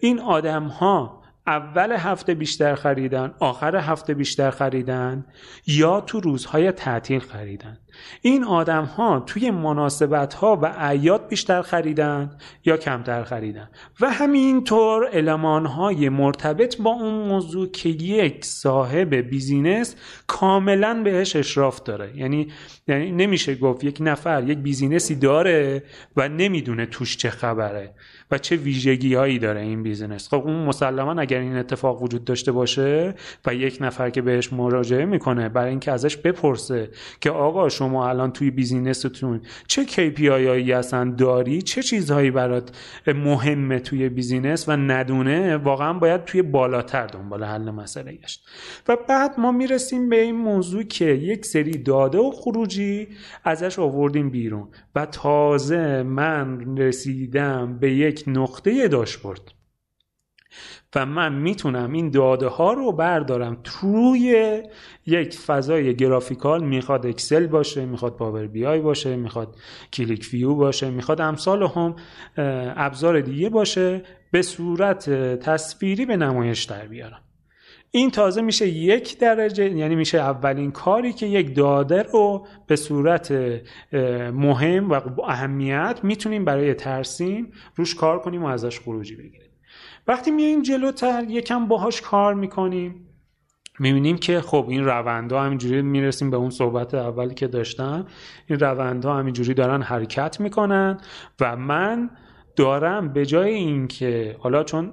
این 0.00 0.20
آدم 0.20 0.64
ها 0.64 1.23
اول 1.46 1.92
هفته 1.92 2.34
بیشتر 2.34 2.74
خریدن 2.74 3.34
آخر 3.38 3.76
هفته 3.76 4.14
بیشتر 4.14 4.50
خریدن 4.50 5.26
یا 5.66 6.00
تو 6.00 6.20
روزهای 6.20 6.72
تعطیل 6.72 7.18
خریدن. 7.18 7.78
این 8.22 8.44
آدم 8.44 8.84
ها 8.84 9.20
توی 9.20 9.50
مناسبت 9.50 10.34
ها 10.34 10.58
و 10.62 10.66
عیاد 10.78 11.28
بیشتر 11.28 11.62
خریدن 11.62 12.38
یا 12.64 12.76
کمتر 12.76 13.24
خریدن. 13.24 13.70
و 14.00 14.10
همینطور 14.10 15.08
علمان 15.08 15.66
های 15.66 16.08
مرتبط 16.08 16.76
با 16.76 16.90
اون 16.90 17.28
موضوع 17.28 17.70
که 17.70 17.88
یک 17.88 18.44
صاحب 18.44 19.14
بیزینس 19.14 19.96
کاملا 20.26 21.02
بهش 21.02 21.36
اشراف 21.36 21.82
داره. 21.82 22.16
یعنی 22.16 22.48
یعنی 22.88 23.10
نمیشه 23.10 23.54
گفت 23.54 23.84
یک 23.84 23.98
نفر 24.00 24.44
یک 24.44 24.58
business 24.58 25.08
ی 25.08 25.14
داره 25.14 25.82
و 26.16 26.28
نمی‌دونه 26.28 26.86
توش 26.86 27.16
چه 27.16 27.30
خبره. 27.30 27.94
و 28.30 28.38
چه 28.38 28.56
ویژگی 28.56 29.14
هایی 29.14 29.38
داره 29.38 29.60
این 29.60 29.82
business. 29.82 30.28
خب 30.28 30.42
اون 30.46 30.64
مسلما 30.64 31.20
اگر 31.20 31.38
این 31.38 31.56
اتفاق 31.56 32.02
وجود 32.02 32.24
داشته 32.24 32.52
باشه 32.52 33.14
و 33.46 33.54
یک 33.54 33.78
نفر 33.80 34.10
که 34.10 34.22
بهش 34.22 34.52
مراجعه 34.52 35.04
می‌کنه 35.04 35.48
برای 35.48 35.70
اینکه 35.70 35.92
ازش 35.92 36.16
بپرسه 36.16 36.90
که 37.20 37.30
آقا 37.30 37.68
شما 37.68 38.08
الان 38.08 38.32
توی 38.32 38.50
business 38.50 39.15
تون 39.15 39.40
چه 39.66 39.84
KPI 39.84 40.28
هایی 40.28 40.72
هستن؟ 40.72 41.16
داری؟ 41.16 41.62
چه 41.62 41.82
چیزهایی 41.82 42.30
برات 42.30 42.76
مهمه 43.06 43.78
توی 43.78 44.08
business؟ 44.08 44.68
و 44.68 44.72
ندونه 44.72 45.56
واقعا 45.56 45.92
باید 45.92 46.24
توی 46.24 46.42
بالاتر 46.42 47.06
دنبال 47.06 47.44
حل 47.44 47.70
مسئله 47.70 48.12
گشت. 48.12 48.44
و 48.88 48.96
بعد 49.08 49.40
ما 49.40 49.52
می‌رسیم 49.52 50.08
به 50.08 50.20
این 50.20 50.36
موضوع 50.36 50.82
که 50.82 51.04
یک 51.04 51.46
سری 51.46 51.78
داده 51.78 52.18
و 52.18 52.30
خروجی 52.30 53.08
ازش 53.44 53.78
آوردیم 53.78 54.30
بیرون. 54.30 54.68
و 54.94 55.06
تازه 55.06 56.02
من 56.02 56.76
رسیدم 56.76 57.78
به 57.80 57.94
یک 57.94 58.13
نقطه 58.26 58.88
داشبورد 58.88 59.54
و 60.96 61.06
من 61.06 61.32
می‌تونم 61.32 61.92
این 61.92 62.10
داده 62.10 62.46
ها 62.46 62.72
رو 62.72 62.92
بردارم. 62.92 63.60
توی 63.64 64.62
یک 65.06 65.38
فضای 65.38 65.96
graphical 65.96 66.64
می‌خواد 66.64 67.06
اکسل 67.06 67.46
باشه 67.46 67.86
می‌خواد 67.86 68.16
Power 68.16 68.46
BI 68.46 68.80
باشه 68.80 69.16
می‌خواد 69.16 69.56
QlikView 69.92 70.54
باشه 70.54 70.90
می‌خواد 70.90 71.20
امثالهم 71.20 71.96
ابزار 72.76 73.20
دیگه 73.20 73.48
باشه 73.48 74.02
به 74.32 74.42
صورت 74.42 75.10
تصویری 75.38 76.06
به 76.06 76.16
نمایش 76.16 76.64
در 76.64 76.86
بیارم. 76.86 77.20
این 77.96 78.10
تازه 78.10 78.42
میشه 78.42 78.68
یک 78.68 79.18
درجه 79.18 79.76
یعنی 79.76 79.94
میشه 79.94 80.18
اولین 80.18 80.70
کاری 80.70 81.12
که 81.12 81.26
یک 81.26 81.56
داده 81.56 82.02
رو 82.02 82.46
به 82.66 82.76
صورت 82.76 83.32
مهم 84.32 84.90
و 84.90 85.00
اهمیت 85.24 86.00
می‌تونیم 86.02 86.44
برای 86.44 86.74
ترسیم 86.74 87.52
روش 87.76 87.94
کار 87.94 88.18
کنیم 88.18 88.42
و 88.42 88.46
ازش 88.46 88.80
خروجی 88.80 89.16
بگیریم. 89.16 89.50
وقتی 90.06 90.30
میایم 90.30 90.62
جلوتر 90.62 91.24
یکم 91.28 91.68
باهاش 91.68 92.00
کار 92.00 92.34
می‌کنیم 92.34 93.08
می‌بینیم 93.78 94.16
که 94.16 94.40
خب 94.40 94.66
این 94.68 94.84
روندها 94.84 95.42
همینجوری 95.44 95.82
می‌رسیم 95.82 96.30
به 96.30 96.36
اون 96.36 96.50
صحبت 96.50 96.94
اولی 96.94 97.34
که 97.34 97.46
داشتم. 97.46 98.06
این 98.46 98.58
روندها 98.58 99.18
همینجوری 99.18 99.54
دارن 99.54 99.82
حرکت 99.82 100.40
می‌کنن 100.40 100.98
و 101.40 101.56
من 101.56 102.10
دارم 102.56 103.12
به 103.12 103.26
جای 103.26 103.54
اینکه 103.54 104.36
حالا 104.38 104.64
چون 104.64 104.92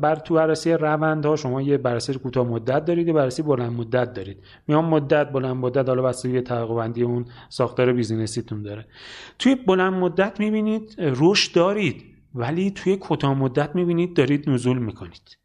بر 0.00 0.16
تو 0.16 0.34
بررسی 0.34 0.72
روندها 0.72 1.36
شما 1.36 1.62
یه 1.62 1.78
بررسی 1.78 2.14
کوتاه 2.14 2.46
مدت 2.46 2.84
دارید 2.84 3.06
یه 3.06 3.12
بررسی 3.12 3.42
بلند 3.42 3.72
مدت 3.72 4.12
دارید. 4.12 4.36
میان 4.68 4.84
مدت 4.84 5.32
بلند 5.32 5.56
مدت 5.56 5.88
حالا 5.88 6.02
بستگی 6.02 6.40
بندی 6.40 7.02
اون 7.02 7.24
ساختار 7.48 7.92
بیزینسیتون 7.92 8.62
داره. 8.62 8.86
توی 9.38 9.54
بلند 9.54 9.92
مدت 9.92 10.40
می‌بینید 10.40 10.94
رشد 10.98 11.54
دارید 11.54 12.04
ولی 12.34 12.70
توی 12.70 12.96
کوتاه 12.96 13.34
مدت 13.34 13.76
می‌بینید 13.76 14.16
دارید 14.16 14.50
نزول 14.50 14.78
می‌کنید. 14.78 15.36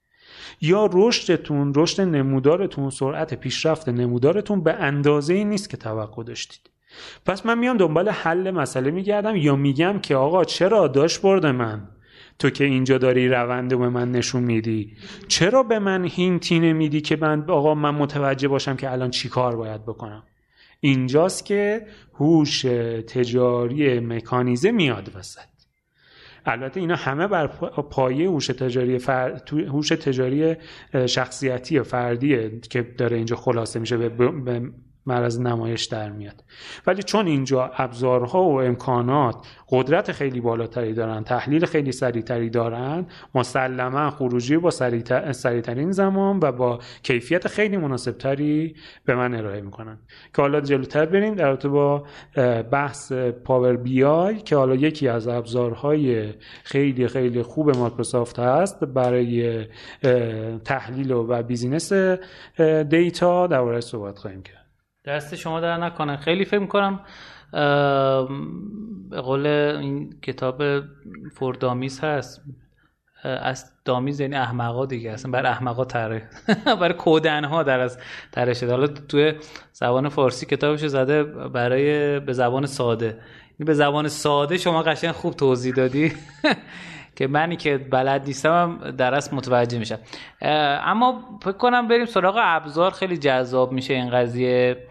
یا 0.61 0.89
رشدتون 0.93 1.73
رشد 1.75 2.01
نمودارتون 2.01 2.89
سرعت 2.89 3.33
پیشرفت 3.33 3.89
نمودارتون 3.89 4.63
به 4.63 4.73
اندازه 4.73 5.33
ای 5.33 5.45
نیست 5.45 5.69
که 5.69 5.77
توقع 5.77 6.23
داشتید. 6.23 6.69
پس 7.25 7.45
من 7.45 7.57
میام 7.57 7.77
دنبال 7.77 8.09
حل 8.09 8.51
مسئله 8.51 8.91
میگردم 8.91 9.35
یا 9.35 9.55
میگم 9.55 9.99
که 9.99 10.15
آقا 10.15 10.43
چرا 10.43 10.87
داشت 10.87 11.21
برده 11.21 11.51
من؟ 11.51 11.87
تو 12.39 12.49
که 12.49 12.63
اینجا 12.63 12.97
داری 12.97 13.29
روند 13.29 13.77
به 13.79 13.89
من 13.89 14.11
نشون 14.11 14.43
میدی. 14.43 14.97
چرا 15.27 15.63
به 15.63 15.79
من 15.79 16.05
هینتی 16.05 16.59
نمیدی 16.59 17.01
که 17.01 17.15
من 17.15 17.49
آقا 17.49 17.75
من 17.75 17.95
متوجه 17.95 18.47
باشم 18.47 18.75
که 18.75 18.91
الان 18.91 19.09
چی 19.09 19.29
کار 19.29 19.55
باید 19.55 19.83
بکنم؟ 19.83 20.23
اینجاست 20.79 21.45
که 21.45 21.87
هوش 22.13 22.61
تجاری 23.07 23.99
مکانیزه 23.99 24.71
میاد 24.71 25.11
وسط. 25.15 25.55
البته 26.45 26.79
اینا 26.79 26.95
همه 26.95 27.27
بر 27.27 27.47
پایه 27.91 28.29
هوش 28.29 28.47
تجاری 28.47 28.99
فر... 28.99 29.41
هوش 29.51 29.89
تجاری 29.89 30.55
شخصیتی 31.05 31.81
فردیه 31.81 32.59
که 32.69 32.81
داره 32.81 33.17
اینجا 33.17 33.35
خلاصه 33.35 33.79
میشه 33.79 33.97
به 33.97 34.61
معرض 35.05 35.39
نمایش 35.39 35.85
در 35.85 36.09
میاد. 36.09 36.43
ولی 36.87 37.03
چون 37.03 37.27
اینجا 37.27 37.71
ابزارها 37.77 38.43
و 38.43 38.61
امکانات 38.61 39.35
قدرت 39.69 40.11
خیلی 40.11 40.41
بالاتری 40.41 40.93
دارن 40.93 41.23
تحلیل 41.23 41.65
خیلی 41.65 41.91
سریعتری 41.91 42.49
دارن 42.49 43.05
مسلما 43.35 44.09
خروجی 44.09 44.57
با 44.57 44.69
سریعترین 45.31 45.91
زمان 45.91 46.39
و 46.43 46.51
با 46.51 46.79
کیفیت 47.03 47.47
خیلی 47.47 47.77
مناسبتری 47.77 48.75
به 49.05 49.15
من 49.15 49.35
ارائه 49.35 49.61
می‌کنن. 49.61 49.97
که 50.35 50.41
حالا 50.41 50.61
جلوتر 50.61 51.05
بریم 51.05 51.35
در 51.35 51.47
رابطه 51.47 51.69
با 51.69 52.03
بحث 52.71 53.11
Power 53.43 53.77
BI 53.77 54.35
که 54.35 54.55
حالا 54.55 54.75
یکی 54.75 55.07
از 55.07 55.27
ابزارهای 55.27 56.33
خیلی 56.63 57.07
خیلی 57.07 57.41
خوب 57.41 57.77
مایکروسافت 57.77 58.39
هست 58.39 58.83
برای 58.83 59.65
تحلیل 60.65 61.11
و 61.11 61.43
بیزینس 61.43 61.93
دیتا. 62.89 63.47
در 63.47 63.81
صحبت 63.81 64.17
خواهیم 64.17 64.41
کرد. 64.43 64.64
دست 65.07 65.35
شما 65.35 65.59
در 65.59 65.77
نکنه. 65.77 66.17
خیلی 66.17 66.45
فکر 66.45 66.59
می‌کنم 66.59 66.99
به 69.09 69.21
قول 69.21 69.47
این 69.47 70.19
کتاب 70.21 70.63
فردامیز 71.35 71.99
هست. 71.99 72.41
از 73.23 73.71
دامیز 73.85 74.19
یعنی 74.19 74.35
احمقا 74.35 74.85
دیگه 74.85 75.11
اصلا 75.11 75.31
برای 75.31 75.51
احمقا 75.51 75.85
تره. 75.85 76.29
برای 76.81 76.93
کودن 76.93 77.43
ها 77.43 77.63
در 77.63 77.79
از 77.79 77.97
تره 78.31 78.53
شده. 78.53 78.71
حالا 78.71 78.87
توی 78.87 79.33
زبان 79.71 80.09
فارسی 80.09 80.45
کتابش 80.45 80.85
زده 80.85 81.23
برای 81.23 82.19
به 82.19 82.33
زبان 82.33 82.65
ساده. 82.65 83.19
به 83.59 83.73
زبان 83.73 84.07
ساده 84.07 84.57
شما 84.57 84.83
قشنگ 84.83 85.11
خوب 85.11 85.33
توضیح 85.33 85.73
دادی. 85.73 86.13
که 87.15 87.27
منی 87.27 87.55
که 87.55 87.77
بلد 87.77 88.25
نیستم 88.25 88.91
در 88.97 89.15
اصل 89.15 89.35
متوجه 89.35 89.79
میشم. 89.79 89.99
اما 90.41 91.39
فکر 91.41 91.51
کنم 91.51 91.87
بریم 91.87 92.05
سراغ 92.05 92.35
ابزار. 92.39 92.91
خیلی 92.91 93.17
جذاب 93.17 93.71
میشه 93.71 93.93
این 93.93 94.09
قضیه. 94.09 94.87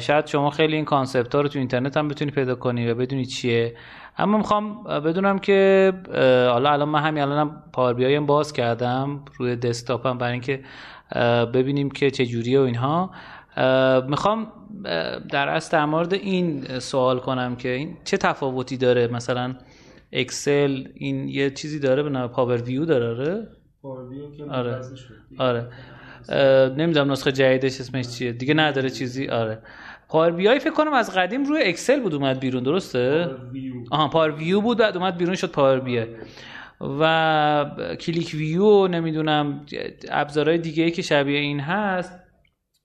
شاید 0.00 0.26
شما 0.26 0.50
خیلی 0.50 0.76
این 0.76 0.84
concept 0.84 1.34
ها 1.34 1.40
رو 1.40 1.48
تو 1.48 1.58
اینترنت 1.58 1.96
هم 1.96 2.08
بتونی 2.08 2.30
پیدا 2.30 2.54
کنی 2.54 2.90
و 2.90 2.94
بدونی 2.94 3.26
چیه. 3.26 3.76
اما 4.18 4.38
می‌خوام 4.38 4.84
بدونم 4.84 5.38
که 5.38 5.92
حالا 6.52 6.72
الان 6.72 6.88
من 6.88 7.00
همین 7.00 7.22
الانم 7.22 7.62
Power 7.72 7.92
BI 7.92 8.18
باز 8.18 8.52
کردم 8.52 9.24
روی 9.38 9.56
دسکتاپم 9.56 10.18
برای 10.18 10.32
اینکه 10.32 10.60
ببینیم 11.54 11.90
که 11.90 12.10
چه 12.10 12.26
جوریه 12.26 12.60
و 12.60 12.62
اینها. 12.62 13.10
می‌خوام 14.08 14.52
در 15.30 15.48
اصل 15.48 15.72
در 15.72 15.84
مورد 15.84 16.14
این 16.14 16.78
سوال 16.78 17.18
کنم 17.18 17.56
که 17.56 17.68
این 17.68 17.96
چه 18.04 18.16
تفاوتی 18.16 18.76
داره؟ 18.76 19.06
مثلا 19.06 19.54
اکسل 20.12 20.84
این 20.94 21.28
یه 21.28 21.50
چیزی 21.50 21.78
داره 21.78 22.02
به 22.02 22.10
نام 22.10 22.28
Power 22.28 22.62
View 22.62 22.84
داره 22.84 23.48
آره؟ 24.48 24.82
آره. 25.38 25.68
نمی‌دونم 26.76 27.12
نسخه 27.12 27.32
جدیدش 27.32 27.80
اسمش 27.80 28.08
چیه. 28.08 28.32
دیگه 28.32 28.54
نداره 28.54 28.90
چیزی. 28.90 29.28
آره. 29.28 29.58
Power 30.08 30.30
BI 30.30 30.58
فکر 30.58 30.74
کنم 30.74 30.92
از 30.92 31.14
قدیم 31.14 31.44
روی 31.44 31.62
اکسل 31.62 32.00
بود 32.00 32.14
اومد 32.14 32.40
بیرون 32.40 32.62
درسته؟ 32.62 33.30
آها 33.90 34.08
Power 34.08 34.30
View 34.30 34.60
بود 34.60 34.78
بعد 34.78 34.96
اومد 34.96 35.16
بیرون 35.16 35.34
شد 35.34 35.50
Power 35.50 35.80
BI 35.80 36.06
و 36.80 37.94
QlikView 38.00 38.88
نمی‌دونم 38.88 39.66
ابزارهای 40.10 40.58
دیگه 40.58 40.90
که 40.90 41.02
شبیه 41.02 41.38
این 41.38 41.60
هست. 41.60 42.18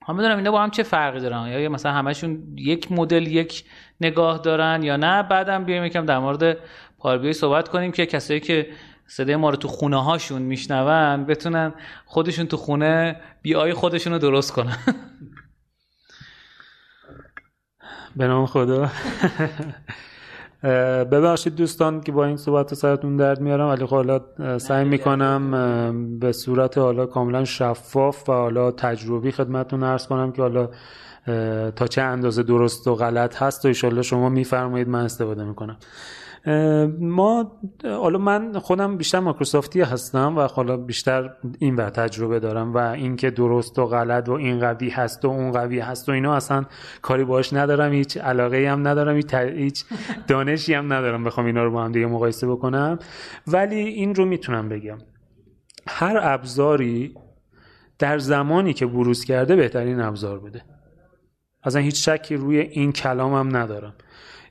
هم 0.06 0.16
بدونم 0.16 0.36
اینا 0.36 0.50
با 0.50 0.62
هم 0.62 0.70
چه 0.70 0.82
فرقی 0.82 1.20
دارن؟ 1.20 1.46
یا 1.46 1.68
مثلا 1.68 1.92
همشون 1.92 2.42
یک 2.56 2.92
مدل 2.92 3.26
یک 3.26 3.64
نگاه 4.00 4.38
دارن 4.38 4.82
یا 4.82 4.96
نه؟ 4.96 5.22
بعدم 5.22 5.64
بیایم 5.64 5.84
یکم 5.84 6.06
در 6.06 6.18
مورد 6.18 6.56
پاور 6.98 7.32
صحبت 7.32 7.68
کنیم 7.68 7.92
که 7.92 8.06
کسایی 8.06 8.40
که 8.40 8.66
صدای 9.06 9.36
ما 9.36 9.50
رو 9.50 9.56
تو 9.56 9.68
خونه 9.68 10.04
هاشون 10.04 10.42
میشنون 10.42 11.24
بتونن 11.24 11.72
خودشون 12.04 12.46
تو 12.46 12.56
خونه 12.56 13.20
بیای 13.42 13.74
خودشون 13.74 14.12
رو 14.12 14.18
درست 14.18 14.52
کنن. 14.52 14.76
به 18.16 18.26
نام 18.26 18.46
خدا. 18.46 18.90
ببخشید 21.12 21.54
دوستان 21.54 22.00
که 22.00 22.12
با 22.12 22.24
این 22.24 22.36
صحبت 22.36 22.74
سرتون 22.74 23.16
درد 23.16 23.40
میارم 23.40 23.68
ولی 23.68 23.86
خب 23.86 23.96
حالا 23.96 24.20
سعی 24.58 24.84
می‌کنم 24.84 26.18
به 26.18 26.32
صورت 26.32 26.78
حالا 26.78 27.06
کاملا 27.06 27.44
شفاف 27.44 28.28
و 28.28 28.32
حالا 28.32 28.70
تجربی 28.70 29.30
خدمتتون 29.30 29.84
عرض 29.84 30.06
کنم 30.06 30.32
که 30.32 30.42
حالا 30.42 30.68
تا 31.70 31.86
چه 31.86 32.02
اندازه 32.02 32.42
درست 32.42 32.86
و 32.86 32.94
غلط 32.94 33.42
هست 33.42 33.64
و 33.64 33.68
ایشالله 33.68 34.02
شما 34.02 34.28
میفرمایید 34.28 34.88
من 34.88 35.04
استفاده 35.04 35.44
می‌کنم. 35.44 35.76
ما 37.00 37.60
حالا 37.84 38.18
من 38.18 38.58
خودم 38.58 38.96
بیشتر 38.96 39.20
مایکروسافتی 39.20 39.80
هستم 39.80 40.36
و 40.36 40.40
حالا 40.40 40.76
بیشتر 40.76 41.30
این 41.58 41.76
ور 41.76 41.90
تجربه 41.90 42.40
دارم 42.40 42.74
و 42.74 42.78
اینکه 42.78 43.30
درست 43.30 43.78
و 43.78 43.86
غلط 43.86 44.28
و 44.28 44.32
این 44.32 44.60
قوی 44.60 44.88
هست 44.88 45.24
و 45.24 45.28
اون 45.28 45.52
قوی 45.52 45.80
هست 45.80 46.08
و 46.08 46.12
اینا 46.12 46.34
اصلا 46.34 46.64
کاری 47.02 47.24
باش 47.24 47.52
ندارم 47.52 47.92
هیچ 47.92 48.16
علاقه 48.16 48.70
هم 48.70 48.88
ندارم 48.88 49.20
هیچ 49.56 49.84
دانشی 50.28 50.74
هم 50.74 50.92
ندارم 50.92 51.24
بخوام 51.24 51.46
اینا 51.46 51.64
رو 51.64 51.70
با 51.70 51.84
هم 51.84 51.92
دیگه 51.92 52.06
مقایسه 52.06 52.46
بکنم. 52.46 52.98
ولی 53.46 53.76
این 53.76 54.14
رو 54.14 54.24
می‌تونم 54.24 54.68
بگم. 54.68 54.98
هر 55.88 56.18
ابزاری 56.22 57.14
در 57.98 58.18
زمانی 58.18 58.72
که 58.72 58.86
بروز 58.86 59.24
کرده 59.24 59.56
بهترین 59.56 60.00
ابزار 60.00 60.38
بوده. 60.38 60.62
اصلا 61.62 61.80
هیچ 61.80 62.08
شکی 62.08 62.36
روی 62.36 62.58
این 62.58 62.92
کلامم 62.92 63.56
ندارم. 63.56 63.94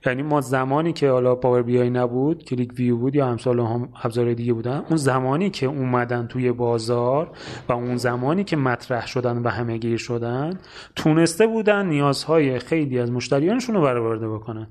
یعنی 0.05 0.21
ما 0.21 0.41
زمانی 0.41 0.93
که 0.93 1.09
حالا 1.09 1.35
Power 1.35 1.61
BI 1.61 1.89
نبود 1.89 2.43
QlikView 2.43 2.97
بود 2.97 3.15
یا 3.15 3.25
امثالهم 3.27 3.89
ابزار 4.03 4.33
دیگه 4.33 4.53
بودن 4.53 4.83
اون 4.89 4.97
زمانی 4.97 5.49
که 5.49 5.65
اومدن 5.65 6.27
توی 6.27 6.51
بازار 6.51 7.31
و 7.69 7.73
اون 7.73 7.97
زمانی 7.97 8.43
که 8.43 8.57
مطرح 8.57 9.07
شدن 9.07 9.37
و 9.37 9.49
همه 9.49 9.77
گیر 9.77 9.97
شدن 9.97 10.59
تونسته 10.95 11.47
بودن 11.47 11.85
نیازهای 11.85 12.59
خیلی 12.59 12.99
از 12.99 13.11
مشتریانشون 13.11 13.75
رو 13.75 13.81
برآورده 13.81 14.29
بکنن. 14.29 14.67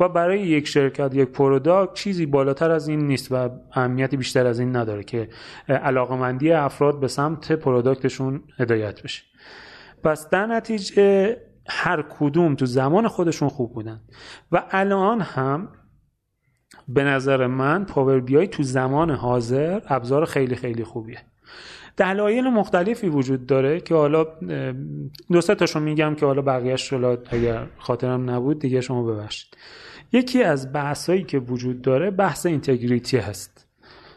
و 0.00 0.08
برای 0.08 0.40
یک 0.40 0.66
شرکت 0.68 1.14
یک 1.14 1.28
product 1.28 1.94
چیزی 1.94 2.26
بالاتر 2.26 2.70
از 2.70 2.88
این 2.88 3.06
نیست 3.06 3.32
و 3.32 3.48
اهمیتی 3.72 4.16
بیشتر 4.16 4.46
از 4.46 4.60
این 4.60 4.76
نداره 4.76 5.04
که 5.04 5.28
علاقمندی 5.68 6.52
افراد 6.52 7.00
به 7.00 7.08
سمت 7.08 7.52
پروداکتشون 7.52 8.42
هدایت 8.58 9.02
بشه. 9.02 9.22
پس 10.04 10.30
در 10.30 10.46
نتیجه 10.46 11.36
هر 11.68 12.04
کدوم 12.18 12.54
تو 12.54 12.66
زمان 12.66 13.08
خودشون 13.08 13.48
خوب 13.48 13.72
بودن. 13.74 14.00
و 14.52 14.64
الان 14.70 15.20
هم 15.20 15.68
به 16.88 17.04
نظر 17.04 17.46
من 17.46 17.84
پاور 17.84 18.20
بیای 18.20 18.48
تو 18.48 18.62
زمان 18.62 19.10
حاضر 19.10 19.80
ابزار 19.88 20.24
خیلی 20.24 20.56
خیلی 20.56 20.84
خوبیه. 20.84 21.18
دلایل 21.96 22.48
مختلفی 22.48 23.08
وجود 23.08 23.46
داره 23.46 23.80
که 23.80 23.94
حالا 23.94 24.26
دو 25.32 25.40
سه 25.40 25.54
تاشون 25.54 25.82
میگم 25.82 26.14
که 26.14 26.26
حالا 26.26 26.42
بقیهش 26.42 26.92
حالا 26.92 27.18
اگر 27.30 27.66
خاطرم 27.78 28.30
نبود 28.30 28.58
دیگه 28.58 28.80
شما 28.80 29.02
ببخشید. 29.02 29.56
یکی 30.12 30.42
از 30.42 30.72
بحثایی 30.72 31.24
که 31.24 31.38
وجود 31.38 31.82
داره 31.82 32.10
بحث 32.10 32.46
اینتگریتی 32.46 33.16
هست. 33.16 33.66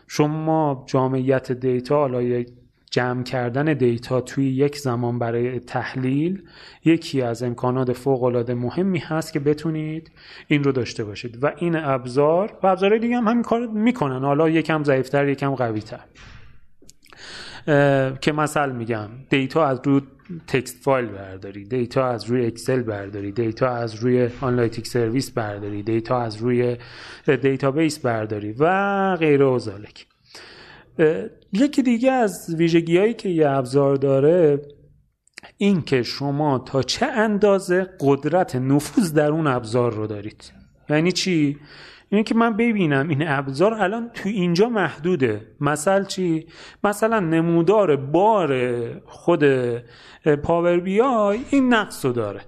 شما 0.07 0.83
جامعیت 0.87 1.51
data 1.51 1.95
حالا 1.95 2.43
جمع 2.91 3.23
کردن 3.23 3.73
data 3.73 4.21
توی 4.21 4.49
یک 4.49 4.77
زمان 4.77 5.19
برای 5.19 5.59
تحلیل 5.59 6.43
یکی 6.85 7.21
از 7.21 7.43
امکانات 7.43 7.93
فوق 7.93 8.23
العاده 8.23 8.53
مهمی 8.53 8.99
هست 8.99 9.33
که 9.33 9.39
بتونید 9.39 10.11
این 10.47 10.63
رو 10.63 10.71
داشته 10.71 11.03
باشید. 11.03 11.43
و 11.43 11.51
این 11.57 11.75
ابزار 11.75 12.57
و 12.63 12.67
ابزارهای 12.67 12.99
دیگه 12.99 13.17
هم 13.17 13.27
همین 13.27 13.43
کار 13.43 13.67
می‌کنن. 13.67 14.19
حالا 14.21 14.49
یکم 14.49 14.83
ضعیفتر 14.83 15.27
یکم 15.27 15.55
قویتر. 15.55 15.99
که 18.21 18.31
مثلا 18.31 18.71
میگم 18.71 19.09
data 19.29 19.65
از 19.65 19.81
روی 19.83 20.01
text 20.47 20.83
file 20.83 21.05
برداری 21.05 21.65
data 21.65 22.07
از 22.07 22.23
روی 22.25 22.45
Excel 22.45 22.81
برداری 22.81 23.31
data 23.31 23.69
از 23.69 23.95
روی 23.95 24.29
analytic 24.41 24.87
service 24.87 25.31
برداری 25.31 25.83
data 25.83 26.21
از 26.21 26.37
روی 26.37 26.77
database 27.41 27.99
برداری 27.99 28.55
و 28.59 29.15
غیره 29.15 29.45
و 29.45 29.59
ذالک 29.59 30.05
یکی 31.53 31.81
دیگه 31.83 32.11
از 32.11 32.55
ویژگی 32.57 32.97
هایی 32.97 33.13
که 33.13 33.29
یه 33.29 33.49
ابزار 33.49 33.95
داره 33.95 34.61
این 35.57 35.81
که 35.81 36.03
شما 36.03 36.59
تا 36.59 36.81
چه 36.81 37.05
اندازه 37.05 37.87
قدرت 37.99 38.55
نفوذ 38.55 39.13
در 39.13 39.31
اون 39.31 39.47
ابزار 39.47 39.93
رو 39.93 40.07
دارید. 40.07 40.53
یعنی 40.89 41.11
چی؟ 41.11 41.57
اینه 42.09 42.23
که 42.23 42.35
من 42.35 42.57
ببینم 42.57 43.09
این 43.09 43.27
ابزار 43.27 43.73
الان 43.73 44.09
تو 44.13 44.29
اینجا 44.29 44.69
محدوده. 44.69 45.47
مثل 45.59 46.03
چی؟ 46.05 46.47
مثلا 46.83 47.19
نمودار 47.19 47.95
بار 47.95 49.01
خود 49.05 49.43
Power 50.43 50.79
BI 50.79 51.39
این 51.49 51.73
نقص 51.73 52.05
رو 52.05 52.11
داره. 52.11 52.41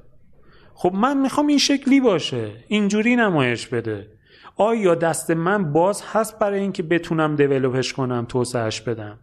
خب 0.74 0.94
من 0.94 1.18
می‌خوام 1.18 1.48
این 1.48 1.57
شکلی 1.57 1.99
باشه. 1.99 2.52
اینجوری 2.68 3.15
نمایش 3.15 3.68
بده. 3.68 4.07
آیا 4.55 4.95
دست 4.95 5.31
من 5.31 5.71
باز 5.71 6.03
هست 6.11 6.39
برای 6.39 6.59
اینکه 6.59 6.84
بتونم 6.84 7.35
develop 7.35 7.81
ش 7.81 7.93
کنم 7.93 8.25
توسعهش 8.30 8.81
بدم؟ 8.81 9.19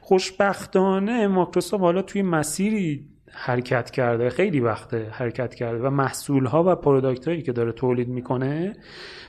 خوشبختانه 0.00 1.26
مایکروسافت 1.26 1.82
حالا 1.82 2.02
توی 2.02 2.22
مسیری 2.22 3.08
حرکت 3.32 3.90
کرده 3.90 4.30
خیلی 4.30 4.60
وقته 4.60 5.08
حرکت 5.10 5.54
کرده 5.54 5.82
و 5.86 5.90
محصول 5.90 6.46
ها 6.46 6.64
و 6.66 6.74
product 6.74 7.28
هایی 7.28 7.42
که 7.42 7.52
داره 7.52 7.72
تولید 7.72 8.08
می‌کنه 8.08 8.76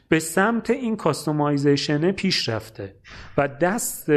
به 0.10 0.19
سمت 0.19 0.69
این 0.69 0.95
customization 0.95 2.12
پیش 2.11 2.49
رفته 2.49 2.95
و 3.38 3.48
دست 3.48 4.11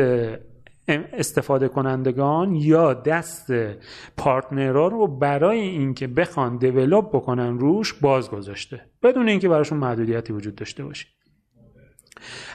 استفاده 0.89 1.69
کنندگان 1.69 2.55
یا 2.55 2.95
دست 2.95 3.53
پارتنرها 4.17 4.89
رو 4.89 5.07
برای 5.07 5.61
اینکه 5.61 6.07
بخوان 6.07 6.57
دیولپ 6.57 7.09
بکنن 7.09 7.59
روش 7.59 7.93
باز 7.93 8.31
گذاشته 8.31 8.81
بدون 9.03 9.29
اینکه 9.29 9.49
براشون 9.49 9.79
محدودیتی 9.79 10.33
وجود 10.33 10.55
داشته 10.55 10.85
باشه. 10.85 11.07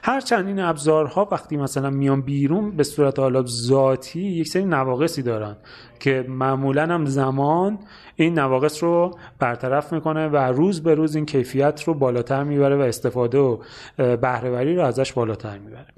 هرچند 0.03 0.47
این 0.47 0.59
ابزارها 0.59 1.27
وقتی 1.31 1.57
مثلا 1.57 1.89
میان 1.89 2.21
بیرون 2.21 2.71
به 2.71 2.83
صورت 2.83 3.19
حالا 3.19 3.43
ذاتی 3.45 4.21
یک 4.21 4.47
سری 4.47 4.65
نواقصی 4.65 5.21
دارن 5.21 5.57
که 5.99 6.25
معمولا 6.27 6.83
هم 6.83 7.05
زمان 7.05 7.79
این 8.15 8.39
نواقص 8.39 8.83
رو 8.83 9.17
برطرف 9.39 9.93
می‌کنه 9.93 10.27
و 10.27 10.37
روز 10.37 10.83
به 10.83 10.95
روز 10.95 11.15
این 11.15 11.25
کیفیت 11.25 11.83
رو 11.83 11.93
بالاتر 11.93 12.43
می‌بره 12.43 12.75
و 12.75 12.81
استفاده 12.81 13.37
و 13.37 13.57
بهرهوری 13.97 14.75
رو 14.75 14.83
ازش 14.85 15.13
بالاتر 15.13 15.57
می‌بره. 15.57 15.93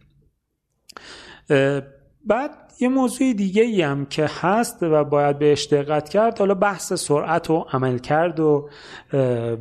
بعد 2.26 2.52
یه 2.80 2.88
موضوع 2.88 3.34
دیگه 3.34 3.64
ای 3.64 3.82
هم 3.82 4.06
که 4.06 4.30
هست 4.42 4.78
و 4.84 5.04
باید 5.04 5.40
بهش 5.40 5.68
دقت 5.68 6.10
کرد 6.10 6.40
حالا 6.40 6.54
بحث 6.54 6.94
سرعت 6.94 7.50
و 7.50 7.66
عملکرد 7.74 8.40
و 8.40 8.70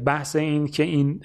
بحث 0.04 0.36
این 0.36 0.66
که 0.66 0.82
این 0.82 1.20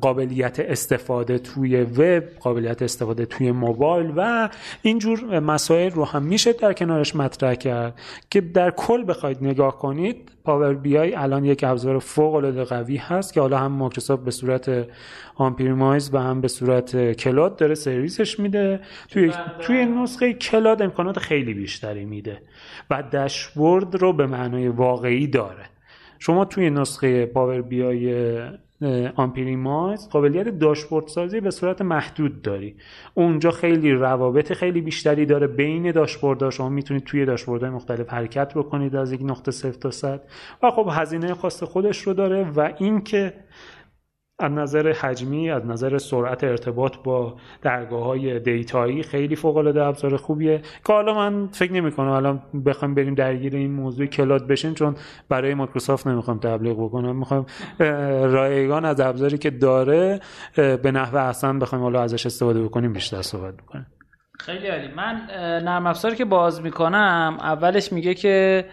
قابلیت 0.00 0.60
استفاده 0.60 1.38
توی 1.38 1.82
وب 1.82 2.24
قابلیت 2.40 2.82
استفاده 2.82 3.26
توی 3.26 3.52
موبایل 3.52 4.12
و 4.16 4.48
اینجور 4.82 5.40
مسائل 5.40 5.90
رو 5.90 6.04
هم 6.04 6.22
میشه 6.22 6.52
در 6.52 6.72
کنارش 6.72 7.16
مطرح 7.16 7.54
کرد 7.54 7.94
که 8.30 8.40
در 8.40 8.70
کل 8.70 9.04
بخواید 9.04 9.38
نگاه 9.42 9.78
کنید 9.78 10.30
Power 10.44 10.74
BI 10.74 11.14
الان 11.14 11.44
یک 11.44 11.64
ابزار 11.64 11.98
فوق 11.98 12.34
العاده 12.34 12.64
قوی 12.64 12.96
هست 12.96 13.32
که 13.32 13.40
حالا 13.40 13.58
هم 13.58 13.72
مایکروسافت 13.72 14.24
به 14.24 14.30
صورت 14.30 14.86
on-premise 15.34 16.10
و 16.14 16.18
هم 16.18 16.40
به 16.40 16.48
صورت 16.48 17.12
cloud 17.12 17.56
داره 17.56 17.74
سرویسش 17.74 18.40
میده. 18.40 18.80
توی 19.08 19.32
توی 19.60 19.84
نسخه 19.84 20.32
cloud 20.38 20.82
امکانات 20.82 21.18
خیلی 21.18 21.54
بیشتری 21.54 22.04
میده 22.04 22.42
و 22.90 23.02
داشبورد 23.02 23.94
رو 23.94 24.12
به 24.12 24.26
معنای 24.26 24.68
واقعی 24.68 25.26
داره. 25.26 25.64
شما 26.18 26.44
توی 26.44 26.70
نسخه 26.70 27.26
Power 27.26 27.62
BI 27.62 27.82
on-premise 27.82 30.08
قابلیت 30.08 30.48
داشبورد 30.48 31.06
سازی 31.06 31.40
به 31.40 31.50
صورت 31.50 31.82
محدود 31.82 32.42
داری. 32.42 32.76
اونجا 33.14 33.50
خیلی 33.50 33.92
روابط 33.92 34.52
خیلی 34.52 34.80
بیشتری 34.80 35.26
داره 35.26 35.46
بین 35.46 35.90
داشبوردها. 35.90 36.50
شما 36.50 36.68
می‌تونید 36.68 37.04
توی 37.04 37.24
داشبوردهای 37.24 37.70
مختلف 37.72 38.08
حرکت 38.08 38.54
بکنید 38.54 38.96
از 38.96 39.12
یک 39.12 39.20
نقطه 39.22 39.50
صفر 39.50 39.78
تا 39.78 39.90
صد. 39.90 40.20
و 40.62 40.70
خب 40.70 40.88
هزینه 40.92 41.34
خاص 41.34 41.62
خودش 41.62 41.98
رو 42.02 42.14
داره 42.14 42.50
و 42.50 42.72
اینکه 42.78 43.32
از 44.40 44.52
نظر 44.52 44.92
حجمی 44.92 45.50
از 45.50 45.66
نظر 45.66 45.98
سرعت 45.98 46.44
ارتباط 46.44 46.96
با 47.04 47.36
درگاه 47.62 48.04
های 48.04 48.40
data 48.40 48.81
یی 48.81 49.02
خیلی 49.02 49.36
فوق 49.36 49.56
العاده 49.56 49.84
ابزار 49.84 50.16
خوبیه. 50.16 50.58
که 50.86 50.92
حالا 50.92 51.14
من 51.14 51.46
فکر 51.46 51.72
نمی 51.72 51.92
کنم 51.92 52.08
الان 52.08 52.42
بخوایم 52.66 52.94
بریم 52.94 53.14
درگیر 53.14 53.56
این 53.56 53.72
موضوع 53.72 54.06
cloud 54.06 54.46
بشین 54.46 54.74
چون 54.74 54.94
برای 55.28 55.54
مایکروسافت 55.54 56.06
نمی‌خوام 56.06 56.38
تبلیغ 56.38 56.84
بکنم. 56.84 57.16
می‌خوام 57.16 57.46
رایگان 58.32 58.84
از 58.84 59.00
ابزاری 59.00 59.38
که 59.38 59.50
داره 59.50 60.20
به 60.56 60.90
نحو 60.92 61.16
احسن 61.16 61.58
بخوایم 61.58 61.84
حالا 61.84 62.02
ازش 62.02 62.26
استفاده 62.26 62.62
بکنیم 62.62 62.92
بیشتر 62.92 63.22
صحبت 63.22 63.54
بکنیم. 63.56 63.86
خیلی 64.40 64.66
عالی. 64.66 64.88
من 64.96 65.20
نرم 65.64 65.86
افزاری 65.86 66.16
که 66.16 66.24
باز 66.24 66.62
می‌کنم 66.62 67.38
اولش 67.40 67.92
میگه 67.92 68.14
که 68.14 68.64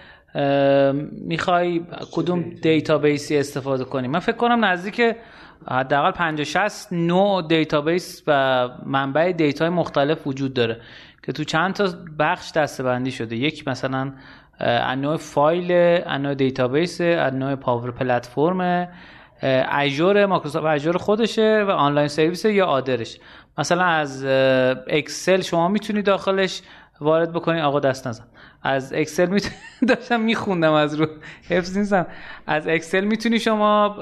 می‌خوای 1.12 1.82
کدوم 2.12 2.42
database 2.62 3.29
ی 3.29 3.38
استفاده 3.38 3.84
کنی. 3.84 4.08
من 4.08 4.20
فکر 4.20 4.38
کنم 4.38 4.66
نزدیک 4.66 5.16
حداقل 5.68 6.12
50 6.12 6.46
60 6.46 6.94
نوع 6.94 7.48
database 7.48 8.24
و 8.28 8.70
منبع 8.86 9.32
data 9.32 9.62
ی 9.62 9.70
مختلف 9.70 10.28
وجود 10.28 10.54
داره 10.54 10.82
که 11.24 11.32
تو 11.32 11.44
چند 11.44 11.74
تا 11.74 11.88
بخش 12.20 12.52
دسته 12.52 12.82
بندی 12.82 13.12
شده. 13.12 13.36
یک 13.36 13.68
مثلا 13.68 14.14
انواع 14.60 15.18
فایل 15.18 15.72
انواع 16.06 16.34
database 16.34 17.02
انواع 17.02 17.56
Power 17.56 17.92
Platform 17.92 18.88
Azure 19.72 20.26
مایکروسافت 20.26 20.66
Azure 20.66 20.98
خودشه 20.98 21.66
و 21.68 21.72
online 21.72 22.08
service 22.08 22.46
یا 22.46 22.66
other 22.66 22.99
ش. 22.99 23.20
مثلا 23.58 23.84
از 23.84 24.26
اکسل 24.88 25.42
شما 25.42 25.68
می‌تونی 25.68 26.02
داخلش 26.02 26.62
وارد 27.02 27.34
بکنی 27.34 27.62
آقا 27.62 27.80
دست 27.80 28.08
نزن. 28.08 28.24
از 28.66 28.94
اکسل 28.94 29.30
می 29.30 29.42
داشتم 29.88 30.22
میخوندم 30.22 30.74
از 30.74 30.96
رو 30.96 31.08
حفظ 31.50 31.78
نیستم 31.78 32.08
از 32.48 32.68
اکسل 32.68 33.04
می‌تونی 33.04 33.40
شما 33.40 33.96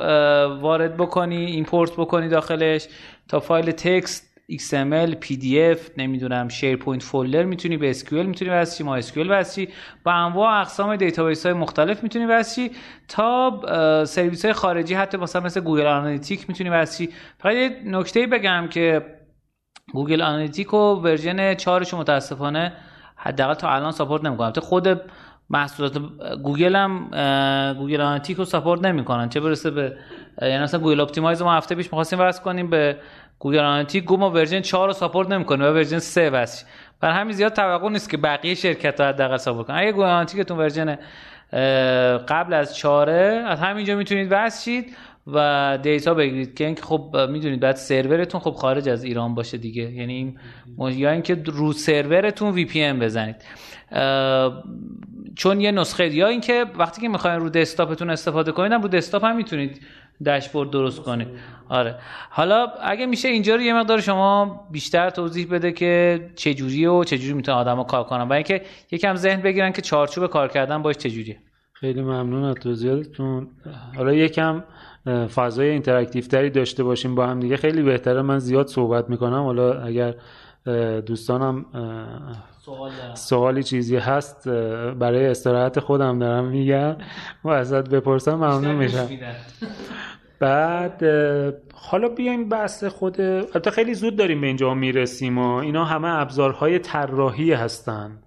وارد 0.62 0.98
بکنی 0.98 1.46
ایمپورت 1.46 1.92
بکنی 1.92 2.30
داخلش 2.30 2.88
تا 3.28 3.40
فایل 3.40 3.72
تکست 3.72 4.34
XML 4.52 5.16
PDF 5.26 5.80
نمی‌دونم 5.98 6.48
پوینت 6.80 7.04
فولدر 7.04 7.44
می‌تونی 7.44 7.78
به 7.78 7.94
SQL 7.94 8.14
می‌تونی 8.14 8.52
واسه 8.52 8.84
ما 8.84 9.02
SQL 9.02 9.18
واسه 9.18 9.68
با 10.04 10.12
انواع 10.12 10.62
اقسام 10.62 10.96
دیتابیس 10.96 11.46
های 11.46 11.54
مختلف 11.54 12.04
می‌تونی 12.04 12.26
واسه 12.26 12.70
تا 13.08 14.06
سرویس 14.06 14.46
های 14.46 14.54
خارجی 14.54 14.94
حتی 14.94 15.18
مثلا 15.18 15.42
مثل 15.42 15.62
گوگل 15.62 15.86
آنالیتیک 15.86 16.50
می‌تونی 16.50 16.70
واسه 16.70 17.10
فقط 17.38 17.54
یه 17.54 17.82
نکته 17.86 18.28
بگم 18.28 18.68
که 18.70 19.06
Google 19.94 20.22
Analytics 20.22 20.74
و 20.74 20.78
version 20.78 21.54
4 21.54 21.86
متاسفانه 21.96 22.74
حداقل 23.24 23.54
تا 23.54 23.70
الان 23.70 23.92
support 23.92 24.24
نمی‌کنه 24.24 24.46
البته 24.46 24.62
خود 24.62 25.02
محصولات 25.50 25.98
گوگل 26.44 26.76
هم 26.76 27.08
Google 27.80 28.02
Analytics 28.02 28.38
رو 28.38 28.46
support 28.46 28.82
نمی‌کنن. 28.82 29.30
چه 29.30 29.40
برسه 29.40 29.72
به 29.72 29.98
یعنی 30.42 30.64
مثلا 30.64 30.80
Google 30.80 31.00
Optimize 31.00 31.42
ما 31.42 31.54
هفته 31.54 31.76
پیش 31.76 31.86
می‌خواستیم 31.86 32.20
وصل 32.20 32.42
کنیم 32.42 32.70
به 32.70 32.98
Google 33.40 33.60
Analytics. 33.60 34.04
گفت 34.04 34.18
ما 34.18 34.30
version 34.30 34.62
4 34.62 34.88
رو 34.88 34.94
support 34.94 35.30
نمی‌کنه 35.30 35.70
و 35.70 35.74
ورژن 35.74 36.00
3 36.00 36.30
واسه 36.30 36.66
برای 37.00 37.16
همین 37.16 37.34
زیاد 37.34 37.54
توقع 37.54 37.90
نیست 37.90 38.10
که 38.10 38.18
بقیه 38.18 38.56
شرکت 38.56 39.02
ها 39.02 39.08
حداقل 39.08 39.38
support 39.38 39.68
کنن. 39.68 39.78
اگه 39.78 39.92
Google 39.92 40.06
Analytics 40.06 40.45
تون 40.45 40.58
version 40.58 40.98
قبل 42.28 42.54
از 42.54 42.76
4 42.76 43.10
از 43.10 43.60
همینجا 43.60 43.96
می‌تونید 43.96 44.32
وصل 44.32 44.55
شید 44.55 44.86
و 45.28 45.80
دیتا 45.82 46.14
بگیرید 46.14 46.56
که 46.56 46.66
اینکه 46.66 46.82
خب 46.82 47.18
می‌دونید 47.30 47.60
بعد 47.60 47.76
سرورتون 47.76 48.42
خب 48.42 48.52
خارج 48.52 48.90
از 48.90 49.04
ایران 49.04 49.36
باشه 49.36 49.58
دیگه. 49.58 49.92
یعنی 49.92 50.38
یا 50.80 51.12
اینکه 51.12 51.44
رو 51.46 51.74
سرورتون 51.74 52.52
وی 52.54 52.66
پی 52.66 52.84
ام 52.84 53.00
بزنید. 53.00 53.36
چون 55.36 55.62
یه 55.62 55.72
نسخه 55.72 56.16
یا 56.16 56.28
اینکه 56.28 56.66
وقتی 56.78 57.02
که 57.02 57.10
می‌خواین 57.10 57.40
رو 57.40 57.50
دسکتاپتون 57.50 58.10
استفاده 58.10 58.52
کنید 58.52 58.74
رو 58.74 58.88
دسکتاپ 58.88 59.26
هم 59.26 59.36
می‌تونید 59.36 59.82
داشبورد 60.26 60.70
درست 60.70 61.02
کنید. 61.02 61.28
آره. 61.70 61.96
حالا 62.30 62.68
اگه 62.82 63.06
میشه 63.06 63.28
اینجا 63.28 63.56
رو 63.56 63.62
یه 63.62 63.74
مقدار 63.74 64.02
شما 64.02 64.62
بیشتر 64.72 65.10
توضیح 65.10 65.48
بده 65.52 65.72
که 65.72 66.20
چه 66.36 66.54
جوریه 66.54 66.90
و 66.90 67.04
چه 67.04 67.18
جوری 67.18 67.34
می‌تونه 67.34 67.58
آدما 67.58 67.84
کار 67.84 68.04
کنن 68.04 68.22
و 68.22 68.34
اینکه 68.34 68.62
یکم 68.92 69.16
ذهن 69.16 69.42
بگیرن 69.42 69.72
که 69.72 69.82
چارچوب 69.82 70.28
کار 70.28 70.48
کردن 70.48 70.82
باش 70.82 70.96
چه 70.96 71.10
جوریه. 71.10 71.38
خیلی 71.74 72.02
ممنون 72.02 72.44
از 72.44 72.56
توضیحاتتون. 72.56 73.48
حالا 73.98 74.14
یکم 74.14 74.64
فضای 75.06 75.70
interactive 75.70 76.24
تری 76.24 76.50
داشته 76.50 76.84
باشیم 76.84 77.16
با 77.16 77.28
هم 77.28 77.40
دیگه. 77.40 77.58
خیلی 77.58 77.82
بهتره. 77.82 78.22
من 78.22 78.40
زیاد 78.40 78.68
صحبت 78.68 79.10
می‌کنم. 79.10 79.44
حالا 79.44 79.74
اگر 79.74 80.16
دوستانم 81.02 81.66
سوالی 83.14 83.64
چیزی 83.64 83.98
هست 83.98 84.48
برای 85.00 85.28
استراحت 85.28 85.80
خودم 85.80 86.20
دارم 86.20 86.46
میگم. 86.46 86.98
و 87.44 87.50
ازت 87.50 87.90
بپرسم 87.90 88.36
ممنون 88.36 88.76
میشم. 88.76 89.10
بعد 90.40 91.04
حالا 91.74 92.10
بیایم 92.10 92.50
بحث 92.50 92.84
خود 92.84 93.22
البته 93.22 93.72
خیلی 93.72 93.94
زود 93.94 94.16
داریم 94.16 94.42
به 94.42 94.48
اینجا 94.48 94.74
می‌رسیم 94.74 95.38
و 95.38 95.56
اینا 95.56 95.86
همه 95.86 96.08
ابزارهای 96.08 96.80
طراحی 96.80 97.54
هستن. 97.54 98.20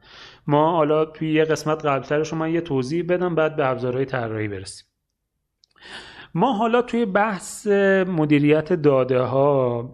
ما 0.46 0.70
حالا 0.70 1.04
توی 1.04 1.32
یه 1.32 1.44
قسمت 1.44 1.86
قبلترش 1.86 2.32
من 2.32 2.50
یه 2.50 2.60
توضیح 2.60 3.04
بدم 3.08 3.34
بعد 3.34 3.56
به 3.56 3.66
ابزارهای 3.66 4.04
طراحی 4.04 4.48
برسیم. 4.48 4.86
ما 6.36 6.52
حالا 6.52 6.82
توی 6.82 7.04
بحث 7.04 7.66
مدیریت 8.06 8.72
داده 8.72 9.18
ها 9.20 9.90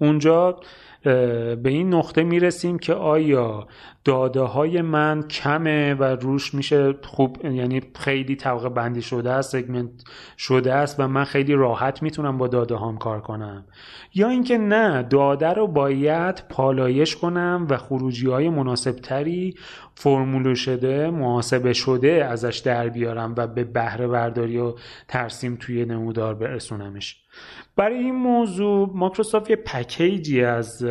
اونجا 0.00 0.56
به 1.02 1.60
این 1.64 1.94
نقطه 1.94 2.22
می‌رسیم 2.22 2.78
که 2.78 2.94
آیا 2.94 3.66
داده 4.04 4.40
های 4.40 4.82
من 4.82 5.22
کمه 5.22 5.94
و 5.94 6.04
روش 6.04 6.54
میشه 6.54 6.92
خوب 7.02 7.44
یعنی 7.44 7.82
خیلی 7.94 8.36
طبقه 8.36 8.68
بندی 8.68 9.02
شده 9.02 9.30
است 9.30 9.52
سگمنت 9.52 9.90
شده 10.38 10.74
است 10.74 11.00
و 11.00 11.08
من 11.08 11.24
خیلی 11.24 11.54
راحت 11.54 12.02
می‌تونم 12.02 12.38
با 12.38 12.48
داده 12.48 12.74
هام 12.74 12.98
کار 12.98 13.20
کنم؟ 13.20 13.64
یا 14.14 14.28
اینکه 14.28 14.58
نه 14.58 15.02
داده 15.02 15.48
رو 15.48 15.66
باید 15.66 16.42
پالایش 16.48 17.16
کنم 17.16 17.66
و 17.70 17.76
خروجی 17.76 18.26
های 18.26 18.48
مناسب 18.48 18.92
تری 18.92 19.54
فرمول 19.94 20.54
شده 20.54 21.10
محاسبه 21.10 21.72
شده 21.72 22.26
ازش 22.30 22.58
در 22.58 22.88
بیارم 22.88 23.34
و 23.36 23.46
به 23.46 23.64
بهره 23.64 24.08
برداری 24.08 24.58
و 24.58 24.74
ترسیم 25.08 25.56
توی 25.60 25.84
نمودار 25.84 26.34
برسونمش. 26.34 27.27
برای 27.76 27.98
این 27.98 28.14
موضوع 28.14 28.90
مایکروسافت 28.94 29.50
یه 29.50 29.56
package 29.56 30.33
ی 30.33 30.44
از 30.44 30.86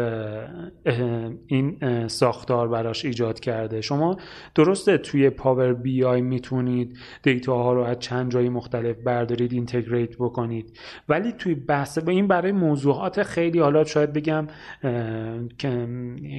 این 1.47 2.07
ساختار 2.07 2.67
براش 2.67 3.05
ایجاد 3.05 3.39
کرده. 3.39 3.81
شما 3.81 4.17
درسته 4.55 4.97
توی 4.97 5.29
Power 5.29 5.73
BI 5.73 6.21
می‌تونید 6.21 6.97
data 7.23 7.63
ها 7.63 7.73
رو 7.73 7.81
از 7.81 7.99
چند 7.99 8.31
جایی 8.31 8.49
مختلف 8.49 8.95
بردارید 8.97 9.53
integrate 9.53 10.15
بکنید. 10.17 10.77
ولی 11.09 11.31
توی 11.31 11.55
بحث 11.55 11.97
با 11.97 12.11
این 12.11 12.27
برای 12.27 12.51
موضوعات 12.51 13.23
خیلی 13.23 13.59
حالا 13.59 13.83
شاید 13.83 14.13
بگم 14.13 14.47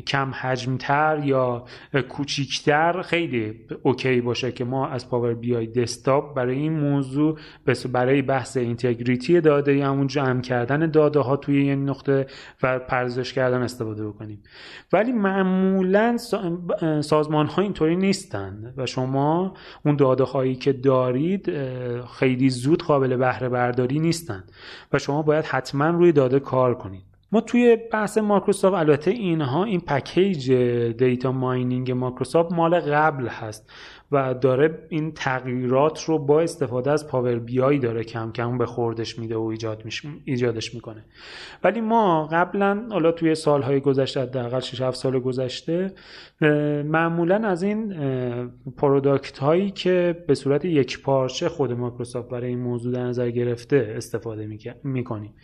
کم 0.07 0.31
حجمتر 0.41 1.23
یا 1.25 1.65
کوچیکتر 2.09 3.03
خیلی 3.03 3.55
okay 3.83 4.21
باشه 4.21 4.53
که 4.53 4.65
ما 4.65 4.89
از 4.89 5.11
Power 5.11 5.35
BI 5.35 5.57
Desktop 5.57 6.37
برای 6.37 6.57
این 6.57 6.81
موضوع 6.81 7.39
برای 7.93 8.23
بحث 8.23 8.57
integrity 8.57 9.41
داده 9.41 9.87
همون 9.99 10.07
جمع 10.07 10.41
کردن 10.41 10.91
داده 10.91 11.21
ها 11.21 11.37
توی 11.37 11.57
این 11.57 11.89
نقطه 11.89 12.27
و 12.63 12.79
پردازش 12.79 13.33
کردن 13.33 13.63
استفاده 13.63 14.07
بکنیم. 14.09 14.43
ولی 14.93 15.13
معمولا 15.13 16.17
سازمان 17.01 17.47
ها 17.47 17.63
اینطوری 17.63 17.97
نیستند 17.97 18.75
و 18.77 18.87
شما 18.87 19.55
اون 19.85 19.97
داده 19.97 20.25
هایی 20.25 20.55
که 20.55 20.73
دارید 20.73 21.53
خیلی 22.19 22.51
زود 22.51 22.83
قابل 22.83 23.17
بهره 23.17 23.49
برداری 23.49 23.99
نیستند 23.99 24.53
و 24.93 24.99
شما 24.99 25.23
باید 25.23 25.45
حتما 25.45 25.91
روی 25.91 26.13
داده 26.13 26.41
کار 26.41 26.75
کنید. 26.75 27.03
ما 27.33 27.41
توی 27.41 27.77
بحث 27.93 28.19
مایکروسافت 28.19 28.77
البته 28.77 29.11
اینها 29.11 29.65
این 29.65 29.81
پکیج 29.81 30.53
data 30.99 31.33
mining 31.33 31.93
مایکروسافت 31.93 32.53
مال 32.53 32.81
قبل 32.81 33.29
هست. 33.29 33.73
و 34.13 34.35
داره 34.35 34.87
این 34.89 35.13
تغییرات 35.13 36.05
رو 36.05 36.19
با 36.19 36.41
استفاده 36.41 36.91
از 36.91 37.09
Power 37.09 37.39
BI 37.39 37.79
داره 37.79 38.05
کم 38.05 38.33
کم 38.33 38.59
به 38.59 38.67
خوردش 38.67 39.19
میده 39.19 39.37
و 39.37 39.43
ایجاد 39.43 39.83
ایجادش 40.25 40.75
می‌کنه. 40.75 41.05
ولی 41.65 41.81
ما 41.81 42.27
قبلا 42.33 42.87
حالا 42.91 43.13
توی 43.13 43.35
سالهای 43.35 43.81
گذشته 43.81 44.21
حداقل 44.21 44.61
6 44.61 44.81
7 44.81 44.97
سال 44.97 45.19
گذشته 45.19 45.93
معمولا 46.85 47.49
از 47.49 47.63
این 47.63 47.95
product 48.77 49.39
هایی 49.39 49.71
که 49.71 50.25
به 50.29 50.35
صورت 50.35 50.65
یک 50.65 51.03
پارچه 51.03 51.49
خود 51.49 51.73
مایکروسافت 51.73 52.29
برای 52.29 52.49
این 52.49 52.59
موضوع 52.59 52.93
در 52.93 53.03
نظر 53.03 53.31
گرفته 53.31 53.95
استفاده 53.97 54.59
می‌کنیم. 54.85 55.35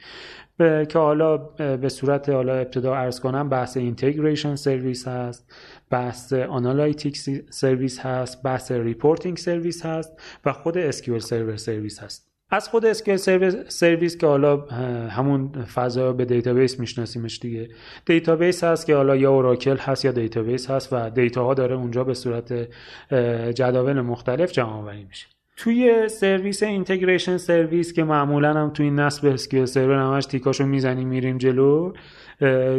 که 0.58 0.98
حالا 0.98 1.36
به 1.56 1.88
صورت 1.88 2.28
حالا 2.28 2.54
ابتدا 2.54 2.94
عرض 2.94 3.20
کنم 3.20 3.48
بحث 3.48 3.76
integration 3.76 4.54
service 4.54 5.08
هست. 5.08 5.52
بحث 5.94 6.32
analytic 6.32 7.16
service 7.50 8.00
هست 8.00 8.42
بحث 8.42 8.72
reporting 8.72 9.36
service 9.36 9.86
هست 9.86 10.20
و 10.44 10.52
خود 10.52 10.78
SQL 10.78 11.18
Server 11.18 11.56
service 11.56 12.02
هست. 12.02 12.28
از 12.50 12.68
خود 12.68 12.86
SQL 12.86 13.68
service 13.68 14.16
که 14.16 14.26
حالا 14.26 14.56
همون 15.08 15.48
فضا 15.74 16.12
به 16.12 16.24
database 16.24 16.80
میشناسیمش 16.80 17.38
دیگه. 17.40 17.68
database 18.06 18.64
هست 18.64 18.86
که 18.86 18.96
حالا 18.96 19.16
یا 19.16 19.30
Oracle 19.30 19.76
هست 19.76 20.04
یا 20.04 20.12
database 20.12 20.70
هست 20.70 20.92
و 20.92 21.10
data 21.10 21.54
داره 21.54 21.74
اونجا 21.74 22.04
به 22.04 22.14
صورت 22.14 22.68
جداول 23.54 24.00
مختلف 24.00 24.52
جمع 24.52 24.72
آوری 24.72 25.04
میشه. 25.04 25.26
توی 25.56 26.08
سرویس 26.08 26.62
integration 26.62 27.36
service 27.36 27.92
که 27.92 28.04
معمولا 28.04 28.54
هم 28.54 28.70
توی 28.70 28.90
نصب 28.90 29.26
SQL 29.26 29.64
Server 29.64 29.98
همش 29.98 30.26
تیکاشو 30.26 30.66
می‌زنیم 30.66 31.08
میریم 31.08 31.38
جلو 31.38 31.92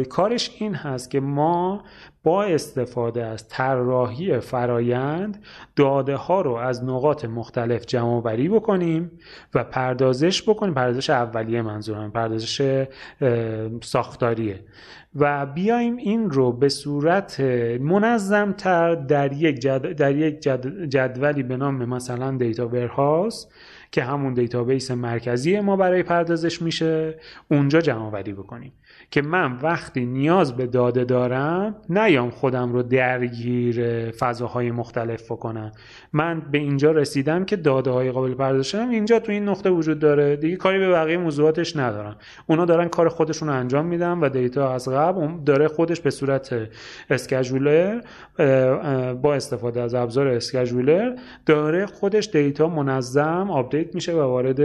کارش 0.08 0.50
این 0.58 0.74
هست 0.74 1.10
که 1.10 1.20
ما 1.20 1.84
با 2.26 2.44
استفاده 2.44 3.24
از 3.24 3.48
طراحی 3.48 4.40
فرایند 4.40 5.44
داده 5.76 6.16
ها 6.16 6.40
رو 6.40 6.54
از 6.54 6.84
نقاط 6.84 7.24
مختلف 7.24 7.86
جمع‌آوری 7.86 8.48
بکنیم 8.48 9.10
و 9.54 9.64
پردازش 9.64 10.42
بکنیم. 10.42 10.74
پردازش 10.74 11.10
اولیه 11.10 11.62
منظورم 11.62 12.10
پردازش 12.10 12.86
ساختاریه. 13.82 14.60
و 15.16 15.46
بیایم 15.46 15.96
این 15.96 16.30
رو 16.30 16.52
به 16.52 16.68
صورت 16.68 17.40
منظمتر 17.80 18.94
در 18.94 19.32
یک, 19.32 19.58
جد... 19.58 19.92
در 19.92 20.16
یک 20.16 20.40
جد... 20.40 20.84
جدولی 20.84 21.42
به 21.42 21.56
نام 21.56 21.84
مثلا 21.84 22.36
data 22.36 22.68
warehouse 22.68 23.46
که 23.92 24.02
همون 24.02 24.34
database 24.34 24.90
مرکزی 24.90 25.60
ما 25.60 25.76
برای 25.76 26.02
پردازش 26.02 26.62
میشه 26.62 27.14
اونجا 27.50 27.80
جمع 27.80 28.22
بکنیم. 28.22 28.72
که 29.10 29.22
من 29.22 29.58
وقتی 29.62 30.06
نیاز 30.06 30.56
به 30.56 30.66
داده 30.66 31.04
دارم 31.04 31.76
نیام 31.88 32.30
خودم 32.30 32.72
رو 32.72 32.82
درگیر 32.82 34.10
فضاهای 34.10 34.70
مختلف 34.70 35.32
بکنم. 35.32 35.72
من 36.12 36.42
به 36.52 36.58
اینجا 36.58 36.92
رسیدم 36.92 37.44
که 37.44 37.56
داده 37.56 37.90
های 37.90 38.10
قابل 38.10 38.34
پردازشم 38.34 38.88
اینجا 38.88 39.18
تو 39.18 39.32
این 39.32 39.48
نقطه 39.48 39.70
وجود 39.70 39.98
داره. 39.98 40.36
دیگه 40.36 40.56
کاری 40.56 40.78
به 40.78 40.90
بقیه 40.90 41.16
موضوعاتش 41.16 41.76
ندارم. 41.76 42.16
اونا 42.46 42.64
دارن 42.64 42.88
کار 42.88 43.08
خودشون 43.08 43.48
رو 43.48 43.54
انجام 43.54 43.86
میدن 43.86 44.18
و 44.18 44.28
data 44.28 44.74
از 44.74 44.88
قبل 44.88 45.28
داره 45.44 45.68
خودش 45.68 46.00
به 46.00 46.10
صورت 46.10 46.68
scheduler 47.10 48.00
با 49.22 49.34
استفاده 49.34 49.80
از 49.80 49.94
ابزار 49.94 50.28
scheduler 50.28 51.16
داره 51.46 51.86
خودش 51.86 52.28
data 52.28 52.68
منظم 52.68 53.50
update 53.50 53.94
میشه 53.94 54.12
و 54.12 54.20
وارد 54.20 54.60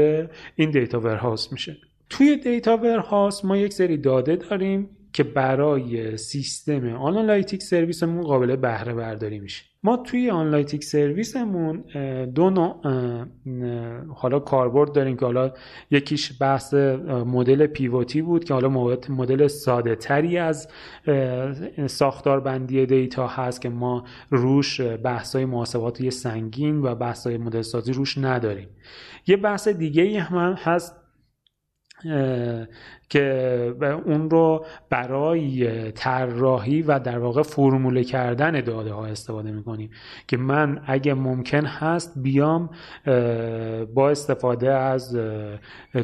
این 0.56 0.72
data 0.72 1.00
warehouse 1.00 1.52
میشه. 1.52 1.91
توی 2.12 2.38
data 2.38 2.78
warehouse 2.78 3.46
ما 3.46 3.58
یک 3.58 3.74
سری 3.74 3.98
داده 3.98 4.36
داریم 4.36 4.90
که 5.14 5.24
برای 5.24 6.18
سیستم 6.18 6.96
analytic 6.96 7.64
service 7.64 8.04
مون 8.04 8.22
قابل 8.22 8.56
بهره 8.56 8.94
برداری 8.94 9.40
میشه. 9.40 9.66
ما 9.84 9.98
توی 9.98 10.30
analytic 10.30 10.84
service 10.84 11.54
مون 11.54 11.84
دو 12.26 12.50
نوع 12.50 12.76
حالا 14.16 14.40
کاربرد 14.40 14.92
داریم 14.92 15.18
که 15.18 15.26
حالا 15.26 15.52
یکیش 15.92 16.42
بحث 16.42 16.74
مدل 17.26 17.68
pivot 17.68 18.13
ی 18.13 18.22
بود 18.22 18.44
که 18.44 18.54
حالا 18.54 18.70
مدل 19.10 19.48
ساده 19.48 19.96
تری 19.96 20.38
از 20.38 20.68
ساختار 21.88 22.40
بندی 22.40 22.86
دیتا 22.86 23.28
هست 23.28 23.62
که 23.62 23.70
ما 23.70 24.04
روش 24.30 24.82
بحث 24.82 25.36
های 25.36 25.46
محاسباتی 25.46 26.12
سنگین 26.12 26.82
و 26.82 26.96
بحث 26.96 27.28
های 27.28 27.38
مدل 27.38 27.62
سازی 27.62 27.94
روش 27.94 28.18
نداریم. 28.18 28.68
یه 29.28 29.38
بحث 29.38 29.68
دیگه 29.68 30.20
هم 30.20 30.54
هست 30.54 31.01
که 33.10 33.76
اون 34.06 34.30
رو 34.30 34.66
برای 34.90 35.92
طراحی 35.92 36.82
و 36.82 37.00
در 37.00 37.20
واقع 37.20 37.42
فرموله 37.42 38.04
کردن 38.04 38.62
داده 38.62 38.94
ها 38.94 39.06
استفاده 39.06 39.52
می‌کنیم 39.52 39.90
که 40.28 40.38
من 40.38 40.82
اگه 40.86 41.14
ممکن 41.14 41.66
هست 41.66 42.14
بیام 42.16 42.70
با 43.94 44.10
استفاده 44.10 44.72
از 44.72 45.18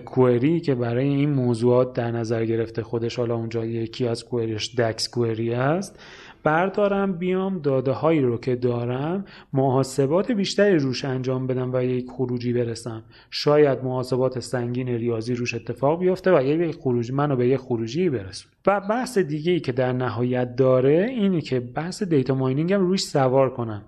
query 0.06 0.60
که 0.60 0.76
برای 0.76 1.08
این 1.08 1.30
موضوعات 1.30 1.94
در 1.94 2.12
نظر 2.12 2.46
گرفته 2.46 2.84
خودش 2.84 3.16
حالا 3.16 3.36
اونجا 3.36 3.66
یکی 3.66 4.08
از 4.08 4.26
query 4.26 4.62
ش 4.62 4.76
DAX 4.76 5.10
query 5.10 5.54
هست 5.54 6.00
بردارم 6.44 7.14
بیام 7.14 7.60
داده 7.60 7.92
هایی 7.92 8.22
رو 8.22 8.38
که 8.38 8.56
دارم 8.56 9.26
محاسبات 9.54 10.32
بیشتری 10.32 10.80
روش 10.80 11.06
انجام 11.06 11.48
بدم 11.48 11.74
و 11.74 11.84
یک 11.84 12.10
خروجی 12.10 12.54
برسم. 12.54 13.04
شاید 13.32 13.84
محاسبات 13.84 14.40
سنگین 14.40 14.88
ریاضی 14.88 15.36
روش 15.36 15.54
اتفاق 15.54 16.00
بیفته 16.00 16.38
و 16.38 16.42
یک 16.42 16.76
خروجی 16.76 17.14
منو 17.14 17.36
به 17.36 17.48
یک 17.48 17.60
خروجی 17.60 18.10
برسونه 18.10 18.52
و 18.68 18.82
بحث 18.82 19.18
دیگه 19.18 19.52
ای 19.52 19.60
که 19.60 19.72
در 19.72 19.94
نهایت 19.94 20.56
داره 20.56 21.08
اینه 21.10 21.42
که 21.42 21.60
بحث 21.60 22.04
data 22.04 22.36
mining 22.36 22.74
هم 22.74 22.82
روش 22.82 23.02
سوار 23.02 23.50
کنم. 23.50 23.82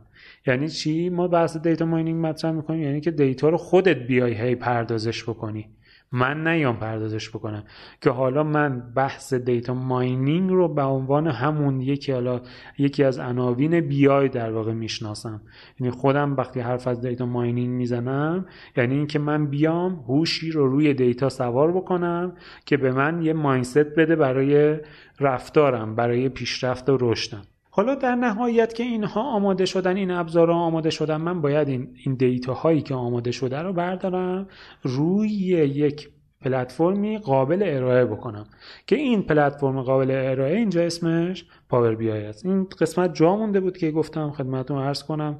یعنی 0.47 0.69
چی؟ 0.69 1.09
ما 1.09 1.27
بحث 1.27 1.57
data 1.57 1.85
mining 1.85 2.25
مطرح 2.25 2.51
می‌کنیم 2.51 2.81
یعنی 2.81 3.01
که 3.01 3.11
data 3.11 3.49
رو 3.49 3.57
خودت 3.57 3.97
بیای 3.97 4.33
هی 4.33 4.55
پردازش 4.55 5.23
بکنی. 5.23 5.69
من 6.11 6.47
نیام 6.47 6.77
پردازش 6.77 7.29
بکنم. 7.29 7.63
که 8.01 8.09
حالا 8.09 8.43
من 8.43 8.93
بحث 8.95 9.33
data 9.33 9.73
mining 9.73 10.49
رو 10.49 10.67
به 10.67 10.81
عنوان 10.81 11.27
همون 11.27 11.81
یکی 11.81 12.11
حالا 12.11 12.41
یکی 12.77 13.03
از 13.03 13.19
عناوین 13.19 13.79
BI 13.79 14.29
در 14.29 14.51
واقع 14.51 14.73
می‌شناسم. 14.73 15.41
یعنی 15.79 15.91
خودم 15.91 16.35
وقتی 16.35 16.59
حرف 16.59 16.87
از 16.87 17.01
data 17.01 17.25
mining 17.25 17.69
می‌زنم 17.69 18.45
یعنی 18.77 18.95
اینکه 18.95 19.19
من 19.19 19.45
بیام 19.45 20.03
هوشی 20.07 20.51
رو 20.51 20.67
روی 20.67 20.93
data 20.93 21.29
سوار 21.29 21.71
بکنم 21.71 22.33
که 22.65 22.77
به 22.77 22.91
من 22.91 23.21
یه 23.21 23.33
mindset 23.33 23.95
بده 23.95 24.15
برای 24.15 24.77
رفتارم 25.19 25.95
برای 25.95 26.29
پیشرفت 26.29 26.89
و 26.89 26.97
رشدم. 27.01 27.41
حالا 27.79 27.95
در 27.95 28.15
نهایت 28.15 28.73
که 28.73 28.83
اینها 28.83 29.21
آماده 29.21 29.65
شدن 29.65 29.97
این 29.97 30.11
ابزارها 30.11 30.55
آماده 30.55 30.89
شدن 30.89 31.15
من 31.15 31.41
باید 31.41 31.67
این 31.69 31.87
این 32.05 32.15
data 32.15 32.53
هایی 32.53 32.81
که 32.81 32.95
آماده 32.95 33.31
شده 33.31 33.59
رو 33.59 33.73
بردارم 33.73 34.47
روی 34.83 35.29
یک 35.29 36.09
پلتفرمی 36.41 37.17
قابل 37.17 37.63
ارائه 37.65 38.05
بکنم. 38.05 38.45
که 38.87 38.95
این 38.95 39.23
پلتفرم 39.23 39.81
قابل 39.81 40.11
ارائه 40.11 40.57
اینجا 40.57 40.83
اسمش 40.83 41.45
Power 41.69 41.95
BI 41.95 42.25
است. 42.25 42.45
این 42.45 42.63
قسمت 42.63 43.13
جا 43.13 43.35
مونده 43.35 43.59
بود 43.59 43.77
که 43.77 43.91
گفتم 43.91 44.31
خدمتتون 44.31 44.81
عرض 44.81 45.03
کنم. 45.03 45.39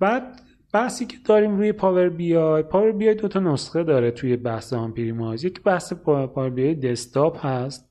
بعد 0.00 0.40
بحثی 0.72 1.06
که 1.06 1.16
داریم 1.24 1.56
روی 1.56 1.72
Power 1.72 2.08
BI 2.08 2.36
Power 2.36 2.92
BI 2.92 3.14
دو 3.14 3.28
تا 3.28 3.40
نسخه 3.40 3.84
داره 3.84 4.10
توی 4.10 4.36
بحث 4.36 4.72
on-premise 4.72 5.44
یک 5.44 5.62
بحث 5.62 5.92
Power 5.92 6.50
BI 6.50 6.66
Desktop 6.66 7.46
هست. 7.46 7.85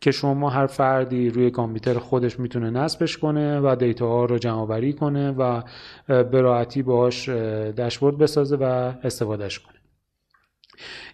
که 0.00 0.10
شما 0.10 0.50
هر 0.50 0.66
فردی 0.66 1.30
روی 1.30 1.50
کامپیوتر 1.50 1.98
خودش 1.98 2.40
می‌تونه 2.40 2.70
نصبش 2.70 3.18
کنه 3.18 3.60
و 3.60 3.76
data 3.76 4.08
ها 4.08 4.24
رو 4.24 4.38
جمع 4.38 4.54
آوری 4.54 4.92
کنه 4.92 5.30
و 5.30 5.62
به 6.06 6.40
راحتی 6.40 6.82
باهاش 6.82 7.28
داشبورد 7.76 8.18
بسازه 8.18 8.56
و 8.56 8.92
استفادهش 9.04 9.58
کنه. 9.58 9.79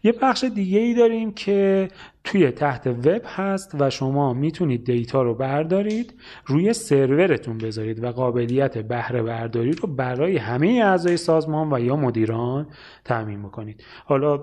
یه 0.02 0.12
بخش 0.22 0.44
دیگه 0.44 0.78
ای 0.78 0.94
داریم 0.94 1.32
که 1.32 1.88
توی 2.24 2.50
تحت 2.50 2.86
وب 2.86 3.22
هست 3.24 3.76
و 3.80 3.90
شما 3.90 4.34
می‌تونید 4.34 4.84
data 4.84 5.22
رو 5.22 5.34
بردارید 5.34 6.14
روی 6.46 6.72
سرورتون 6.72 7.58
بذارید 7.58 8.04
و 8.04 8.12
قابلیت 8.12 8.78
بهره 8.78 9.22
برداری 9.22 9.72
رو 9.72 9.88
برای 9.88 10.36
همه 10.36 10.68
اعضای 10.84 11.16
سازمان 11.16 11.72
و 11.72 11.80
یا 11.80 11.96
مدیران 11.96 12.66
تأمین 13.04 13.42
بکنید. 13.42 13.84
حالا 14.04 14.40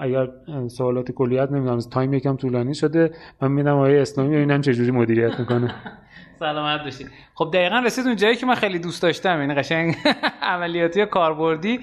اگر 0.00 0.28
سوالات 0.68 1.12
کلیت 1.12 1.52
نمی‌دونم 1.52 1.78
time 1.78 2.14
یکم 2.14 2.36
طولانی 2.36 2.74
شده 2.74 3.10
من 3.42 3.52
میدم 3.52 3.74
آقای 3.74 3.98
اسلامی 3.98 4.36
ببینم 4.36 4.60
چجوری 4.60 4.90
مدیریت 4.90 5.40
می‌کنه. 5.40 5.74
سلامت 6.38 6.84
باشید 6.84 7.10
خب 7.34 7.50
دقیقا 7.52 7.78
رسید 7.78 8.06
اون 8.06 8.16
جایی 8.16 8.36
که 8.36 8.46
من 8.46 8.54
خیلی 8.54 8.78
دوست 8.78 9.02
داشتم 9.02 9.40
یعنی 9.40 9.54
قشنگ 9.54 9.96
عملیاتی 10.42 11.06
کاربردی. 11.06 11.80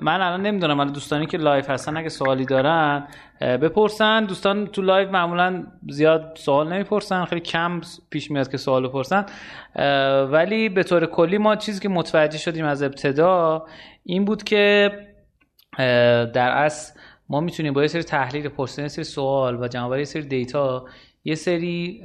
من 0.00 0.20
الان 0.20 0.42
نمی‌دونم 0.42 0.80
الان 0.80 0.92
دوستانی 0.92 1.26
که 1.26 1.38
live 1.38 1.70
هستن 1.70 1.96
اگه 1.96 2.08
سوالی 2.08 2.44
دارن 2.44 3.08
بپرسن. 3.40 4.24
دوستان 4.24 4.66
تو 4.66 4.82
live 4.82 5.10
معمولا 5.10 5.66
زیاد 5.88 6.36
سوال 6.36 6.72
نمی‌پرسن 6.72 7.24
خیلی 7.24 7.40
کم 7.40 7.80
پیش 8.10 8.30
میاد 8.30 8.50
که 8.50 8.56
سوال 8.56 8.88
بپرسن 8.88 9.26
ولی 10.30 10.68
به 10.68 10.82
طور 10.82 11.06
کلی 11.06 11.38
ما 11.38 11.56
چیزی 11.56 11.80
که 11.80 11.88
متوجه 11.88 12.38
شدیم 12.38 12.64
از 12.64 12.82
ابتدا 12.82 13.66
این 14.04 14.24
بود 14.24 14.42
که 14.42 14.90
در 16.34 16.50
اصل 16.50 17.00
ما 17.28 17.40
می‌تونیم 17.40 17.72
با 17.72 17.82
یه 17.82 17.88
سری 17.88 18.02
تحلیل 18.02 18.48
پرسیدن 18.48 18.88
سری 18.88 19.04
سوال 19.04 19.62
و 19.62 19.68
جمع 19.68 19.98
یه 19.98 20.04
سری 20.04 20.22
data 20.22 20.84
یه 21.24 21.34
سری 21.34 22.00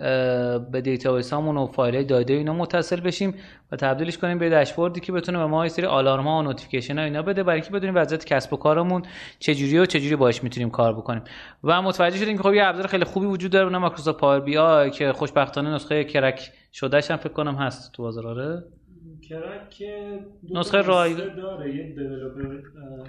به 0.71 0.81
database 0.83 1.33
هامون 1.33 1.57
و 1.57 1.65
فایل 1.65 2.03
داده 2.03 2.33
اینا 2.33 2.53
متصل 2.53 2.99
بشیم 2.99 3.33
و 3.71 3.75
تبدیلش 3.75 4.17
کنیم 4.17 4.39
به 4.39 4.49
داشبوردی 4.49 4.99
که 4.99 5.11
بتونه 5.11 5.37
به 5.37 5.45
ما 5.45 5.65
یه 5.65 5.69
سری 5.69 5.85
آلارم 5.85 6.27
ها 6.27 6.39
و 6.39 6.41
notification 6.41 6.97
ها 6.97 7.03
اینا 7.03 7.21
بده 7.21 7.43
برای 7.43 7.59
اینکه 7.59 7.71
بدونیم 7.71 7.95
وضعیت 7.95 8.25
کسب 8.25 8.53
و 8.53 8.57
کارمون 8.57 9.03
چجوری 9.39 9.79
و 9.79 9.85
چجوری 9.85 10.15
باش 10.15 10.43
می‌تونیم 10.43 10.69
کار 10.69 10.93
بکنیم. 10.93 11.21
و 11.63 11.81
متوجه 11.81 12.17
شدیم 12.17 12.37
که 12.37 12.43
خب 12.43 12.53
یه 12.53 12.65
ابزار 12.65 12.87
خیلی 12.87 13.03
خوبی 13.03 13.25
وجود 13.25 13.51
داره 13.51 13.65
اونم 13.65 13.81
مایکروسافت 13.81 14.19
Power 14.19 14.39
BI 14.39 14.91
که 14.91 15.13
خوشبختانه 15.13 15.69
نسخه 15.69 16.03
crack 16.03 16.51
شده‌ش 16.73 17.11
هم 17.11 17.17
فکر 17.17 17.33
کنم 17.33 17.55
هست 17.55 17.91
تو 17.91 18.03
بازار 18.03 18.63
crack 19.29 19.83
نسخه 20.51 20.81
رای 20.81 21.13
داره. 21.13 21.75
یک 21.75 21.95
developer 21.95 22.59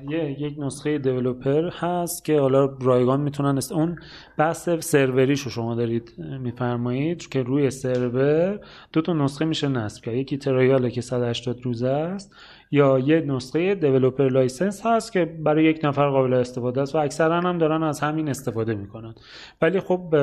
یه 0.08 0.40
یک 0.40 0.54
نسخه 0.58 0.98
developer 0.98 1.70
هست 1.72 2.24
که 2.24 2.40
حالا 2.40 2.76
رایگان 2.80 3.20
می‌تونن 3.20 3.56
است 3.58 3.72
اون 3.72 3.98
بحث 4.38 4.68
سروریش 4.68 5.40
رو 5.40 5.50
شما 5.50 5.74
دارید 5.74 6.14
میفرمایید 6.40 7.28
که 7.28 7.42
روی 7.42 7.70
سرور 7.70 8.60
دو 8.92 9.00
تا 9.00 9.12
نسخه 9.12 9.44
میشه 9.44 9.68
نصب 9.68 10.04
کرد. 10.04 10.14
یکی 10.14 10.36
trial 10.38 10.81
ه 10.81 10.90
که 10.90 11.00
180 11.00 11.62
روزه 11.62 11.88
است. 11.88 12.34
یا 12.70 12.98
یه 12.98 13.20
نسخه 13.20 13.74
developer 13.74 14.28
license 14.28 14.86
هست 14.86 15.12
که 15.12 15.24
برای 15.24 15.64
یک 15.64 15.80
نفر 15.84 16.08
قابل 16.08 16.34
استفاده 16.34 16.80
است 16.80 16.94
و 16.94 16.98
اکثرا 16.98 17.40
هم 17.40 17.58
دارن 17.58 17.82
از 17.82 18.00
همین 18.00 18.28
استفاده 18.28 18.74
می‌کنن. 18.74 19.14
ولی 19.62 19.80
خب 19.80 20.16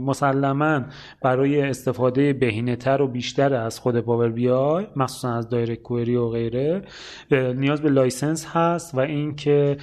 مسلما 0.00 0.80
برای 1.22 1.62
استفاده 1.62 2.32
بهینه 2.32 2.76
تر 2.76 3.02
و 3.02 3.06
بیشتر 3.06 3.54
از 3.54 3.80
خود 3.80 4.00
Power 4.00 4.28
BI 4.28 4.86
مخصوصا 4.96 5.32
از 5.32 5.48
direct 5.48 5.82
query 5.82 6.16
و 6.16 6.28
غیره 6.28 6.82
نیاز 7.30 7.82
به 7.82 7.90
license 7.90 8.46
هست 8.46 8.94
و 8.94 9.00
اینکه 9.00 9.76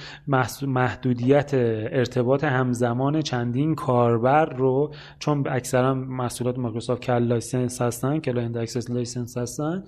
محدودیت 0.66 1.50
ارتباط 1.54 2.44
همزمان 2.44 3.22
چندین 3.22 3.74
کاربر 3.74 4.44
رو 4.44 4.90
چون 5.18 5.44
اکثرا 5.48 5.94
محصولات 5.94 6.58
مایکروسافت 6.58 7.02
CAL 7.02 7.22
license 7.22 7.82
هستن 7.82 8.18
client 8.18 8.56
access 8.56 8.90
license 8.90 9.38
هستن 9.38 9.84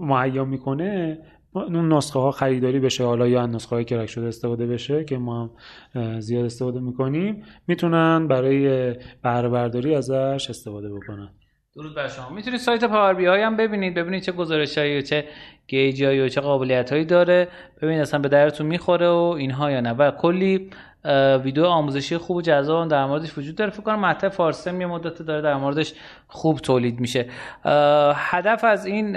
مهیا 0.00 0.44
می‌کنه 0.44 0.73
کنه 0.74 1.18
اون 1.52 1.92
نسخه 1.92 2.18
ها 2.18 2.30
خریداری 2.30 2.80
بشه. 2.80 3.04
حالا 3.04 3.28
یا 3.28 3.46
نسخه 3.46 3.76
های 3.76 3.84
crack 3.84 4.06
شده 4.06 4.26
استفاده 4.26 4.66
بشه 4.66 5.04
که 5.04 5.18
ما 5.18 5.50
هم 5.94 6.20
زیاد 6.20 6.44
استفاده 6.44 6.80
می‌کنیم 6.80 7.44
می‌تونن 7.66 8.28
برای 8.28 8.94
بهره 9.22 9.96
ازش 9.96 10.46
استفاده 10.50 10.94
بکنن. 10.94 11.28
درود 11.76 11.94
بر 11.94 12.08
شما. 12.08 12.30
می‌تونید 12.30 12.60
سایت 12.60 12.84
Power 12.84 13.14
BI 13.14 13.26
هم 13.26 13.56
ببینید 13.56 13.94
ببینید 13.94 14.22
چه 14.22 14.32
گزارشایی 14.32 14.98
و 14.98 15.00
چه 15.00 15.24
گیجایی 15.68 16.20
و 16.20 16.28
چه 16.28 16.40
قابلیت 16.40 16.92
هایی 16.92 17.04
داره. 17.04 17.48
ببینید 17.82 18.00
اصلا 18.00 18.20
به 18.20 18.28
درتون 18.28 18.66
می‌خوره 18.66 19.08
و 19.08 19.34
اینها 19.38 19.70
یا 19.70 19.80
نه. 19.80 19.92
و 19.92 20.10
کلی 20.10 20.70
ویدیو 21.44 21.64
آموزشی 21.64 22.16
خوب 22.16 22.36
و 22.36 22.42
جذاب 22.42 22.88
در 22.88 23.06
موردش 23.06 23.38
وجود 23.38 23.56
داره. 23.56 23.70
فکر 23.70 23.82
کنم 23.82 24.00
مطلب 24.00 24.32
فارسی 24.32 24.70
یه 24.70 24.86
مدت 24.86 25.22
داره 25.22 25.40
در 25.42 25.54
موردش 25.54 25.92
خوب 26.28 26.58
تولید 26.58 27.00
میشه. 27.00 27.26
هدف 28.14 28.64
از 28.64 28.86
این 28.86 29.12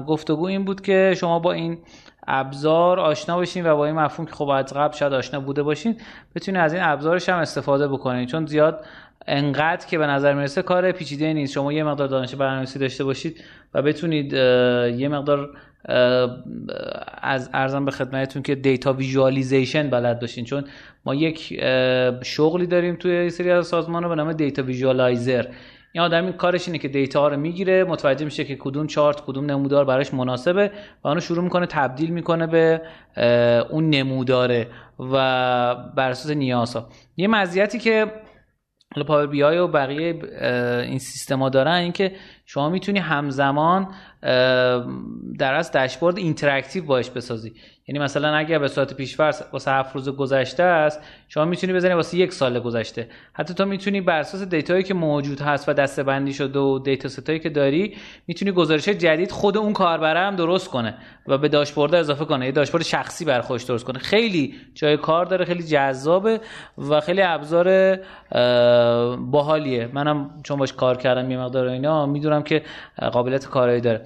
گفتگو 0.00 0.46
این 0.46 0.64
بود 0.64 0.80
که 0.80 1.14
شما 1.16 1.38
با 1.38 1.52
این 1.52 1.78
ابزار 2.26 3.00
آشنا 3.00 3.38
بشین 3.38 3.66
و 3.66 3.76
با 3.76 3.86
این 3.86 3.94
مفهوم 3.94 4.26
که 4.26 4.34
خب 4.34 4.48
از 4.48 4.74
قبل 4.74 4.96
شاید 4.96 5.12
آشنا 5.12 5.40
بوده 5.40 5.62
باشین 5.62 5.96
بتونید 6.34 6.60
از 6.60 6.72
این 6.72 6.82
ابزارش 6.82 7.28
هم 7.28 7.38
استفاده 7.38 7.88
بکنید 7.88 8.28
چون 8.28 8.46
زیاد 8.46 8.84
انقدر 9.26 9.86
که 9.86 9.98
به 9.98 10.06
نظر 10.06 10.34
می‌رسه 10.34 10.62
کار 10.62 10.92
پیچیده 10.92 11.32
نیست. 11.32 11.52
شما 11.52 11.72
یه 11.72 11.84
مقدار 11.84 12.08
دانش 12.08 12.34
برنامه‌نویسی 12.34 12.78
داشته 12.78 13.04
باشید 13.04 13.44
و 13.74 13.82
بتونید 13.82 14.32
یه 14.32 15.08
مقدار 15.08 15.50
از 17.22 17.50
عرضم 17.54 17.84
به 17.84 17.90
خدمتتون 17.90 18.42
که 18.42 18.54
data 18.54 18.92
visualization 18.92 19.90
بلد 19.90 20.20
باشین 20.20 20.44
چون 20.44 20.64
ما 21.04 21.14
یک 21.14 21.60
شغلی 22.22 22.66
داریم 22.66 22.96
توی 22.96 23.30
سری 23.30 23.50
از 23.50 23.66
سازمان 23.66 24.08
به 24.08 24.14
نام 24.14 24.32
data 24.32 24.62
visualizer. 24.62 25.46
این 25.92 26.04
آدم 26.04 26.24
این 26.24 26.32
کارش 26.32 26.68
اینه 26.68 26.78
که 26.78 26.88
data 26.88 27.20
ها 27.20 27.28
رو 27.28 27.36
می‌گیره 27.36 27.84
متوجه 27.84 28.24
میشه 28.24 28.44
که 28.44 28.56
کدوم 28.56 28.86
چارت 28.86 29.20
کدوم 29.20 29.50
نمودار 29.50 29.84
براش 29.84 30.14
مناسبه 30.14 30.70
و 31.04 31.08
اونو 31.08 31.20
شروع 31.20 31.44
می‌کنه 31.44 31.66
تبدیل 31.66 32.10
می‌کنه 32.10 32.46
به 32.46 32.82
اون 33.70 33.90
نموداره 33.90 34.66
و 34.98 35.12
بر 35.96 36.10
اساس 36.10 36.30
نیازها. 36.30 36.88
یه 37.16 37.28
مزیتی 37.28 37.78
که 37.78 38.12
حالا 38.94 39.06
Power 39.06 39.26
BI 39.26 39.58
و 39.58 39.68
بقیه 39.68 40.14
این 40.82 40.98
سیستما 40.98 41.48
دارن 41.48 41.72
اینکه 41.72 42.12
شما 42.46 42.68
می‌تونی 42.68 42.98
همزمان 42.98 43.88
در 45.38 45.54
از 45.54 45.72
داشبورد 45.72 46.18
interactive 46.18 46.84
باش 46.84 47.10
بسازی. 47.10 47.52
یعنی 47.88 47.98
مثلا 47.98 48.34
اگر 48.34 48.58
به 48.58 48.68
صورت 48.68 48.94
پیشفرض 48.94 49.42
واسه 49.52 49.70
هفت 49.70 49.94
روز 49.94 50.08
گذشته 50.08 50.62
است 50.62 51.00
شما 51.28 51.44
می‌تونی 51.44 51.72
بزنی 51.72 51.94
واسه 51.94 52.18
یک 52.18 52.32
سال 52.32 52.60
گذشته. 52.60 53.08
حتی 53.32 53.54
تو 53.54 53.64
می‌تونی 53.64 54.00
بر 54.00 54.18
اساس 54.18 54.42
data 54.42 54.69
یی 54.69 54.82
که 54.82 54.94
موجود 54.94 55.40
هست 55.40 55.68
و 55.68 55.72
دسته 55.72 56.02
بندی 56.02 56.32
شده 56.32 56.58
و 56.58 56.78
dataset 56.78 57.08
ایی 57.08 57.38
که 57.38 57.50
داری 57.50 57.96
می‌تونی 58.26 58.52
گزارش 58.52 58.88
جدید 58.88 59.30
خود 59.30 59.56
اون 59.56 59.72
کاربره 59.72 60.20
هم 60.20 60.36
درست 60.36 60.70
کنه 60.70 60.94
و 61.26 61.38
به 61.38 61.48
داشبورد 61.48 61.94
اضافه 61.94 62.24
کنه. 62.24 62.46
یه 62.46 62.52
داشبورد 62.52 62.84
شخصی 62.84 63.24
بر 63.24 63.40
خودش 63.40 63.62
درست 63.62 63.84
کنه. 63.84 63.98
خیلی 63.98 64.54
جای 64.74 64.96
کار 64.96 65.24
داره 65.24 65.44
خیلی 65.44 65.62
جذابه 65.62 66.40
و 66.78 67.00
خیلی 67.00 67.22
ابزار 67.22 67.98
باحالیه. 69.16 69.90
منم 69.92 70.30
چون 70.42 70.58
باش 70.58 70.72
کار 70.72 70.96
کردم 70.96 71.30
یه 71.30 71.38
مقدار 71.38 71.66
اینا 71.66 72.06
می‌دونم 72.06 72.35
که 72.42 72.62
قابلیت 73.12 73.46
کارایی 73.46 73.80
داره. 73.80 74.02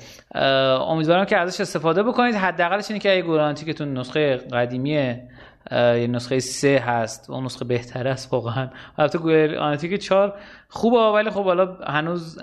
امیدوارم 0.89 1.25
که 1.25 1.37
ازش 1.37 1.61
استفاده 1.61 2.03
بکنید. 2.03 2.35
حداقلش 2.35 2.91
اینه 2.91 3.01
که 3.01 3.13
اگه 3.13 3.55
که 3.65 3.73
تو 3.73 3.85
نسخه 3.85 4.37
قدیمیه 4.37 5.29
یه 5.73 6.07
نسخه 6.07 6.39
سه 6.39 6.83
هست 6.87 7.31
اون 7.31 7.45
نسخه 7.45 7.65
بهتر 7.65 8.09
است 8.09 8.33
واقعا. 8.33 8.69
البته 8.99 9.19
Google 9.19 9.55
Analytic 9.55 10.01
4 10.01 10.35
خوبه 10.69 10.99
ولی 10.99 11.31
خب 11.31 11.45
حالا 11.45 11.77
هنوز 11.87 12.39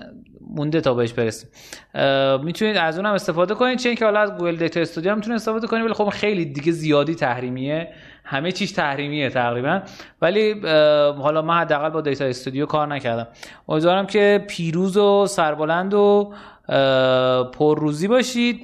مونده 0.50 0.82
تا 0.82 0.94
بهش 0.94 1.14
برسیم. 1.14 1.50
می‌تونید 2.44 2.78
از 2.78 2.98
اونم 2.98 3.14
استفاده 3.14 3.54
کنید 3.54 3.80
چون 3.80 3.96
که 3.96 4.06
حالا 4.06 4.20
از 4.20 4.32
Google 4.38 4.56
Data 4.56 4.80
Studio 4.80 5.16
می‌تونید 5.16 5.36
استفاده 5.36 5.68
کنید 5.68 5.84
ولی 5.84 5.94
خب 5.94 6.10
خیلی 6.10 6.46
دیگه 6.46 6.72
زیادی 6.72 7.16
تحریمیه. 7.16 7.94
همه 8.30 8.52
چیز 8.52 8.74
تحریمیه 8.74 9.30
تقریبا. 9.30 9.82
ولی 10.22 10.62
حالا 11.22 11.42
من 11.42 11.58
حداقل 11.60 11.90
با 11.90 12.02
دیتا 12.02 12.26
استودیو 12.26 12.66
کار 12.66 12.88
نکردم. 12.88 13.28
امیدوارم 13.70 14.08
که 14.08 14.46
پیروز 14.48 14.98
و 14.98 15.26
سربلند 15.26 15.94
و 15.94 16.34
پرروزی 17.54 18.08
باشید. 18.08 18.62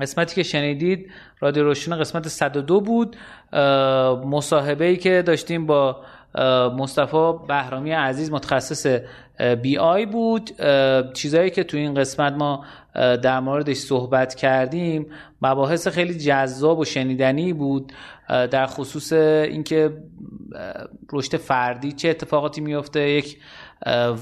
قسمتی 0.00 0.34
که 0.34 0.42
شنیدید 0.42 1.10
رادیو 1.40 1.64
روشن 1.64 1.98
قسمت 1.98 2.28
102 2.28 2.80
بود. 2.80 3.16
مصاحبه 4.26 4.84
ای 4.84 4.96
که 4.96 5.22
داشتیم 5.22 5.66
با 5.66 5.96
مصطفی 6.78 7.32
بهرامی 7.48 7.92
عزیز 7.92 8.32
متخصص 8.32 9.00
بی 9.62 9.78
آی 9.78 10.06
بود. 10.06 10.50
چیزهایی 11.12 11.50
که 11.50 11.64
تو 11.64 11.76
این 11.76 11.94
قسمت 11.94 12.32
ما 12.32 12.64
در 12.94 13.40
موردش 13.40 13.76
صحبت 13.76 14.34
کردیم 14.34 15.06
مباحث 15.42 15.88
خیلی 15.88 16.14
جذاب 16.14 16.78
و 16.78 16.84
شنیدنی 16.84 17.52
بود. 17.52 17.92
در 18.28 18.66
خصوص 18.66 19.12
اینکه 19.12 19.92
رشد 21.12 21.36
فردی 21.36 21.92
چه 21.92 22.08
اتفاقاتی 22.08 22.60
میفته 22.60 23.08
یک 23.08 23.38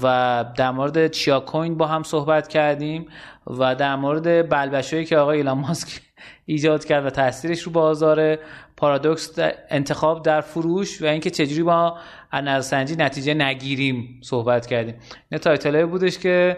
و 0.03 0.45
در 0.57 0.71
مورد 0.71 1.07
چیا 1.07 1.39
کوین 1.39 1.77
با 1.77 1.87
هم 1.87 2.03
صحبت 2.03 2.47
کردیم 2.47 3.07
و 3.47 3.75
در 3.75 3.95
مورد 3.95 4.49
بلبشویی 4.49 5.05
که 5.05 5.17
آقای 5.17 5.37
ایلان 5.37 5.57
ماسک 5.57 6.01
ایجاد 6.45 6.85
کرد 6.85 7.05
و 7.05 7.09
تاثیرش 7.09 7.61
رو 7.61 7.71
بازار 7.71 8.37
پارادوکس 8.77 9.31
انتخاب 9.69 10.23
در 10.25 10.41
فروش 10.41 11.01
و 11.01 11.05
اینکه 11.05 11.29
چجوری 11.29 11.63
ما 11.63 11.97
از 12.31 12.65
سنجی 12.65 12.95
نتیجه 12.95 13.33
نگیریم 13.33 14.19
صحبت 14.23 14.65
کردیم. 14.65 14.95
این 15.31 15.39
تایتله 15.39 15.85
بودش 15.85 16.19
که 16.19 16.57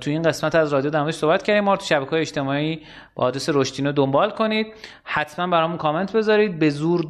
تو 0.00 0.10
این 0.10 0.22
قسمت 0.22 0.54
از 0.54 0.72
رادیو 0.72 0.90
در 0.90 1.10
صحبت 1.10 1.42
کردیم. 1.42 1.64
ما 1.64 1.76
تو 1.76 1.84
شبکه 1.84 2.16
اجتماعی 2.16 2.82
با 3.14 3.24
آدرس 3.24 3.48
رشتینو 3.48 3.92
دنبال 3.92 4.30
کنید. 4.30 4.66
حتما 5.04 5.46
برامون 5.46 5.76
کامنت 5.76 6.12
بذارید. 6.12 6.58
به 6.58 6.70
زور 6.70 7.06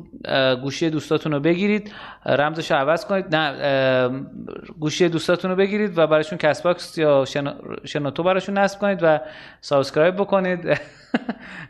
گوشی 0.62 0.90
دوستاتون 0.90 1.32
رو 1.32 1.40
بگیرید. 1.40 1.92
رمزش 2.26 2.70
رو 2.70 2.76
عوض 2.76 3.04
کنید. 3.04 3.36
نه 3.36 4.26
گوشی 4.80 5.08
دوستاتون 5.08 5.50
رو 5.50 5.56
بگیرید 5.56 5.98
و 5.98 6.06
براشون 6.06 6.38
CastBox 6.38 6.98
یا 6.98 7.24
شنوتو 7.84 8.22
براشون 8.22 8.58
نصب 8.58 8.80
کنید 8.80 8.98
و 9.02 9.20
subscribe 9.60 10.16
بکنید. 10.16 10.60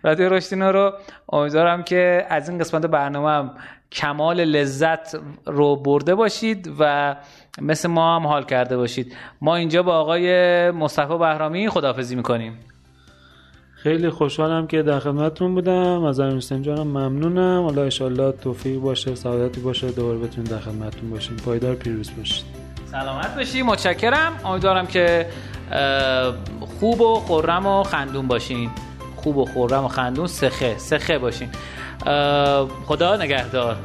رادیو 0.05 0.28
رشتینو 0.28 0.73
رو. 0.73 0.93
امیدوارم 1.32 1.82
که 1.82 2.27
از 2.28 2.48
این 2.48 2.59
قسمت 2.59 2.86
برنامه 2.86 3.31
هم 3.31 3.55
کمال 3.93 4.44
لذت 4.44 5.19
رو 5.47 5.77
برده 5.77 6.15
باشید 6.15 6.70
و 6.78 7.16
مثل 7.60 7.89
ما 7.89 8.16
هم 8.16 8.27
حال 8.27 8.44
کرده 8.44 8.77
باشید. 8.77 9.16
ما 9.40 9.56
اینجا 9.56 9.82
با 9.82 9.94
آقای 9.94 10.70
مصطفی 10.70 11.19
بهرامی 11.19 11.69
خداحافظی 11.69 12.16
می‌کنیم. 12.16 12.59
خیلی 13.82 14.10
خوشحالم 14.10 14.66
که 14.66 14.82
در 14.82 14.98
خدمتتون 14.98 15.55
بودم. 15.55 16.05
از 16.05 16.20
امیر 16.20 16.36
حسین 16.36 16.62
جانم 16.62 16.86
ممنونم. 16.86 17.62
حالا 17.62 17.82
ان 17.82 18.32
توفیق 18.32 18.81
باشه 18.81 19.15
سعادتی 19.15 19.60
باشه. 19.60 19.90
دوباره 19.90 20.19
بتونیم 20.19 20.51
در 20.51 20.59
خدمتتون 20.59 21.10
باشیم. 21.10 21.36
پایدار 21.36 21.74
پیروز 21.74 22.10
باشید. 22.19 22.44
سلامت 22.90 23.36
باشی 23.36 23.62
متشکرم. 23.62 24.32
امیدوارم 24.44 24.86
که 24.86 25.27
خوب 26.81 27.01
و 27.01 27.15
خورم 27.15 27.66
و 27.66 27.82
خندون 27.82 28.28
باشین. 28.28 28.70
خوب 29.16 29.36
و 29.36 29.44
خورم 29.44 29.85
و 29.85 29.89
خندون 29.89 30.27
سخه 30.27 30.78
سخه 30.78 31.19
باشین. 31.19 31.48
خدا 32.87 33.16
نگهدار. 33.16 33.77